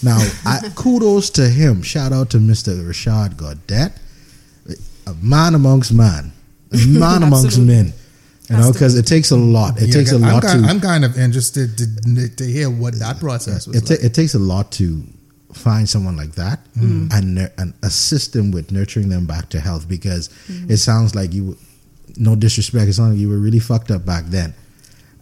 Now, 0.03 0.19
I, 0.47 0.61
kudos 0.75 1.31
to 1.31 1.49
him. 1.49 1.83
Shout 1.83 2.13
out 2.13 2.31
to 2.31 2.39
Mr. 2.39 2.75
Rashad 2.83 3.35
Godet 3.35 3.93
a 3.93 4.10
man 5.21 5.55
amongst 5.55 5.93
man, 5.93 6.33
man 6.89 7.23
amongst 7.23 7.59
men. 7.59 7.93
You 8.49 8.57
know, 8.57 8.73
because 8.73 8.99
it 8.99 9.07
takes 9.07 9.31
a 9.31 9.37
lot. 9.37 9.81
It 9.81 9.89
yeah, 9.89 9.95
takes 9.95 10.11
a 10.11 10.19
lot 10.19 10.45
I'm 10.45 10.63
to. 10.63 10.69
I'm 10.69 10.81
kind 10.81 11.05
of 11.05 11.17
interested 11.17 11.79
to, 11.79 12.29
to 12.37 12.45
hear 12.45 12.69
what 12.69 12.99
that 12.99 13.21
process 13.21 13.69
was. 13.69 13.77
It, 13.77 13.91
like. 13.91 14.03
it 14.03 14.13
takes 14.13 14.35
a 14.35 14.41
lot 14.41 14.73
to 14.73 15.05
find 15.53 15.89
someone 15.89 16.17
like 16.17 16.33
that 16.33 16.61
mm. 16.75 17.13
and 17.13 17.51
and 17.59 17.75
assist 17.83 18.33
them 18.33 18.51
with 18.51 18.73
nurturing 18.73 19.09
them 19.09 19.27
back 19.27 19.49
to 19.51 19.61
health 19.61 19.89
because 19.89 20.29
mm. 20.49 20.69
it 20.69 20.79
sounds 20.79 21.15
like 21.15 21.33
you, 21.33 21.57
no 22.17 22.35
disrespect, 22.35 22.89
it 22.89 22.95
sounds 22.95 23.13
like 23.13 23.21
you 23.21 23.29
were 23.29 23.39
really 23.39 23.61
fucked 23.61 23.93
up 23.93 24.05
back 24.05 24.25
then. 24.27 24.53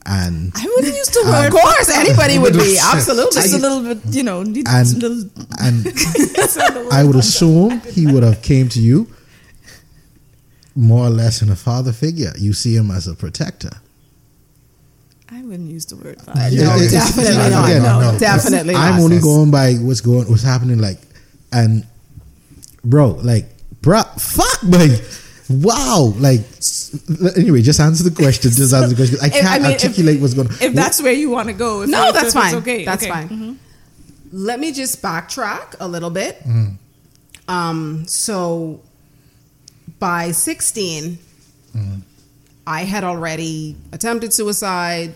And 0.07 0.51
I 0.57 0.65
wouldn't 0.65 0.97
use 0.97 1.09
the 1.09 1.25
word. 1.27 1.49
Of 1.49 1.61
course, 1.61 1.91
anybody 1.91 2.39
would 2.39 2.55
be 2.55 2.79
absolutely 2.83 3.43
just 3.43 3.55
a 3.55 3.59
little 3.59 3.83
bit, 3.83 3.99
you 4.15 4.23
know. 4.23 4.41
And, 4.41 4.57
little, 4.57 5.29
and 5.61 5.87
I 6.91 7.05
would 7.05 7.17
assume 7.17 7.81
he 7.81 8.07
would 8.07 8.23
have 8.23 8.41
came 8.41 8.71
to 8.71 8.81
you 8.81 9.07
more 10.79 11.07
or 11.07 11.11
less 11.11 11.43
in 11.43 11.51
a 11.51 11.57
father 11.57 11.93
figure. 11.93 12.33
You 12.39 12.53
see 12.53 12.77
him 12.77 12.91
as 12.93 13.09
a 13.09 13.15
protector. 13.15 13.73
I 15.31 15.43
wouldn't 15.43 15.69
use 15.69 15.85
the 15.87 15.97
word 15.97 16.23
father. 16.23 16.41
No, 16.53 16.77
it, 16.77 16.91
definitely 16.91 17.51
not. 17.51 17.69
Again, 17.69 17.83
no, 17.83 18.13
no, 18.13 18.19
definitely 18.19 18.75
I'm 18.75 18.97
not. 18.97 19.03
only 19.03 19.19
going 19.19 19.51
by 19.51 19.75
what's 19.75 20.01
going, 20.01 20.31
what's 20.31 20.45
happening. 20.45 20.79
Like, 20.79 20.99
and 21.53 21.85
bro, 22.85 23.11
like, 23.23 23.47
bro, 23.83 24.03
fuck, 24.19 24.63
man. 24.63 24.97
Wow, 25.51 26.13
like 26.19 26.41
anyway, 27.37 27.63
just 27.63 27.81
answer 27.81 28.05
the 28.05 28.15
question. 28.15 28.51
Just 28.53 28.73
answer 28.73 28.89
the 28.89 28.95
question. 28.97 29.19
I 29.21 29.31
can't 29.31 29.47
I 29.47 29.59
mean, 29.59 29.73
articulate 29.73 30.17
if, 30.17 30.23
what's 30.23 30.35
going. 30.35 30.49
on. 30.49 30.57
If 30.61 30.75
that's 30.75 31.03
where 31.03 31.13
you 31.13 31.31
want 31.31 31.49
to 31.49 31.55
go, 31.55 31.85
no, 31.85 32.13
that's 32.13 32.35
fine. 32.35 32.55
Okay, 32.57 32.85
that's 32.85 33.03
okay. 33.03 33.11
fine. 33.11 33.29
Mm-hmm. 33.29 33.53
Let 34.33 34.61
me 34.61 34.73
just 34.73 35.03
backtrack 35.03 35.75
a 35.81 35.89
little 35.89 36.11
bit. 36.11 36.43
Mm. 36.45 36.77
Um, 37.49 38.07
so 38.07 38.83
by 39.99 40.31
16, 40.31 41.19
mm-hmm. 41.77 42.01
I 42.67 42.83
had 42.83 43.05
already 43.05 43.77
attempted 43.93 44.33
suicide. 44.33 45.15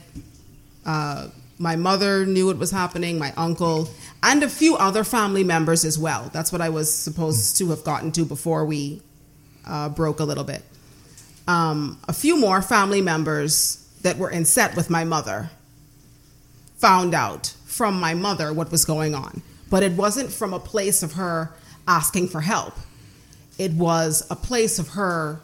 Uh, 0.85 1.29
my 1.59 1.77
mother 1.77 2.27
knew 2.27 2.51
it 2.51 2.59
was 2.59 2.71
happening, 2.71 3.19
my 3.19 3.33
uncle, 3.37 3.89
and 4.23 4.43
a 4.43 4.49
few 4.49 4.77
other 4.77 5.05
family 5.05 5.45
members 5.45 5.85
as 5.85 5.99
well. 5.99 6.31
That's 6.33 6.51
what 6.51 6.61
I 6.61 6.71
was 6.71 6.93
supposed 6.93 7.57
mm-hmm. 7.57 7.67
to 7.67 7.71
have 7.71 7.85
gotten 7.85 8.11
to 8.13 8.25
before 8.25 8.65
we 8.65 9.03
uh, 9.67 9.89
broke 9.91 10.21
a 10.21 10.25
little 10.25 10.45
bit. 10.45 10.63
Um, 11.47 11.99
a 12.09 12.13
few 12.13 12.37
more 12.37 12.63
family 12.63 13.01
members 13.01 13.89
that 14.03 14.19
were 14.19 14.31
in 14.31 14.45
set 14.45 14.77
with 14.77 14.91
my 14.91 15.05
mother 15.05 15.51
found 16.77 17.15
out 17.15 17.55
from 17.65 17.99
my 17.99 18.15
mother 18.15 18.53
what 18.53 18.71
was 18.71 18.85
going 18.85 19.15
on. 19.15 19.43
But 19.71 19.83
it 19.83 19.93
wasn't 19.93 20.31
from 20.31 20.53
a 20.53 20.59
place 20.59 21.03
of 21.03 21.13
her 21.15 21.53
asking 21.87 22.29
for 22.29 22.41
help 22.41 22.75
it 23.59 23.73
was 23.73 24.27
a 24.31 24.37
place 24.37 24.79
of 24.79 24.89
her 24.89 25.41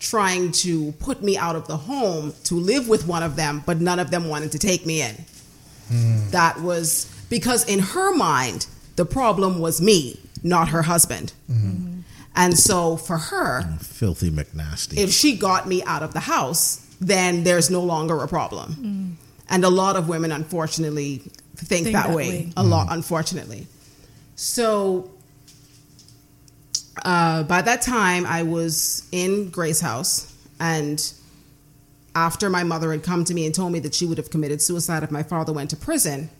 trying 0.00 0.50
to 0.50 0.92
put 0.92 1.22
me 1.22 1.36
out 1.36 1.54
of 1.54 1.68
the 1.68 1.76
home 1.76 2.34
to 2.44 2.56
live 2.56 2.88
with 2.88 3.06
one 3.06 3.22
of 3.22 3.36
them, 3.36 3.62
but 3.64 3.80
none 3.80 3.98
of 3.98 4.10
them 4.10 4.28
wanted 4.28 4.50
to 4.52 4.58
take 4.58 4.84
me 4.84 5.00
in. 5.00 5.14
Mm. 5.88 6.30
That 6.30 6.60
was 6.60 7.06
because 7.30 7.64
in 7.68 7.78
her 7.78 8.14
mind, 8.14 8.66
the 8.96 9.04
problem 9.04 9.60
was 9.60 9.80
me, 9.80 10.18
not 10.42 10.68
her 10.68 10.82
husband. 10.82 11.32
Mm-hmm. 11.50 12.00
And 12.34 12.58
so 12.58 12.96
for 12.96 13.18
her, 13.18 13.62
mm, 13.62 13.84
filthy 13.84 14.30
McNasty. 14.30 14.98
If 14.98 15.12
she 15.12 15.36
got 15.36 15.68
me 15.68 15.82
out 15.84 16.02
of 16.02 16.14
the 16.14 16.20
house, 16.20 16.86
then 17.00 17.44
there's 17.44 17.70
no 17.70 17.82
longer 17.82 18.22
a 18.22 18.28
problem. 18.28 18.74
Mm. 18.74 19.14
And 19.50 19.64
a 19.64 19.70
lot 19.70 19.96
of 19.96 20.08
women, 20.08 20.32
unfortunately, 20.32 21.18
think, 21.56 21.84
think 21.84 21.84
that, 21.92 22.08
that, 22.08 22.16
way. 22.16 22.28
way. 22.28 22.52
A 22.56 22.62
mm. 22.62 22.68
lot, 22.68 22.88
unfortunately. 22.90 23.66
So 24.34 25.10
uh, 27.02 27.42
by 27.44 27.62
that 27.62 27.82
time, 27.82 28.26
I 28.26 28.42
was 28.42 29.06
in 29.12 29.50
Grace 29.50 29.80
House, 29.80 30.34
and 30.60 31.12
after 32.14 32.48
my 32.50 32.62
mother 32.62 32.92
had 32.92 33.02
come 33.02 33.24
to 33.24 33.34
me 33.34 33.46
and 33.46 33.54
told 33.54 33.72
me 33.72 33.78
that 33.80 33.94
she 33.94 34.06
would 34.06 34.18
have 34.18 34.30
committed 34.30 34.60
suicide 34.62 35.02
if 35.02 35.10
my 35.10 35.22
father 35.22 35.52
went 35.52 35.70
to 35.70 35.76
prison, 35.76 36.30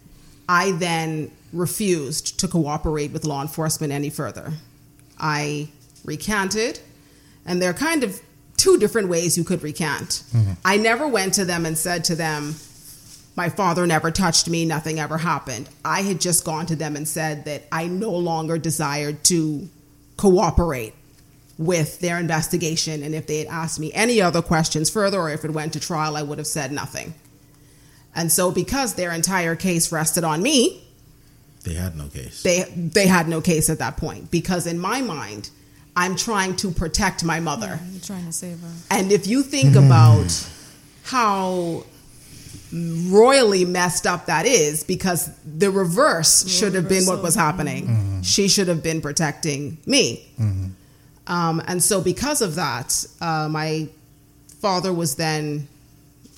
I 0.48 0.72
then 0.72 1.30
refused 1.52 2.40
to 2.40 2.48
cooperate 2.48 3.12
with 3.12 3.24
law 3.24 3.42
enforcement 3.42 3.92
any 3.92 4.10
further. 4.10 4.52
I 5.18 5.68
recanted, 6.04 6.80
and 7.46 7.60
there 7.60 7.70
are 7.70 7.74
kind 7.74 8.04
of 8.04 8.20
two 8.56 8.78
different 8.78 9.08
ways 9.08 9.36
you 9.36 9.44
could 9.44 9.62
recant. 9.62 10.22
Mm-hmm. 10.32 10.52
I 10.64 10.76
never 10.76 11.08
went 11.08 11.34
to 11.34 11.44
them 11.44 11.66
and 11.66 11.76
said 11.76 12.04
to 12.04 12.14
them, 12.14 12.54
my 13.34 13.48
father 13.48 13.86
never 13.86 14.10
touched 14.10 14.48
me, 14.48 14.64
nothing 14.64 15.00
ever 15.00 15.18
happened. 15.18 15.68
I 15.84 16.02
had 16.02 16.20
just 16.20 16.44
gone 16.44 16.66
to 16.66 16.76
them 16.76 16.96
and 16.96 17.08
said 17.08 17.46
that 17.46 17.64
I 17.72 17.86
no 17.86 18.12
longer 18.12 18.58
desired 18.58 19.24
to 19.24 19.68
cooperate 20.22 20.94
with 21.58 21.98
their 21.98 22.16
investigation. 22.16 23.02
And 23.02 23.12
if 23.12 23.26
they 23.26 23.38
had 23.38 23.48
asked 23.48 23.80
me 23.80 23.92
any 23.92 24.22
other 24.22 24.40
questions 24.40 24.88
further, 24.88 25.18
or 25.18 25.30
if 25.30 25.44
it 25.44 25.50
went 25.50 25.72
to 25.72 25.80
trial, 25.80 26.16
I 26.16 26.22
would 26.22 26.38
have 26.38 26.46
said 26.46 26.70
nothing. 26.70 27.14
And 28.14 28.30
so, 28.30 28.52
because 28.52 28.94
their 28.94 29.10
entire 29.10 29.56
case 29.56 29.90
rested 29.90 30.22
on 30.22 30.40
me, 30.40 30.84
they 31.64 31.74
had 31.74 31.96
no 31.96 32.06
case. 32.06 32.42
They 32.42 32.62
they 32.76 33.08
had 33.08 33.28
no 33.28 33.40
case 33.40 33.68
at 33.68 33.80
that 33.80 33.96
point 33.96 34.30
because 34.30 34.66
in 34.66 34.78
my 34.78 35.00
mind, 35.02 35.50
I'm 35.96 36.14
trying 36.14 36.54
to 36.56 36.70
protect 36.70 37.24
my 37.24 37.40
mother. 37.40 37.80
Yeah, 37.80 37.90
you're 37.90 38.00
trying 38.00 38.26
to 38.26 38.32
save 38.32 38.60
her. 38.60 38.72
And 38.90 39.10
if 39.10 39.26
you 39.26 39.42
think 39.42 39.74
about 39.74 40.30
how 41.04 41.84
royally 42.72 43.64
messed 43.64 44.06
up 44.06 44.26
that 44.26 44.46
is 44.46 44.84
because 44.84 45.30
the 45.44 45.70
reverse 45.70 46.48
should 46.48 46.74
have 46.74 46.88
been 46.88 47.04
what 47.06 47.22
was 47.22 47.34
happening. 47.34 47.86
Mm-hmm. 47.86 48.22
She 48.22 48.48
should 48.48 48.68
have 48.68 48.82
been 48.82 49.00
protecting 49.00 49.78
me. 49.86 50.26
Mm-hmm. 50.40 50.68
Um, 51.26 51.62
and 51.66 51.82
so, 51.82 52.00
because 52.00 52.42
of 52.42 52.56
that, 52.56 53.06
uh, 53.20 53.48
my 53.48 53.88
father 54.60 54.92
was 54.92 55.16
then, 55.16 55.68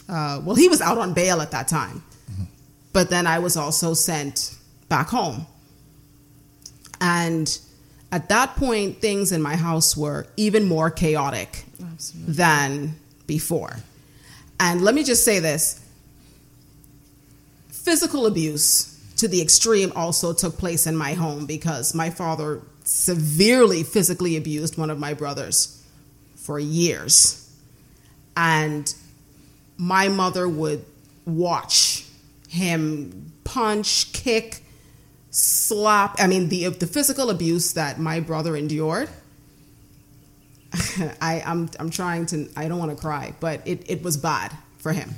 uh, 0.09 0.40
well, 0.44 0.56
he 0.56 0.69
was 0.69 0.81
out 0.81 0.98
on 0.98 1.15
bail 1.15 1.40
at 1.40 1.52
that 1.52 1.69
time. 1.69 2.02
Mm-hmm. 2.31 2.44
But 2.93 3.11
then 3.11 3.27
I 3.27 3.39
was 3.39 3.56
also 3.56 3.94
sent 3.94 4.56
back 4.89 5.09
home. 5.09 5.47
And 7.01 7.59
at 8.12 8.28
that 8.28 8.56
point, 8.56 9.01
things 9.01 9.32
in 9.32 9.43
my 9.43 9.56
house 9.56 9.97
were 9.97 10.27
even 10.36 10.65
more 10.66 10.90
chaotic 10.90 11.65
Absolutely. 11.81 12.35
than 12.35 12.94
before. 13.27 13.77
And 14.61 14.82
let 14.82 14.94
me 14.94 15.02
just 15.02 15.24
say 15.24 15.40
this 15.40 15.84
physical 17.85 18.27
abuse 18.27 18.98
to 19.16 19.28
the 19.28 19.40
extreme 19.40 19.93
also 19.94 20.32
took 20.32 20.56
place 20.59 20.86
in 20.86 20.97
my 20.97 21.12
home 21.12 21.47
because 21.47 21.94
my 21.94 22.11
father 22.11 22.62
severely 22.82 23.82
physically 23.82 24.36
abused 24.36 24.77
one 24.77 24.90
of 24.90 24.98
my 24.98 25.15
brothers 25.15 25.82
for 26.35 26.59
years. 26.59 27.40
And 28.36 28.93
my 29.77 30.09
mother 30.09 30.48
would 30.48 30.85
watch 31.27 32.06
him 32.48 33.32
punch, 33.44 34.12
kick, 34.12 34.62
slap. 35.31 36.16
I 36.19 36.27
mean, 36.27 36.48
the 36.48 36.69
the 36.69 36.86
physical 36.86 37.31
abuse 37.31 37.74
that 37.74 38.01
my 38.01 38.20
brother 38.20 38.56
endured. 38.56 39.09
I, 41.20 41.43
I'm 41.44 41.70
I'm 41.78 41.90
trying 41.90 42.27
to. 42.27 42.48
I 42.56 42.69
don't 42.69 42.78
want 42.78 42.90
to 42.90 42.97
cry, 42.97 43.35
but 43.40 43.66
it, 43.66 43.89
it 43.89 44.02
was 44.02 44.16
bad 44.16 44.52
for 44.78 44.93
him. 44.93 45.15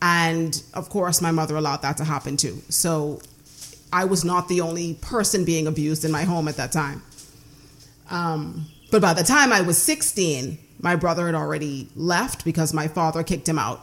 And 0.00 0.62
of 0.74 0.88
course, 0.90 1.20
my 1.20 1.30
mother 1.30 1.56
allowed 1.56 1.82
that 1.82 1.96
to 1.96 2.04
happen 2.04 2.36
too. 2.36 2.62
So 2.68 3.20
I 3.92 4.04
was 4.04 4.24
not 4.24 4.48
the 4.48 4.60
only 4.60 4.94
person 4.94 5.44
being 5.44 5.66
abused 5.66 6.04
in 6.04 6.10
my 6.10 6.24
home 6.24 6.48
at 6.48 6.56
that 6.56 6.72
time. 6.72 7.02
Um, 8.10 8.66
but 8.90 9.02
by 9.02 9.14
the 9.14 9.24
time 9.24 9.52
I 9.52 9.60
was 9.60 9.78
16, 9.78 10.58
my 10.80 10.96
brother 10.96 11.26
had 11.26 11.34
already 11.34 11.88
left 11.96 12.44
because 12.44 12.72
my 12.72 12.88
father 12.88 13.22
kicked 13.22 13.48
him 13.48 13.58
out. 13.58 13.80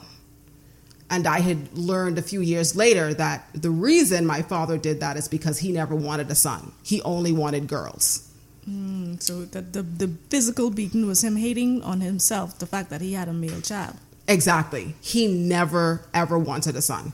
And 1.10 1.28
I 1.28 1.40
had 1.40 1.78
learned 1.78 2.18
a 2.18 2.22
few 2.24 2.42
years 2.42 2.76
later 2.76 3.14
that 3.14 3.48
the 3.54 3.70
reason 3.70 4.26
my 4.26 4.42
father 4.42 4.78
did 4.78 5.02
that 5.02 5.18
is 5.18 5.28
because 5.28 5.60
he 5.60 5.72
never 5.72 5.96
wanted 5.96 6.32
a 6.32 6.36
son. 6.36 6.72
He 6.84 7.02
only 7.04 7.32
wanted 7.32 7.68
girls. 7.68 8.32
Mm, 8.68 9.22
so 9.22 9.46
the, 9.46 9.62
the, 9.62 9.84
the 9.84 10.08
physical 10.30 10.72
beating 10.72 11.06
was 11.06 11.24
him 11.24 11.36
hating 11.36 11.84
on 11.84 12.02
himself, 12.02 12.58
the 12.58 12.66
fact 12.66 12.90
that 12.90 13.02
he 13.02 13.14
had 13.14 13.28
a 13.28 13.34
male 13.34 13.62
child. 13.62 13.98
Exactly. 14.28 14.96
He 15.02 15.28
never, 15.28 16.06
ever 16.14 16.38
wanted 16.38 16.76
a 16.76 16.82
son. 16.82 17.14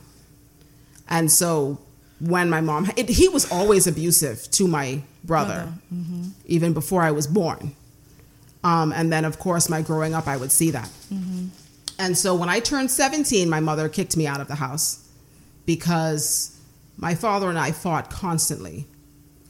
And 1.09 1.31
so 1.31 1.79
when 2.19 2.49
my 2.49 2.61
mom, 2.61 2.89
it, 2.95 3.09
he 3.09 3.27
was 3.27 3.51
always 3.51 3.87
abusive 3.87 4.49
to 4.51 4.67
my 4.67 5.01
brother. 5.23 5.71
Mm-hmm. 5.93 6.29
even 6.45 6.73
before 6.73 7.03
I 7.03 7.11
was 7.11 7.27
born. 7.27 7.75
Um, 8.63 8.91
and 8.91 9.11
then, 9.11 9.25
of 9.25 9.39
course, 9.39 9.69
my 9.69 9.81
growing 9.81 10.13
up, 10.13 10.27
I 10.27 10.37
would 10.37 10.51
see 10.51 10.71
that. 10.71 10.89
Mm-hmm. 11.13 11.47
And 11.99 12.17
so 12.17 12.33
when 12.35 12.49
I 12.49 12.59
turned 12.59 12.89
17, 12.89 13.49
my 13.49 13.59
mother 13.59 13.89
kicked 13.89 14.17
me 14.17 14.25
out 14.25 14.41
of 14.41 14.47
the 14.47 14.55
house 14.55 15.07
because 15.65 16.59
my 16.97 17.15
father 17.15 17.49
and 17.49 17.59
I 17.59 17.71
fought 17.71 18.09
constantly, 18.09 18.87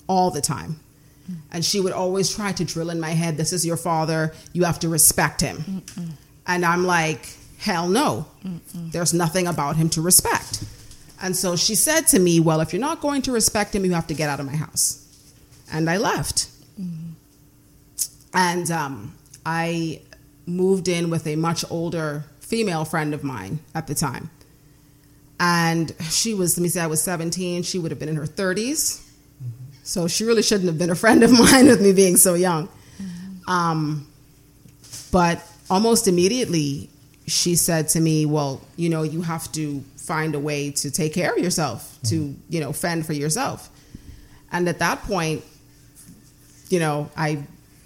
all 0.08 0.32
the 0.32 0.42
time. 0.42 0.80
Mm. 1.30 1.36
And 1.54 1.66
she 1.66 1.80
would 1.80 1.94
always 1.94 2.34
try 2.34 2.52
to 2.52 2.66
drill 2.66 2.90
in 2.90 3.00
my 3.00 3.12
head, 3.12 3.38
this 3.38 3.54
is 3.54 3.66
your 3.66 3.78
father, 3.78 4.34
you 4.52 4.66
have 4.66 4.80
to 4.80 4.90
respect 4.90 5.40
him. 5.40 5.84
And 6.46 6.66
I'm 6.66 6.86
like, 6.86 7.30
hell 7.62 7.88
no. 7.88 8.26
Mm-mm. 8.44 8.92
There's 8.92 9.14
nothing 9.14 9.48
about 9.48 9.76
him 9.76 9.90
to 9.92 10.02
respect. 10.02 10.64
And 11.22 11.36
so 11.36 11.56
she 11.56 11.76
said 11.76 12.08
to 12.08 12.20
me, 12.20 12.40
Well, 12.40 12.60
if 12.60 12.74
you're 12.74 12.82
not 12.82 13.00
going 13.00 13.22
to 13.24 13.32
respect 13.32 13.76
him, 13.76 13.86
you 13.86 13.94
have 13.94 14.08
to 14.08 14.14
get 14.14 14.30
out 14.30 14.40
of 14.40 14.46
my 14.46 14.56
house. 14.56 14.98
And 15.72 15.90
I 15.90 15.98
left. 15.98 16.48
Mm-hmm. 16.80 17.12
And 18.34 18.72
um, 18.72 19.16
I 19.46 20.02
moved 20.46 20.88
in 20.88 21.10
with 21.10 21.28
a 21.28 21.36
much 21.36 21.64
older 21.70 22.26
female 22.40 22.84
friend 22.84 23.14
of 23.14 23.24
mine 23.24 23.60
at 23.76 23.88
the 23.88 23.96
time. 23.96 24.30
And 25.40 25.94
she 26.10 26.34
was, 26.34 26.58
let 26.58 26.64
me 26.64 26.70
say, 26.70 26.82
I 26.82 26.88
was 26.88 27.02
17. 27.02 27.64
She 27.64 27.80
would 27.80 27.92
have 27.92 28.00
been 28.00 28.10
in 28.10 28.16
her 28.16 28.26
30s. 28.26 28.58
Mm-hmm. 28.58 29.48
So 29.84 30.08
she 30.08 30.24
really 30.24 30.44
shouldn't 30.44 30.68
have 30.68 30.78
been 30.78 30.90
a 30.90 30.96
friend 30.96 31.24
of 31.24 31.32
mine 31.40 31.68
with 31.68 31.82
me 31.82 31.94
being 31.94 32.18
so 32.18 32.34
young. 32.34 32.68
Mm-hmm. 32.68 33.50
Um, 33.50 34.08
but 35.12 35.46
almost 35.70 36.08
immediately, 36.08 36.91
she 37.32 37.56
said 37.56 37.88
to 37.90 38.00
me, 38.00 38.26
Well, 38.26 38.62
you 38.76 38.90
know, 38.90 39.04
you 39.04 39.22
have 39.22 39.52
to 39.54 39.82
find 39.96 40.36
a 40.36 40.40
way 40.40 40.72
to 40.72 40.92
take 40.92 41.14
care 41.14 41.32
of 41.32 41.40
yourself, 41.40 41.98
mm. 42.04 42.10
to, 42.10 42.36
you 42.50 42.60
know, 42.60 42.74
fend 42.74 43.06
for 43.06 43.14
yourself. 43.14 43.70
And 44.52 44.68
at 44.68 44.80
that 44.80 45.04
point, 45.04 45.44
you 46.70 46.80
know, 46.80 47.10
I 47.16 47.44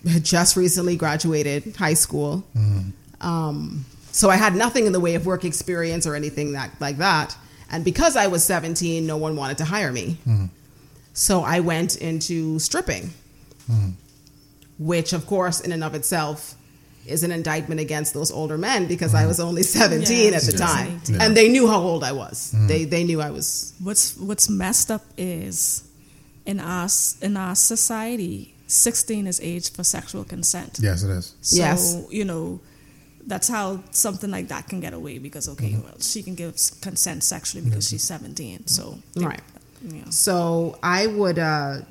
had 0.08 0.24
just 0.36 0.56
recently 0.56 0.96
graduated 0.96 1.76
high 1.76 1.94
school. 1.94 2.44
Mm. 2.56 2.92
Um, 3.22 3.86
so 4.12 4.30
I 4.30 4.36
had 4.36 4.56
nothing 4.56 4.88
in 4.88 4.94
the 4.94 5.00
way 5.00 5.16
of 5.16 5.26
work 5.26 5.46
experience 5.46 6.08
or 6.08 6.16
anything 6.16 6.54
that 6.54 6.72
like 6.80 6.98
that. 6.98 7.38
And 7.70 7.84
because 7.84 8.16
I 8.16 8.28
was 8.28 8.44
17, 8.44 9.06
no 9.06 9.18
one 9.18 9.36
wanted 9.36 9.58
to 9.60 9.66
hire 9.66 9.92
me. 9.92 10.18
Mm. 10.26 10.50
So 11.14 11.42
I 11.42 11.60
went 11.60 11.98
into 11.98 12.60
stripping, 12.60 13.12
mm. 13.70 13.94
which, 14.80 15.14
of 15.14 15.28
course, 15.28 15.62
in 15.62 15.72
and 15.72 15.84
of 15.84 15.94
itself, 15.94 16.56
is 17.06 17.24
an 17.24 17.32
indictment 17.32 17.80
against 17.80 18.14
those 18.14 18.32
older 18.32 18.58
men 18.58 18.88
because 18.88 19.14
mm-hmm. 19.14 19.24
I 19.24 19.28
was 19.28 19.40
only 19.40 19.64
17 19.64 20.32
yeah, 20.32 20.38
at 20.38 20.44
the 20.44 20.52
time. 20.52 21.02
Yeah. 21.06 21.18
And 21.22 21.36
they 21.36 21.50
knew 21.50 21.68
how 21.68 21.80
old 21.80 22.04
I 22.04 22.12
was. 22.12 22.54
Mm-hmm. 22.54 22.68
They 22.68 22.86
they 22.86 23.04
knew 23.04 23.22
I 23.22 23.30
was 23.32 23.74
What's 23.82 24.18
what's 24.18 24.50
messed 24.50 24.92
up 24.92 25.04
is 25.18 25.84
in 26.46 26.60
us 26.60 27.18
in 27.22 27.38
our 27.38 27.56
society 27.56 28.56
16 28.68 29.28
is 29.28 29.40
age 29.42 29.72
for 29.72 29.84
sexual 29.84 30.24
consent. 30.24 30.80
Yes, 30.82 31.04
it 31.04 31.12
is. 31.12 31.36
So, 31.42 31.58
yes. 31.58 32.04
you 32.10 32.26
know, 32.26 32.60
that's 33.28 33.48
how 33.48 33.84
something 33.92 34.32
like 34.32 34.48
that 34.48 34.68
can 34.68 34.80
get 34.80 34.94
away 34.94 35.18
because 35.20 35.48
okay, 35.50 35.72
mm-hmm. 35.72 35.84
well, 35.84 36.00
she 36.00 36.24
can 36.24 36.36
give 36.36 36.56
consent 36.82 37.24
sexually 37.24 37.68
because 37.68 37.88
she's 37.90 38.04
17. 38.04 38.68
So 38.68 38.98
Right. 39.16 39.42
Yeah. 39.82 40.10
So 40.10 40.78
I 40.82 41.08
would 41.08 41.40
uh 41.40 41.82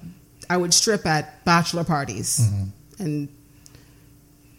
I 0.50 0.56
would 0.56 0.74
strip 0.74 1.06
at 1.06 1.44
bachelor 1.44 1.84
parties 1.84 2.40
mm-hmm. 2.40 3.02
and 3.02 3.28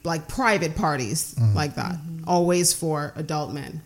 like 0.05 0.27
private 0.27 0.75
parties 0.75 1.35
mm-hmm. 1.35 1.55
like 1.55 1.75
that, 1.75 1.93
mm-hmm. 1.93 2.29
always 2.29 2.73
for 2.73 3.13
adult 3.15 3.53
men. 3.53 3.81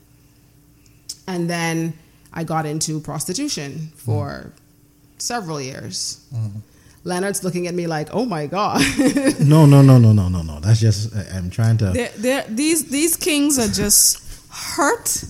And 1.27 1.49
then 1.49 1.93
I 2.33 2.43
got 2.43 2.65
into 2.65 2.99
prostitution 2.99 3.91
for 3.95 4.27
mm-hmm. 4.27 4.49
several 5.17 5.61
years. 5.61 6.25
Mm-hmm. 6.33 6.59
Leonard's 7.05 7.43
looking 7.43 7.67
at 7.67 7.73
me 7.73 7.87
like, 7.87 8.09
"Oh 8.11 8.25
my 8.25 8.45
god!" 8.47 8.81
no, 9.39 9.65
no, 9.65 9.81
no, 9.81 9.97
no, 9.97 10.11
no, 10.11 10.27
no, 10.27 10.41
no. 10.41 10.59
That's 10.59 10.79
just 10.79 11.15
I'm 11.33 11.49
trying 11.49 11.77
to. 11.77 11.91
They're, 11.91 12.11
they're, 12.17 12.45
these 12.49 12.89
these 12.89 13.15
kings 13.15 13.57
are 13.57 13.69
just 13.69 14.21
hurt 14.51 15.23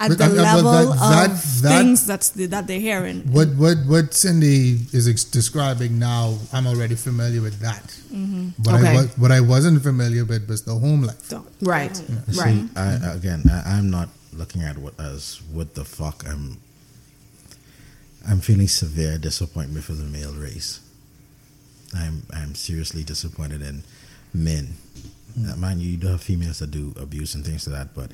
at 0.00 0.10
the 0.16 0.28
level 0.28 0.70
that, 0.70 1.30
of 1.30 1.62
that, 1.62 1.78
things 1.78 2.06
that's 2.06 2.30
the, 2.30 2.46
that 2.46 2.66
they're 2.66 2.80
hearing. 2.80 3.22
What 3.32 3.48
what 3.56 3.78
what 3.86 4.14
Cindy 4.14 4.78
is 4.92 5.08
ex- 5.08 5.24
describing 5.24 5.98
now, 5.98 6.38
I'm 6.52 6.66
already 6.66 6.94
familiar 6.94 7.42
with 7.42 7.58
that. 7.60 7.82
Mm-hmm. 8.12 8.62
What 8.62 8.76
okay. 8.76 8.88
I 8.88 8.94
was, 8.94 9.18
what 9.18 9.32
I 9.32 9.40
wasn't 9.40 9.82
familiar 9.82 10.24
with 10.24 10.48
was 10.48 10.62
the 10.62 10.74
home 10.74 11.02
life. 11.02 11.32
Right, 11.60 12.02
yeah. 12.08 12.16
right. 12.40 12.54
See, 12.54 12.68
I, 12.76 13.14
again, 13.14 13.42
I, 13.50 13.78
am 13.78 13.90
not 13.90 14.08
looking 14.32 14.62
at 14.62 14.78
what 14.78 14.98
as 15.00 15.42
what 15.52 15.74
the 15.74 15.84
fuck. 15.84 16.24
I'm 16.28 16.58
I'm 18.28 18.40
feeling 18.40 18.68
severe 18.68 19.18
disappointment 19.18 19.84
for 19.84 19.92
the 19.92 20.04
male 20.04 20.34
race. 20.34 20.80
I'm 21.94 22.22
I'm 22.32 22.54
seriously 22.54 23.02
disappointed 23.02 23.62
in 23.62 23.82
men. 24.32 24.74
Mm-hmm. 25.38 25.60
mind 25.60 25.80
you, 25.80 25.90
you 25.90 25.96
do 25.96 26.06
have 26.08 26.22
females 26.22 26.60
that 26.60 26.70
do 26.70 26.94
abuse 27.00 27.34
and 27.34 27.44
things 27.44 27.66
like 27.66 27.76
that, 27.76 27.94
but 27.94 28.10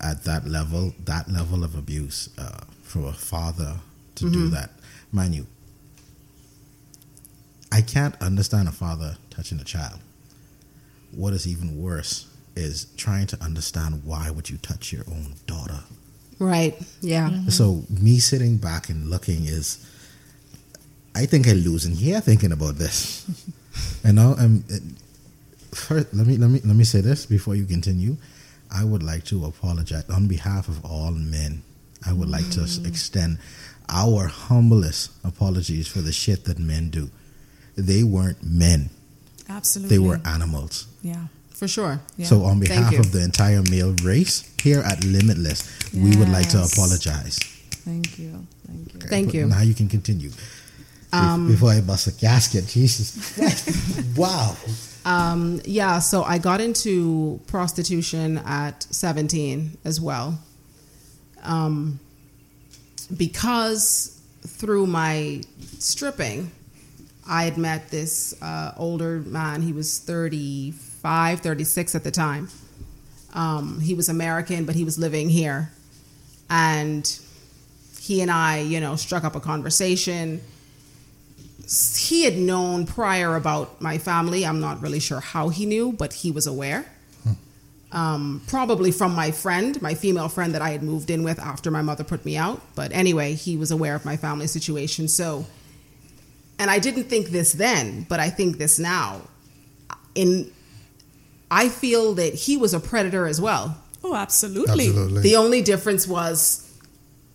at 0.00 0.24
that 0.24 0.46
level, 0.46 0.94
that 1.04 1.30
level 1.30 1.64
of 1.64 1.74
abuse 1.76 2.28
uh, 2.38 2.64
for 2.82 3.08
a 3.08 3.12
father 3.12 3.76
to 4.16 4.24
mm-hmm. 4.24 4.34
do 4.34 4.48
that, 4.48 4.70
mind 5.12 5.34
you, 5.34 5.46
I 7.72 7.82
can't 7.82 8.20
understand 8.20 8.68
a 8.68 8.72
father 8.72 9.16
touching 9.30 9.60
a 9.60 9.64
child. 9.64 10.00
What 11.12 11.32
is 11.32 11.46
even 11.46 11.80
worse 11.80 12.26
is 12.56 12.86
trying 12.96 13.26
to 13.28 13.42
understand 13.42 14.04
why 14.04 14.30
would 14.30 14.50
you 14.50 14.58
touch 14.58 14.92
your 14.92 15.04
own 15.08 15.34
daughter. 15.46 15.80
Right. 16.38 16.76
Yeah. 17.00 17.30
Mm-hmm. 17.30 17.50
So 17.50 17.82
me 17.88 18.18
sitting 18.18 18.56
back 18.56 18.88
and 18.88 19.08
looking 19.10 19.44
is, 19.44 19.86
I 21.14 21.26
think 21.26 21.46
I'm 21.46 21.56
losing 21.58 21.94
here 21.94 22.20
thinking 22.20 22.52
about 22.52 22.76
this. 22.76 23.28
you 24.04 24.12
know, 24.12 24.34
and 24.38 24.64
first, 25.72 26.12
let 26.14 26.26
me 26.26 26.36
let 26.36 26.50
me 26.50 26.60
let 26.64 26.76
me 26.76 26.84
say 26.84 27.00
this 27.00 27.26
before 27.26 27.56
you 27.56 27.66
continue. 27.66 28.16
I 28.72 28.84
would 28.84 29.02
like 29.02 29.24
to 29.26 29.44
apologize 29.44 30.08
on 30.10 30.28
behalf 30.28 30.68
of 30.68 30.84
all 30.84 31.10
men. 31.10 31.62
I 32.06 32.12
would 32.12 32.30
like 32.30 32.48
to 32.50 32.60
mm. 32.60 32.86
extend 32.86 33.38
our 33.88 34.26
humblest 34.26 35.10
apologies 35.24 35.88
for 35.88 36.00
the 36.00 36.12
shit 36.12 36.44
that 36.44 36.58
men 36.58 36.90
do. 36.90 37.10
They 37.76 38.02
weren't 38.02 38.42
men. 38.42 38.90
Absolutely. 39.48 39.96
They 39.96 39.98
were 39.98 40.20
animals. 40.24 40.86
Yeah. 41.02 41.24
For 41.50 41.68
sure. 41.68 42.00
Yeah. 42.16 42.26
So, 42.26 42.44
on 42.44 42.60
behalf 42.60 42.98
of 42.98 43.12
the 43.12 43.22
entire 43.22 43.62
male 43.70 43.94
race 44.02 44.50
here 44.62 44.80
at 44.80 45.04
Limitless, 45.04 45.92
we 45.92 46.16
would 46.16 46.30
like 46.30 46.48
to 46.50 46.62
apologize. 46.62 47.38
Thank 47.84 48.18
you. 48.18 48.46
Thank 48.66 48.94
you. 48.94 49.00
Thank 49.00 49.34
you. 49.34 49.46
Now 49.46 49.60
you 49.60 49.74
can 49.74 49.88
continue. 49.88 50.30
Um, 51.12 51.48
Before 51.48 51.70
I 51.70 51.80
bust 51.80 52.06
a 52.06 52.12
gasket, 52.12 52.66
Jesus. 52.66 53.36
wow. 54.16 54.56
Um, 55.04 55.60
yeah, 55.64 55.98
so 55.98 56.22
I 56.22 56.38
got 56.38 56.60
into 56.60 57.40
prostitution 57.46 58.38
at 58.38 58.82
17 58.84 59.78
as 59.84 60.00
well. 60.00 60.38
Um, 61.42 61.98
because 63.16 64.20
through 64.42 64.86
my 64.86 65.42
stripping, 65.78 66.50
I 67.28 67.44
had 67.44 67.56
met 67.56 67.90
this 67.90 68.40
uh, 68.42 68.72
older 68.76 69.20
man. 69.20 69.62
He 69.62 69.72
was 69.72 69.98
35, 70.00 71.40
36 71.40 71.94
at 71.94 72.04
the 72.04 72.10
time. 72.10 72.48
Um, 73.32 73.80
he 73.80 73.94
was 73.94 74.08
American, 74.08 74.64
but 74.64 74.74
he 74.74 74.84
was 74.84 74.98
living 74.98 75.28
here. 75.28 75.70
And 76.50 77.20
he 78.00 78.20
and 78.20 78.30
I, 78.30 78.58
you 78.58 78.80
know, 78.80 78.96
struck 78.96 79.24
up 79.24 79.36
a 79.36 79.40
conversation 79.40 80.40
he 81.96 82.24
had 82.24 82.36
known 82.36 82.84
prior 82.86 83.36
about 83.36 83.80
my 83.80 83.98
family. 83.98 84.44
I'm 84.44 84.60
not 84.60 84.82
really 84.82 84.98
sure 84.98 85.20
how 85.20 85.50
he 85.50 85.66
knew, 85.66 85.92
but 85.92 86.12
he 86.12 86.30
was 86.30 86.46
aware. 86.46 86.84
Um, 87.92 88.42
probably 88.46 88.92
from 88.92 89.16
my 89.16 89.32
friend, 89.32 89.80
my 89.82 89.94
female 89.94 90.28
friend 90.28 90.54
that 90.54 90.62
I 90.62 90.70
had 90.70 90.82
moved 90.82 91.10
in 91.10 91.24
with 91.24 91.40
after 91.40 91.72
my 91.72 91.82
mother 91.82 92.04
put 92.04 92.24
me 92.24 92.36
out. 92.36 92.60
But 92.76 92.92
anyway, 92.92 93.34
he 93.34 93.56
was 93.56 93.72
aware 93.72 93.96
of 93.96 94.04
my 94.04 94.16
family 94.16 94.46
situation. 94.46 95.08
So, 95.08 95.46
and 96.58 96.70
I 96.70 96.78
didn't 96.78 97.04
think 97.04 97.28
this 97.28 97.52
then, 97.52 98.06
but 98.08 98.20
I 98.20 98.30
think 98.30 98.58
this 98.58 98.78
now. 98.78 99.22
In, 100.14 100.52
I 101.50 101.68
feel 101.68 102.14
that 102.14 102.34
he 102.34 102.56
was 102.56 102.74
a 102.74 102.80
predator 102.80 103.26
as 103.26 103.40
well. 103.40 103.76
Oh, 104.04 104.14
absolutely. 104.14 104.86
Absolutely. 104.86 105.22
The 105.22 105.36
only 105.36 105.60
difference 105.60 106.06
was 106.06 106.72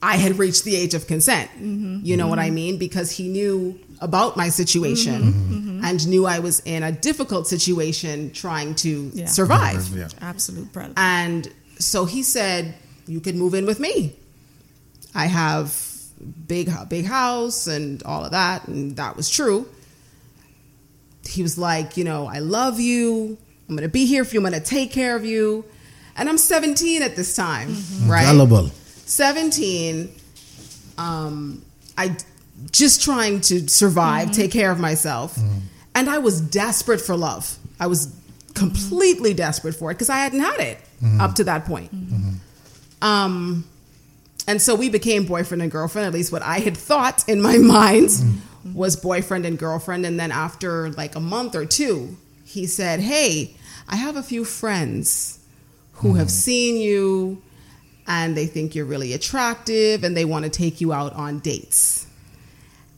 I 0.01 0.15
had 0.15 0.39
reached 0.39 0.63
the 0.63 0.75
age 0.75 0.93
of 0.93 1.05
consent. 1.07 1.49
You 2.05 2.15
know 2.15 2.27
what 2.27 2.39
I 2.39 2.49
mean? 2.49 2.77
Because 2.77 3.11
he 3.11 3.27
knew 3.27 3.77
about 4.01 4.35
my 4.38 4.49
situation 4.49 5.22
mm-hmm. 5.22 5.53
Mm-hmm. 5.53 5.85
and 5.85 6.07
knew 6.07 6.26
I 6.26 6.39
was 6.39 6.59
in 6.65 6.84
a 6.84 6.91
difficult 6.91 7.47
situation 7.47 8.31
trying 8.31 8.76
to 8.76 9.11
Yeah. 9.13 9.26
survive. 9.27 9.77
Mm-hmm. 9.84 9.97
yeah. 9.99 10.07
Absolute 10.22 10.72
predator. 10.73 10.93
And 10.97 11.47
so 11.80 12.05
he 12.05 12.23
said, 12.23 12.76
"You 13.07 13.19
could 13.19 13.35
move 13.35 13.53
in 13.53 13.65
with 13.65 13.80
me. 13.80 14.13
I 15.13 15.26
have 15.27 15.73
big 16.47 16.69
big 16.89 17.05
house 17.05 17.67
and 17.67 18.01
all 18.03 18.23
of 18.26 18.31
that." 18.31 18.67
And 18.67 18.95
that 18.97 19.15
was 19.15 19.30
true. 19.30 19.67
He 21.27 21.41
was 21.41 21.57
like, 21.57 21.97
"You 21.97 22.03
know, 22.03 22.27
I 22.27 22.39
love 22.39 22.80
you. 22.80 23.38
I'm 23.67 23.76
going 23.76 23.88
to 23.88 23.91
be 23.91 24.05
here 24.05 24.23
for 24.26 24.35
you. 24.35 24.39
I'm 24.45 24.49
going 24.49 24.61
to 24.61 24.67
take 24.67 24.91
care 24.91 25.15
of 25.15 25.26
you." 25.26 25.65
And 26.17 26.30
I'm 26.30 26.38
17 26.38 27.01
at 27.01 27.15
this 27.17 27.35
time, 27.35 27.76
right? 28.05 28.23
Gullible. 28.26 28.72
17 29.07 30.09
um 30.97 31.61
i 31.97 32.15
just 32.72 33.02
trying 33.02 33.41
to 33.41 33.68
survive 33.68 34.30
mm-hmm. 34.30 34.41
take 34.41 34.52
care 34.52 34.72
of 34.72 34.80
myself. 34.80 35.36
Mm-hmm. 35.36 35.60
And 35.95 36.10
i 36.10 36.18
was 36.18 36.41
desperate 36.41 37.02
for 37.02 37.15
love. 37.15 37.57
I 37.80 37.88
was 37.88 38.14
completely 38.53 39.34
desperate 39.34 39.76
for 39.76 39.91
it 39.91 39.95
because 39.95 40.10
i 40.10 40.18
hadn't 40.18 40.40
had 40.40 40.60
it 40.60 40.77
mm-hmm. 41.03 41.19
up 41.22 41.36
to 41.36 41.44
that 41.45 41.65
point. 41.65 41.91
Um 43.02 43.65
and 44.48 44.61
so 44.61 44.76
we 44.76 44.90
became 44.90 45.26
boyfriend 45.26 45.61
and 45.64 45.72
girlfriend. 45.72 46.07
At 46.07 46.14
least 46.14 46.32
what 46.32 46.41
i 46.41 46.60
had 46.60 46.77
thought 46.77 47.27
in 47.27 47.41
my 47.41 47.57
mind 47.57 48.10
was 48.73 48.95
boyfriend 48.95 49.45
and 49.45 49.57
girlfriend. 49.60 50.06
And 50.06 50.19
then 50.19 50.32
after 50.32 50.90
like 50.91 51.15
a 51.15 51.19
month 51.19 51.56
or 51.56 51.65
two 51.65 52.18
he 52.45 52.68
said 52.68 52.99
hey 52.99 53.56
i 53.90 53.95
have 53.95 54.15
a 54.15 54.23
few 54.23 54.45
friends 54.45 55.40
who 55.94 56.14
have 56.15 56.30
seen 56.30 56.77
you 56.77 57.41
and 58.07 58.36
they 58.38 58.45
think 58.45 58.76
you're 58.76 58.86
really 58.86 59.14
attractive 59.14 60.03
and 60.03 60.15
they 60.15 60.26
want 60.26 60.45
to 60.45 60.52
take 60.52 60.82
you 60.82 60.94
out 60.94 61.14
on 61.14 61.40
dates. 61.40 62.07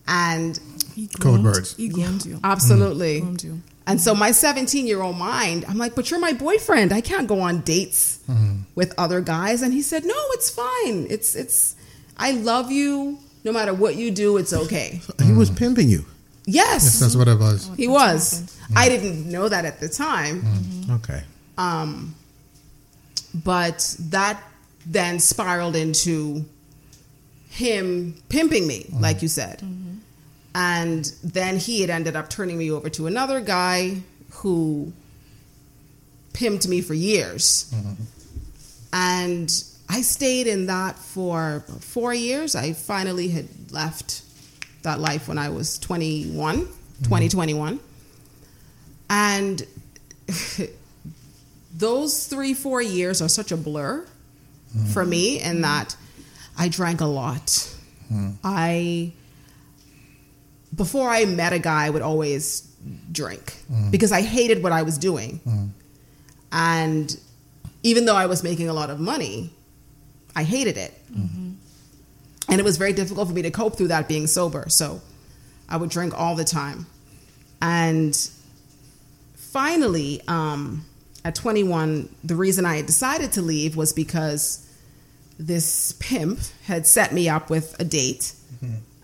And 0.08 0.60
He 0.96 1.08
Code 1.08 1.22
groomed- 1.22 1.44
words. 1.46 1.76
He 1.76 1.90
groomed 1.90 2.26
you. 2.26 2.40
absolutely. 2.44 3.22
Groomed 3.22 3.44
you. 3.44 3.62
And 3.88 4.02
so 4.02 4.14
my 4.14 4.32
17 4.32 4.86
year 4.86 5.02
old 5.02 5.18
mind, 5.18 5.64
I'm 5.68 5.78
like, 5.78 5.96
but 5.96 6.12
you're 6.12 6.20
my 6.20 6.34
boyfriend. 6.34 6.92
I 6.92 7.00
can't 7.00 7.26
go 7.26 7.40
on 7.40 7.62
dates 7.62 8.20
mm-hmm. 8.30 8.58
with 8.76 8.94
other 8.98 9.22
guys. 9.22 9.62
And 9.62 9.74
he 9.74 9.82
said, 9.82 10.04
no, 10.04 10.16
it's 10.32 10.50
fine. 10.50 11.08
It's, 11.10 11.36
it's, 11.36 11.76
I 12.18 12.32
love 12.32 12.70
you. 12.70 13.18
No 13.46 13.54
matter 13.54 13.74
what 13.74 13.96
you 13.96 14.12
do, 14.12 14.36
it's 14.38 14.52
okay. 14.52 15.00
He 15.24 15.32
was 15.32 15.50
mm. 15.50 15.58
pimping 15.58 15.90
you. 15.90 16.06
Yes, 16.46 16.84
Yes, 16.84 17.00
that's 17.00 17.16
what 17.16 17.28
it 17.30 17.40
was. 17.40 17.70
he 17.78 17.88
was. 17.88 18.58
I 18.76 18.90
didn't 18.90 19.30
know 19.30 19.48
that 19.48 19.64
at 19.64 19.80
the 19.80 19.88
time. 19.88 20.42
Mm-hmm. 20.42 20.94
Okay. 20.96 21.24
Um, 21.58 22.16
but 23.34 23.96
that 24.00 24.42
then 24.86 25.20
spiraled 25.20 25.76
into 25.76 26.46
him 27.50 28.16
pimping 28.30 28.68
me, 28.68 28.86
like 29.00 29.18
mm. 29.18 29.22
you 29.24 29.28
said. 29.28 29.62
And 30.60 31.06
then 31.24 31.58
he 31.58 31.82
had 31.82 31.92
ended 31.92 32.16
up 32.16 32.32
turning 32.32 32.58
me 32.58 32.72
over 32.72 32.90
to 32.90 33.06
another 33.06 33.42
guy 33.42 34.02
who 34.32 34.92
pimped 36.34 36.68
me 36.68 36.82
for 36.82 36.96
years. 36.96 37.72
Mm-hmm. 37.76 38.04
And 38.92 39.64
I 39.88 40.02
stayed 40.02 40.48
in 40.48 40.66
that 40.66 40.98
for 40.98 41.64
four 41.80 42.12
years. 42.12 42.56
I 42.56 42.74
finally 42.74 43.28
had 43.28 43.48
left 43.72 44.24
that 44.82 45.00
life 45.00 45.28
when 45.28 45.38
I 45.38 45.50
was 45.50 45.78
21, 45.78 46.62
mm-hmm. 46.62 47.04
2021. 47.04 47.80
And 49.12 49.62
those 51.78 52.26
three, 52.26 52.56
four 52.56 52.82
years 52.82 53.22
are 53.22 53.30
such 53.30 53.52
a 53.52 53.58
blur 53.58 54.02
mm-hmm. 54.76 54.88
for 54.88 55.06
me 55.06 55.40
in 55.40 55.62
that 55.62 55.96
I 56.58 56.68
drank 56.68 57.02
a 57.02 57.06
lot. 57.06 57.76
I, 58.44 59.12
before 60.76 61.10
I 61.10 61.26
met 61.26 61.54
a 61.54 61.60
guy, 61.60 61.86
I 61.86 61.90
would 61.90 62.02
always 62.02 62.62
drink 63.12 63.56
because 63.92 64.12
I 64.12 64.22
hated 64.22 64.62
what 64.64 64.72
I 64.72 64.84
was 64.84 64.98
doing. 64.98 65.40
And 66.52 67.18
even 67.84 68.06
though 68.06 68.16
I 68.16 68.26
was 68.28 68.44
making 68.44 68.70
a 68.70 68.74
lot 68.74 68.90
of 68.90 69.00
money, 69.00 69.52
I 70.36 70.44
hated 70.44 70.78
it. 70.78 70.94
And 72.50 72.60
it 72.62 72.64
was 72.64 72.78
very 72.78 72.94
difficult 72.94 73.28
for 73.28 73.34
me 73.34 73.42
to 73.42 73.52
cope 73.52 73.78
through 73.78 73.90
that 73.90 74.08
being 74.08 74.28
sober. 74.28 74.70
So 74.70 75.02
I 75.68 75.78
would 75.78 75.90
drink 75.90 76.14
all 76.18 76.36
the 76.36 76.46
time. 76.46 76.86
And 77.62 78.16
finally, 79.36 80.22
um, 80.28 80.86
at 81.26 81.36
21, 81.36 82.08
the 82.24 82.36
reason 82.36 82.66
I 82.66 82.78
had 82.78 82.86
decided 82.86 83.32
to 83.34 83.42
leave 83.42 83.76
was 83.76 83.92
because 83.94 84.66
this 85.40 85.94
pimp 86.00 86.40
had 86.66 86.88
set 86.88 87.14
me 87.14 87.28
up 87.30 87.50
with 87.50 87.76
a 87.80 87.84
date 87.84 88.34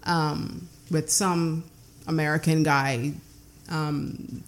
um, 0.03 0.67
with 0.93 1.09
some 1.09 1.63
American 2.07 2.63
guy. 2.63 3.13
Um, 3.69 4.43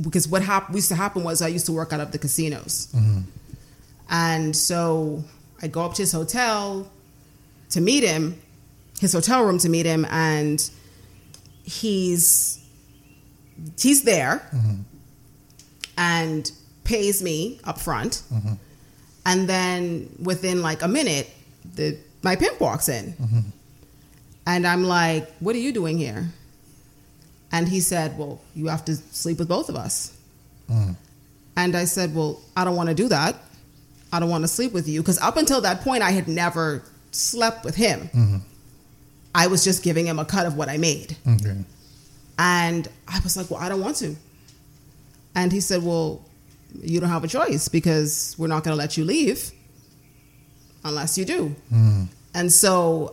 because 0.00 0.26
what 0.26 0.42
hap- 0.42 0.72
used 0.74 0.88
to 0.88 0.94
happen 0.94 1.22
was 1.22 1.42
I 1.42 1.48
used 1.48 1.66
to 1.66 1.72
work 1.72 1.92
out 1.92 2.00
of 2.00 2.12
the 2.12 2.18
casinos. 2.18 2.88
Mm-hmm. 2.94 3.20
And 4.10 4.56
so 4.56 5.22
I'd 5.62 5.72
go 5.72 5.82
up 5.82 5.94
to 5.94 6.02
his 6.02 6.12
hotel 6.12 6.90
to 7.70 7.80
meet 7.80 8.02
him, 8.02 8.40
his 9.00 9.12
hotel 9.12 9.44
room 9.44 9.58
to 9.58 9.68
meet 9.68 9.86
him, 9.86 10.06
and 10.10 10.68
he's 11.62 12.64
he's 13.78 14.02
there 14.04 14.48
mm-hmm. 14.54 14.82
and 15.98 16.50
pays 16.84 17.22
me 17.22 17.60
up 17.64 17.78
front. 17.78 18.22
Mm-hmm. 18.32 18.54
And 19.26 19.48
then 19.48 20.08
within 20.20 20.62
like 20.62 20.82
a 20.82 20.88
minute, 20.88 21.30
the 21.74 21.96
my 22.22 22.36
pimp 22.36 22.60
walks 22.60 22.88
in. 22.88 23.14
And 24.50 24.66
I'm 24.66 24.82
like, 24.82 25.30
"What 25.38 25.54
are 25.54 25.64
you 25.66 25.72
doing 25.72 25.96
here?" 25.96 26.22
And 27.52 27.68
he 27.68 27.80
said, 27.80 28.18
"Well, 28.18 28.40
you 28.54 28.66
have 28.66 28.84
to 28.86 28.96
sleep 28.96 29.38
with 29.38 29.48
both 29.48 29.68
of 29.68 29.76
us." 29.76 30.12
Mm. 30.68 30.96
And 31.56 31.76
I 31.76 31.84
said, 31.84 32.14
"Well, 32.16 32.40
I 32.56 32.64
don't 32.64 32.74
want 32.74 32.88
to 32.88 32.94
do 33.02 33.08
that. 33.08 33.36
I 34.12 34.18
don't 34.18 34.30
want 34.34 34.42
to 34.42 34.48
sleep 34.48 34.72
with 34.72 34.88
you 34.88 35.02
because 35.02 35.20
up 35.20 35.36
until 35.36 35.60
that 35.60 35.82
point, 35.82 36.02
I 36.02 36.10
had 36.10 36.26
never 36.26 36.82
slept 37.12 37.64
with 37.64 37.76
him. 37.76 38.10
Mm-hmm. 38.12 38.38
I 39.42 39.46
was 39.46 39.62
just 39.62 39.84
giving 39.84 40.06
him 40.06 40.18
a 40.18 40.24
cut 40.24 40.46
of 40.46 40.56
what 40.56 40.68
I 40.68 40.78
made." 40.78 41.16
Okay. 41.34 41.64
And 42.40 42.88
I 43.06 43.20
was 43.20 43.36
like, 43.36 43.50
well, 43.50 43.60
I 43.60 43.68
don't 43.68 43.82
want 43.82 43.96
to. 43.98 44.16
And 45.34 45.52
he 45.52 45.60
said, 45.60 45.82
well, 45.82 46.24
you 46.82 46.98
don't 46.98 47.10
have 47.10 47.22
a 47.22 47.28
choice 47.28 47.68
because 47.68 48.34
we're 48.38 48.48
not 48.48 48.64
going 48.64 48.72
to 48.72 48.78
let 48.78 48.96
you 48.96 49.04
leave 49.04 49.52
unless 50.82 51.18
you 51.18 51.26
do. 51.26 51.54
Mm. 51.70 52.08
And 52.34 52.50
so 52.50 53.12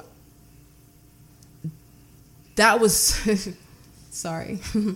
that 2.58 2.80
was, 2.80 3.16
sorry. 4.12 4.60
No, 4.76 4.96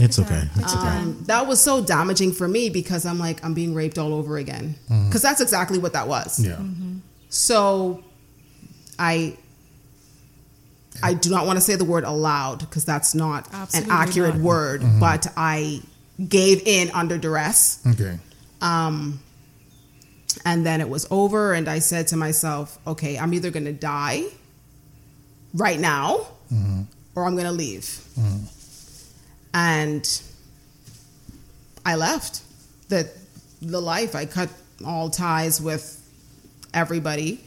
It's 0.00 0.18
okay. 0.18 0.28
time. 0.28 0.48
Take 0.48 0.56
your 0.56 0.66
time. 0.68 1.02
Um, 1.08 1.24
that 1.26 1.46
was 1.46 1.60
so 1.60 1.84
damaging 1.84 2.32
for 2.32 2.48
me 2.48 2.70
because 2.70 3.04
I'm 3.06 3.18
like, 3.18 3.44
I'm 3.44 3.54
being 3.54 3.74
raped 3.74 3.98
all 3.98 4.14
over 4.14 4.36
again. 4.38 4.74
Because 4.88 5.22
that's 5.22 5.40
exactly 5.40 5.78
what 5.78 5.92
that 5.92 6.08
was. 6.08 6.40
Yeah. 6.40 6.58
So 7.28 8.02
I 8.98 9.36
I 11.02 11.14
do 11.14 11.30
not 11.30 11.46
want 11.46 11.56
to 11.56 11.60
say 11.60 11.74
the 11.76 11.84
word 11.84 12.04
allowed 12.04 12.60
because 12.60 12.84
that's 12.84 13.14
not 13.14 13.48
Absolutely 13.52 13.90
an 13.92 13.96
accurate 13.98 14.34
not. 14.36 14.44
word, 14.44 14.82
but 15.00 15.26
I 15.36 15.80
gave 16.28 16.62
in 16.66 16.90
under 16.90 17.16
duress. 17.18 17.80
Okay. 17.86 18.18
Um, 18.60 19.20
and 20.44 20.64
then 20.64 20.80
it 20.80 20.88
was 20.88 21.06
over, 21.10 21.52
and 21.54 21.66
I 21.68 21.78
said 21.80 22.08
to 22.08 22.16
myself, 22.16 22.78
okay, 22.86 23.18
I'm 23.18 23.32
either 23.34 23.50
going 23.50 23.64
to 23.64 23.72
die 23.72 24.24
right 25.54 25.80
now 25.80 26.26
mm-hmm. 26.52 26.82
or 27.14 27.24
I'm 27.24 27.34
going 27.34 27.46
to 27.46 27.52
leave. 27.52 27.84
Mm-hmm. 28.18 28.44
And 29.54 30.22
I 31.84 31.96
left 31.96 32.42
the, 32.88 33.10
the 33.60 33.80
life. 33.80 34.14
I 34.14 34.26
cut 34.26 34.50
all 34.84 35.10
ties 35.10 35.60
with 35.60 35.98
everybody. 36.72 37.42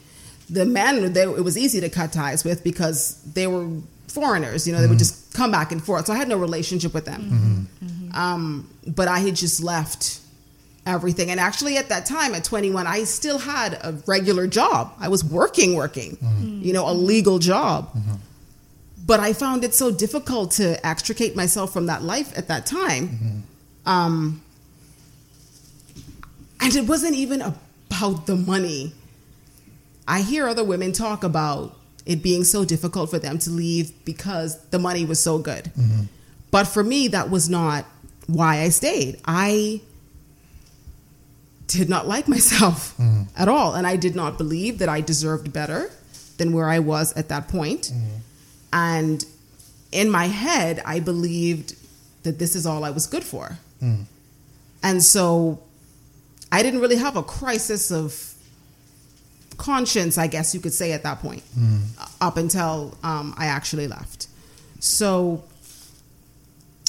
The 0.50 0.66
men, 0.66 1.14
they, 1.14 1.24
it 1.24 1.44
was 1.44 1.58
easy 1.58 1.82
to 1.82 1.90
cut 1.90 2.14
ties 2.14 2.44
with 2.44 2.64
because 2.64 3.22
they 3.24 3.48
were 3.48 3.68
foreigners. 4.08 4.68
You 4.68 4.74
know, 4.74 4.80
they 4.80 4.86
mm-hmm. 4.86 4.92
would 4.92 5.00
just 5.00 5.34
come 5.34 5.52
back 5.52 5.72
and 5.72 5.84
forth. 5.84 6.06
So 6.08 6.14
I 6.14 6.18
had 6.18 6.28
no 6.28 6.38
relationship 6.38 6.94
with 6.94 7.06
them. 7.06 7.22
Mm-hmm. 7.22 7.86
Mm-hmm. 7.86 8.16
Um, 8.16 8.70
but 8.88 9.08
I 9.08 9.20
had 9.20 9.36
just 9.36 9.64
left 9.64 10.20
everything. 10.86 11.32
And 11.32 11.40
actually, 11.40 11.78
at 11.78 11.90
that 11.90 12.06
time, 12.06 12.34
at 12.34 12.44
21, 12.44 12.88
I 12.88 13.04
still 13.04 13.38
had 13.38 13.74
a 13.74 13.94
regular 14.06 14.48
job. 14.48 14.94
I 15.00 15.10
was 15.10 15.24
working, 15.24 15.76
working, 15.76 16.18
mm-hmm. 16.18 16.62
you 16.62 16.74
know, 16.74 16.90
a 16.90 16.94
legal 16.94 17.40
job. 17.40 17.94
Mm-hmm. 17.94 18.15
But 19.06 19.20
I 19.20 19.34
found 19.34 19.64
it 19.64 19.74
so 19.76 19.92
difficult 19.92 20.52
to 20.52 20.84
extricate 20.86 21.36
myself 21.36 21.72
from 21.72 21.86
that 21.88 22.02
life 22.02 22.36
at 22.38 22.48
that 22.48 22.66
time. 22.66 23.08
Mm-hmm. 23.10 23.90
Um, 23.90 24.42
and 26.60 26.76
it 26.76 26.88
wasn't 26.88 27.16
even 27.16 27.42
about 27.42 28.26
the 28.26 28.36
money. 28.36 28.94
I 30.08 30.22
hear 30.22 30.48
other 30.48 30.64
women 30.64 30.92
talk 30.92 31.24
about 31.24 31.78
it 32.06 32.22
being 32.24 32.44
so 32.44 32.66
difficult 32.66 33.10
for 33.10 33.20
them 33.20 33.38
to 33.40 33.50
leave 33.50 33.92
because 34.06 34.60
the 34.70 34.80
money 34.80 35.06
was 35.06 35.20
so 35.20 35.38
good. 35.38 35.66
Mm-hmm. 35.66 36.04
But 36.52 36.66
for 36.66 36.84
me, 36.84 37.08
that 37.10 37.30
was 37.30 37.50
not 37.50 37.86
why 38.28 38.62
I 38.62 38.70
stayed. 38.70 39.20
I 39.26 39.82
did 41.68 41.90
not 41.90 42.08
like 42.08 42.28
myself 42.28 42.96
mm-hmm. 42.98 43.24
at 43.38 43.48
all. 43.48 43.74
And 43.74 43.86
I 43.86 43.96
did 43.96 44.16
not 44.16 44.38
believe 44.38 44.80
that 44.80 44.90
I 44.90 45.02
deserved 45.02 45.52
better 45.52 45.92
than 46.38 46.54
where 46.54 46.70
I 46.70 46.80
was 46.80 47.14
at 47.14 47.30
that 47.30 47.48
point. 47.48 47.92
Mm-hmm. 47.94 48.18
And 48.76 49.26
in 49.94 50.12
my 50.12 50.26
head, 50.26 50.82
I 50.86 51.00
believed 51.00 51.76
that 52.24 52.38
this 52.38 52.56
is 52.56 52.66
all 52.66 52.84
I 52.84 52.90
was 52.90 53.08
good 53.08 53.24
for. 53.24 53.58
Mm. 53.82 54.04
And 54.84 55.02
so 55.02 55.62
I 56.52 56.62
didn't 56.62 56.82
really 56.82 56.98
have 56.98 57.16
a 57.16 57.24
crisis 57.24 57.90
of 57.90 58.34
conscience, 59.56 60.18
I 60.18 60.28
guess 60.28 60.54
you 60.54 60.60
could 60.60 60.74
say, 60.74 60.92
at 60.92 61.04
that 61.04 61.22
point, 61.22 61.44
mm. 61.58 61.84
up 62.20 62.36
until 62.36 62.98
um, 63.02 63.34
I 63.38 63.46
actually 63.46 63.88
left. 63.88 64.28
So, 64.82 65.46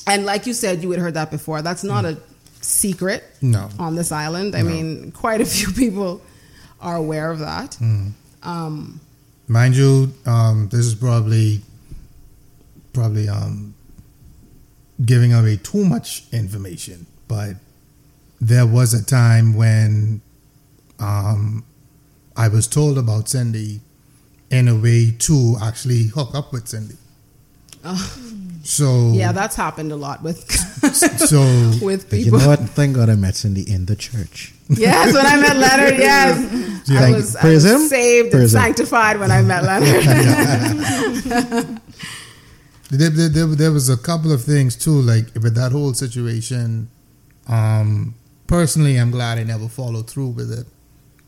and 0.09 0.27
like 0.27 0.47
you 0.47 0.55
said, 0.55 0.83
you 0.83 0.91
had 0.91 0.99
heard 0.99 1.15
that 1.15 1.31
before. 1.31 1.63
That's 1.63 1.85
not 1.85 2.05
mm. 2.05 2.17
a 2.17 2.65
secret 2.65 3.23
no. 3.41 3.69
on 3.79 3.95
this 3.95 4.11
island. 4.11 4.57
I 4.57 4.63
no. 4.63 4.71
mean, 4.71 5.13
quite 5.13 5.41
a 5.41 5.45
few 5.47 5.73
people 5.85 6.21
are 6.81 6.97
aware 6.97 7.31
of 7.31 7.39
that. 7.39 7.77
Mm. 7.81 8.11
Um, 8.43 9.01
Mind 9.47 9.77
you, 9.77 10.13
um, 10.27 10.69
this 10.73 10.85
is 10.85 10.97
probably 10.97 11.61
probably 12.97 13.29
um, 13.29 13.75
giving 15.05 15.33
away 15.33 15.59
too 15.59 15.85
much 15.85 16.25
information, 16.33 17.07
but 17.29 17.57
there 18.41 18.67
was 18.67 18.95
a 18.95 19.05
time 19.05 19.55
when 19.55 20.23
um, 20.99 21.65
I 22.37 22.49
was 22.49 22.67
told 22.67 22.99
about 22.99 23.29
Cindy 23.29 23.81
in 24.51 24.69
a 24.69 24.75
way 24.75 25.15
to 25.19 25.57
actually 25.63 26.05
hook 26.05 26.35
up 26.35 26.53
with 26.53 26.69
Cindy. 26.69 26.97
Oh. 27.85 28.19
So 28.65 29.13
yeah, 29.13 29.31
that's 29.31 29.55
happened 29.55 29.93
a 29.93 29.97
lot 29.97 30.25
with 30.25 30.51
so 31.31 31.41
with 31.81 32.11
people. 32.11 32.41
You 32.41 32.45
know 32.45 32.49
what? 32.49 32.59
Thank 32.71 32.97
God 32.97 33.09
I 33.09 33.15
met 33.15 33.37
Cindy 33.37 33.63
in 33.63 33.87
the 33.87 33.95
church. 33.95 34.55
Yes, 34.69 35.15
when 35.15 35.25
I 35.25 35.37
met 35.37 35.57
Leonard, 35.57 35.97
yes, 35.99 36.89
yeah. 36.89 37.01
I, 37.01 37.13
was, 37.13 37.37
I 37.37 37.49
was 37.49 37.89
saved 37.89 38.33
Praise 38.33 38.55
and 38.55 38.65
sanctified 38.65 39.21
when 39.21 39.31
I 39.31 39.43
met 39.43 39.63
Leonard. 41.55 41.81
There, 42.91 43.11
there, 43.11 43.29
there, 43.29 43.47
there, 43.47 43.73
was 43.73 43.89
a 43.89 43.97
couple 43.97 44.33
of 44.33 44.43
things 44.43 44.77
too, 44.77 45.01
like 45.01 45.35
with 45.35 45.55
that 45.55 45.73
whole 45.73 45.95
situation. 45.95 46.89
Um, 47.49 48.15
personally, 48.47 48.97
I'm 48.97 49.11
glad 49.11 49.39
I 49.39 49.45
never 49.45 49.69
followed 49.69 50.09
through 50.09 50.31
with 50.31 50.53
it 50.53 50.67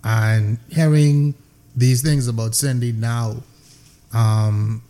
and 0.04 0.58
hearing 0.70 1.34
these 1.76 2.02
things 2.02 2.28
about 2.28 2.54
Cindy 2.54 2.92
now, 2.92 3.42
um, 4.12 4.82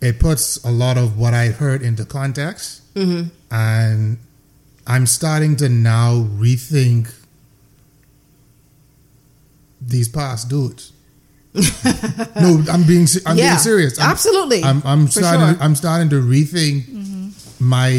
it 0.00 0.20
puts 0.20 0.62
a 0.64 0.70
lot 0.70 0.98
of 0.98 1.18
what 1.18 1.34
I 1.34 1.46
heard 1.46 1.82
into 1.82 2.04
context, 2.04 2.82
mm-hmm. 2.94 3.28
and 3.50 4.18
I'm 4.86 5.06
starting 5.06 5.56
to 5.56 5.68
now 5.68 6.28
rethink 6.36 7.14
these 9.80 10.08
past 10.08 10.48
dudes. 10.48 10.92
No, 11.54 12.64
I'm 12.70 12.82
being 12.84 13.06
I'm 13.26 13.38
yeah, 13.38 13.50
being 13.50 13.58
serious. 13.58 14.00
I'm, 14.00 14.10
absolutely. 14.10 14.64
I'm, 14.64 14.82
I'm 14.84 15.06
starting. 15.06 15.54
Sure. 15.54 15.62
I'm 15.62 15.74
starting 15.76 16.10
to 16.10 16.16
rethink 16.16 16.82
mm-hmm. 16.86 17.64
my 17.64 17.90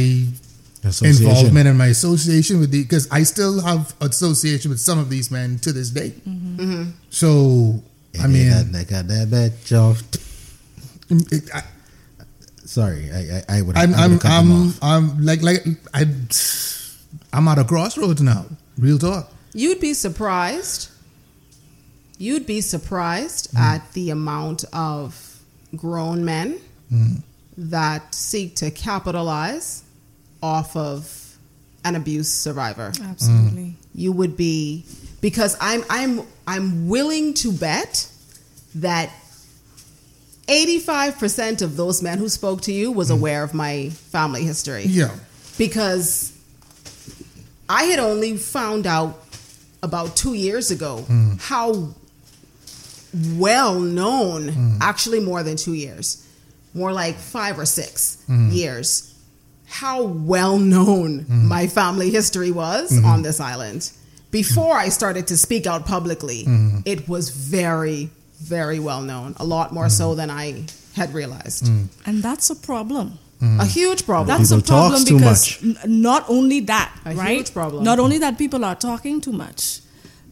involvement 1.01 1.67
and 1.67 1.77
my 1.77 1.87
association 1.87 2.59
with 2.59 2.71
the 2.71 2.83
because 2.83 3.09
I 3.11 3.23
still 3.23 3.61
have 3.61 3.95
association 4.01 4.71
with 4.71 4.81
some 4.81 4.99
of 4.99 5.09
these 5.09 5.31
men 5.31 5.57
to 5.59 5.71
this 5.71 5.89
day. 5.89 6.09
Mm-hmm. 6.27 6.59
Mm-hmm. 6.59 6.91
So 7.09 7.81
I 8.21 8.27
mean, 8.27 8.71
they 8.71 8.83
got 8.83 9.07
that 9.07 9.29
bad 9.31 9.53
job. 9.63 9.97
Sorry, 12.65 13.09
I 13.11 13.17
I, 13.17 13.59
I 13.59 13.61
would. 13.61 13.77
I'm 13.77 13.95
I 13.95 14.03
I'm 14.03 14.19
I'm, 14.25 14.73
I'm 14.81 15.25
like 15.25 15.41
like 15.41 15.65
I 15.93 16.05
I'm 17.31 17.47
at 17.47 17.57
a 17.57 17.63
crossroads 17.63 18.21
now. 18.21 18.47
Real 18.77 18.97
talk. 18.97 19.31
You'd 19.53 19.79
be 19.79 19.93
surprised. 19.93 20.89
You'd 22.17 22.45
be 22.45 22.61
surprised 22.61 23.51
mm. 23.51 23.59
at 23.59 23.91
the 23.93 24.09
amount 24.09 24.63
of 24.73 25.39
grown 25.75 26.23
men 26.23 26.59
mm. 26.91 27.21
that 27.57 28.15
seek 28.15 28.55
to 28.57 28.71
capitalize 28.71 29.83
off 30.41 30.75
of 30.75 31.37
an 31.83 31.95
abuse 31.95 32.29
survivor. 32.29 32.91
Absolutely. 33.01 33.61
Mm. 33.61 33.75
You 33.93 34.11
would 34.11 34.37
be 34.37 34.85
because 35.21 35.57
I'm 35.59 35.83
I'm 35.89 36.21
I'm 36.47 36.87
willing 36.87 37.33
to 37.35 37.51
bet 37.51 38.09
that 38.75 39.09
85% 40.47 41.61
of 41.61 41.75
those 41.75 42.03
men 42.03 42.19
who 42.19 42.29
spoke 42.29 42.61
to 42.61 42.73
you 42.73 42.91
was 42.91 43.09
mm. 43.09 43.15
aware 43.15 43.43
of 43.43 43.53
my 43.53 43.89
family 43.89 44.43
history. 44.43 44.83
Yeah. 44.83 45.15
Because 45.57 46.31
I 47.67 47.85
had 47.85 47.99
only 47.99 48.37
found 48.37 48.85
out 48.85 49.23
about 49.81 50.15
2 50.15 50.33
years 50.33 50.71
ago 50.71 51.05
mm. 51.07 51.41
how 51.41 51.93
well 53.37 53.79
known, 53.79 54.49
mm. 54.49 54.77
actually 54.81 55.19
more 55.19 55.43
than 55.43 55.57
2 55.57 55.73
years. 55.73 56.21
More 56.73 56.91
like 56.91 57.15
5 57.15 57.59
or 57.59 57.65
6 57.65 58.23
mm. 58.27 58.53
years 58.53 59.15
how 59.67 60.03
well 60.03 60.57
known 60.57 61.21
mm-hmm. 61.21 61.47
my 61.47 61.67
family 61.67 62.09
history 62.09 62.51
was 62.51 62.91
mm-hmm. 62.91 63.05
on 63.05 63.21
this 63.23 63.39
island. 63.39 63.91
Before 64.31 64.75
I 64.75 64.89
started 64.89 65.27
to 65.27 65.37
speak 65.37 65.65
out 65.65 65.85
publicly, 65.85 66.43
mm-hmm. 66.43 66.79
it 66.85 67.07
was 67.07 67.29
very, 67.29 68.09
very 68.37 68.79
well 68.79 69.01
known, 69.01 69.35
a 69.37 69.45
lot 69.45 69.73
more 69.73 69.89
so 69.89 70.09
mm-hmm. 70.09 70.17
than 70.17 70.29
I 70.29 70.65
had 70.95 71.13
realized. 71.13 71.65
Mm. 71.65 71.87
And 72.05 72.23
that's 72.23 72.49
a 72.49 72.55
problem. 72.55 73.19
A 73.59 73.65
huge 73.65 74.07
problem. 74.07 74.27
That's 74.27 74.49
people 74.49 74.63
a 74.63 74.67
problem 74.67 75.03
because 75.03 75.61
n- 75.61 75.77
not 75.85 76.25
only 76.27 76.61
that, 76.61 76.91
a 77.05 77.13
right? 77.13 77.37
Huge 77.37 77.53
problem. 77.53 77.83
Not 77.83 77.99
only 77.99 78.17
that 78.17 78.39
people 78.39 78.65
are 78.65 78.73
talking 78.73 79.21
too 79.21 79.33
much, 79.33 79.81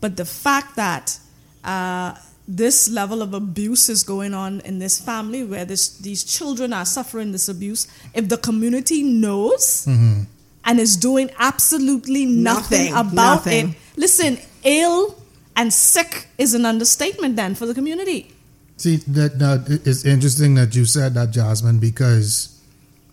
but 0.01 0.17
the 0.17 0.25
fact 0.25 0.77
that 0.77 1.19
uh, 1.63 2.15
this 2.47 2.89
level 2.89 3.21
of 3.21 3.33
abuse 3.33 3.89
is 3.89 4.03
going 4.03 4.33
on 4.33 4.59
in 4.61 4.79
this 4.79 4.99
family 4.99 5.43
where 5.43 5.65
this, 5.65 5.97
these 5.97 6.23
children 6.23 6.73
are 6.73 6.85
suffering 6.85 7.31
this 7.31 7.47
abuse, 7.47 7.87
if 8.13 8.27
the 8.27 8.37
community 8.37 9.01
knows 9.03 9.85
mm-hmm. 9.87 10.23
and 10.65 10.79
is 10.79 10.97
doing 10.97 11.29
absolutely 11.39 12.25
nothing, 12.25 12.91
nothing 12.91 13.11
about 13.11 13.45
nothing. 13.45 13.69
it, 13.69 13.75
listen, 13.95 14.37
ill 14.63 15.17
and 15.55 15.73
sick 15.73 16.27
is 16.37 16.53
an 16.53 16.65
understatement 16.65 17.35
then 17.35 17.55
for 17.55 17.65
the 17.65 17.73
community. 17.73 18.31
See, 18.77 18.97
that, 18.97 19.39
that 19.39 19.81
it's 19.85 20.03
interesting 20.03 20.55
that 20.55 20.75
you 20.75 20.85
said 20.85 21.13
that, 21.13 21.31
Jasmine, 21.31 21.79
because 21.79 22.59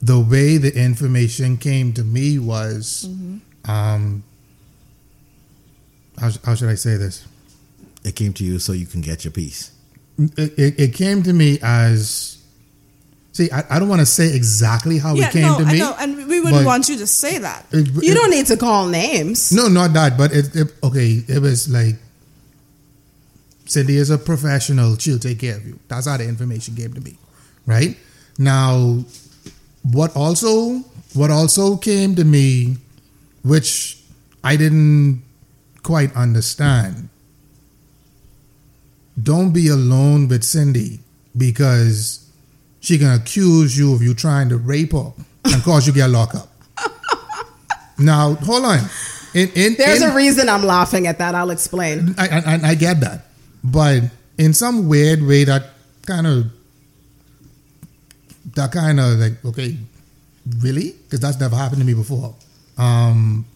the 0.01 0.19
way 0.19 0.57
the 0.57 0.77
information 0.77 1.57
came 1.57 1.93
to 1.93 2.02
me 2.02 2.39
was, 2.39 3.07
mm-hmm. 3.09 3.70
um, 3.70 4.24
how, 6.19 6.31
how 6.44 6.55
should 6.55 6.70
I 6.70 6.74
say 6.74 6.97
this? 6.97 7.27
It 8.05 8.16
came 8.16 8.32
to 8.35 8.44
you 8.44 8.59
so 8.59 8.72
you 8.72 8.86
can 8.86 9.01
get 9.01 9.24
your 9.24 9.32
piece? 9.32 9.72
It, 10.18 10.59
it, 10.59 10.81
it 10.81 10.94
came 10.94 11.22
to 11.22 11.32
me 11.32 11.59
as. 11.62 12.36
See, 13.32 13.51
I, 13.51 13.64
I 13.70 13.78
don't 13.78 13.89
want 13.89 14.01
to 14.01 14.06
say 14.06 14.35
exactly 14.35 14.98
how 14.98 15.14
yeah, 15.14 15.28
it 15.28 15.32
came 15.32 15.43
no, 15.43 15.59
to 15.59 15.64
me. 15.64 15.78
No, 15.78 15.94
and 15.98 16.27
we 16.27 16.40
wouldn't 16.40 16.66
want 16.66 16.89
you 16.89 16.97
to 16.98 17.06
say 17.06 17.39
that. 17.39 17.64
It, 17.70 18.02
you 18.02 18.12
don't 18.12 18.31
need 18.31 18.47
to 18.47 18.56
call 18.56 18.89
names. 18.89 19.52
No, 19.52 19.68
not 19.68 19.93
that. 19.93 20.18
But 20.18 20.32
it, 20.32 20.72
okay, 20.82 21.22
it 21.28 21.40
was 21.40 21.70
like 21.70 21.94
Cindy 23.66 23.97
is 23.97 24.10
a 24.10 24.18
professional. 24.18 24.98
She'll 24.98 25.20
take 25.20 25.39
care 25.39 25.56
of 25.56 25.64
you. 25.64 25.78
That's 25.86 26.09
how 26.09 26.16
the 26.16 26.27
information 26.27 26.74
came 26.74 26.93
to 26.93 27.01
me, 27.01 27.16
right? 27.66 27.97
Now, 28.36 29.05
what 29.93 30.16
also 30.16 30.82
what 31.14 31.31
also 31.31 31.77
came 31.77 32.16
to 32.16 32.24
me, 32.24 32.78
which 33.44 34.02
I 34.43 34.56
didn't 34.56 35.22
quite 35.82 36.14
understand. 36.16 37.10
Don't 39.23 39.53
be 39.53 39.69
alone 39.69 40.29
with 40.29 40.45
Cindy 40.45 41.01
because 41.37 42.31
she 42.81 42.99
can 42.99 43.13
accuse 43.13 43.77
you 43.79 43.95
of 43.95 44.03
you 44.03 44.15
trying 44.15 44.49
to 44.49 44.57
rape 44.57 44.93
her 44.93 45.13
and 45.45 45.63
cause 45.63 45.87
you 45.87 45.93
get 45.93 46.11
locked 46.11 46.35
up. 46.35 46.49
now, 47.99 48.35
hold 48.35 48.65
on. 48.65 48.79
In, 49.35 49.49
in, 49.55 49.75
There's 49.75 50.03
in, 50.03 50.11
a 50.11 50.15
reason 50.15 50.49
I'm 50.49 50.65
laughing 50.65 51.07
at 51.07 51.19
that. 51.19 51.35
I'll 51.35 51.51
explain. 51.51 52.15
I, 52.19 52.43
I, 52.47 52.61
I 52.71 52.75
get 52.75 53.01
that, 53.01 53.27
but 53.63 54.03
in 54.39 54.55
some 54.55 54.89
weird 54.89 55.23
way, 55.23 55.45
that 55.45 55.67
kind 56.07 56.27
of 56.27 56.47
that 58.55 58.73
kind 58.73 58.99
of 58.99 59.19
like 59.19 59.45
okay, 59.45 59.77
really? 60.59 60.93
Because 60.93 61.21
that's 61.21 61.39
never 61.39 61.55
happened 61.55 61.81
to 61.81 61.87
me 61.87 61.95
before. 61.95 62.35
Um, 62.77 63.47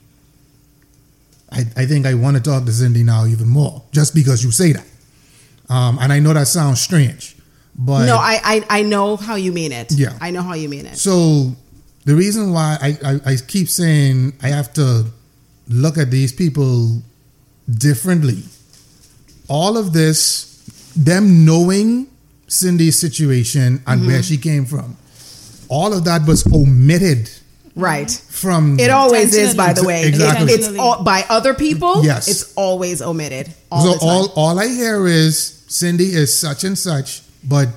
I, 1.50 1.60
I 1.76 1.86
think 1.86 2.06
I 2.06 2.14
want 2.14 2.36
to 2.36 2.42
talk 2.42 2.64
to 2.66 2.72
Cindy 2.72 3.02
now 3.02 3.26
even 3.26 3.48
more, 3.48 3.82
just 3.92 4.14
because 4.14 4.44
you 4.44 4.50
say 4.50 4.72
that. 4.72 4.86
Um, 5.68 5.98
and 6.00 6.12
I 6.12 6.20
know 6.20 6.32
that 6.34 6.46
sounds 6.46 6.80
strange, 6.80 7.36
but 7.74 8.06
no, 8.06 8.16
I, 8.16 8.40
I 8.44 8.66
I 8.80 8.82
know 8.82 9.16
how 9.16 9.36
you 9.36 9.52
mean 9.52 9.72
it. 9.72 9.92
Yeah. 9.92 10.16
I 10.20 10.30
know 10.30 10.42
how 10.42 10.54
you 10.54 10.68
mean 10.68 10.86
it. 10.86 10.96
so 10.98 11.52
the 12.04 12.14
reason 12.14 12.52
why 12.52 12.76
I, 12.82 12.98
I, 13.04 13.20
I 13.32 13.36
keep 13.36 13.68
saying 13.68 14.34
I 14.42 14.48
have 14.48 14.72
to 14.74 15.06
look 15.68 15.96
at 15.96 16.10
these 16.10 16.32
people 16.32 17.02
differently. 17.68 18.42
All 19.48 19.76
of 19.78 19.92
this, 19.92 20.92
them 20.96 21.44
knowing 21.46 22.08
Cindy's 22.46 22.98
situation 22.98 23.82
and 23.86 24.06
where 24.06 24.22
she 24.22 24.36
came 24.36 24.66
from, 24.66 24.96
all 25.68 25.92
of 25.94 26.04
that 26.04 26.26
was 26.26 26.46
omitted 26.52 27.30
Right. 27.76 28.10
from 28.30 28.78
It 28.78 28.90
always 28.90 29.34
is, 29.34 29.54
by 29.54 29.72
the 29.72 29.82
way. 29.84 30.06
exactly. 30.06 30.52
It- 30.52 30.60
it's 30.60 30.78
all, 30.78 31.02
by 31.02 31.24
other 31.28 31.54
people. 31.54 32.04
Yes. 32.04 32.28
It's 32.28 32.52
always 32.54 33.02
omitted. 33.02 33.52
All 33.70 33.82
so 33.82 33.92
the 33.94 33.98
time. 33.98 34.08
all 34.08 34.32
all 34.36 34.58
I 34.60 34.68
hear 34.68 35.06
is 35.06 35.64
Cindy 35.66 36.14
is 36.14 36.30
such 36.38 36.62
and 36.64 36.78
such, 36.78 37.22
but 37.42 37.68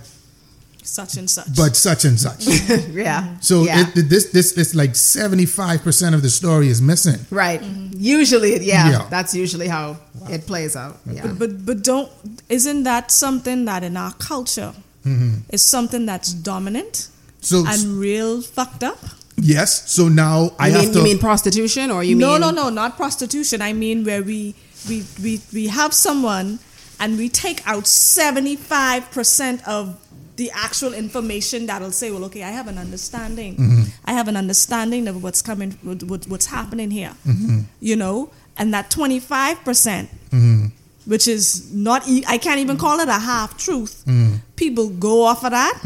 Such 0.84 1.18
and 1.18 1.30
such. 1.30 1.48
but 1.56 1.76
such 1.76 2.06
and 2.06 2.20
such. 2.20 2.46
yeah. 2.94 3.38
So 3.42 3.64
yeah. 3.64 3.86
it, 3.96 4.08
this 4.10 4.26
this 4.32 4.52
is 4.54 4.74
like 4.76 4.96
seventy 4.96 5.46
five 5.46 5.82
percent 5.84 6.14
of 6.16 6.22
the 6.22 6.30
story 6.30 6.68
is 6.70 6.80
missing. 6.82 7.20
right. 7.32 7.62
Usually, 7.98 8.52
yeah, 8.64 8.90
Yeah. 8.92 9.08
That's 9.10 9.34
usually 9.34 9.68
how 9.68 9.98
it 10.30 10.46
plays 10.46 10.76
out. 10.76 10.98
Yeah. 11.06 11.34
but 11.34 11.66
but 11.66 11.84
don't 11.84 12.10
isn't 12.50 12.84
that 12.84 13.12
something 13.12 13.66
that 13.66 13.84
in 13.84 13.98
our 13.98 14.14
culture 14.20 14.74
mm-hmm. 15.06 15.40
is 15.50 15.62
something 15.66 16.06
that's 16.06 16.34
dominant 16.34 17.10
So 17.42 17.66
and 17.68 17.98
real 18.00 18.42
fucked 18.42 18.84
up? 18.84 19.00
Yes, 19.38 19.92
so 19.92 20.08
now 20.08 20.52
I 20.60 20.68
you, 20.68 20.74
have 20.74 20.84
mean, 20.84 20.94
to 20.94 20.98
you 21.00 21.04
mean 21.04 21.20
prostitution, 21.20 21.92
or 21.92 22.04
you 22.04 22.16
no, 22.16 22.32
mean 22.34 22.42
no, 22.42 22.52
no, 22.52 22.64
no, 22.64 22.70
not 22.70 22.98
prostitution. 22.98 23.62
I 23.62 23.74
mean 23.74 24.04
where 24.04 24.24
we 24.24 24.56
we 24.90 25.04
we, 25.22 25.42
we 25.54 25.68
have 25.68 25.94
someone 25.94 26.60
and 27.00 27.18
we 27.18 27.30
take 27.30 27.66
out 27.68 27.88
seventy 27.88 28.56
five 28.56 29.10
percent 29.12 29.68
of 29.68 29.98
the 30.38 30.52
actual 30.54 30.94
information 30.94 31.66
that'll 31.66 31.92
say, 31.92 32.12
well, 32.12 32.24
okay, 32.26 32.44
I 32.44 32.52
have 32.52 32.68
an 32.68 32.78
understanding. 32.78 33.56
Mm-hmm. 33.56 33.82
I 34.06 34.14
have 34.14 34.28
an 34.28 34.38
understanding 34.38 35.08
of 35.08 35.24
what's 35.24 35.42
coming, 35.42 35.72
what, 35.82 36.04
what- 36.04 36.28
what's 36.28 36.46
happening 36.46 36.92
here. 36.92 37.14
Mm-hmm. 37.26 37.62
You 37.80 37.96
know, 37.96 38.30
and 38.58 38.72
that 38.74 38.90
twenty 38.92 39.20
five 39.20 39.64
percent, 39.64 40.10
Mm-hmm. 40.32 40.66
which 41.06 41.28
is 41.28 41.74
not, 41.74 42.04
I 42.28 42.38
can't 42.38 42.60
even 42.60 42.78
call 42.78 43.00
it 43.00 43.08
a 43.08 43.14
half 43.14 43.58
truth. 43.58 44.04
Mm-hmm. 44.06 44.36
People 44.58 44.90
go 44.90 45.24
off 45.24 45.44
of 45.46 45.52
that 45.52 45.80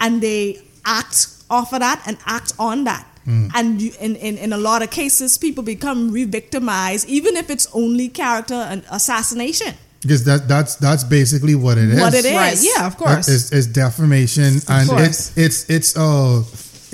and 0.00 0.20
they 0.22 0.62
act 0.84 1.31
off 1.58 1.72
of 1.76 1.80
that 1.80 1.98
and 2.06 2.16
act 2.26 2.52
on 2.58 2.84
that. 2.84 3.04
Mm. 3.26 3.50
And 3.54 3.80
you, 3.82 3.90
in, 4.00 4.16
in, 4.16 4.34
in 4.44 4.52
a 4.52 4.56
lot 4.68 4.82
of 4.82 4.90
cases, 4.90 5.38
people 5.38 5.62
become 5.62 6.10
re-victimized, 6.10 7.08
even 7.08 7.36
if 7.36 7.50
it's 7.54 7.68
only 7.72 8.08
character 8.08 8.60
and 8.70 8.82
assassination. 8.90 9.72
because 10.02 10.22
that 10.24 10.48
that's 10.48 10.72
that's 10.86 11.04
basically 11.18 11.54
what 11.54 11.76
it 11.78 11.88
is. 11.94 12.00
What 12.00 12.14
it 12.14 12.24
is. 12.24 12.34
right? 12.34 12.58
Yeah, 12.70 12.86
of 12.90 12.94
That 12.98 13.04
course. 13.04 13.28
It's, 13.34 13.52
is 13.58 13.66
defamation, 13.82 14.50
and 14.68 14.88
course. 14.90 15.02
it's 15.06 15.38
it's 15.44 15.58
it's 15.76 15.90
a 15.96 16.42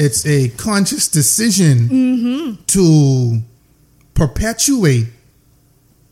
it's 0.05 0.23
a 0.27 0.41
conscious 0.69 1.09
decision 1.09 1.77
Mm-hmm. 1.89 2.47
to 2.77 2.85
perpetuate 4.15 5.07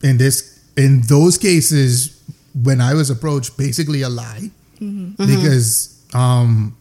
in 0.03 0.17
this 0.19 0.61
in 0.77 1.03
those 1.03 1.39
cases 1.39 2.23
when 2.63 2.81
I 2.81 2.95
was 2.95 3.11
approached 3.11 3.57
basically 3.57 4.03
a 4.03 4.09
lie 4.09 4.51
Mm-hmm. 4.81 5.17
because 5.27 5.69
um 6.15 6.77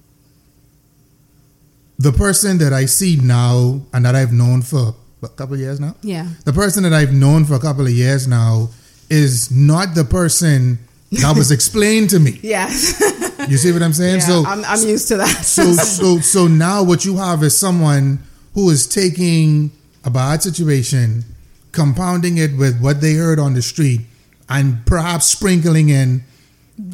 the 1.99 2.11
person 2.11 2.57
that 2.57 2.73
I 2.73 2.85
see 2.85 3.15
now 3.21 3.81
and 3.93 4.05
that 4.05 4.15
I've 4.15 4.33
known 4.33 4.61
for 4.61 4.93
a 5.23 5.27
couple 5.29 5.55
of 5.55 5.59
years 5.59 5.79
now 5.79 5.95
yeah. 6.03 6.27
the 6.43 6.53
person 6.53 6.83
that 6.83 6.93
I've 6.93 7.13
known 7.13 7.45
for 7.45 7.55
a 7.55 7.59
couple 7.59 7.85
of 7.87 7.91
years 7.93 8.27
now 8.27 8.69
is 9.09 9.49
not 9.51 9.95
the 9.95 10.03
person 10.03 10.77
that 11.11 11.35
was 11.37 11.51
explained 11.57 12.09
to 12.11 12.19
me. 12.19 12.39
Yes. 12.41 13.01
You 13.47 13.57
see 13.57 13.71
what 13.71 13.83
I'm 13.83 13.93
saying? 13.93 14.21
yeah. 14.21 14.25
so, 14.27 14.43
I'm, 14.45 14.65
I'm 14.65 14.81
used 14.87 15.07
to 15.09 15.17
that. 15.17 15.27
so, 15.45 15.73
so, 15.73 16.17
so 16.19 16.47
now 16.47 16.81
what 16.81 17.05
you 17.05 17.17
have 17.17 17.43
is 17.43 17.55
someone 17.55 18.17
who 18.55 18.71
is 18.71 18.87
taking 18.87 19.69
a 20.03 20.09
bad 20.09 20.41
situation, 20.41 21.23
compounding 21.71 22.37
it 22.39 22.57
with 22.57 22.81
what 22.81 23.01
they 23.01 23.13
heard 23.13 23.37
on 23.37 23.53
the 23.53 23.61
street, 23.61 24.01
and 24.49 24.83
perhaps 24.87 25.27
sprinkling 25.27 25.89
in 25.89 26.23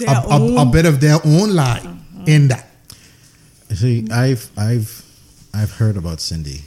a, 0.01 0.03
a- 0.05 0.07
a 0.11 0.17
Uh-huh. 0.55 0.65
bit 0.65 0.85
of 0.85 0.99
their 0.99 1.19
own 1.23 1.55
lie 1.55 1.85
in 2.25 2.49
that. 2.49 2.67
See, 3.73 4.05
I've 4.11 4.49
I've 4.57 5.03
I've 5.53 5.71
heard 5.73 5.97
about 5.97 6.19
Cindy. 6.19 6.61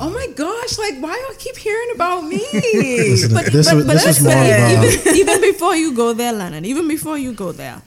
oh 0.00 0.10
my 0.10 0.26
gosh! 0.36 0.78
Like, 0.78 0.96
why 1.00 1.14
do 1.14 1.34
I 1.34 1.36
keep 1.38 1.56
hearing 1.56 1.90
about 1.94 2.20
me? 2.22 2.38
Listen, 2.52 3.34
But, 3.34 3.46
this 3.52 3.66
but, 3.68 3.76
was, 3.76 3.86
but 3.86 3.92
this 3.94 4.20
listen, 4.20 4.24
more 4.24 4.44
even, 4.44 5.16
even 5.16 5.40
before 5.40 5.74
you 5.76 5.94
go 5.94 6.12
there, 6.12 6.32
Lennon, 6.32 6.64
even 6.64 6.86
before 6.88 7.16
you 7.18 7.32
go 7.32 7.52
there, 7.52 7.80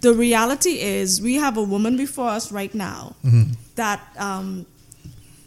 the 0.00 0.12
reality 0.14 0.80
is 0.80 1.20
we 1.22 1.34
have 1.36 1.56
a 1.56 1.62
woman 1.62 1.96
before 1.96 2.28
us 2.28 2.50
right 2.52 2.74
now 2.74 3.14
Mm-hmm. 3.24 3.52
that 3.76 4.00
um, 4.18 4.66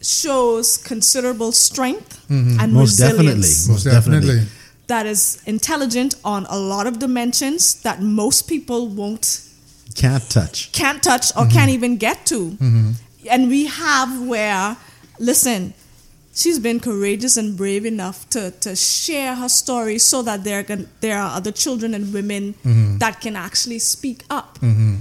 shows 0.01 0.77
considerable 0.77 1.51
strength 1.51 2.13
Mm-hmm. 2.29 2.59
and 2.59 2.73
most 2.73 2.97
definitely, 2.97 3.33
most 3.69 3.83
definitely. 3.85 4.41
That 4.87 5.05
is 5.05 5.41
intelligent 5.45 6.15
on 6.23 6.45
a 6.49 6.57
lot 6.57 6.87
of 6.87 6.99
dimensions 6.99 7.81
that 7.81 8.01
most 8.01 8.47
people 8.47 8.87
won't 8.87 9.41
Can't 9.97 10.29
touch. 10.29 10.71
can't 10.71 11.01
touch 11.03 11.31
or 11.35 11.45
can't 11.47 11.71
even 11.71 11.97
get 11.97 12.25
to. 12.27 12.57
And 13.29 13.49
we 13.49 13.65
have 13.65 14.09
where, 14.27 14.77
listen, 15.19 15.73
she's 16.33 16.59
been 16.59 16.79
courageous 16.79 17.35
and 17.35 17.57
brave 17.57 17.83
enough 17.85 18.29
to, 18.29 18.51
to 18.61 18.75
share 18.75 19.35
her 19.35 19.49
story 19.49 19.97
so 19.97 20.21
that 20.21 20.43
there, 20.43 20.63
can, 20.63 20.87
there 21.01 21.17
are 21.17 21.35
other 21.35 21.51
children 21.51 21.93
and 21.93 22.13
women 22.13 22.53
that 22.99 23.19
can 23.21 23.35
actually 23.35 23.79
speak 23.79 24.23
up. 24.29 24.59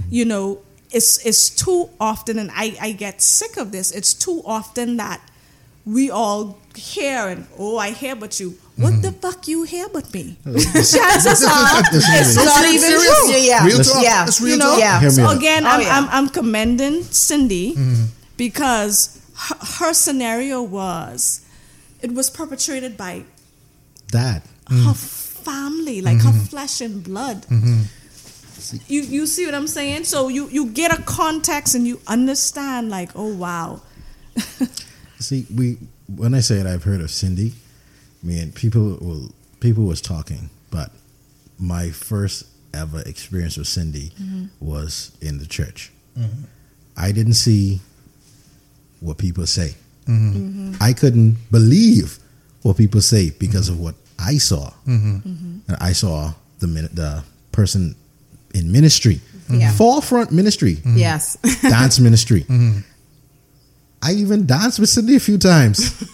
You 0.09 0.25
know, 0.25 0.59
it's, 0.91 1.25
it's 1.25 1.49
too 1.49 1.89
often, 1.99 2.39
and 2.39 2.49
I, 2.53 2.75
I 2.81 2.91
get 2.93 3.21
sick 3.21 3.57
of 3.57 3.71
this, 3.71 3.91
it's 3.91 4.13
too 4.13 4.41
often 4.45 4.97
that 4.97 5.21
we 5.85 6.09
all 6.09 6.57
hear 6.75 7.27
and, 7.27 7.45
oh, 7.57 7.77
I 7.77 7.91
hear 7.91 8.15
but 8.15 8.39
you. 8.39 8.55
What 8.77 8.93
mm-hmm. 8.93 9.01
the 9.01 9.11
fuck 9.11 9.47
you 9.47 9.63
hear 9.63 9.87
but 9.89 10.13
me? 10.13 10.37
Chances 10.45 11.43
are, 11.43 11.81
it's 11.81 12.35
not 12.35 12.65
even 12.65 12.91
true. 12.91 13.31
Yeah, 13.31 13.37
yeah. 13.37 13.65
Real 13.65 13.83
talk. 13.83 14.03
Yeah. 14.03 14.25
That's 14.25 14.39
real 14.39 14.51
You 14.51 14.57
know, 14.57 14.71
talk. 14.71 14.79
Yeah. 14.79 15.09
So 15.09 15.29
again, 15.29 15.65
Oh, 15.65 15.69
I'm, 15.69 15.81
yeah. 15.81 15.97
I'm, 15.97 16.09
I'm 16.09 16.29
commending 16.29 17.01
Cindy 17.03 17.73
mm-hmm. 17.73 18.05
because 18.37 19.19
her, 19.35 19.55
her 19.85 19.93
scenario 19.93 20.61
was 20.61 21.45
it 22.01 22.13
was 22.13 22.29
perpetrated 22.29 22.97
by 22.97 23.23
That. 24.11 24.43
Mm-hmm. 24.65 24.85
her 24.85 24.93
family, 24.93 26.01
like 26.01 26.21
her 26.21 26.33
flesh 26.33 26.81
and 26.81 27.03
blood. 27.03 27.45
You 28.87 29.01
you 29.01 29.25
see 29.27 29.45
what 29.45 29.55
I'm 29.55 29.67
saying? 29.67 30.03
So 30.03 30.27
you 30.27 30.49
you 30.49 30.67
get 30.67 30.91
a 30.91 31.01
context 31.03 31.73
and 31.73 31.87
you 31.87 32.01
understand, 32.05 32.89
like, 32.89 33.11
oh 33.15 33.33
wow, 33.33 33.81
See, 35.19 35.45
we 35.53 35.77
when 36.07 36.33
I 36.33 36.41
say 36.41 36.57
it, 36.57 36.67
I've 36.67 36.83
heard 36.83 37.01
of 37.01 37.11
Cindy. 37.11 37.53
I 38.27 38.29
mean, 38.29 38.51
people 38.51 38.97
will 38.99 39.31
people 39.61 39.85
was 39.85 40.01
talking, 40.01 40.49
but 40.69 40.91
my 41.57 41.91
first 41.91 42.45
ever 42.73 43.01
experience 43.03 43.55
with 43.55 43.67
Cindy 43.67 44.11
mm-hmm. 44.21 44.45
was 44.59 45.15
in 45.21 45.37
the 45.39 45.45
church. 45.45 45.91
Mm-hmm. 46.19 46.43
I 46.97 47.13
didn't 47.13 47.35
see 47.35 47.79
what 48.99 49.17
people 49.17 49.47
say. 49.47 49.75
Mm-hmm. 50.07 50.75
I 50.81 50.91
couldn't 50.91 51.37
believe 51.51 52.19
what 52.63 52.75
people 52.75 52.99
say 52.99 53.29
because 53.29 53.69
of 53.69 53.79
what 53.79 53.95
I 54.19 54.37
saw. 54.39 54.73
And 54.85 55.61
I 55.79 55.93
saw 55.93 56.33
the 56.59 56.67
min- 56.67 56.89
the 56.91 57.23
person 57.53 57.95
in 58.53 58.71
ministry, 58.73 59.21
Yeah. 59.49 59.71
forefront 59.71 60.31
ministry, 60.33 60.79
Yes. 60.83 61.37
dance 61.61 61.99
ministry. 61.99 62.45
I 64.01 64.11
even 64.13 64.45
danced 64.45 64.79
with 64.79 64.89
Cindy 64.89 65.15
a 65.15 65.19
few 65.19 65.37
times. 65.37 65.93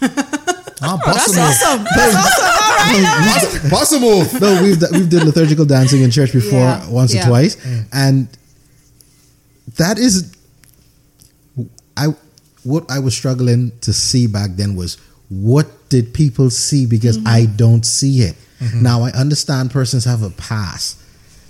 Ah, 0.86 0.98
that's 1.04 1.34
possible. 1.34 1.42
awesome. 1.42 1.84
That's 1.96 2.14
awesome. 3.44 3.70
Possible. 3.70 4.40
no, 4.40 4.62
we've 4.62 4.82
we've 4.92 5.08
did 5.08 5.24
liturgical 5.24 5.64
dancing 5.64 6.02
in 6.02 6.10
church 6.10 6.32
before 6.32 6.60
Yeah, 6.60 6.88
once 6.90 7.14
yeah. 7.14 7.24
or 7.24 7.28
twice, 7.28 7.56
and 7.92 8.28
that 9.76 9.98
is, 9.98 10.34
I 11.96 12.08
what 12.64 12.90
I 12.90 12.98
was 12.98 13.14
struggling 13.16 13.72
to 13.80 13.92
see 13.92 14.26
back 14.26 14.50
then 14.52 14.76
was 14.76 14.98
what 15.28 15.66
did 15.88 16.12
people 16.12 16.50
see 16.50 16.86
because 16.86 17.18
mm-hmm. 17.18 17.28
I 17.28 17.46
don't 17.46 17.84
see 17.84 18.22
it. 18.22 18.36
Mm-hmm. 18.60 18.82
Now 18.82 19.02
I 19.02 19.10
understand 19.12 19.70
persons 19.70 20.04
have 20.04 20.22
a 20.22 20.30
past. 20.30 21.00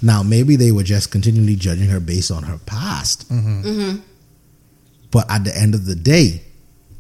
Now 0.03 0.23
maybe 0.23 0.57
they 0.57 0.73
were 0.73 0.83
just 0.83 1.11
continually 1.11 1.57
judging 1.57 1.89
her 1.89 2.01
based 2.01 2.31
on 2.31 2.45
her 2.45 2.59
past. 2.67 3.31
Mm-hmm. 3.31 3.63
mm-hmm. 3.63 4.01
But 5.11 5.31
at 5.31 5.45
the 5.45 5.57
end 5.57 5.77
of 5.77 5.87
the 5.87 5.95
day, 5.95 6.43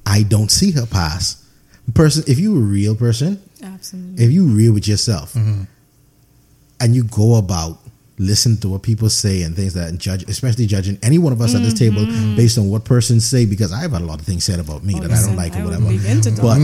I 0.06 0.22
don't 0.22 0.50
see 0.50 0.70
her 0.72 0.86
past. 0.86 1.43
Person, 1.92 2.24
if 2.26 2.38
you 2.38 2.56
a 2.56 2.60
real 2.60 2.96
person, 2.96 3.42
absolutely, 3.62 4.24
if 4.24 4.30
you 4.30 4.46
real 4.46 4.72
with 4.72 4.88
yourself, 4.88 5.34
mm-hmm. 5.34 5.64
and 6.80 6.94
you 6.96 7.04
go 7.04 7.36
about 7.36 7.78
listen 8.18 8.56
to 8.58 8.68
what 8.68 8.82
people 8.82 9.10
say 9.10 9.42
and 9.42 9.56
things 9.56 9.74
that 9.74 9.88
and 9.88 9.98
judge, 9.98 10.28
especially 10.28 10.66
judging 10.66 10.98
any 11.02 11.18
one 11.18 11.32
of 11.32 11.40
us 11.40 11.50
mm-hmm. 11.50 11.62
at 11.62 11.64
this 11.64 11.78
table 11.78 12.02
mm-hmm. 12.02 12.36
based 12.36 12.58
on 12.58 12.70
what 12.70 12.84
persons 12.84 13.24
say, 13.24 13.44
because 13.44 13.72
I've 13.72 13.92
had 13.92 14.02
a 14.02 14.04
lot 14.04 14.20
of 14.20 14.26
things 14.26 14.44
said 14.44 14.60
about 14.60 14.84
me 14.84 14.94
oh, 14.96 15.00
that 15.00 15.10
I 15.10 15.20
don't 15.26 15.36
like 15.36 15.56
or 15.56 15.64
whatever. 15.64 15.84
But 16.40 16.58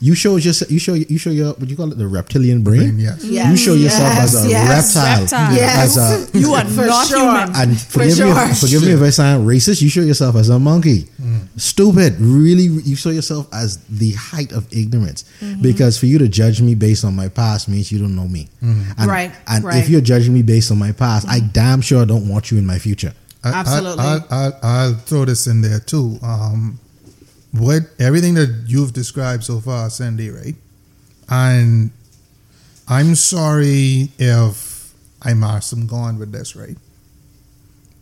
you 0.00 0.14
show 0.14 0.38
just 0.38 0.70
you 0.70 0.78
show 0.78 0.94
you 0.94 1.18
show 1.18 1.30
your 1.30 1.54
what 1.54 1.68
you 1.68 1.76
call 1.76 1.90
it 1.92 1.98
the 1.98 2.08
reptilian 2.08 2.62
brain. 2.62 2.98
yes. 2.98 3.24
yes. 3.24 3.50
You 3.50 3.56
show 3.56 3.74
yourself 3.74 4.14
yes. 4.14 4.34
as 4.34 4.44
a 4.44 4.48
yes. 4.48 4.96
reptile. 4.96 5.20
reptile. 5.20 5.54
Yes. 5.54 5.96
As 5.96 6.34
a, 6.34 6.38
you 6.38 6.54
are 6.54 6.64
For 6.64 6.86
not 6.86 7.06
sure. 7.06 7.18
human. 7.18 7.56
And 7.56 7.80
forgive 7.80 8.16
sure. 8.16 8.34
me, 8.34 8.50
if, 8.50 8.60
forgive 8.60 8.82
me 8.82 8.92
if 8.92 9.02
I 9.02 9.10
sound 9.10 9.46
racist. 9.46 9.82
You 9.82 9.88
show 9.88 10.02
yourself 10.02 10.36
as 10.36 10.48
a 10.48 10.58
monkey. 10.58 11.02
Mm. 11.20 11.48
Stupid. 11.56 12.20
Really, 12.20 12.64
you 12.64 12.96
show 12.96 13.10
yourself 13.10 13.48
as 13.52 13.78
the 13.86 14.12
height 14.12 14.52
of 14.52 14.70
ignorance. 14.72 15.24
Mm-hmm. 15.40 15.62
Because 15.62 15.98
for 15.98 16.06
you 16.06 16.18
to 16.18 16.28
judge 16.28 16.60
me 16.60 16.74
based 16.74 17.04
on 17.04 17.14
my 17.14 17.28
past 17.28 17.68
means 17.68 17.90
you 17.90 17.98
don't 17.98 18.14
know 18.14 18.28
me. 18.28 18.48
Mm-hmm. 18.62 19.00
And, 19.00 19.10
right. 19.10 19.32
And 19.46 19.64
right. 19.64 19.78
if 19.78 19.88
you're 19.88 20.00
judging 20.00 20.34
me 20.34 20.42
based 20.42 20.70
on 20.70 20.78
my 20.78 20.89
my 20.90 20.96
past, 20.96 21.28
I 21.28 21.40
damn 21.40 21.80
sure 21.80 22.04
don't 22.06 22.28
want 22.28 22.50
you 22.50 22.58
in 22.58 22.66
my 22.66 22.78
future. 22.78 23.12
I, 23.42 23.52
Absolutely. 23.52 24.04
I, 24.04 24.86
will 24.88 24.94
throw 24.94 25.24
this 25.24 25.46
in 25.46 25.62
there 25.62 25.80
too. 25.80 26.18
Um, 26.22 26.78
what 27.52 27.82
everything 27.98 28.34
that 28.34 28.64
you've 28.66 28.92
described 28.92 29.44
so 29.44 29.60
far, 29.60 29.88
Cindy, 29.90 30.30
right? 30.30 30.54
And 31.28 31.90
I'm 32.88 33.14
sorry 33.14 34.10
if 34.18 34.92
I 35.22 35.34
mash 35.34 35.70
them 35.70 35.86
gone 35.86 36.18
with 36.18 36.32
this, 36.32 36.54
right? 36.54 36.76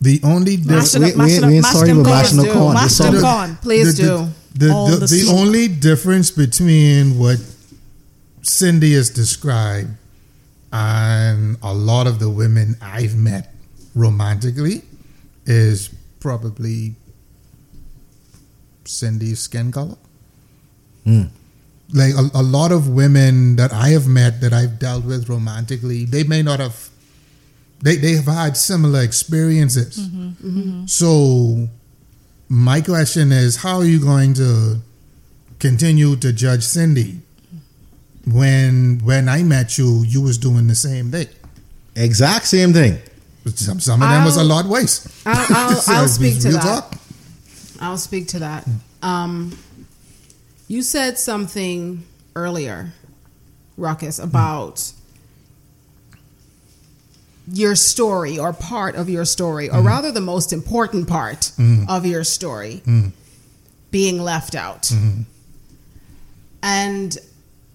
The 0.01 0.19
only 0.23 0.57
difference. 0.57 0.97
We, 0.97 1.13
we, 1.13 1.39
we 1.45 1.55
ain't 1.57 1.65
sorry 1.65 1.89
for 1.89 2.03
mashing 2.03 2.37
no 2.37 2.53
corn. 2.53 2.73
Mash 2.73 2.97
them 2.97 3.21
corn. 3.21 3.57
Please 3.61 3.97
the, 3.97 4.03
do. 4.03 4.07
The, 4.53 4.67
the, 4.67 4.97
the, 5.01 5.05
the 5.05 5.31
only 5.31 5.67
difference 5.67 6.31
between 6.31 7.19
what 7.19 7.37
Cindy 8.41 8.93
has 8.93 9.09
described 9.09 9.89
and 10.71 11.57
a 11.63 11.73
lot 11.73 12.07
of 12.07 12.19
the 12.19 12.29
women 12.29 12.75
I've 12.81 13.15
met 13.15 13.53
romantically 13.95 14.83
is 15.45 15.89
probably 16.19 16.95
Cindy's 18.85 19.39
skin 19.39 19.71
color. 19.71 19.97
Mm. 21.05 21.29
Like 21.93 22.13
a, 22.13 22.39
a, 22.39 22.43
lot 22.43 22.71
of 22.71 22.87
women 22.87 23.55
that 23.55 23.73
I 23.73 23.89
have 23.89 24.07
met 24.07 24.41
that 24.41 24.53
I've 24.53 24.77
dealt 24.77 25.05
with 25.05 25.27
romantically, 25.27 26.05
they 26.05 26.23
may 26.23 26.43
not 26.43 26.59
have, 26.59 26.89
they, 27.81 27.95
they 27.95 28.11
have 28.13 28.25
had 28.25 28.57
similar 28.57 29.01
experiences. 29.01 29.97
Mm-hmm, 29.97 30.27
mm-hmm. 30.47 30.85
So, 30.85 31.67
my 32.47 32.81
question 32.81 33.31
is 33.31 33.57
how 33.57 33.77
are 33.77 33.85
you 33.85 33.99
going 33.99 34.33
to 34.35 34.77
continue 35.59 36.15
to 36.17 36.31
judge 36.31 36.63
Cindy 36.63 37.21
when 38.33 38.99
when 39.03 39.29
I 39.29 39.43
met 39.43 39.77
you, 39.77 40.03
you 40.03 40.21
was 40.21 40.37
doing 40.37 40.67
the 40.67 40.75
same 40.75 41.11
thing. 41.11 41.27
Exact 41.95 42.45
same 42.45 42.73
thing. 42.73 42.97
Some, 43.55 43.79
some 43.79 44.01
of 44.01 44.09
them 44.09 44.19
I'll, 44.19 44.25
was 44.25 44.37
a 44.37 44.43
lot 44.43 44.65
worse. 44.65 45.07
I'll, 45.25 45.45
I'll, 45.49 45.75
so 45.75 45.93
I'll 45.93 46.07
speak 46.07 46.39
to 46.41 46.51
that. 46.51 46.61
Talk. 46.61 46.95
I'll 47.79 47.97
speak 47.97 48.27
to 48.29 48.39
that. 48.39 48.67
Um, 49.01 49.57
you 50.67 50.81
said 50.81 51.17
something 51.17 52.03
earlier, 52.35 52.93
Ruckus, 53.77 54.19
about 54.19 54.75
mm. 54.75 54.93
your 57.47 57.75
story 57.75 58.37
or 58.37 58.53
part 58.53 58.95
of 58.95 59.09
your 59.09 59.25
story, 59.25 59.69
or 59.69 59.79
mm. 59.79 59.85
rather 59.85 60.11
the 60.11 60.21
most 60.21 60.53
important 60.53 61.07
part 61.07 61.51
mm. 61.57 61.89
of 61.89 62.05
your 62.05 62.23
story 62.23 62.83
being 63.91 64.21
left 64.21 64.55
out. 64.55 64.83
Mm-hmm. 64.83 65.21
And 66.61 67.17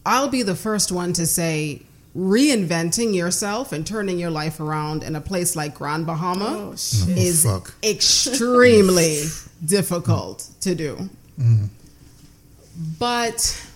I'll 0.06 0.28
be 0.28 0.42
the 0.42 0.54
first 0.54 0.92
one 0.92 1.12
to 1.14 1.26
say 1.26 1.82
reinventing 2.16 3.14
yourself 3.14 3.72
and 3.72 3.86
turning 3.86 4.18
your 4.18 4.30
life 4.30 4.60
around 4.60 5.02
in 5.02 5.16
a 5.16 5.20
place 5.20 5.56
like 5.56 5.74
Grand 5.74 6.06
Bahama 6.06 6.70
oh, 6.70 6.72
is 6.72 7.44
oh, 7.46 7.64
extremely 7.82 9.24
difficult 9.64 10.48
to 10.60 10.74
do. 10.74 11.08
Mm. 11.38 11.68
But 12.98 13.66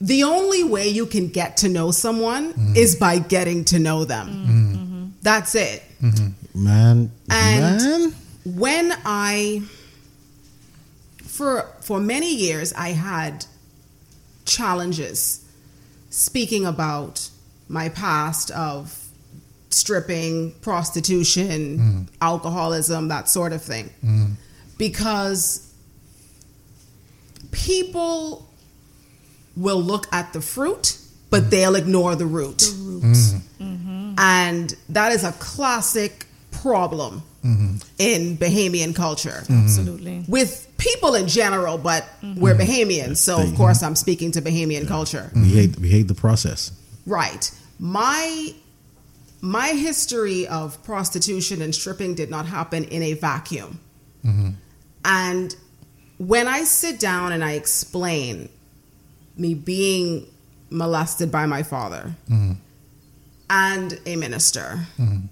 the 0.00 0.24
only 0.24 0.64
way 0.64 0.88
you 0.88 1.06
can 1.06 1.28
get 1.28 1.58
to 1.58 1.68
know 1.68 1.90
someone 1.90 2.52
mm. 2.52 2.76
is 2.76 2.96
by 2.96 3.18
getting 3.18 3.64
to 3.66 3.78
know 3.78 4.04
them. 4.04 4.28
Mm-hmm. 4.28 5.06
That's 5.22 5.54
it. 5.54 5.82
Mm-hmm. 6.02 6.64
Man, 6.64 7.10
and 7.30 7.82
man. 7.82 8.14
when 8.44 8.92
I 9.04 9.62
for 11.38 11.70
for 11.80 12.00
many 12.00 12.34
years 12.34 12.72
I 12.72 12.88
had 12.88 13.46
challenges 14.44 15.44
speaking 16.10 16.66
about 16.66 17.30
my 17.68 17.90
past 17.90 18.50
of 18.50 19.04
stripping, 19.70 20.52
prostitution, 20.62 21.78
mm. 21.78 22.08
alcoholism, 22.20 23.08
that 23.08 23.28
sort 23.28 23.52
of 23.52 23.62
thing. 23.62 23.90
Mm. 24.04 24.32
Because 24.78 25.72
people 27.52 28.48
will 29.56 29.80
look 29.80 30.06
at 30.12 30.32
the 30.32 30.40
fruit, 30.40 30.98
but 31.30 31.44
mm. 31.44 31.50
they'll 31.50 31.76
ignore 31.76 32.16
the 32.16 32.26
root. 32.26 32.58
The 32.58 32.82
roots. 32.82 33.34
Mm-hmm. 33.60 34.14
And 34.18 34.74
that 34.88 35.12
is 35.12 35.22
a 35.22 35.32
classic 35.32 36.26
problem 36.50 37.22
mm-hmm. 37.44 37.76
in 37.98 38.36
Bahamian 38.36 38.94
culture. 38.94 39.44
Absolutely. 39.48 40.24
With 40.28 40.70
people 40.78 41.14
in 41.14 41.28
general, 41.28 41.78
but 41.78 42.04
mm-hmm. 42.22 42.40
we're 42.40 42.54
Bahamians, 42.54 43.18
so 43.18 43.40
of 43.40 43.54
course 43.54 43.82
I'm 43.82 43.96
speaking 43.96 44.32
to 44.32 44.42
Bahamian 44.42 44.82
yeah. 44.82 44.88
culture. 44.88 45.30
We 45.34 45.48
hate 45.48 45.78
we 45.78 45.88
hate 45.88 46.08
the 46.08 46.14
process. 46.14 46.72
Right. 47.06 47.50
My 47.78 48.54
my 49.40 49.68
history 49.68 50.46
of 50.48 50.82
prostitution 50.82 51.62
and 51.62 51.74
stripping 51.74 52.14
did 52.14 52.30
not 52.30 52.46
happen 52.46 52.84
in 52.84 53.02
a 53.02 53.14
vacuum. 53.14 53.80
Mm-hmm. 54.24 54.50
And 55.04 55.56
when 56.18 56.48
I 56.48 56.64
sit 56.64 56.98
down 56.98 57.32
and 57.32 57.44
I 57.44 57.52
explain 57.52 58.48
me 59.36 59.54
being 59.54 60.26
molested 60.70 61.30
by 61.30 61.46
my 61.46 61.62
father 61.62 62.14
mm-hmm. 62.28 62.52
and 63.48 64.00
a 64.04 64.16
minister 64.16 64.86
mm-hmm. 64.98 65.26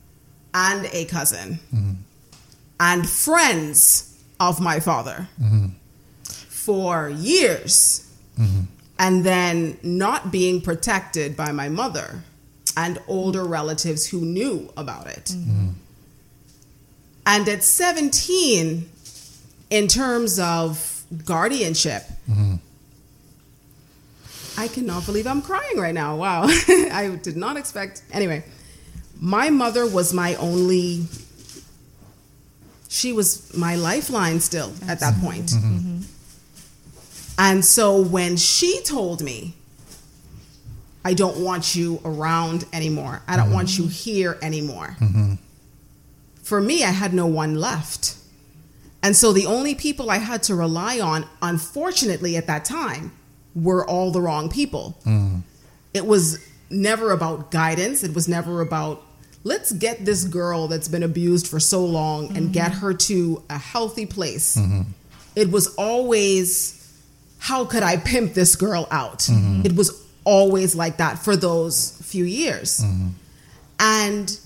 And 0.56 0.86
a 0.92 1.04
cousin 1.04 1.60
mm-hmm. 1.72 1.92
and 2.80 3.08
friends 3.08 4.18
of 4.40 4.58
my 4.58 4.80
father 4.80 5.28
mm-hmm. 5.40 5.66
for 6.24 7.10
years 7.10 8.10
mm-hmm. 8.38 8.62
and 8.98 9.22
then 9.24 9.78
not 9.82 10.32
being 10.32 10.62
protected 10.62 11.36
by 11.36 11.52
my 11.52 11.68
mother 11.68 12.22
and 12.74 12.98
older 13.06 13.44
relatives 13.44 14.08
who 14.08 14.20
knew 14.22 14.72
about 14.78 15.06
it. 15.06 15.24
Mm-hmm. 15.26 15.68
And 17.26 17.48
at 17.48 17.62
17, 17.62 18.88
in 19.70 19.88
terms 19.88 20.38
of 20.38 21.04
guardianship, 21.24 22.02
mm-hmm. 22.30 22.54
I 24.58 24.68
cannot 24.68 25.04
believe 25.04 25.26
I'm 25.26 25.42
crying 25.42 25.76
right 25.76 25.94
now. 25.94 26.16
Wow. 26.16 26.44
I 26.46 27.18
did 27.22 27.36
not 27.36 27.58
expect. 27.58 28.02
Anyway, 28.10 28.42
my 29.20 29.50
mother 29.50 29.86
was 29.86 30.12
my 30.12 30.34
only 30.36 31.06
she 32.88 33.12
was 33.12 33.54
my 33.56 33.76
lifeline 33.76 34.40
still 34.40 34.72
at 34.88 35.00
that 35.00 35.14
point. 35.20 35.46
Mm-hmm. 35.46 35.76
Mm-hmm. 35.76 36.02
And 37.38 37.64
so 37.64 38.00
when 38.00 38.36
she 38.36 38.80
told 38.82 39.22
me, 39.22 39.54
I 41.04 41.12
don't 41.12 41.38
want 41.38 41.76
you 41.76 42.00
around 42.04 42.64
anymore, 42.72 43.22
I 43.28 43.36
don't 43.36 43.46
mm-hmm. 43.46 43.54
want 43.54 43.78
you 43.78 43.86
here 43.86 44.38
anymore, 44.40 44.96
mm-hmm. 44.98 45.34
for 46.42 46.60
me, 46.60 46.82
I 46.82 46.90
had 46.90 47.12
no 47.12 47.26
one 47.26 47.56
left. 47.56 48.16
And 49.02 49.14
so 49.14 49.32
the 49.32 49.46
only 49.46 49.74
people 49.74 50.10
I 50.10 50.16
had 50.16 50.42
to 50.44 50.54
rely 50.54 50.98
on, 50.98 51.26
unfortunately, 51.40 52.36
at 52.36 52.46
that 52.48 52.64
time, 52.64 53.12
were 53.54 53.86
all 53.86 54.10
the 54.10 54.20
wrong 54.20 54.48
people. 54.48 54.98
Mm. 55.04 55.42
It 55.94 56.06
was 56.06 56.44
never 56.70 57.12
about 57.12 57.50
guidance, 57.52 58.02
it 58.02 58.14
was 58.14 58.26
never 58.26 58.60
about 58.60 59.05
let's 59.46 59.70
get 59.70 60.04
this 60.04 60.24
girl 60.24 60.66
that's 60.66 60.88
been 60.88 61.04
abused 61.04 61.46
for 61.46 61.60
so 61.60 61.84
long 61.84 62.26
mm-hmm. 62.26 62.36
and 62.36 62.52
get 62.52 62.72
her 62.72 62.92
to 62.92 63.42
a 63.48 63.56
healthy 63.56 64.04
place. 64.04 64.56
Mm-hmm. 64.56 64.82
It 65.36 65.52
was 65.52 65.72
always, 65.76 66.92
how 67.38 67.64
could 67.64 67.84
I 67.84 67.96
pimp 67.96 68.34
this 68.34 68.56
girl 68.56 68.88
out? 68.90 69.20
Mm-hmm. 69.20 69.64
It 69.64 69.76
was 69.76 70.04
always 70.24 70.74
like 70.74 70.96
that 70.96 71.20
for 71.20 71.36
those 71.36 71.96
few 72.02 72.24
years. 72.24 72.80
Mm-hmm. 72.80 73.08
And 73.78 74.40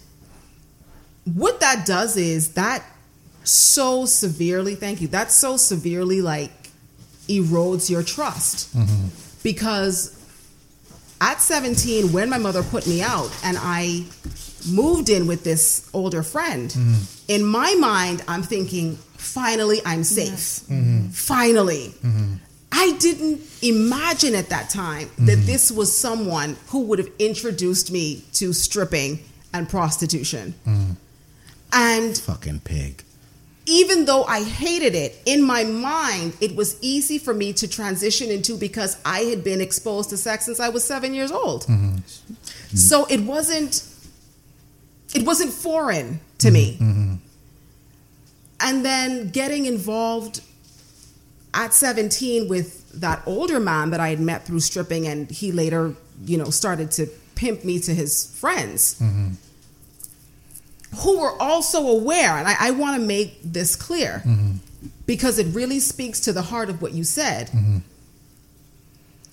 what 1.25 1.61
that 1.61 1.87
does 1.87 2.19
is 2.19 2.53
that 2.55 2.85
so 3.43 4.05
severely, 4.05 4.75
thank 4.75 5.01
you, 5.01 5.09
that 5.09 5.31
so 5.31 5.57
severely 5.57 6.21
like 6.21 6.53
erodes 7.27 7.89
your 7.89 8.03
trust 8.03 8.77
mm-hmm. 8.77 9.07
because 9.43 10.17
at 11.23 11.41
17 11.41 12.13
when 12.13 12.29
my 12.29 12.39
mother 12.39 12.63
put 12.65 12.89
me 12.89 13.03
out 13.03 13.31
and 13.45 13.57
i 13.61 14.05
moved 14.69 15.09
in 15.09 15.27
with 15.27 15.45
this 15.45 15.89
older 15.93 16.23
friend 16.23 16.71
mm-hmm. 16.71 16.95
in 17.29 17.45
my 17.45 17.75
mind 17.75 18.23
i'm 18.29 18.43
thinking 18.43 18.97
finally 19.17 19.81
i'm 19.85 20.05
safe 20.05 20.29
yes. 20.29 20.65
mm-hmm. 20.69 21.07
finally 21.09 21.95
mm-hmm. 22.03 22.35
i 22.73 22.93
didn't 22.99 23.41
imagine 23.63 24.35
at 24.35 24.49
that 24.49 24.71
time 24.71 25.09
that 25.19 25.39
mm-hmm. 25.39 25.47
this 25.47 25.71
was 25.71 25.95
someone 25.95 26.57
who 26.69 26.81
would 26.81 26.99
have 26.99 27.11
introduced 27.19 27.91
me 27.91 28.23
to 28.33 28.53
stripping 28.53 29.19
and 29.53 29.69
prostitution 29.69 30.55
mm-hmm. 30.67 30.93
and 31.73 32.19
fucking 32.19 32.61
pig 32.61 33.05
even 33.71 34.05
though 34.05 34.25
I 34.25 34.43
hated 34.43 34.97
it, 34.97 35.23
in 35.27 35.43
my 35.43 35.63
mind, 35.63 36.37
it 36.41 36.57
was 36.57 36.77
easy 36.83 37.19
for 37.19 37.33
me 37.33 37.53
to 37.55 37.69
transition 37.69 38.29
into 38.29 38.57
because 38.57 38.97
I 39.05 39.21
had 39.21 39.45
been 39.45 39.61
exposed 39.61 40.11
to 40.11 40.17
sex 40.17 40.47
since 40.47 40.59
I 40.59 40.71
was 40.71 40.83
seven 40.83 41.15
years 41.15 41.31
old. 41.31 41.67
Mm-hmm. 41.67 41.99
So 42.75 43.07
it 43.07 43.21
wasn't 43.21 43.85
it 45.15 45.27
wasn't 45.27 45.53
foreign 45.53 46.21
to 46.39 46.49
mm-hmm. 46.49 46.55
me. 46.55 46.79
Mm-hmm. 46.81 47.15
And 48.61 48.85
then 48.85 49.31
getting 49.31 49.67
involved 49.67 50.43
at 51.55 51.73
17 51.75 52.49
with 52.49 53.01
that 53.01 53.23
older 53.27 53.59
man 53.59 53.91
that 53.91 54.01
I 54.01 54.11
had 54.11 54.21
met 54.21 54.45
through 54.45 54.61
stripping, 54.61 55.07
and 55.07 55.31
he 55.31 55.53
later, 55.53 55.95
you 56.25 56.37
know, 56.37 56.51
started 56.51 56.91
to 56.93 57.07
pimp 57.35 57.65
me 57.65 57.81
to 57.81 57.95
his 57.95 58.37
friends. 58.37 59.01
Mm-hmm 59.01 59.35
who 60.99 61.21
were 61.21 61.41
also 61.41 61.87
aware, 61.87 62.37
and 62.37 62.49
I, 62.49 62.57
I 62.59 62.71
want 62.73 63.01
to 63.01 63.07
make 63.07 63.41
this 63.43 63.77
clear 63.77 64.23
mm-hmm. 64.25 64.57
because 65.07 65.39
it 65.39 65.55
really 65.55 65.79
speaks 65.79 66.21
to 66.21 66.33
the 66.33 66.43
heart 66.43 66.69
of 66.69 66.83
what 66.83 66.93
you 66.93 67.05
said 67.05 67.49
mm-hmm. 67.49 67.79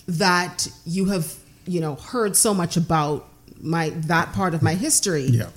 that 0.07 0.67
you 0.85 1.05
have, 1.05 1.35
you 1.65 1.81
know, 1.81 1.95
heard 1.95 2.35
so 2.35 2.53
much 2.53 2.77
about 2.77 3.27
my 3.59 3.89
that 3.89 4.33
part 4.33 4.53
of 4.53 4.61
my 4.61 4.75
history. 4.75 5.23
Yeah. 5.23 5.49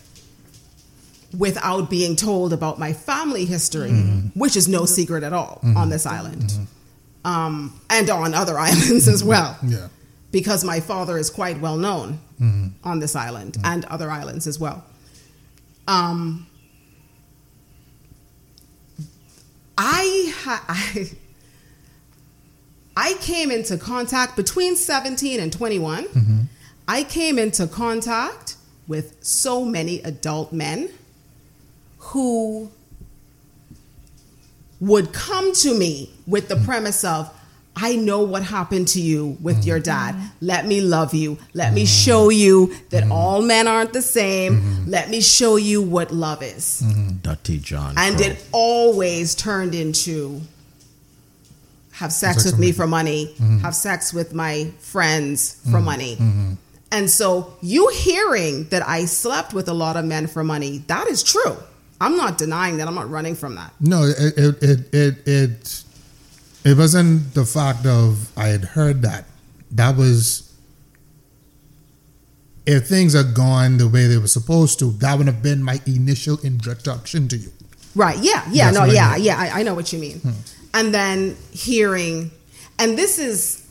Without 1.38 1.88
being 1.88 2.16
told 2.16 2.52
about 2.52 2.78
my 2.78 2.92
family 2.92 3.44
history, 3.44 3.90
mm-hmm. 3.90 4.38
which 4.38 4.56
is 4.56 4.66
no 4.66 4.84
secret 4.84 5.22
at 5.22 5.32
all 5.32 5.60
on 5.76 5.88
this 5.88 6.04
island, 6.04 6.52
um, 7.24 7.80
and 7.88 8.10
on 8.10 8.34
other 8.34 8.58
islands 8.68 9.06
as 9.06 9.22
well. 9.22 9.56
Yeah 9.62 9.88
because 10.32 10.64
my 10.64 10.80
father 10.80 11.18
is 11.18 11.30
quite 11.30 11.60
well 11.60 11.76
known 11.76 12.20
mm-hmm. 12.40 12.68
on 12.84 13.00
this 13.00 13.16
island 13.16 13.54
mm-hmm. 13.54 13.66
and 13.66 13.84
other 13.86 14.10
islands 14.10 14.46
as 14.46 14.58
well. 14.58 14.84
Um, 15.88 16.46
I, 19.76 20.32
ha- 20.36 20.64
I 20.68 21.10
I 22.96 23.14
came 23.20 23.50
into 23.50 23.78
contact 23.78 24.36
between 24.36 24.76
17 24.76 25.40
and 25.40 25.52
21. 25.52 26.04
Mm-hmm. 26.04 26.40
I 26.86 27.04
came 27.04 27.38
into 27.38 27.66
contact 27.66 28.56
with 28.88 29.16
so 29.24 29.64
many 29.64 30.00
adult 30.02 30.52
men 30.52 30.90
who 32.00 32.70
would 34.80 35.12
come 35.12 35.52
to 35.52 35.74
me 35.74 36.10
with 36.26 36.48
the 36.48 36.56
premise 36.56 37.04
of, 37.04 37.32
I 37.76 37.96
know 37.96 38.22
what 38.22 38.42
happened 38.42 38.88
to 38.88 39.00
you 39.00 39.38
with 39.40 39.58
mm-hmm. 39.58 39.68
your 39.68 39.80
dad. 39.80 40.16
Let 40.40 40.66
me 40.66 40.80
love 40.80 41.14
you. 41.14 41.38
Let 41.54 41.72
me 41.72 41.82
mm-hmm. 41.82 41.86
show 41.86 42.28
you 42.28 42.74
that 42.90 43.04
mm-hmm. 43.04 43.12
all 43.12 43.42
men 43.42 43.68
aren't 43.68 43.92
the 43.92 44.02
same. 44.02 44.60
Mm-hmm. 44.60 44.90
Let 44.90 45.08
me 45.08 45.20
show 45.20 45.56
you 45.56 45.80
what 45.80 46.10
love 46.10 46.42
is. 46.42 46.82
Mm-hmm. 46.84 47.18
Dirty 47.18 47.58
John. 47.58 47.94
And 47.96 48.16
Crow. 48.16 48.26
it 48.26 48.44
always 48.52 49.34
turned 49.34 49.74
into 49.74 50.40
have 51.92 52.12
sex, 52.12 52.44
with 52.46 52.58
me 52.58 52.72
for 52.72 52.86
money, 52.86 53.34
mm-hmm. 53.34 53.58
have 53.58 53.74
sex 53.74 54.12
with 54.14 54.32
my 54.34 54.72
friends 54.78 55.60
for 55.70 55.80
money. 55.80 56.16
And 56.90 57.10
so 57.10 57.54
you 57.60 57.88
hearing 57.88 58.64
that 58.70 58.86
I 58.86 59.04
slept 59.04 59.52
with 59.52 59.68
a 59.68 59.74
lot 59.74 59.96
of 59.96 60.04
men 60.06 60.26
for 60.26 60.42
money, 60.42 60.78
that 60.88 61.06
is 61.08 61.22
true. 61.22 61.56
I'm 62.00 62.16
not 62.16 62.38
denying 62.38 62.78
that. 62.78 62.88
I'm 62.88 62.94
not 62.94 63.10
running 63.10 63.34
from 63.34 63.56
that. 63.56 63.72
No, 63.80 64.04
it 64.04 64.38
it 64.38 64.62
it, 64.62 64.94
it, 64.94 65.28
it 65.28 65.84
it 66.64 66.78
wasn't 66.78 67.34
the 67.34 67.44
fact 67.44 67.86
of 67.86 68.32
I 68.36 68.48
had 68.48 68.64
heard 68.64 69.02
that. 69.02 69.26
That 69.70 69.96
was 69.96 70.50
if 72.66 72.86
things 72.86 73.14
are 73.14 73.24
gone 73.24 73.78
the 73.78 73.88
way 73.88 74.06
they 74.06 74.18
were 74.18 74.28
supposed 74.28 74.78
to, 74.78 74.92
that 74.92 75.18
would 75.18 75.26
have 75.26 75.42
been 75.42 75.62
my 75.62 75.80
initial 75.86 76.38
introduction 76.42 77.28
to 77.28 77.36
you. 77.36 77.50
Right. 77.94 78.18
Yeah. 78.18 78.44
Yeah. 78.50 78.70
That's 78.70 78.86
no. 78.86 78.92
Yeah. 78.92 79.10
I 79.12 79.16
yeah. 79.16 79.36
I, 79.38 79.60
I, 79.60 79.62
know 79.62 79.74
what 79.74 79.92
you 79.92 79.98
mean. 79.98 80.20
Hmm. 80.20 80.30
And 80.74 80.94
then 80.94 81.36
hearing, 81.50 82.30
and 82.78 82.96
this 82.96 83.18
is 83.18 83.66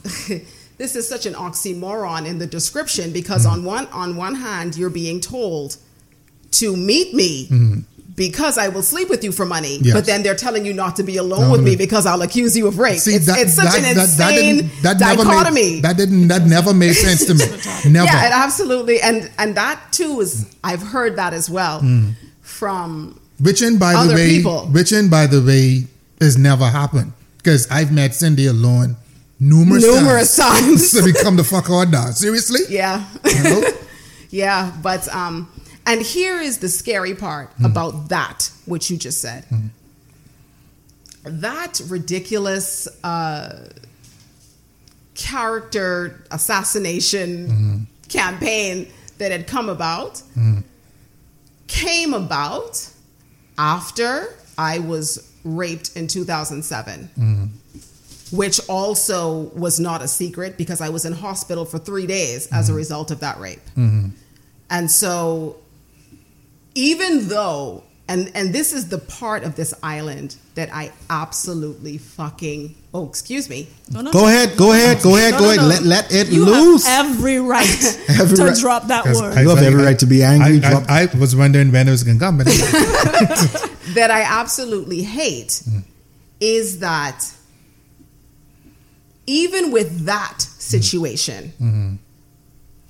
this 0.78 0.96
is 0.96 1.08
such 1.08 1.26
an 1.26 1.34
oxymoron 1.34 2.28
in 2.28 2.38
the 2.38 2.48
description 2.48 3.14
because 3.14 3.46
hmm. 3.46 3.52
on 3.52 3.64
one 3.64 3.88
on 3.88 4.16
one 4.16 4.36
hand 4.36 4.76
you're 4.78 4.90
being 4.90 5.22
told 5.22 5.78
to 6.52 6.76
meet 6.76 7.14
me 7.14 7.46
hmm 7.48 7.80
because 8.20 8.58
I 8.58 8.68
will 8.68 8.84
sleep 8.84 9.10
with 9.10 9.24
you 9.24 9.32
for 9.32 9.46
money. 9.46 9.78
Yes. 9.82 9.94
But 9.94 10.06
then 10.06 10.24
they're 10.24 10.36
telling 10.36 10.66
you 10.66 10.74
not 10.74 10.98
to 10.98 11.04
be 11.04 11.16
alone 11.16 11.44
no, 11.44 11.52
with 11.54 11.64
me 11.64 11.78
because 11.78 12.06
I'll 12.06 12.22
accuse 12.22 12.56
you 12.56 12.68
of 12.68 12.78
rape. 12.78 13.00
See, 13.00 13.16
it's, 13.16 13.28
that, 13.28 13.40
it's 13.40 13.54
such 13.54 13.72
that, 13.72 13.78
an 13.80 13.98
insane 13.98 14.70
that, 14.84 15.00
that 15.00 15.16
dichotomy. 15.16 15.76
Made, 15.76 15.84
that 15.84 15.96
didn't 15.96 16.28
that 16.28 16.46
never 16.46 16.74
made 16.74 16.96
sense 16.96 17.26
to 17.28 17.34
me. 17.34 17.46
never. 17.90 18.08
Yeah, 18.08 18.32
absolutely. 18.34 19.00
And 19.00 19.32
and 19.40 19.56
that 19.56 19.82
too 19.94 20.20
is 20.20 20.54
I've 20.66 20.82
heard 20.82 21.16
that 21.16 21.34
as 21.34 21.50
well 21.50 21.80
mm. 21.80 22.14
from 22.42 23.18
which 23.40 23.62
in 23.62 23.80
by 23.80 24.06
the 24.06 24.14
way 24.14 24.28
people. 24.36 24.66
which 24.68 24.92
in 24.92 25.10
by 25.10 25.26
the 25.26 25.42
way 25.42 25.88
has 26.20 26.38
never 26.38 26.68
happened 26.68 27.14
because 27.38 27.72
I've 27.72 27.94
met 27.94 28.14
Cindy 28.16 28.48
alone 28.48 28.98
numerous 29.40 29.86
numerous 29.86 30.36
times. 30.36 30.66
times. 30.66 30.92
so 30.92 31.06
become 31.06 31.38
the 31.38 31.46
fuck 31.46 31.70
out 31.70 31.88
now. 31.88 32.12
Seriously? 32.12 32.60
Yeah. 32.68 33.06
yeah, 34.30 34.74
but 34.84 35.08
um 35.16 35.50
and 35.90 36.02
here 36.04 36.40
is 36.40 36.60
the 36.60 36.70
scary 36.70 37.16
part 37.16 37.50
mm. 37.58 37.66
about 37.66 38.10
that, 38.10 38.52
which 38.66 38.92
you 38.92 38.98
just 38.98 39.22
said. 39.22 39.44
Mm. 39.46 39.70
That 41.24 41.82
ridiculous 41.88 42.88
uh, 43.04 43.70
character 45.16 46.24
assassination 46.30 47.48
mm. 47.48 48.10
campaign 48.10 48.88
that 49.18 49.32
had 49.32 49.48
come 49.48 49.68
about 49.68 50.22
came 51.68 52.14
about 52.14 52.88
after 53.58 54.34
I 54.58 54.80
was 54.80 55.34
raped 55.44 55.96
in 55.96 56.08
2007 56.08 57.10
which 58.32 58.60
also 58.70 59.50
was 59.56 59.80
not 59.80 60.02
a 60.04 60.08
secret 60.08 60.56
because 60.56 60.82
I 60.82 60.90
was 60.90 61.06
in 61.06 61.14
hospital 61.14 61.66
for 61.66 61.80
three 61.80 62.06
days 62.06 62.48
as 62.52 62.66
mm-hmm. 62.66 62.74
a 62.74 62.78
result 62.78 63.10
of 63.10 63.22
that 63.22 63.40
rape. 63.40 63.66
Mm-hmm. 63.76 64.10
And 64.70 64.92
so 64.92 65.58
even 66.80 67.28
though 67.28 67.84
and 68.08 68.32
and 68.34 68.54
this 68.54 68.72
is 68.72 68.88
the 68.88 68.98
part 68.98 69.44
of 69.44 69.56
this 69.56 69.74
island 69.84 70.38
that 70.56 70.74
I 70.74 70.92
absolutely 71.10 71.98
fucking 71.98 72.76
oh 72.94 73.08
excuse 73.08 73.50
me 73.50 73.68
no, 73.92 74.02
no, 74.02 74.12
go 74.12 74.28
ahead 74.28 74.58
go 74.58 74.72
ahead 74.72 75.04
go 75.04 75.18
ahead 75.18 75.38
go 75.38 75.52
ahead 75.52 75.62
let, 75.62 75.84
let 75.84 76.12
it 76.12 76.30
you 76.30 76.46
loose 76.46 76.88
every 76.88 77.40
right 77.40 77.68
every 78.10 78.38
to 78.38 78.46
right. 78.46 78.58
drop 78.58 78.88
that 78.88 79.06
word 79.06 79.38
you 79.38 79.50
have 79.50 79.60
every 79.60 79.84
right 79.84 80.00
to 80.00 80.06
be 80.06 80.24
angry 80.24 80.64
I, 80.64 80.86
I, 80.90 81.08
I 81.14 81.18
was 81.18 81.36
wondering 81.36 81.72
when 81.72 81.88
it 81.88 81.92
was 81.92 82.04
gonna 82.04 82.20
come 82.20 82.38
but 82.38 82.48
that 83.96 84.10
I 84.10 84.22
absolutely 84.22 85.04
hate 85.04 85.62
mm. 85.68 85.84
is 86.40 86.80
that 86.80 87.26
even 89.28 89.72
with 89.72 90.06
that 90.06 90.42
situation 90.42 91.52
mm-hmm. 91.60 91.96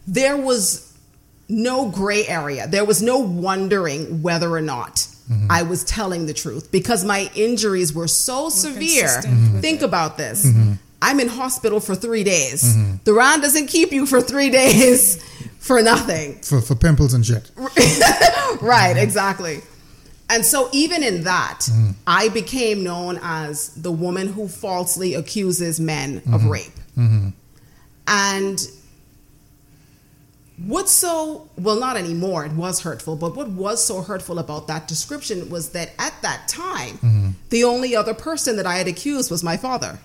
there 0.07 0.37
was 0.37 0.88
no 1.49 1.89
gray 1.89 2.25
area. 2.27 2.67
There 2.67 2.85
was 2.85 3.01
no 3.01 3.17
wondering 3.19 4.21
whether 4.21 4.49
or 4.49 4.61
not 4.61 5.07
mm-hmm. 5.29 5.47
I 5.49 5.63
was 5.63 5.83
telling 5.83 6.27
the 6.27 6.33
truth 6.33 6.71
because 6.71 7.03
my 7.03 7.29
injuries 7.35 7.93
were 7.93 8.07
so 8.07 8.41
More 8.43 8.51
severe. 8.51 9.07
Mm-hmm. 9.07 9.59
Think 9.59 9.81
about 9.81 10.17
this. 10.17 10.45
Mm-hmm. 10.45 10.73
I'm 11.01 11.19
in 11.19 11.27
hospital 11.27 11.79
for 11.79 11.95
three 11.95 12.23
days. 12.23 12.63
Mm-hmm. 12.63 12.95
The 13.03 13.13
Rand 13.13 13.41
doesn't 13.41 13.67
keep 13.67 13.91
you 13.91 14.05
for 14.05 14.21
three 14.21 14.49
days 14.49 15.21
for 15.59 15.81
nothing. 15.81 16.35
For, 16.41 16.61
for 16.61 16.75
pimples 16.75 17.13
and 17.13 17.25
shit. 17.25 17.51
right, 18.61 18.95
exactly. 18.97 19.61
And 20.31 20.45
so, 20.45 20.69
even 20.73 21.01
in 21.01 21.23
that, 21.23 21.61
mm-hmm. 21.61 21.91
I 22.05 22.29
became 22.29 22.83
known 22.83 23.19
as 23.23 23.69
the 23.69 23.91
woman 23.91 24.27
who 24.27 24.47
falsely 24.47 25.15
accuses 25.15 25.79
men 25.79 26.17
of 26.17 26.41
mm-hmm. 26.41 26.49
rape. 26.49 26.73
And 28.07 28.59
What's 30.65 30.91
so, 30.91 31.49
well, 31.57 31.79
not 31.79 31.95
anymore, 31.95 32.45
it 32.45 32.51
was 32.51 32.81
hurtful, 32.81 33.15
but 33.15 33.35
what 33.35 33.49
was 33.49 33.83
so 33.83 34.01
hurtful 34.01 34.39
about 34.39 34.67
that 34.67 34.87
description 34.87 35.49
was 35.49 35.69
that 35.69 35.91
at 35.97 36.13
that 36.21 36.47
time, 36.47 36.97
mm-hmm. 36.97 37.29
the 37.49 37.63
only 37.63 37.95
other 37.95 38.13
person 38.13 38.57
that 38.57 38.65
I 38.65 38.75
had 38.75 38.87
accused 38.87 39.31
was 39.31 39.43
my 39.43 39.57
father. 39.57 39.99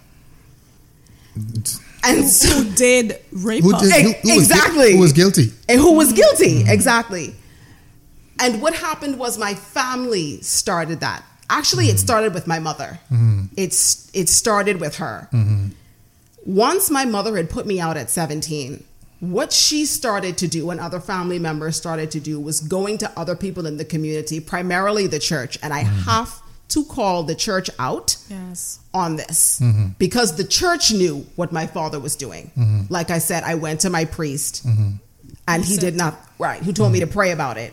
And 2.04 2.28
so, 2.28 2.62
who 2.62 2.70
did 2.74 3.20
rape 3.32 3.64
who 3.64 3.72
did, 3.78 3.92
who, 4.04 4.12
who 4.12 4.38
exactly. 4.38 4.92
who 4.92 5.00
was 5.00 5.12
guilty. 5.12 5.52
And 5.68 5.80
who 5.80 5.94
was 5.94 6.12
guilty, 6.12 6.60
mm-hmm. 6.60 6.70
exactly. 6.70 7.34
And 8.38 8.62
what 8.62 8.74
happened 8.74 9.18
was 9.18 9.38
my 9.38 9.54
family 9.54 10.40
started 10.42 11.00
that 11.00 11.24
Actually, 11.50 11.86
it 11.86 11.98
started 11.98 12.32
with 12.32 12.46
my 12.46 12.58
mother. 12.58 12.98
It's 13.56 14.10
it 14.14 14.28
started 14.28 14.80
with 14.80 14.96
her. 14.96 15.28
Once 16.46 16.90
my 16.90 17.04
mother 17.04 17.36
had 17.36 17.48
put 17.48 17.66
me 17.66 17.80
out 17.80 17.96
at 17.96 18.10
17, 18.10 18.84
what 19.30 19.52
she 19.52 19.84
started 19.84 20.38
to 20.38 20.48
do 20.48 20.70
and 20.70 20.80
other 20.80 21.00
family 21.00 21.38
members 21.38 21.76
started 21.76 22.10
to 22.12 22.20
do 22.20 22.40
was 22.40 22.60
going 22.60 22.98
to 22.98 23.10
other 23.18 23.36
people 23.36 23.66
in 23.66 23.76
the 23.76 23.84
community, 23.84 24.40
primarily 24.40 25.06
the 25.06 25.18
church, 25.18 25.58
and 25.62 25.72
I 25.72 25.84
mm-hmm. 25.84 26.10
have 26.10 26.40
to 26.68 26.84
call 26.84 27.22
the 27.22 27.34
church 27.34 27.68
out 27.78 28.16
Yes. 28.28 28.80
on 28.92 29.16
this 29.16 29.60
mm-hmm. 29.62 29.88
because 29.98 30.36
the 30.36 30.44
church 30.44 30.92
knew 30.92 31.26
what 31.36 31.52
my 31.52 31.66
father 31.66 32.00
was 32.00 32.16
doing. 32.16 32.50
Mm-hmm. 32.56 32.82
Like 32.88 33.10
I 33.10 33.18
said, 33.18 33.44
I 33.44 33.54
went 33.54 33.80
to 33.80 33.90
my 33.90 34.06
priest 34.06 34.66
and 35.46 35.64
he 35.64 35.76
did 35.76 35.94
not, 35.94 36.18
right, 36.38 36.62
who 36.62 36.72
told 36.72 36.92
me 36.92 37.00
to 37.00 37.06
pray 37.06 37.32
about 37.32 37.58
it. 37.58 37.72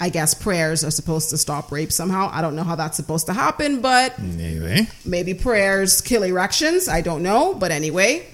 I 0.00 0.10
guess 0.10 0.34
prayers 0.34 0.84
are 0.84 0.90
supposed 0.90 1.30
to 1.30 1.38
stop 1.38 1.72
rape 1.72 1.90
somehow. 1.90 2.28
I 2.30 2.42
don't 2.42 2.54
know 2.54 2.62
how 2.62 2.76
that's 2.76 2.96
supposed 2.96 3.26
to 3.26 3.32
happen, 3.32 3.80
but 3.80 4.18
Anyway, 4.18 4.86
maybe 5.04 5.32
prayers 5.32 6.00
kill 6.02 6.22
erections. 6.22 6.88
I 6.88 7.00
don't 7.00 7.22
know. 7.22 7.54
But 7.54 7.70
anyway, 7.70 8.26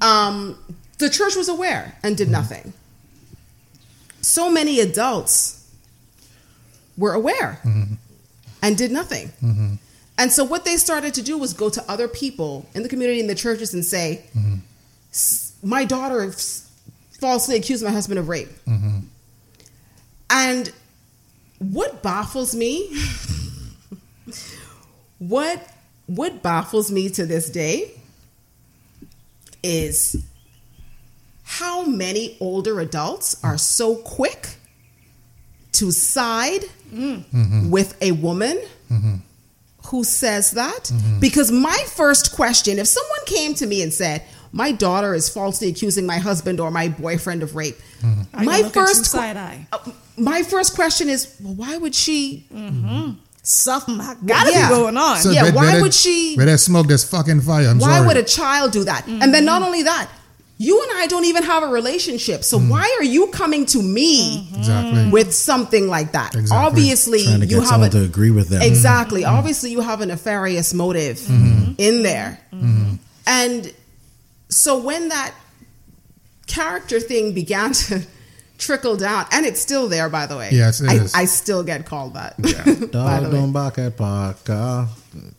um, 0.00 0.58
the 0.98 1.08
church 1.08 1.36
was 1.36 1.48
aware 1.48 1.96
and 2.02 2.16
did 2.16 2.24
mm-hmm. 2.24 2.32
nothing. 2.32 2.72
So 4.20 4.50
many 4.50 4.80
adults 4.80 5.64
were 6.96 7.12
aware 7.12 7.60
mm-hmm. 7.64 7.94
and 8.62 8.76
did 8.76 8.90
nothing. 8.90 9.28
Mm-hmm. 9.42 9.74
And 10.18 10.32
so 10.32 10.42
what 10.42 10.64
they 10.64 10.76
started 10.76 11.14
to 11.14 11.22
do 11.22 11.38
was 11.38 11.52
go 11.52 11.70
to 11.70 11.84
other 11.88 12.08
people 12.08 12.68
in 12.74 12.82
the 12.82 12.88
community 12.88 13.20
in 13.20 13.28
the 13.28 13.36
churches 13.36 13.72
and 13.72 13.84
say, 13.84 14.24
"S- 15.12 15.52
"My 15.62 15.84
daughter 15.84 16.32
falsely 17.20 17.56
accused 17.56 17.84
my 17.84 17.92
husband 17.92 18.18
of 18.18 18.28
rape." 18.28 18.50
And 20.28 20.72
what 21.58 22.02
baffles 22.02 22.54
me, 22.54 22.92
what 25.18 25.72
what 26.06 26.42
baffles 26.42 26.90
me 26.90 27.08
to 27.10 27.24
this 27.24 27.48
day 27.48 27.92
is 29.62 30.16
how 31.50 31.82
many 31.84 32.36
older 32.40 32.78
adults 32.80 33.42
are 33.42 33.56
so 33.56 33.96
quick 33.96 34.48
to 35.72 35.90
side 35.90 36.64
with 37.70 37.96
a 38.02 38.12
woman 38.12 38.58
who 39.86 40.04
says 40.04 40.50
that 40.52 40.90
because 41.20 41.50
my 41.50 41.78
first 41.86 42.32
question 42.32 42.78
if 42.78 42.86
someone 42.86 43.24
came 43.26 43.54
to 43.54 43.66
me 43.66 43.82
and 43.82 43.92
said 43.94 44.22
my 44.52 44.72
daughter 44.72 45.14
is 45.14 45.28
falsely 45.30 45.68
accusing 45.68 46.04
my 46.06 46.18
husband 46.18 46.60
or 46.60 46.70
my 46.70 46.88
boyfriend 46.88 47.42
of 47.42 47.56
rape 47.56 47.78
I 48.34 48.44
my 48.44 48.58
look 48.58 48.66
at 48.76 48.80
you 48.80 48.86
first 48.86 49.00
que- 49.00 49.04
side 49.18 49.36
eye. 49.38 49.66
uh, 49.72 49.78
my 50.18 50.42
first 50.42 50.74
question 50.74 51.08
is 51.08 51.34
well, 51.40 51.54
why 51.54 51.76
would 51.78 51.94
she 51.94 52.46
Something 53.42 53.96
gotta 54.26 54.50
Yeah. 54.50 54.68
be 54.68 54.74
going 54.74 54.98
on. 54.98 55.22
So 55.22 55.30
Yeah, 55.30 55.44
where- 55.44 55.52
why 55.52 55.62
where 55.62 55.76
they- 55.76 55.82
would 55.82 55.94
she- 55.94 56.34
Where 56.36 56.44
they 56.44 56.58
smoke 56.58 56.86
this 56.86 57.02
fucking 57.04 57.40
fire? 57.40 57.66
I'm 57.68 57.78
why 57.78 57.94
sorry. 57.96 58.06
would 58.08 58.16
a 58.18 58.22
child 58.22 58.72
do 58.72 58.84
that 58.84 59.06
and 59.06 59.32
then 59.32 59.46
not 59.46 59.62
only 59.62 59.84
that 59.84 60.06
you 60.58 60.82
and 60.82 60.98
i 60.98 61.06
don't 61.06 61.24
even 61.24 61.42
have 61.42 61.62
a 61.62 61.68
relationship 61.68 62.44
so 62.44 62.58
hmm. 62.58 62.68
why 62.68 62.96
are 62.98 63.04
you 63.04 63.28
coming 63.28 63.64
to 63.64 63.82
me 63.82 64.38
mm-hmm. 64.38 64.56
exactly? 64.56 65.10
with 65.10 65.32
something 65.32 65.88
like 65.88 66.12
that 66.12 66.34
Exactly. 66.34 66.66
obviously 66.66 67.24
trying 67.24 67.40
to 67.40 67.46
you 67.46 67.56
have 67.60 67.68
someone 67.68 67.88
a, 67.88 67.92
to 67.92 68.04
agree 68.04 68.30
with 68.30 68.48
them. 68.48 68.62
Exactly. 68.62 69.22
Mm-hmm. 69.22 69.36
Obviously, 69.36 69.70
you 69.70 69.80
have 69.80 70.00
a 70.00 70.06
nefarious 70.06 70.74
motive 70.74 71.18
mm-hmm. 71.18 71.72
in 71.78 72.02
there. 72.02 72.38
And 73.26 73.72
so 74.48 74.78
when 74.78 75.10
that 75.10 75.34
character 76.46 76.98
thing 76.98 77.34
began 77.34 77.72
to 77.72 78.02
trickle 78.58 78.96
down, 78.96 79.26
and 79.32 79.44
it's 79.44 79.60
still 79.60 79.88
there, 79.88 80.08
by 80.08 80.26
the 80.26 80.36
way. 80.36 80.48
Yes, 80.50 80.80
it 80.80 80.88
I, 80.88 80.94
is. 80.94 81.14
I 81.14 81.24
still 81.26 81.62
get 81.62 81.84
called 81.84 82.14
that. 82.14 82.40
Dog 82.90 83.30
don't 83.30 83.52
bark 83.52 83.78
at 83.78 83.96
Parker. 83.96 84.88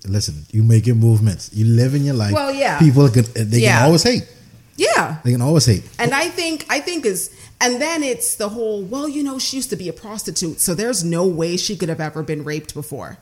Listen, 0.05 0.45
you 0.51 0.63
making 0.63 0.97
movements. 0.97 1.51
You 1.53 1.65
live 1.65 1.95
in 1.95 2.03
your 2.03 2.15
life. 2.15 2.33
Well, 2.33 2.53
yeah. 2.53 2.77
People 2.79 3.09
can 3.09 3.25
they 3.33 3.59
Yeah. 3.59 3.79
can 3.79 3.85
always 3.85 4.03
hate. 4.03 4.27
Yeah. 4.79 5.17
They 5.23 5.31
can 5.31 5.41
always 5.41 5.65
hate. 5.65 5.83
And 5.99 6.13
I 6.13 6.29
think 6.29 6.65
I 6.69 6.79
think 6.79 7.05
is 7.05 7.29
and 7.61 7.81
then 7.81 8.03
it's 8.03 8.35
the 8.35 8.49
whole, 8.49 8.81
well, 8.83 9.09
you 9.09 9.21
know, 9.21 9.37
she 9.37 9.57
used 9.57 9.69
to 9.71 9.75
be 9.75 9.89
a 9.89 9.93
prostitute, 9.93 10.61
so 10.61 10.73
there's 10.73 11.03
no 11.03 11.27
way 11.27 11.57
she 11.57 11.75
could 11.75 11.89
have 11.89 11.99
ever 11.99 12.23
been 12.23 12.45
raped 12.45 12.73
before. 12.73 13.17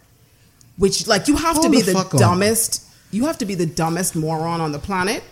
Which 0.78 1.08
like 1.08 1.28
you 1.28 1.36
have 1.36 1.60
to 1.62 1.70
be 1.70 1.82
the 1.82 1.92
the 1.92 1.94
fuck 1.94 2.14
on. 2.14 2.20
dumbest 2.20 2.84
you 3.12 3.26
have 3.26 3.38
to 3.40 3.46
be 3.46 3.56
the 3.56 3.66
dumbest 3.66 4.16
moron 4.16 4.62
on 4.62 4.72
the 4.72 4.80
planet 4.80 5.24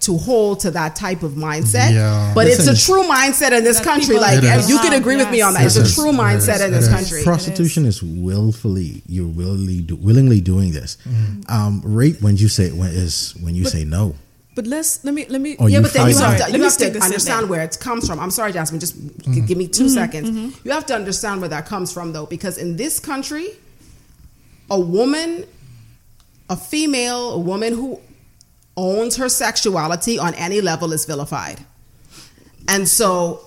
to 0.00 0.16
hold 0.16 0.60
to 0.60 0.70
that 0.70 0.96
type 0.96 1.22
of 1.22 1.32
mindset. 1.32 1.92
Yeah. 1.92 2.32
But 2.34 2.46
Listen, 2.46 2.72
it's 2.72 2.82
a 2.82 2.86
true 2.86 3.02
mindset 3.02 3.52
in 3.52 3.62
this 3.62 3.78
That 3.78 3.84
country. 3.84 4.14
people 4.14 4.22
Like 4.22 4.68
you 4.68 4.78
can 4.78 4.94
agree 4.94 5.16
with 5.16 5.30
me 5.30 5.42
on 5.42 5.52
that. 5.54 5.62
Yes. 5.62 5.76
It's 5.76 5.92
a 5.92 5.94
true 5.94 6.10
is. 6.10 6.16
Mindset 6.16 6.54
is. 6.56 6.60
in 6.62 6.70
this 6.72 6.86
It 6.86 6.88
is. 6.88 6.94
country. 6.94 7.22
Prostitution 7.24 7.84
is 7.84 8.02
willfully 8.02 9.02
you're 9.06 9.28
willingly 9.28 9.82
do, 9.82 9.96
willingly 9.96 10.40
doing 10.40 10.72
this. 10.72 10.96
Mm-hmm. 11.06 11.42
Um, 11.52 11.82
rape 11.84 12.22
when 12.22 12.36
you 12.38 12.48
say 12.48 12.70
when 12.70 12.90
is 12.90 13.34
when 13.42 13.54
you 13.54 13.64
say 13.66 13.84
no. 13.84 14.14
But 14.60 14.66
let's 14.68 15.02
let 15.06 15.14
me 15.14 15.24
let 15.30 15.40
me. 15.40 15.56
Or 15.56 15.70
yeah, 15.70 15.80
but 15.80 15.94
then 15.94 16.06
you 16.10 16.18
have 16.18 16.36
to, 16.36 16.52
you 16.52 16.62
have 16.62 16.76
to 16.76 17.00
understand 17.00 17.48
where 17.48 17.62
it 17.62 17.80
comes 17.80 18.06
from. 18.06 18.20
I'm 18.20 18.30
sorry, 18.30 18.52
Jasmine. 18.52 18.78
Just 18.78 18.94
Mm-hmm. 19.00 19.46
give 19.46 19.56
me 19.56 19.66
2 19.66 19.88
seconds. 19.88 20.28
You 20.66 20.72
have 20.72 20.84
to 20.86 20.94
understand 20.94 21.40
where 21.40 21.48
that 21.48 21.64
comes 21.64 21.90
from, 21.90 22.12
though, 22.12 22.26
because 22.26 22.58
in 22.58 22.76
this 22.76 23.00
country, 23.00 23.48
a 24.70 24.78
woman, 24.78 25.46
a 26.50 26.56
female, 26.56 27.30
a 27.30 27.38
woman 27.38 27.72
who 27.72 28.00
owns 28.76 29.16
her 29.16 29.30
sexuality 29.30 30.18
on 30.18 30.34
any 30.34 30.60
level 30.60 30.92
is 30.92 31.06
vilified. 31.06 31.64
And 32.68 32.86
so, 32.86 33.46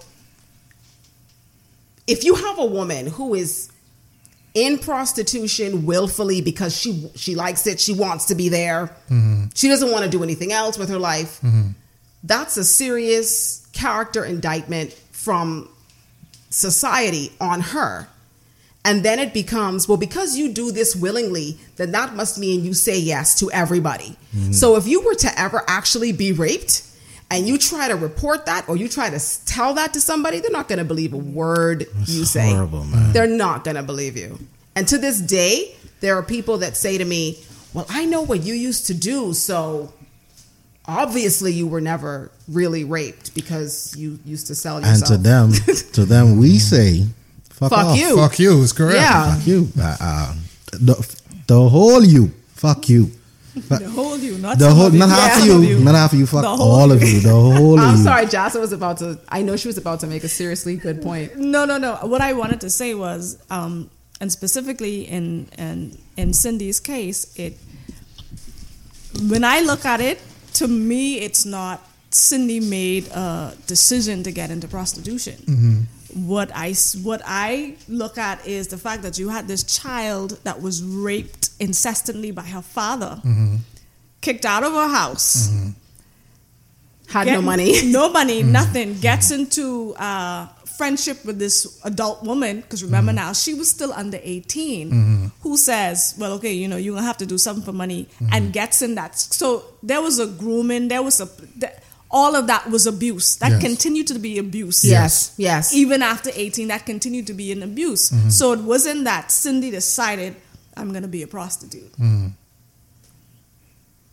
if 2.07 2.23
you 2.23 2.33
have 2.33 2.57
a 2.57 2.65
woman 2.65 3.05
who 3.05 3.35
is 3.35 3.69
in 4.53 4.77
prostitution 4.77 5.85
willfully 5.85 6.41
because 6.41 6.77
she 6.77 7.09
she 7.15 7.35
likes 7.35 7.65
it, 7.67 7.79
she 7.79 7.93
wants 7.93 8.25
to 8.25 8.35
be 8.35 8.49
there, 8.49 8.87
mm-hmm. 9.09 9.45
she 9.55 9.67
doesn't 9.67 9.91
want 9.91 10.05
to 10.05 10.11
do 10.11 10.23
anything 10.23 10.51
else 10.51 10.77
with 10.77 10.89
her 10.89 10.99
life. 10.99 11.39
Mm-hmm. 11.41 11.69
That's 12.23 12.57
a 12.57 12.63
serious 12.63 13.67
character 13.73 14.23
indictment 14.23 14.93
from 15.11 15.69
society 16.49 17.31
on 17.41 17.61
her. 17.61 18.07
And 18.85 19.03
then 19.03 19.17
it 19.17 19.33
becomes, 19.33 19.87
well, 19.87 19.97
because 19.97 20.37
you 20.37 20.51
do 20.51 20.71
this 20.71 20.95
willingly, 20.95 21.57
then 21.77 21.91
that 21.91 22.15
must 22.15 22.37
mean 22.37 22.65
you 22.65 22.73
say 22.73 22.99
yes 22.99 23.39
to 23.39 23.49
everybody. 23.51 24.17
Mm-hmm. 24.35 24.51
So 24.51 24.75
if 24.75 24.87
you 24.87 25.01
were 25.01 25.15
to 25.15 25.39
ever 25.39 25.63
actually 25.67 26.11
be 26.11 26.33
raped 26.33 26.83
and 27.33 27.47
you 27.47 27.57
try 27.57 27.87
to 27.87 27.95
report 27.95 28.45
that 28.45 28.69
or 28.69 28.77
you 28.77 28.87
try 28.87 29.09
to 29.09 29.19
tell 29.45 29.73
that 29.73 29.93
to 29.93 29.99
somebody, 30.01 30.39
they're 30.39 30.51
not 30.51 30.67
going 30.67 30.79
to 30.79 30.85
believe 30.85 31.13
a 31.13 31.17
word 31.17 31.87
you 32.05 32.23
say. 32.25 32.51
horrible, 32.51 32.83
man. 32.85 33.11
They're 33.11 33.27
not 33.27 33.63
going 33.63 33.75
to 33.75 33.83
believe 33.83 34.15
you. 34.15 34.37
And 34.75 34.87
to 34.87 34.97
this 34.97 35.19
day, 35.19 35.75
there 35.99 36.15
are 36.15 36.23
people 36.23 36.59
that 36.59 36.77
say 36.77 36.97
to 36.97 37.05
me, 37.05 37.43
well, 37.73 37.85
I 37.89 38.05
know 38.05 38.21
what 38.21 38.41
you 38.43 38.53
used 38.53 38.87
to 38.87 38.93
do, 38.93 39.33
so 39.33 39.91
obviously 40.87 41.53
you 41.53 41.67
were 41.67 41.81
never 41.81 42.31
really 42.47 42.83
raped 42.83 43.33
because 43.33 43.95
you 43.97 44.19
used 44.25 44.47
to 44.47 44.55
sell 44.55 44.79
yourself." 44.79 45.11
And 45.11 45.23
to 45.23 45.29
them, 45.29 45.51
to 45.93 46.05
them, 46.13 46.37
we 46.37 46.59
say, 46.59 47.05
"Fuck, 47.49 47.69
Fuck 47.71 47.85
off. 47.87 47.97
you. 47.97 48.15
Fuck 48.17 48.39
you 48.39 48.61
is 48.61 48.73
correct. 48.73 48.95
Yeah. 49.01 49.35
fuck 49.35 49.47
you, 49.47 49.69
uh, 49.79 49.97
uh, 49.99 50.35
the, 50.73 51.15
the 51.47 51.69
whole 51.69 52.03
you, 52.03 52.31
fuck 52.49 52.89
you, 52.89 53.07
Fuck- 53.07 53.19
The 53.69 53.89
whole 53.89 54.17
you, 54.17 54.37
not 54.39 54.57
the 54.57 54.71
whole, 54.71 54.89
not 54.89 55.09
half 55.09 55.37
of 55.43 55.49
of 55.57 55.63
you, 55.63 55.79
not 55.79 55.93
half 55.93 56.13
of 56.13 56.19
you, 56.19 56.25
fuck 56.25 56.43
all 56.43 56.91
of 56.91 57.01
you. 57.01 57.07
you, 57.07 57.19
the 57.19 57.29
whole 57.29 57.77
of 57.77 57.85
I'm 57.85 57.97
you. 57.97 58.03
sorry, 58.03 58.25
Jassa 58.25 58.59
was 58.59 58.73
about 58.73 58.97
to. 58.97 59.19
I 59.29 59.43
know 59.43 59.55
she 59.57 59.67
was 59.67 59.77
about 59.77 59.99
to 59.99 60.07
make 60.07 60.23
a 60.23 60.27
seriously 60.27 60.75
good 60.75 61.01
point. 61.03 61.37
No, 61.37 61.65
no, 61.65 61.77
no. 61.77 61.95
What 62.03 62.21
I 62.21 62.33
wanted 62.33 62.61
to 62.61 62.69
say 62.71 62.95
was, 62.95 63.37
um, 63.51 63.91
and 64.19 64.31
specifically 64.31 65.03
in 65.07 65.49
in 65.57 65.97
in 66.17 66.33
Cindy's 66.33 66.79
case, 66.79 67.31
it. 67.37 67.57
When 69.29 69.43
I 69.43 69.59
look 69.61 69.85
at 69.85 70.01
it, 70.01 70.19
to 70.53 70.67
me, 70.67 71.19
it's 71.19 71.45
not 71.45 71.79
Cindy 72.09 72.59
made 72.59 73.07
a 73.09 73.55
decision 73.67 74.23
to 74.23 74.31
get 74.31 74.49
into 74.49 74.67
prostitution. 74.67 75.87
What 76.15 76.51
I 76.53 76.73
what 77.01 77.21
I 77.25 77.75
look 77.87 78.17
at 78.17 78.45
is 78.45 78.67
the 78.67 78.77
fact 78.77 79.03
that 79.03 79.17
you 79.17 79.29
had 79.29 79.47
this 79.47 79.63
child 79.63 80.39
that 80.43 80.61
was 80.61 80.83
raped 80.83 81.49
incessantly 81.59 82.31
by 82.31 82.43
her 82.43 82.61
father, 82.61 83.21
kicked 84.21 84.45
out 84.45 84.63
of 84.63 84.73
her 84.73 84.87
house 84.87 85.49
Had 87.13 87.27
no 87.27 87.41
money. 87.41 87.85
no 87.91 88.09
money, 88.09 88.41
mm-hmm. 88.41 88.51
nothing. 88.51 88.99
Gets 88.99 89.31
mm-hmm. 89.31 89.41
into 89.41 89.93
uh, 89.95 90.47
friendship 90.77 91.23
with 91.25 91.37
this 91.37 91.79
adult 91.83 92.23
woman 92.23 92.61
because 92.61 92.83
remember 92.83 93.11
mm-hmm. 93.11 93.27
now 93.27 93.33
she 93.33 93.53
was 93.53 93.69
still 93.69 93.93
under 93.93 94.19
18. 94.21 95.31
Who 95.41 95.57
says, 95.57 96.15
"Well, 96.17 96.33
okay, 96.33 96.53
you 96.53 96.67
know, 96.67 96.77
you're 96.77 96.95
gonna 96.95 97.05
have 97.05 97.17
to 97.17 97.25
do 97.25 97.37
something 97.37 97.63
for 97.63 97.73
money," 97.73 98.07
and 98.31 98.51
gets 98.51 98.81
in 98.81 98.95
that. 98.95 99.17
So 99.17 99.63
there 99.83 100.01
was 100.01 100.19
a 100.19 100.27
grooming. 100.27 100.87
There 100.87 101.03
was 101.03 101.19
a. 101.21 101.27
th- 101.59 101.73
all 102.13 102.35
of 102.35 102.45
that 102.47 102.69
was 102.69 102.85
abuse. 102.85 103.35
That 103.37 103.51
Yes. 103.53 103.61
continued 103.61 104.07
to 104.07 104.19
be 104.19 104.37
abuse. 104.37 104.85
Yes, 104.85 105.33
yes. 105.37 105.73
Even 105.73 106.01
after 106.03 106.29
18, 106.33 106.67
that 106.67 106.85
continued 106.85 107.25
to 107.27 107.33
be 107.33 107.51
an 107.51 107.63
abuse. 107.63 108.11
Mm-hmm. 108.11 108.29
So 108.29 108.53
it 108.53 108.59
wasn't 108.61 109.03
that 109.05 109.31
Cindy 109.31 109.71
decided, 109.71 110.35
I'm 110.77 110.91
going 110.91 111.01
to 111.01 111.07
be 111.09 111.23
a 111.23 111.27
prostitute. 111.27 111.91
Mm-hmm. 111.93 112.27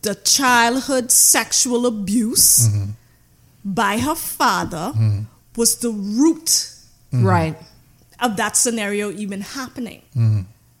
The 0.01 0.15
childhood 0.15 1.11
sexual 1.11 1.85
abuse 1.85 2.67
mm-hmm. 2.67 2.91
by 3.63 3.99
her 3.99 4.15
father 4.15 4.93
was 5.55 5.75
the 5.77 5.91
root 5.91 6.67
Right. 7.13 7.55
of 8.19 8.37
that 8.37 8.55
scenario 8.57 9.11
even 9.11 9.41
happening. 9.41 10.01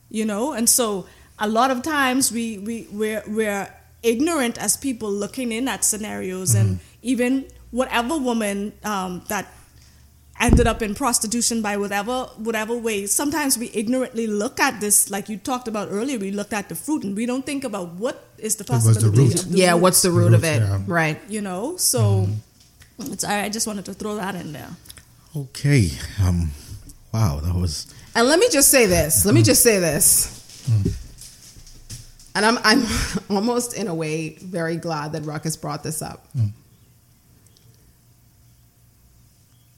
you 0.09 0.25
know, 0.25 0.53
and 0.53 0.67
so 0.69 1.05
a 1.39 1.47
lot 1.47 1.69
of 1.71 1.83
times 1.83 2.31
we 2.31 2.57
we 2.57 2.87
we're, 2.91 3.23
we're 3.27 3.67
ignorant 4.03 4.57
as 4.57 4.75
people 4.77 5.11
looking 5.11 5.51
in 5.51 5.67
at 5.67 5.83
scenarios 5.85 6.55
and 6.55 6.79
even 7.01 7.45
whatever 7.71 8.17
woman 8.17 8.73
um, 8.83 9.23
that 9.29 9.47
ended 10.39 10.65
up 10.65 10.81
in 10.81 10.95
prostitution 10.95 11.61
by 11.61 11.77
whatever 11.77 12.23
whatever 12.37 12.75
way 12.75 13.05
sometimes 13.05 13.57
we 13.59 13.69
ignorantly 13.73 14.25
look 14.25 14.59
at 14.59 14.79
this 14.81 15.11
like 15.11 15.29
you 15.29 15.37
talked 15.37 15.67
about 15.67 15.87
earlier 15.91 16.17
we 16.17 16.31
looked 16.31 16.53
at 16.53 16.67
the 16.67 16.73
fruit 16.75 17.03
and 17.03 17.15
we 17.15 17.27
don't 17.27 17.45
think 17.45 17.63
about 17.63 17.89
what 17.93 18.25
is 18.39 18.55
the 18.55 18.63
was 18.71 18.85
the 18.85 18.93
possibility 18.93 19.21
root. 19.21 19.43
of 19.43 19.51
the 19.51 19.57
yeah, 19.57 19.73
root, 19.73 19.81
what's 19.81 20.01
the 20.01 20.09
root 20.09 20.33
of 20.33 20.41
root, 20.41 20.49
it? 20.49 20.61
yeah. 20.61 20.79
Right. 20.87 21.19
you 21.29 21.41
know 21.41 21.77
so 21.77 22.27
it's, 22.99 23.23
I, 23.23 23.43
I 23.43 23.49
just 23.49 23.67
wanted 23.67 23.85
to 23.85 23.93
throw 23.93 24.15
that 24.15 24.33
in 24.35 24.51
there 24.53 24.69
Okay. 25.37 25.89
Um. 26.21 26.51
Wow, 27.13 27.39
that 27.39 27.55
was. 27.55 27.93
And 28.15 28.27
let 28.27 28.37
me 28.39 28.47
just 28.51 28.69
say 28.69 28.85
this. 28.85 29.25
Let 29.25 29.33
me 29.33 29.43
just 29.43 29.63
say 29.63 29.79
this. 29.79 30.37
And 32.35 32.45
I'm 32.45 32.57
I'm 32.63 32.83
almost 33.29 33.73
in 33.73 33.87
a 33.87 33.95
way 33.95 34.35
very 34.41 34.75
glad 34.75 35.13
that 35.13 35.23
Ruckus 35.23 35.55
brought 35.55 35.83
this 35.83 36.01
up. 36.01 36.27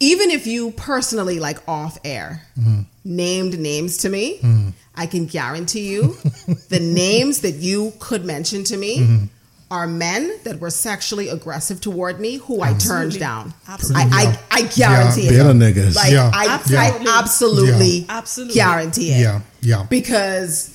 Even 0.04 0.32
if 0.32 0.46
you 0.46 0.72
personally, 0.72 1.40
like 1.40 1.60
off 1.66 1.98
air, 2.04 2.42
mm-hmm. 2.60 2.82
named 3.06 3.58
names 3.58 4.00
to 4.00 4.10
me, 4.10 4.38
mm-hmm. 4.40 4.70
I 4.96 5.06
can 5.06 5.28
guarantee 5.28 5.92
you 5.94 6.02
the 6.70 6.82
names 6.82 7.40
that 7.42 7.56
you 7.56 7.94
could 8.00 8.26
mention 8.26 8.66
to 8.66 8.76
me 8.76 9.00
mm-hmm. 9.00 9.26
are 9.72 9.88
men 9.88 10.30
that 10.44 10.60
were 10.60 10.72
sexually 10.72 11.30
aggressive 11.30 11.80
toward 11.80 12.20
me 12.20 12.36
who 12.36 12.62
I 12.62 12.74
turned 12.74 13.18
down. 13.18 13.54
Absolutely. 13.68 14.12
I, 14.12 14.38
I, 14.52 14.60
I 14.60 14.62
guarantee 14.64 15.24
Yeah. 15.24 15.30
it. 15.30 15.38
Bitter 15.38 15.54
niggas. 15.54 15.96
Like 15.96 16.12
Yeah. 16.12 16.32
I, 16.34 16.48
Absolutely. 16.50 17.08
I 17.08 17.20
absolutely, 17.20 17.98
Yeah. 18.00 18.06
Absolutely. 18.18 18.56
guarantee 18.56 19.12
it. 19.14 19.22
Yeah, 19.22 19.42
yeah. 19.62 19.86
Because, 19.90 20.70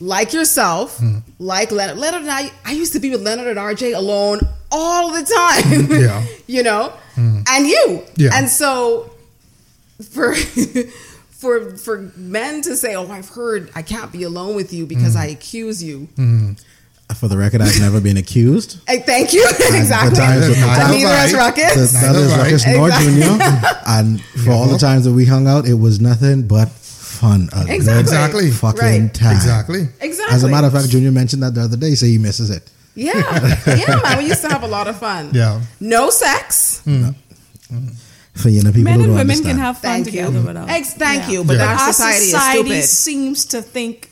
like 0.00 0.32
yourself, 0.32 0.98
mm. 0.98 1.22
like 1.38 1.70
Leonard, 1.70 1.98
Leonard 1.98 2.22
and 2.22 2.30
I, 2.30 2.50
I 2.64 2.72
used 2.72 2.92
to 2.94 2.98
be 2.98 3.10
with 3.10 3.22
Leonard 3.22 3.46
and 3.46 3.58
RJ 3.58 3.96
alone 3.96 4.40
all 4.70 5.12
the 5.12 5.22
time. 5.22 6.00
Yeah. 6.00 6.26
you 6.46 6.62
know, 6.62 6.92
mm. 7.14 7.33
And 7.48 7.66
you. 7.66 8.02
Yeah. 8.16 8.30
And 8.34 8.48
so, 8.48 9.10
for 10.10 10.34
for 11.30 11.76
for 11.76 12.12
men 12.16 12.62
to 12.62 12.76
say, 12.76 12.94
"Oh, 12.94 13.10
I've 13.10 13.28
heard 13.28 13.70
I 13.74 13.82
can't 13.82 14.10
be 14.12 14.22
alone 14.24 14.54
with 14.56 14.72
you 14.72 14.86
because 14.86 15.16
I 15.16 15.26
accuse 15.26 15.82
you." 15.82 16.08
Mm-hmm. 16.16 16.52
For 17.16 17.28
the 17.28 17.36
record, 17.36 17.60
I've 17.60 17.78
never 17.80 18.00
been 18.00 18.16
accused. 18.16 18.78
Hey, 18.88 19.00
thank 19.00 19.32
you. 19.34 19.44
exactly. 19.48 20.16
times 20.18 20.48
with 20.48 20.56
the 20.58 20.64
And 20.66 20.80
time- 20.82 20.90
neither 20.90 21.08
has 21.14 21.32
Right. 21.34 21.38
Ruckus. 21.56 21.92
That 21.92 22.02
Neither 22.12 22.18
is 22.24 22.30
have 22.32 22.40
I. 22.40 22.44
Ruckus 22.44 22.66
nor 22.66 22.86
Exactly. 22.88 23.12
Junior. 23.12 23.80
And 23.86 24.24
for 24.44 24.50
all 24.52 24.66
the 24.66 24.78
times 24.78 25.04
that 25.04 25.12
we 25.12 25.26
hung 25.26 25.46
out, 25.46 25.66
it 25.68 25.74
was 25.74 26.00
nothing 26.00 26.46
but 26.48 26.70
fun. 26.70 27.50
A 27.52 27.66
Exactly. 27.68 28.00
Exactly. 28.00 28.50
Fucking 28.50 28.80
Right. 28.80 29.14
time. 29.14 29.36
Exactly. 29.36 29.88
Exactly. 30.00 30.34
As 30.34 30.44
a 30.44 30.48
matter 30.48 30.66
of 30.66 30.72
fact, 30.72 30.88
Junior 30.88 31.12
mentioned 31.12 31.42
that 31.42 31.54
the 31.54 31.60
other 31.60 31.76
day, 31.76 31.94
so 31.94 32.06
he 32.06 32.16
misses 32.18 32.48
it. 32.50 32.68
yeah, 32.96 33.12
yeah, 33.66 34.00
man. 34.02 34.18
We 34.18 34.26
used 34.28 34.40
to 34.42 34.48
have 34.48 34.62
a 34.62 34.66
lot 34.68 34.88
of 34.88 34.96
fun. 34.98 35.30
Yeah. 35.34 35.60
No 35.80 36.08
sex. 36.10 36.80
Mm-hmm. 37.72 37.94
For 38.34 38.48
you 38.48 38.62
know, 38.62 38.70
people 38.72 38.84
men 38.90 39.00
and 39.00 39.10
women 39.14 39.20
understand. 39.20 39.46
can 39.46 39.58
have 39.58 39.78
fun 39.78 39.90
Thank 39.92 40.06
together 40.06 40.38
you. 40.40 40.46
without 40.46 40.64
um, 40.64 40.70
Ex- 40.70 40.94
thank 40.94 41.22
Yeah. 41.24 41.30
you. 41.30 41.44
But 41.44 41.56
Yeah. 41.56 41.66
our 41.66 41.78
our 41.80 41.92
society, 41.92 42.24
society 42.26 42.70
is 42.72 42.90
stupid. 42.90 43.04
seems 43.06 43.44
to 43.46 43.62
think 43.62 44.10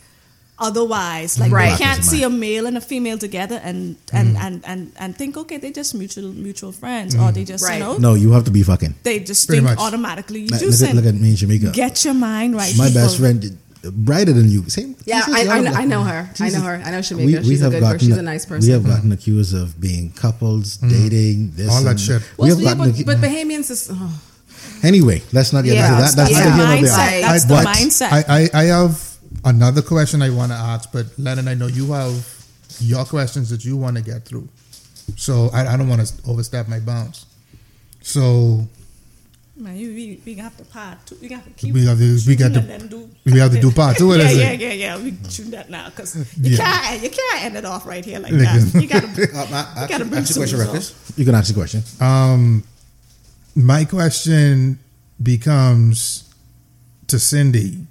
otherwise. 0.58 1.38
Like 1.40 1.50
Right. 1.50 1.72
you 1.72 1.76
can't 1.78 2.00
Black 2.00 2.10
see 2.10 2.22
a 2.22 2.30
male 2.30 2.66
and 2.66 2.76
a 2.76 2.80
female 2.80 3.18
together 3.18 3.60
and 3.64 3.96
and, 4.12 4.36
mm-hmm. 4.36 4.46
and, 4.46 4.62
and, 4.64 4.92
and 4.98 5.16
think 5.16 5.36
okay 5.36 5.56
they're 5.56 5.72
just 5.72 5.94
mutual 5.94 6.30
mutual 6.32 6.70
friends 6.72 7.14
or 7.14 7.18
mm-hmm. 7.18 7.34
they 7.34 7.44
just 7.44 7.64
Right. 7.64 7.74
you 7.74 7.80
know 7.84 7.96
No, 7.98 8.14
you 8.14 8.30
have 8.32 8.44
to 8.44 8.50
be 8.52 8.62
fucking. 8.62 8.94
they 9.02 9.18
just 9.20 9.48
Pretty 9.48 9.64
think 9.64 9.70
much. 9.76 9.84
automatically 9.84 10.40
you 10.42 10.48
Like, 10.48 10.60
do 10.60 10.70
look, 10.70 10.80
at, 10.88 10.94
look 10.94 11.06
at 11.06 11.14
me 11.16 11.30
and 11.30 11.38
Shamika. 11.38 11.72
Get 11.72 12.04
your 12.04 12.14
mind 12.14 12.54
right. 12.54 12.76
My 12.76 12.86
people. 12.88 13.02
best 13.02 13.18
friend, 13.18 13.58
brighter 13.90 14.32
than 14.32 14.48
you. 14.50 14.68
Same. 14.68 14.94
Yeah, 15.04 15.22
I, 15.26 15.46
I, 15.48 15.60
know, 15.60 15.72
I 15.72 15.84
know 15.84 16.02
her. 16.04 16.30
I 16.38 16.48
know 16.50 16.60
her. 16.60 16.80
I 16.84 16.90
know 16.92 16.98
Shamika. 17.00 17.42
She's 17.44 17.62
a 17.62 17.70
good 17.70 17.80
gotten 17.80 17.92
person. 17.98 18.08
She's 18.08 18.16
a- 18.16 18.20
a 18.20 18.22
nice 18.22 18.46
person. 18.46 18.66
We 18.68 18.72
have 18.72 18.84
gotten 18.86 19.10
accused 19.12 19.54
of 19.56 19.80
being 19.80 20.12
couples, 20.12 20.78
mm. 20.78 20.88
dating, 20.90 21.52
this 21.54 21.70
All 21.70 21.82
that 21.82 21.90
and- 21.90 22.00
shit. 22.00 22.22
We 22.22 22.26
Well, 22.38 22.48
have 22.50 22.60
yeah, 22.60 22.74
gotten 22.74 23.04
but, 23.04 23.06
but 23.20 23.28
Bahamians 23.28 23.70
is. 23.70 23.88
Oh. 23.90 24.20
anyway, 24.82 25.22
let's 25.32 25.52
not 25.52 25.64
get 25.64 25.74
Yeah, 25.74 25.86
into 25.88 26.02
that. 26.02 26.14
that's- 26.16 26.16
That's 26.16 26.30
yeah. 26.30 26.44
the 26.44 26.76
here 26.76 26.88
mindset. 26.88 27.20
That's 27.22 27.44
the 27.44 27.54
But 27.54 27.66
mindset. 27.66 28.12
I, 28.12 28.24
I, 28.28 28.48
I 28.54 28.64
have 28.64 29.16
another 29.44 29.82
question 29.82 30.22
I 30.22 30.30
want 30.30 30.52
to 30.52 30.58
ask, 30.58 30.92
but 30.92 31.06
Leonard, 31.18 31.48
I 31.48 31.54
know 31.54 31.66
you 31.66 31.90
have 31.92 32.14
your 32.80 33.04
questions 33.04 33.50
that 33.50 33.64
you 33.64 33.76
want 33.76 33.96
to 33.96 34.02
get 34.02 34.24
through. 34.24 34.48
So 35.16 35.50
I, 35.52 35.74
I 35.74 35.76
don't 35.76 35.88
want 35.88 36.06
to 36.06 36.12
overstep 36.28 36.68
my 36.68 36.78
bounds. 36.78 37.26
So 38.02 38.66
Man, 39.62 39.76
you, 39.76 39.88
we, 39.94 40.20
we 40.26 40.34
have 40.34 40.56
to 40.56 40.64
part 40.64 40.98
two. 41.06 41.16
We 41.22 41.28
have 41.28 41.44
to 41.44 41.50
keep. 41.50 41.72
We 41.72 41.86
have 41.86 41.96
to- 41.98 42.18
we 42.26 42.34
got 42.34 42.52
shooting 42.52 42.78
to- 42.80 42.88
do. 42.88 43.10
we 43.24 43.38
have 43.38 43.52
to 43.52 43.60
do 43.60 43.70
part 43.70 43.96
two, 43.96 44.08
what 44.08 44.18
yeah, 44.20 44.30
yeah, 44.30 44.52
yeah, 44.52 44.72
yeah. 44.72 44.96
We 44.98 45.16
shoot 45.30 45.50
that 45.52 45.70
now 45.70 45.88
because 45.88 46.16
you 46.36 46.56
Yeah. 46.56 46.56
can't. 46.58 47.02
You 47.02 47.10
can't 47.10 47.44
end 47.44 47.56
it 47.56 47.64
off 47.64 47.86
right 47.86 48.04
here 48.04 48.18
like 48.18 48.32
Like 48.32 48.42
that. 48.42 48.82
You 48.82 48.88
gotta. 48.88 49.06
Uh, 49.38 49.46
ma- 49.50 49.82
you 49.82 49.88
gotta 49.88 50.04
bring 50.04 50.22
ask 50.22 50.32
some 50.34 50.40
question, 50.42 50.58
results. 50.58 51.12
You 51.16 51.24
can 51.24 51.34
ask 51.36 51.48
the 51.48 51.54
question. 51.54 51.82
um, 52.00 52.64
my 53.54 53.84
question 53.84 54.78
becomes 55.22 56.28
to 57.06 57.18
Cindy. 57.20 57.86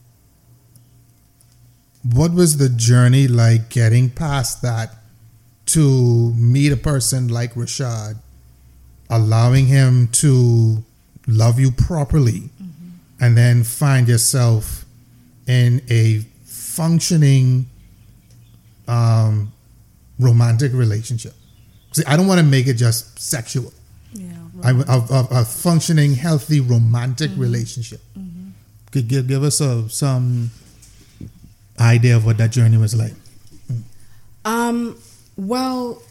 What 2.03 2.34
was 2.34 2.57
the 2.57 2.68
journey 2.68 3.27
like 3.27 3.69
getting 3.69 4.10
past 4.10 4.61
that 4.64 4.95
to 5.68 6.34
meet 6.34 6.72
a 6.72 6.77
person 6.77 7.27
like 7.30 7.53
Rashad, 7.53 8.15
allowing 9.10 9.68
him 9.68 10.07
to 10.23 10.84
love 11.32 11.60
you 11.60 11.72
properly, 11.72 12.49
and 13.20 13.38
then 13.38 13.64
find 13.64 14.08
yourself 14.08 14.86
in 15.48 15.82
a 15.90 16.20
functioning 16.45 17.70
um, 18.88 19.52
romantic 20.20 20.72
relationship? 20.74 21.34
See, 21.94 22.03
I 22.08 22.16
don't 22.16 22.28
want 22.28 22.40
to 22.40 22.45
make 22.45 22.68
it 22.68 22.76
just 22.76 23.20
sexual. 23.20 23.74
Yeah. 24.14 24.34
I, 24.64 24.72
a, 24.72 24.74
a, 24.74 25.28
a 25.41 25.45
functioning, 25.45 26.14
healthy, 26.14 26.60
romantic 26.60 27.32
relationship. 27.36 28.02
Could 28.91 29.08
give, 29.08 29.28
give 29.28 29.44
us 29.44 29.62
a, 29.62 29.88
some 29.90 30.52
idea 31.80 32.18
of 32.18 32.26
what 32.26 32.38
that 32.38 32.52
journey 32.52 32.78
was 32.78 32.94
like. 32.94 33.14
Um, 34.44 34.98
well, 35.38 36.02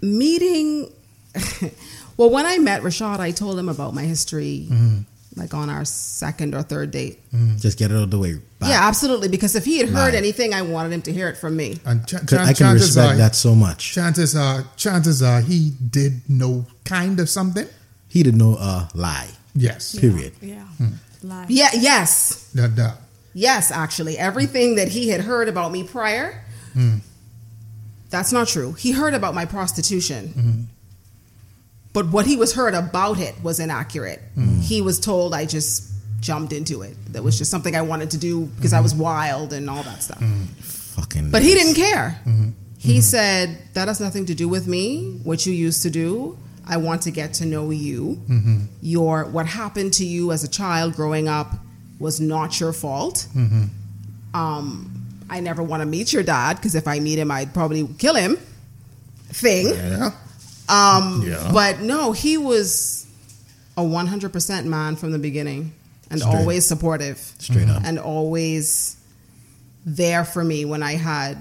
meeting. 0.00 0.92
well, 2.16 2.30
when 2.30 2.46
I 2.46 2.58
met 2.58 2.82
Rashad, 2.82 3.18
I 3.20 3.30
told 3.30 3.58
him 3.58 3.68
about 3.68 3.94
my 3.94 4.02
history, 4.02 4.66
mm-hmm. 4.70 4.98
like 5.36 5.54
on 5.54 5.70
our 5.70 5.84
second 5.84 6.54
or 6.54 6.62
third 6.62 6.90
date. 6.90 7.20
Mm-hmm. 7.32 7.56
Just 7.58 7.78
get 7.78 7.90
it 7.90 7.94
out 7.96 8.04
of 8.04 8.10
the 8.10 8.18
way. 8.18 8.34
Bye. 8.58 8.68
Yeah, 8.68 8.86
absolutely. 8.86 9.28
Because 9.28 9.56
if 9.56 9.64
he 9.64 9.78
had 9.78 9.88
heard 9.88 10.12
Right. 10.12 10.14
anything, 10.14 10.54
I 10.54 10.62
wanted 10.62 10.92
him 10.92 11.02
to 11.02 11.12
hear 11.12 11.28
it 11.28 11.36
from 11.36 11.56
me. 11.56 11.78
And 11.84 12.06
ch- 12.06 12.12
'Cause 12.12 12.28
chan- 12.30 12.38
I 12.40 12.52
can 12.52 12.74
respect 12.74 13.12
are, 13.14 13.16
that 13.16 13.34
so 13.34 13.54
much. 13.54 13.92
chances 13.92 14.36
are, 14.36 14.64
chances 14.76 15.22
are, 15.22 15.40
he 15.40 15.72
did 15.90 16.28
know 16.28 16.66
kind 16.84 17.18
of 17.20 17.28
something. 17.28 17.66
He 18.08 18.22
did 18.22 18.36
no 18.36 18.54
uh, 18.56 18.88
lie. 18.94 19.28
Yes, 19.54 19.98
Period. 19.98 20.32
Yeah. 20.40 20.62
Hmm. 20.78 20.86
Lie. 21.22 21.46
Yeah. 21.48 21.70
Yes. 21.74 22.48
that, 22.54 22.76
that. 22.76 22.96
Yes. 23.34 23.70
Actually, 23.70 24.18
everything 24.18 24.74
that 24.76 24.88
he 24.88 25.08
had 25.08 25.22
heard 25.22 25.48
about 25.48 25.72
me 25.72 25.82
prior. 25.84 26.42
Hmm. 26.74 26.96
That's 28.10 28.32
not 28.32 28.48
true. 28.48 28.72
He 28.74 28.92
heard 28.92 29.14
about 29.14 29.34
my 29.34 29.46
prostitution. 29.46 30.28
Hmm. 30.28 30.62
But 31.92 32.08
what 32.10 32.26
he 32.26 32.36
was 32.36 32.54
heard 32.54 32.74
about 32.74 33.18
it 33.18 33.34
was 33.42 33.60
inaccurate. 33.60 34.20
He 34.60 34.80
was 34.80 34.98
told 34.98 35.34
I 35.34 35.44
just 35.44 35.90
jumped 36.20 36.52
into 36.52 36.82
it. 36.82 36.96
That 37.12 37.22
was 37.22 37.36
just 37.36 37.50
something 37.50 37.76
I 37.76 37.82
wanted 37.82 38.10
to 38.12 38.18
do 38.18 38.46
because 38.46 38.72
I 38.72 38.80
was 38.80 38.94
wild 38.94 39.52
and 39.52 39.68
all 39.68 39.82
that 39.82 40.02
stuff. 40.02 40.22
Fucking. 40.22 41.30
But 41.30 41.42
he 41.42 41.54
didn't 41.54 41.74
care. 41.74 42.20
Mm-hmm. 42.24 42.50
He 42.78 42.94
mm-hmm. 42.94 43.00
said, 43.00 43.58
That 43.74 43.88
has 43.88 44.00
nothing 44.00 44.26
to 44.26 44.34
do 44.34 44.48
with 44.48 44.66
me, 44.66 45.20
what 45.22 45.44
you 45.46 45.52
used 45.52 45.82
to 45.82 45.90
do. 45.90 46.38
I 46.66 46.76
want 46.76 47.02
to 47.02 47.10
get 47.10 47.34
to 47.34 47.46
know 47.46 47.70
you. 47.70 48.20
Mm-hmm. 48.28 48.58
Your 48.80 49.24
what 49.26 49.46
happened 49.46 49.92
to 49.94 50.04
you 50.04 50.32
as 50.32 50.44
a 50.44 50.48
child 50.48 50.94
growing 50.94 51.28
up 51.28 51.52
was 51.98 52.20
not 52.20 52.58
your 52.60 52.72
fault. 52.72 53.26
Um, 54.34 54.90
I 55.28 55.40
never 55.40 55.62
want 55.62 55.82
to 55.82 55.86
meet 55.86 56.12
your 56.12 56.22
dad 56.22 56.56
because 56.56 56.74
if 56.74 56.86
I 56.88 57.00
meet 57.00 57.18
him, 57.18 57.30
I'd 57.30 57.52
probably 57.52 57.86
kill 57.98 58.14
him. 58.14 58.36
Thing. 59.28 59.68
Yeah. 59.68 60.10
Um, 60.72 61.22
Yeah. 61.26 61.50
But 61.52 61.80
no, 61.80 62.12
he 62.12 62.38
was 62.38 63.06
a 63.76 63.82
100% 63.82 64.64
man 64.64 64.96
from 64.96 65.12
the 65.12 65.18
beginning 65.18 65.72
and 66.10 66.20
Straight. 66.20 66.34
always 66.34 66.66
supportive. 66.66 67.18
Straight 67.38 67.68
up. 67.68 67.82
And 67.84 67.98
always 67.98 68.96
there 69.84 70.24
for 70.24 70.44
me 70.44 70.64
when 70.64 70.82
I 70.82 70.92
had 70.92 71.38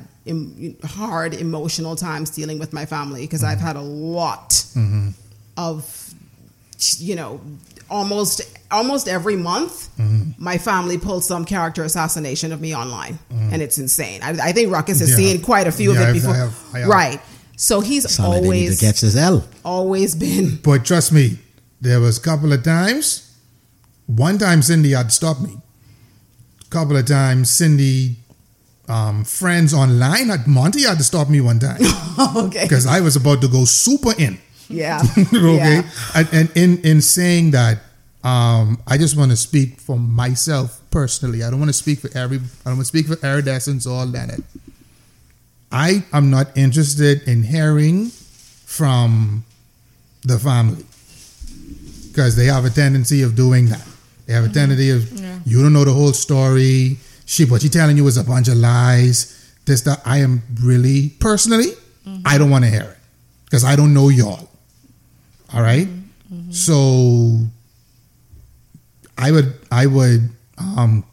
hard 0.83 1.33
emotional 1.33 1.95
times 1.95 2.29
dealing 2.29 2.59
with 2.59 2.73
my 2.73 2.85
family 2.85 3.21
because 3.21 3.43
I've 3.43 3.57
mm-hmm. 3.57 3.67
had 3.67 3.75
a 3.75 3.81
lot 3.81 4.49
mm-hmm. 4.49 5.09
of, 5.57 6.13
you 6.99 7.15
know, 7.15 7.41
almost 7.89 8.41
almost 8.71 9.09
every 9.09 9.35
month 9.35 9.89
mm-hmm. 9.97 10.31
my 10.37 10.57
family 10.57 10.97
pulls 10.97 11.27
some 11.27 11.43
character 11.43 11.83
assassination 11.83 12.53
of 12.53 12.61
me 12.61 12.73
online 12.73 13.19
and 13.29 13.61
it's 13.61 13.77
insane 13.77 14.21
I, 14.23 14.29
I 14.29 14.51
think 14.53 14.71
ruckus 14.71 15.01
has 15.01 15.09
Yeah. 15.09 15.17
seen 15.17 15.41
quite 15.41 15.67
a 15.67 15.73
few 15.73 15.91
Yeah, 15.91 16.03
of 16.03 16.07
it 16.07 16.09
I've- 16.11 16.19
before 16.19 16.33
I 16.33 16.37
have- 16.37 16.63
I 16.73 16.79
have. 16.79 16.87
right 16.87 17.21
so 17.61 17.79
he's 17.79 18.11
Sound 18.11 18.29
like 18.29 18.41
they 18.41 18.49
need 18.49 18.55
always 18.55 18.79
to 18.79 18.85
catch 18.87 19.01
this 19.01 19.15
L. 19.15 19.47
always 19.63 20.15
been 20.15 20.55
But 20.63 20.83
trust 20.83 21.11
me, 21.11 21.37
there 21.79 21.99
was 21.99 22.17
a 22.17 22.21
couple 22.21 22.51
of 22.51 22.63
times. 22.63 23.37
One 24.07 24.39
time 24.39 24.63
Cindy 24.63 24.93
had 24.93 25.11
stopped 25.11 25.41
me. 25.41 25.57
A 26.65 26.69
couple 26.71 26.97
of 26.97 27.05
times 27.05 27.51
Cindy 27.51 28.15
um, 28.89 29.23
friends 29.23 29.75
online. 29.75 30.31
At 30.31 30.47
Monty 30.47 30.85
had 30.85 30.97
to 30.97 31.03
stop 31.03 31.29
me 31.29 31.39
one 31.39 31.59
time. 31.59 31.79
okay. 32.35 32.63
Because 32.63 32.87
I 32.87 32.99
was 32.99 33.15
about 33.15 33.41
to 33.41 33.47
go 33.47 33.65
super 33.65 34.13
in. 34.17 34.39
Yeah. 34.67 35.03
okay. 35.17 35.35
Yeah. 35.55 35.89
And, 36.15 36.29
and 36.33 36.51
in 36.57 36.77
in 36.79 37.01
saying 37.01 37.51
that, 37.51 37.77
um, 38.23 38.81
I 38.87 38.97
just 38.97 39.15
want 39.15 39.29
to 39.29 39.37
speak 39.37 39.79
for 39.79 39.99
myself 39.99 40.81
personally. 40.89 41.43
I 41.43 41.51
don't 41.51 41.59
want 41.59 41.69
to 41.69 41.77
speak 41.77 41.99
for 41.99 42.09
every. 42.17 42.37
I 42.37 42.71
don't 42.71 42.77
want 42.77 42.79
to 42.79 42.85
speak 42.85 43.05
for 43.05 43.23
iridescence 43.23 43.85
or 43.85 44.03
Leonard. 44.03 44.43
I 45.71 46.03
am 46.11 46.29
not 46.29 46.55
interested 46.55 47.23
in 47.27 47.43
hearing 47.43 48.07
from 48.65 49.45
the 50.23 50.37
family 50.37 50.85
because 52.09 52.35
they 52.35 52.45
have 52.45 52.65
a 52.65 52.69
tendency 52.69 53.21
of 53.21 53.35
doing 53.35 53.67
that. 53.67 53.85
They 54.25 54.33
have 54.33 54.43
a 54.43 54.47
mm-hmm. 54.47 54.53
tendency 54.53 54.89
of 54.91 55.11
Yeah. 55.19 55.39
you 55.45 55.61
don't 55.61 55.73
know 55.73 55.85
the 55.85 55.93
whole 55.93 56.13
story. 56.13 56.97
She 57.25 57.45
what 57.45 57.61
she 57.61 57.69
telling 57.69 57.97
you 57.97 58.07
is 58.07 58.17
a 58.17 58.23
bunch 58.23 58.47
of 58.47 58.57
lies. 58.57 59.37
This 59.65 59.81
that 59.81 60.01
I 60.05 60.17
am 60.19 60.43
really 60.61 61.09
personally, 61.19 61.71
mm-hmm. 62.05 62.21
I 62.25 62.37
don't 62.37 62.49
want 62.49 62.65
to 62.65 62.69
hear 62.69 62.81
it 62.81 62.97
because 63.45 63.63
I 63.63 63.75
don't 63.75 63.93
know 63.93 64.09
y'all. 64.09 64.49
All 65.53 65.61
right? 65.61 65.87
Mm-hmm. 65.87 66.51
so 66.51 67.39
I 69.17 69.31
would 69.31 69.53
I 69.71 69.85
would 69.85 70.29
um, 70.57 71.03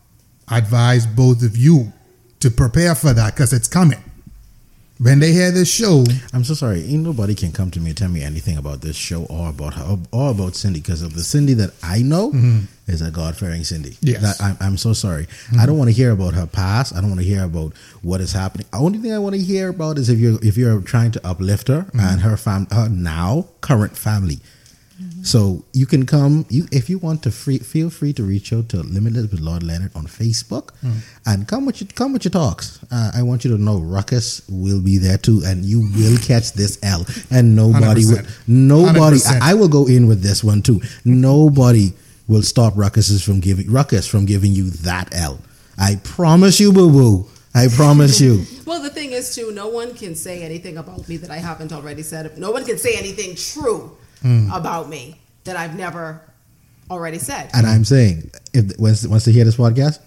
advise 0.51 1.07
both 1.07 1.43
of 1.43 1.57
you 1.57 1.93
to 2.41 2.51
prepare 2.51 2.95
for 2.95 3.13
that 3.13 3.35
because 3.35 3.53
it's 3.53 3.69
coming. 3.69 4.03
When 5.01 5.21
they 5.21 5.33
hear 5.33 5.53
this 5.53 5.73
show, 5.73 6.05
I'm 6.33 6.43
so 6.43 6.55
sorry. 6.55 6.83
Ain't 6.83 7.05
nobody 7.05 7.37
can 7.37 7.53
come 7.53 7.71
to 7.71 7.79
me 7.81 7.91
and 7.91 7.97
tell 7.97 8.09
me 8.09 8.23
anything 8.23 8.57
about 8.57 8.81
this 8.81 8.97
show 8.97 9.27
or 9.27 9.51
about 9.51 9.75
her 9.75 9.97
or 10.11 10.33
about 10.33 10.57
Cindy 10.57 10.81
because 10.81 11.03
of 11.03 11.15
the 11.15 11.23
Cindy 11.23 11.55
that 11.55 11.71
I 11.85 12.03
know 12.03 12.31
mm-hmm. 12.33 12.61
is 12.89 13.01
a 13.01 13.13
God 13.13 13.37
fearing 13.37 13.63
Cindy. 13.63 13.97
Yes. 14.01 14.23
That- 14.23 14.45
I'm, 14.45 14.57
I'm 14.61 14.77
so 14.77 14.93
sorry. 14.93 15.23
I 15.23 15.27
mm-hmm. 15.27 15.67
don't 15.67 15.79
want 15.79 15.89
to 15.89 15.95
hear 15.95 16.11
about 16.11 16.35
her 16.35 16.49
past. 16.49 16.97
I 16.97 17.01
don't 17.01 17.11
want 17.11 17.21
to 17.21 17.27
hear 17.27 17.45
about 17.45 17.75
what 18.03 18.21
is 18.21 18.33
happening. 18.33 18.67
The 18.73 18.79
only 18.79 18.99
thing 18.99 19.13
I 19.13 19.21
want 19.21 19.37
to 19.37 19.41
hear 19.41 19.69
about 19.69 19.99
is 19.99 20.09
if 20.09 20.19
you're 20.19 20.45
if 20.45 20.57
you're 20.57 20.81
trying 20.81 21.13
to 21.13 21.25
uplift 21.25 21.69
her 21.69 21.83
mm-hmm. 21.83 22.01
and 22.01 22.21
her 22.23 22.37
fam 22.37 22.67
her 22.73 22.89
now 22.89 23.47
current 23.61 23.97
family. 23.97 24.41
So 25.23 25.65
you 25.73 25.87
can 25.87 26.07
come. 26.07 26.47
You 26.49 26.67
if 26.73 26.89
you 26.89 26.99
want 26.99 27.23
to 27.25 27.31
free, 27.31 27.59
feel 27.59 27.91
free 27.91 28.13
to 28.15 28.23
reach 28.23 28.53
out 28.53 28.69
to 28.71 28.79
Limitless 28.83 29.31
with 29.31 29.41
Lord 29.41 29.63
Leonard 29.63 29.93
on 29.95 30.07
Facebook, 30.07 30.71
and 31.27 31.47
come 31.49 31.67
with 31.67 31.81
your 31.81 31.89
come 31.95 32.13
with 32.13 32.25
your 32.25 32.31
talks. 32.31 32.79
Uh, 32.91 33.11
I 33.15 33.23
want 33.23 33.45
you 33.45 33.51
to 33.57 33.63
know 33.63 33.79
Ruckus 33.79 34.43
will 34.49 34.81
be 34.81 34.99
there 34.99 35.19
too, 35.19 35.43
and 35.45 35.65
you 35.65 35.89
will 35.97 36.19
catch 36.19 36.53
this 36.53 36.79
L. 36.83 37.07
And 37.31 37.57
nobody 37.57 38.05
will. 38.07 38.23
Nobody. 38.47 39.19
I, 39.27 39.51
I 39.53 39.55
will 39.55 39.69
go 39.69 39.87
in 39.87 40.07
with 40.07 40.23
this 40.23 40.45
one 40.45 40.63
too. 40.63 40.81
Nobody 41.05 41.93
will 42.29 42.43
stop 42.43 42.75
Ruckus 42.77 43.23
from 43.25 43.41
giving 43.41 43.71
Ruckus 43.71 44.07
from 44.07 44.27
giving 44.27 44.53
you 44.53 44.71
that 44.71 45.15
L. 45.15 45.39
I 45.79 45.97
promise 46.05 46.61
you, 46.61 46.73
boo 46.73 46.91
boo. 46.91 47.27
I 47.55 47.69
promise 47.69 48.21
you. 48.21 48.45
Well, 48.69 48.83
the 48.83 48.91
thing 48.91 49.13
is, 49.13 49.35
too, 49.35 49.51
no 49.53 49.69
one 49.69 49.95
can 49.95 50.15
say 50.15 50.43
anything 50.43 50.77
about 50.77 51.09
me 51.09 51.17
that 51.17 51.31
I 51.31 51.39
haven't 51.39 51.73
already 51.73 52.03
said. 52.03 52.37
No 52.37 52.51
one 52.51 52.67
can 52.67 52.77
say 52.77 52.99
anything 52.99 53.35
true 53.35 53.97
Hmm. 54.23 54.51
about 54.53 54.89
me 54.89 55.17
that 55.45 55.57
I've 55.57 55.77
never 55.77 56.21
already 56.91 57.19
said. 57.19 57.51
And 57.55 57.67
I'm 57.67 57.85
saying, 57.85 58.31
if 58.53 58.79
once 58.79 59.07
once 59.07 59.25
they 59.25 59.33
hear 59.33 59.45
this 59.45 59.57
podcast, 59.57 60.01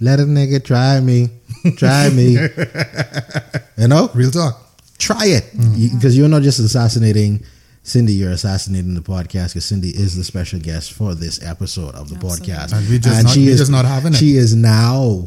let 0.00 0.20
a 0.20 0.24
nigga 0.24 0.62
try 0.62 1.00
me, 1.00 1.28
try 1.76 2.10
me. 2.10 2.32
you 3.76 3.88
know, 3.88 4.10
real 4.14 4.30
talk. 4.30 4.60
try 4.98 5.26
it 5.26 5.44
hmm. 5.44 5.94
because 5.94 6.16
you're 6.16 6.28
not 6.28 6.42
just 6.42 6.58
assassinating 6.58 7.44
Cindy, 7.88 8.12
you're 8.12 8.32
assassinating 8.32 8.94
the 8.94 9.00
podcast 9.00 9.48
because 9.54 9.64
Cindy 9.64 9.88
is 9.88 10.14
the 10.14 10.22
special 10.22 10.60
guest 10.60 10.92
for 10.92 11.14
this 11.14 11.42
episode 11.42 11.94
of 11.94 12.10
the 12.10 12.16
Absolutely. 12.16 12.52
podcast, 12.52 12.72
And 12.74 12.88
we 12.88 12.98
just 12.98 13.24
not- 13.24 13.36
we 13.36 13.46
just 13.46 13.70
not 13.70 13.86
having 13.86 14.12
it. 14.12 14.16
She 14.16 14.36
is 14.36 14.54
now. 14.54 15.26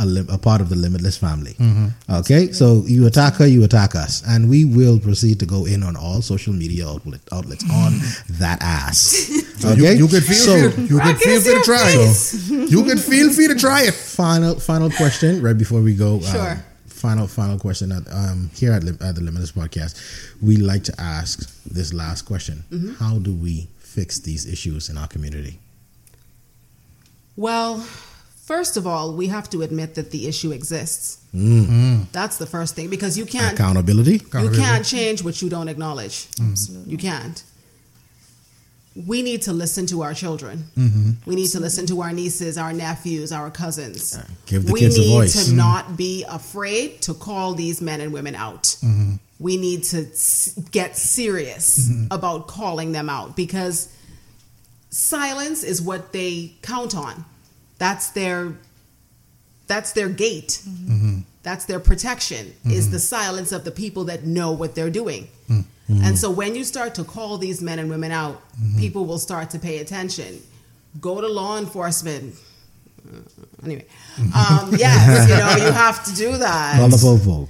A, 0.00 0.04
lim- 0.06 0.28
a 0.28 0.36
part 0.38 0.60
of 0.60 0.68
the 0.70 0.74
limitless 0.74 1.16
family. 1.16 1.52
Mm-hmm. 1.54 2.12
Okay, 2.14 2.50
so 2.50 2.82
you 2.84 3.06
attack 3.06 3.34
her, 3.34 3.46
you 3.46 3.62
attack 3.62 3.94
us, 3.94 4.24
and 4.26 4.50
we 4.50 4.64
will 4.64 4.98
proceed 4.98 5.38
to 5.38 5.46
go 5.46 5.66
in 5.66 5.84
on 5.84 5.94
all 5.96 6.20
social 6.20 6.52
media 6.52 6.88
outlet, 6.88 7.20
outlets 7.30 7.62
on 7.70 7.92
that 8.40 8.58
ass. 8.60 9.30
Okay, 9.64 9.92
You, 9.94 9.98
you 10.04 10.08
could 10.08 10.24
feel 10.24 10.34
so 10.34 10.70
free, 10.70 10.82
you 10.82 10.98
could 10.98 11.14
Rock 11.14 11.16
feel 11.18 11.40
free 11.40 11.54
to 11.54 11.62
try 11.62 11.88
it. 11.94 12.70
You 12.72 12.82
could 12.84 13.00
feel 13.00 13.32
free 13.32 13.46
to 13.46 13.54
try 13.54 13.82
it. 13.84 13.94
final 13.94 14.56
final 14.58 14.90
question 14.90 15.40
right 15.40 15.56
before 15.56 15.80
we 15.80 15.94
go. 15.94 16.16
um, 16.16 16.22
Sure. 16.22 16.64
final 16.86 17.26
final 17.28 17.56
question. 17.58 17.92
At, 17.92 18.02
um, 18.12 18.50
here 18.52 18.72
at, 18.72 18.82
Lim- 18.82 18.98
at 19.00 19.14
the 19.14 19.20
Limitless 19.22 19.52
Podcast, 19.52 19.94
we 20.42 20.56
like 20.56 20.82
to 20.84 20.94
ask 21.00 21.48
this 21.64 21.94
last 21.94 22.22
question: 22.22 22.64
Mm-hmm. 22.70 22.94
How 22.94 23.18
do 23.18 23.32
we 23.32 23.68
fix 23.78 24.18
these 24.18 24.44
issues 24.44 24.90
in 24.90 24.98
our 24.98 25.06
community? 25.08 25.60
Well, 27.36 27.86
first 28.46 28.76
of 28.76 28.86
all, 28.86 29.12
we 29.14 29.26
have 29.28 29.48
to 29.50 29.62
admit 29.62 29.94
that 29.94 30.10
the 30.10 30.26
issue 30.28 30.52
exists. 30.52 31.18
Mm-hmm. 31.34 32.04
That's 32.12 32.36
the 32.38 32.46
first 32.46 32.74
thing 32.76 32.90
because 32.90 33.18
you 33.18 33.26
can't 33.26 33.54
Accountability. 33.54 34.12
you 34.12 34.16
Accountability. 34.26 34.62
can't 34.62 34.84
change 34.84 35.22
what 35.24 35.40
you 35.42 35.48
don't 35.48 35.68
acknowledge. 35.68 36.28
You 36.86 36.96
can't. 36.98 37.42
We 38.94 39.22
need 39.22 39.42
to 39.42 39.52
listen 39.52 39.86
to 39.86 40.02
our 40.02 40.14
children. 40.14 40.66
Mm-hmm. 40.76 41.28
We 41.28 41.34
need 41.34 41.48
to 41.48 41.58
listen 41.58 41.84
to 41.86 42.00
our 42.02 42.12
nieces, 42.12 42.56
our 42.56 42.72
nephews, 42.72 43.32
our 43.32 43.50
cousins. 43.50 44.16
give 44.46 44.66
the 44.66 44.72
we 44.72 44.80
kids 44.80 44.96
a 44.96 45.00
need 45.00 45.12
voice. 45.12 45.46
to 45.48 45.52
not 45.52 45.86
mm-hmm. 45.86 45.96
be 45.96 46.24
afraid 46.28 47.02
to 47.02 47.14
call 47.14 47.54
these 47.54 47.80
men 47.82 48.00
and 48.00 48.12
women 48.12 48.36
out. 48.36 48.76
We 49.40 49.56
need 49.56 49.82
to 49.84 50.06
get 50.70 50.96
serious 50.96 51.90
about 52.12 52.46
calling 52.46 52.92
them 52.92 53.10
out 53.10 53.34
because 53.34 53.88
silence 54.90 55.64
is 55.64 55.82
what 55.82 56.12
they 56.12 56.52
count 56.62 56.94
on. 56.96 57.24
That's 57.78 58.10
their 58.10 58.54
that's 59.66 59.92
their 59.92 60.08
gate. 60.08 60.62
That's 61.42 61.64
their 61.66 61.80
protection 61.80 62.54
is 62.64 62.90
the 62.90 62.98
silence 62.98 63.52
of 63.52 63.64
the 63.64 63.70
people 63.70 64.04
that 64.04 64.24
know 64.24 64.52
what 64.52 64.74
they're 64.74 64.90
doing. 64.90 65.28
And 65.88 66.18
so 66.18 66.30
when 66.30 66.54
you 66.54 66.64
start 66.64 66.94
to 66.96 67.04
call 67.04 67.38
these 67.38 67.60
men 67.62 67.78
and 67.78 67.90
women 67.90 68.10
out, 68.12 68.42
people 68.78 69.04
will 69.06 69.18
start 69.18 69.50
to 69.50 69.58
pay 69.58 69.78
attention. 69.78 70.42
Go 71.00 71.20
to 71.20 71.28
law 71.28 71.58
enforcement. 71.58 72.34
Uh, 73.06 73.18
Anyway, 73.64 73.86
um, 74.36 74.74
yes, 74.78 75.28
you 75.28 75.36
know 75.36 75.66
you 75.66 75.72
have 75.72 76.04
to 76.04 76.14
do 76.14 76.36
that 76.36 76.76
Call 76.76 76.88
the 76.90 76.96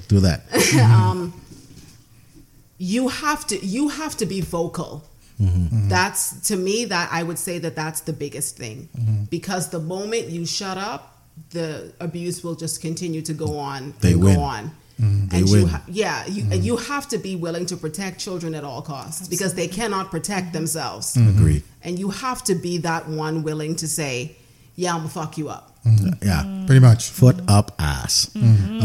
Do 0.07 0.21
that. 0.21 0.43
um, 0.81 1.33
you 2.79 3.09
have 3.09 3.47
to 3.49 3.65
you 3.65 3.89
have 3.89 4.17
to 4.19 4.27
be 4.27 4.41
vocal 4.41 5.03
Mm-hmm. 5.41 5.89
that's 5.89 6.49
to 6.49 6.57
me 6.57 6.85
that 6.87 7.09
i 7.13 7.23
would 7.23 7.39
say 7.39 7.59
that 7.59 7.75
that's 7.75 8.03
the 8.03 8.13
biggest 8.13 8.57
thing 8.57 8.89
Mm-hmm. 8.97 9.25
because 9.31 9.69
the 9.71 9.81
moment 9.81 10.29
you 10.29 10.47
shut 10.47 10.79
up 10.79 11.03
the 11.51 11.93
abuse 12.01 12.45
will 12.45 12.55
just 12.55 12.81
continue 12.81 13.21
to 13.23 13.33
go 13.35 13.59
on 13.59 13.95
They 14.01 14.13
and 14.13 14.23
win. 14.23 14.35
go 14.37 14.41
on 14.43 14.71
They 14.99 15.39
and 15.39 15.49
you 15.49 15.55
win. 15.65 15.69
ha- 15.69 15.83
yeah 15.89 16.25
you, 16.27 16.43
and 16.53 16.65
you 16.65 16.77
have 16.77 17.09
to 17.09 17.19
be 17.19 17.35
willing 17.35 17.67
to 17.67 17.77
protect 17.77 18.21
children 18.21 18.55
at 18.55 18.63
all 18.63 18.81
costs 18.83 19.27
because 19.27 19.55
they 19.55 19.67
cannot 19.67 20.11
protect 20.13 20.53
themselves 20.53 21.17
Agreed. 21.17 21.65
and 21.83 21.99
you 21.99 22.11
have 22.11 22.45
to 22.45 22.55
be 22.55 22.79
that 22.79 23.09
one 23.09 23.43
willing 23.43 23.75
to 23.83 23.89
say 23.89 24.37
yeah 24.77 24.93
i'm 24.95 24.99
gonna 25.01 25.09
fuck 25.11 25.37
you 25.37 25.49
up 25.49 25.65
Yeah. 26.23 26.43
Pretty 26.67 26.81
much. 26.81 27.11
Foot 27.11 27.37
up 27.47 27.73
ass. 27.79 28.31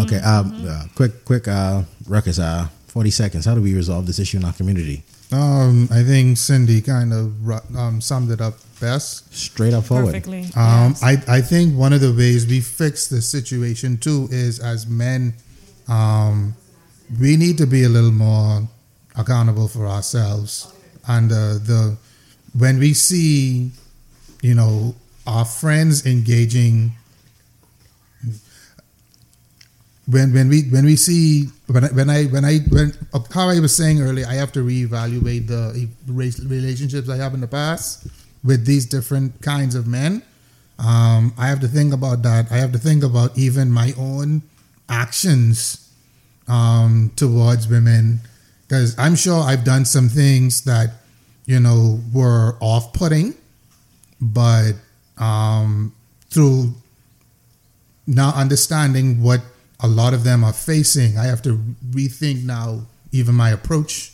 Okay. 0.03 0.19
Um. 0.19 0.51
uh, 0.67 0.83
quick. 0.97 1.23
Quick. 1.23 1.47
Uh. 1.47 1.83
Ruckus. 2.05 2.39
Uh. 2.39 2.67
Forty 2.87 3.09
seconds. 3.09 3.45
How 3.47 3.55
do 3.55 3.61
we 3.61 3.73
resolve 3.73 4.03
this 4.05 4.19
issue 4.19 4.35
in 4.37 4.43
our 4.43 4.51
community? 4.51 5.03
Um, 5.31 5.87
I 5.91 6.03
think 6.03 6.37
Cindy 6.37 6.81
kind 6.81 7.13
of 7.13 7.77
um, 7.77 8.01
summed 8.01 8.31
it 8.31 8.41
up 8.41 8.55
best. 8.79 9.31
Straight 9.33 9.73
up 9.73 9.85
forward. 9.85 10.07
Perfectly. 10.07 10.45
Um, 10.55 10.95
yes. 10.95 11.03
I, 11.03 11.17
I 11.27 11.41
think 11.41 11.77
one 11.77 11.93
of 11.93 12.01
the 12.01 12.13
ways 12.13 12.47
we 12.47 12.61
fix 12.61 13.07
the 13.07 13.21
situation 13.21 13.97
too 13.97 14.27
is 14.31 14.59
as 14.59 14.87
men, 14.87 15.33
um, 15.87 16.55
we 17.19 17.37
need 17.37 17.57
to 17.59 17.67
be 17.67 17.83
a 17.83 17.89
little 17.89 18.11
more 18.11 18.67
accountable 19.15 19.67
for 19.67 19.87
ourselves. 19.87 20.73
And 21.07 21.31
uh, 21.31 21.59
the 21.59 21.97
when 22.57 22.79
we 22.79 22.93
see, 22.93 23.71
you 24.41 24.55
know, 24.55 24.95
our 25.27 25.45
friends 25.45 26.05
engaging, 26.05 26.93
when 30.07 30.33
when 30.33 30.49
we 30.49 30.63
when 30.63 30.85
we 30.85 30.95
see 30.95 31.49
when 31.73 31.83
I, 31.83 31.87
when 31.89 32.09
I 32.09 32.23
when 32.25 32.45
I 32.45 32.59
when 32.69 32.93
how 33.33 33.49
I 33.49 33.59
was 33.59 33.75
saying 33.75 34.01
earlier, 34.01 34.25
I 34.27 34.33
have 34.35 34.51
to 34.53 34.59
reevaluate 34.59 35.47
the 35.47 35.87
relationships 36.07 37.09
I 37.09 37.17
have 37.17 37.33
in 37.33 37.41
the 37.41 37.47
past 37.47 38.07
with 38.43 38.65
these 38.65 38.85
different 38.85 39.41
kinds 39.41 39.75
of 39.75 39.85
men. 39.87 40.23
Um, 40.79 41.33
I 41.37 41.47
have 41.47 41.59
to 41.59 41.67
think 41.67 41.93
about 41.93 42.23
that. 42.23 42.51
I 42.51 42.57
have 42.57 42.71
to 42.71 42.79
think 42.79 43.03
about 43.03 43.37
even 43.37 43.71
my 43.71 43.93
own 43.97 44.41
actions 44.87 45.91
um, 46.47 47.11
towards 47.15 47.67
women 47.67 48.21
because 48.67 48.97
I'm 48.97 49.15
sure 49.15 49.41
I've 49.41 49.63
done 49.63 49.85
some 49.85 50.09
things 50.09 50.63
that 50.63 50.91
you 51.45 51.59
know 51.59 51.99
were 52.13 52.57
off-putting, 52.61 53.35
but 54.21 54.73
um, 55.17 55.93
through 56.29 56.73
now 58.07 58.31
understanding 58.35 59.21
what 59.21 59.41
a 59.79 59.87
lot 59.87 60.13
of 60.13 60.23
them 60.23 60.43
are 60.43 60.53
facing, 60.53 61.17
I 61.17 61.25
have 61.25 61.41
to 61.43 61.57
rethink 61.91 62.43
now 62.43 62.81
even 63.11 63.35
my 63.35 63.49
approach 63.49 64.11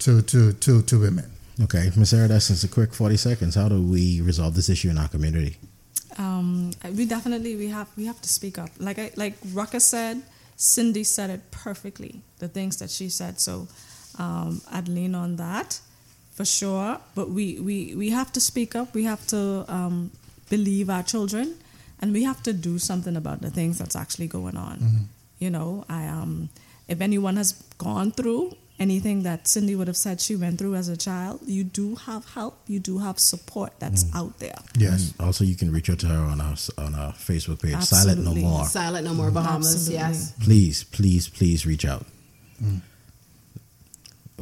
to 0.00 0.22
to 0.22 0.52
to 0.52 0.82
to 0.82 1.00
women. 1.00 1.30
Okay, 1.62 1.90
Miss 1.96 2.12
Iridescence, 2.12 2.64
a 2.64 2.68
quick 2.68 2.94
40 2.94 3.16
seconds. 3.18 3.54
How 3.54 3.68
do 3.68 3.82
we 3.82 4.22
resolve 4.22 4.54
this 4.54 4.70
issue 4.70 4.88
in 4.88 4.96
our 4.96 5.08
community? 5.08 5.56
um, 6.20 6.70
we 6.96 7.06
definitely 7.06 7.56
we 7.56 7.68
have 7.68 7.88
we 7.96 8.06
have 8.06 8.20
to 8.20 8.28
speak 8.28 8.58
up. 8.58 8.70
Like 8.78 8.98
I, 8.98 9.10
like 9.16 9.34
Ruckus 9.52 9.86
said, 9.86 10.22
Cindy 10.56 11.04
said 11.04 11.30
it 11.30 11.50
perfectly. 11.50 12.20
The 12.38 12.48
things 12.48 12.78
that 12.78 12.90
she 12.90 13.08
said. 13.08 13.40
So 13.40 13.68
um, 14.18 14.60
I'd 14.70 14.88
lean 14.88 15.14
on 15.14 15.36
that 15.36 15.80
for 16.34 16.44
sure. 16.44 16.98
But 17.14 17.30
we, 17.30 17.58
we, 17.60 17.94
we 17.94 18.10
have 18.10 18.32
to 18.32 18.40
speak 18.40 18.74
up. 18.74 18.94
We 18.94 19.04
have 19.04 19.26
to 19.28 19.64
um, 19.68 20.10
believe 20.48 20.90
our 20.90 21.02
children, 21.02 21.54
and 22.00 22.12
we 22.12 22.24
have 22.24 22.42
to 22.42 22.52
do 22.52 22.78
something 22.78 23.16
about 23.16 23.42
the 23.42 23.50
things 23.50 23.78
that's 23.78 23.96
actually 23.96 24.26
going 24.26 24.56
on. 24.56 24.78
Mm-hmm. 24.78 25.04
You 25.38 25.50
know, 25.50 25.84
I 25.88 26.06
um, 26.06 26.48
if 26.88 27.00
anyone 27.00 27.36
has 27.36 27.52
gone 27.78 28.10
through 28.10 28.56
anything 28.78 29.22
that 29.22 29.46
Cindy 29.46 29.76
would 29.76 29.86
have 29.86 29.96
said 29.96 30.20
she 30.20 30.34
went 30.34 30.58
through 30.58 30.74
as 30.74 30.88
a 30.88 30.96
child, 30.96 31.40
you 31.44 31.62
do 31.62 31.94
have 31.94 32.24
help. 32.30 32.58
You 32.66 32.80
do 32.80 32.98
have 32.98 33.18
support 33.18 33.72
that's 33.78 34.04
mm. 34.04 34.18
out 34.18 34.38
there. 34.38 34.56
Yes. 34.76 35.12
And 35.18 35.26
also, 35.26 35.44
you 35.44 35.54
can 35.54 35.70
reach 35.70 35.90
out 35.90 36.00
to 36.00 36.06
her 36.06 36.16
on 36.16 36.40
our 36.40 36.56
on 36.78 36.94
our 36.94 37.12
Facebook 37.12 37.62
page, 37.62 37.74
Absolutely. 37.74 38.24
Silent 38.24 38.42
No 38.42 38.48
More. 38.48 38.64
Silent 38.64 39.06
No 39.06 39.14
More 39.14 39.30
Bahamas. 39.30 39.74
Absolutely. 39.74 39.94
Yes. 39.94 40.32
Please, 40.42 40.84
please, 40.84 41.28
please 41.28 41.66
reach 41.66 41.84
out. 41.84 42.06
Mm. 42.62 42.80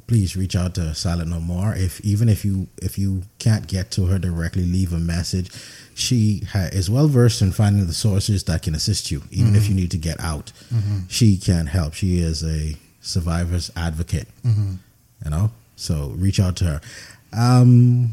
Please 0.09 0.37
reach 0.37 0.57
out 0.57 0.75
to 0.75 0.95
Silent 0.95 1.29
No 1.29 1.39
More. 1.39 1.75
If 1.75 2.01
even 2.01 2.29
if 2.29 2.45
you 2.45 2.67
if 2.83 2.99
you 2.99 3.23
can't 3.39 3.67
get 3.67 3.91
to 3.93 4.07
her 4.07 4.19
directly, 4.19 4.65
leave 4.65 4.93
a 4.93 4.99
message. 4.99 5.51
She 5.95 6.45
ha- 6.51 6.71
is 6.73 6.89
well 6.89 7.09
versed 7.09 7.43
in 7.43 7.53
finding 7.53 7.87
the 7.87 7.93
sources 7.93 8.43
that 8.45 8.63
can 8.63 8.75
assist 8.75 9.11
you, 9.11 9.23
even 9.31 9.49
mm-hmm. 9.49 9.57
if 9.57 9.69
you 9.69 9.75
need 9.75 9.91
to 9.91 9.99
get 9.99 10.19
out. 10.19 10.51
Mm-hmm. 10.73 11.01
She 11.09 11.37
can 11.37 11.67
help. 11.67 11.93
She 11.95 12.19
is 12.19 12.43
a 12.43 12.75
survivors 13.03 13.71
advocate. 13.77 14.29
Mm-hmm. 14.45 14.75
You 15.25 15.31
know, 15.31 15.51
so 15.77 16.15
reach 16.17 16.41
out 16.41 16.57
to 16.57 16.65
her. 16.65 16.81
Um, 17.33 18.13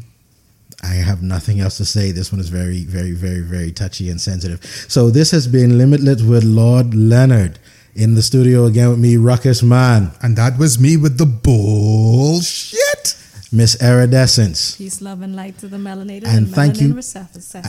I 0.82 0.94
have 0.94 1.22
nothing 1.22 1.60
else 1.60 1.78
to 1.78 1.84
say. 1.84 2.10
This 2.12 2.30
one 2.30 2.40
is 2.40 2.48
very, 2.48 2.84
very, 2.84 3.12
very, 3.12 3.40
very 3.40 3.72
touchy 3.72 4.10
and 4.10 4.20
sensitive. 4.20 4.64
So 4.88 5.10
this 5.10 5.30
has 5.30 5.48
been 5.48 5.78
Limitless 5.78 6.22
with 6.22 6.44
Lord 6.44 6.94
Leonard 6.94 7.58
in 7.96 8.14
the 8.14 8.22
studio 8.22 8.66
again 8.66 8.90
with 8.90 8.98
me, 8.98 9.16
Ruckus 9.16 9.62
Man, 9.62 10.12
and 10.22 10.36
that 10.36 10.58
was 10.58 10.78
me 10.78 10.96
with 10.96 11.18
the 11.18 11.26
bullshit. 11.26 12.76
Miss 13.52 13.80
Iridescence. 13.80 14.76
Peace, 14.76 15.00
love, 15.00 15.22
and 15.22 15.34
light 15.34 15.56
to 15.58 15.68
the 15.68 15.76
melanated 15.76 16.24
and, 16.24 16.46
and 16.46 16.54
thank 16.54 16.80
you. 16.80 17.00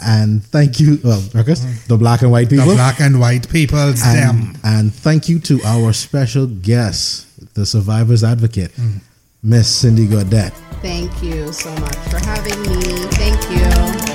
And 0.03 0.43
thank 0.43 0.79
you, 0.79 0.99
well, 1.03 1.23
Ruckus, 1.33 1.61
the 1.85 1.97
black 1.97 2.23
and 2.23 2.31
white 2.31 2.49
people. 2.49 2.65
The 2.65 2.73
black 2.75 2.99
and 2.99 3.19
white 3.19 3.47
people, 3.47 3.79
and, 3.79 3.95
them. 3.95 4.57
And 4.63 4.93
thank 4.93 5.29
you 5.29 5.39
to 5.41 5.61
our 5.63 5.93
special 5.93 6.47
guest, 6.47 7.53
the 7.53 7.65
survivor's 7.65 8.23
advocate, 8.23 8.71
mm. 8.73 8.99
Miss 9.43 9.73
Cindy 9.73 10.07
Godet. 10.07 10.51
Thank 10.81 11.23
you 11.23 11.53
so 11.53 11.69
much 11.75 11.95
for 12.09 12.19
having 12.25 12.59
me. 12.63 12.81
Thank 13.11 13.41
you. 13.51 14.06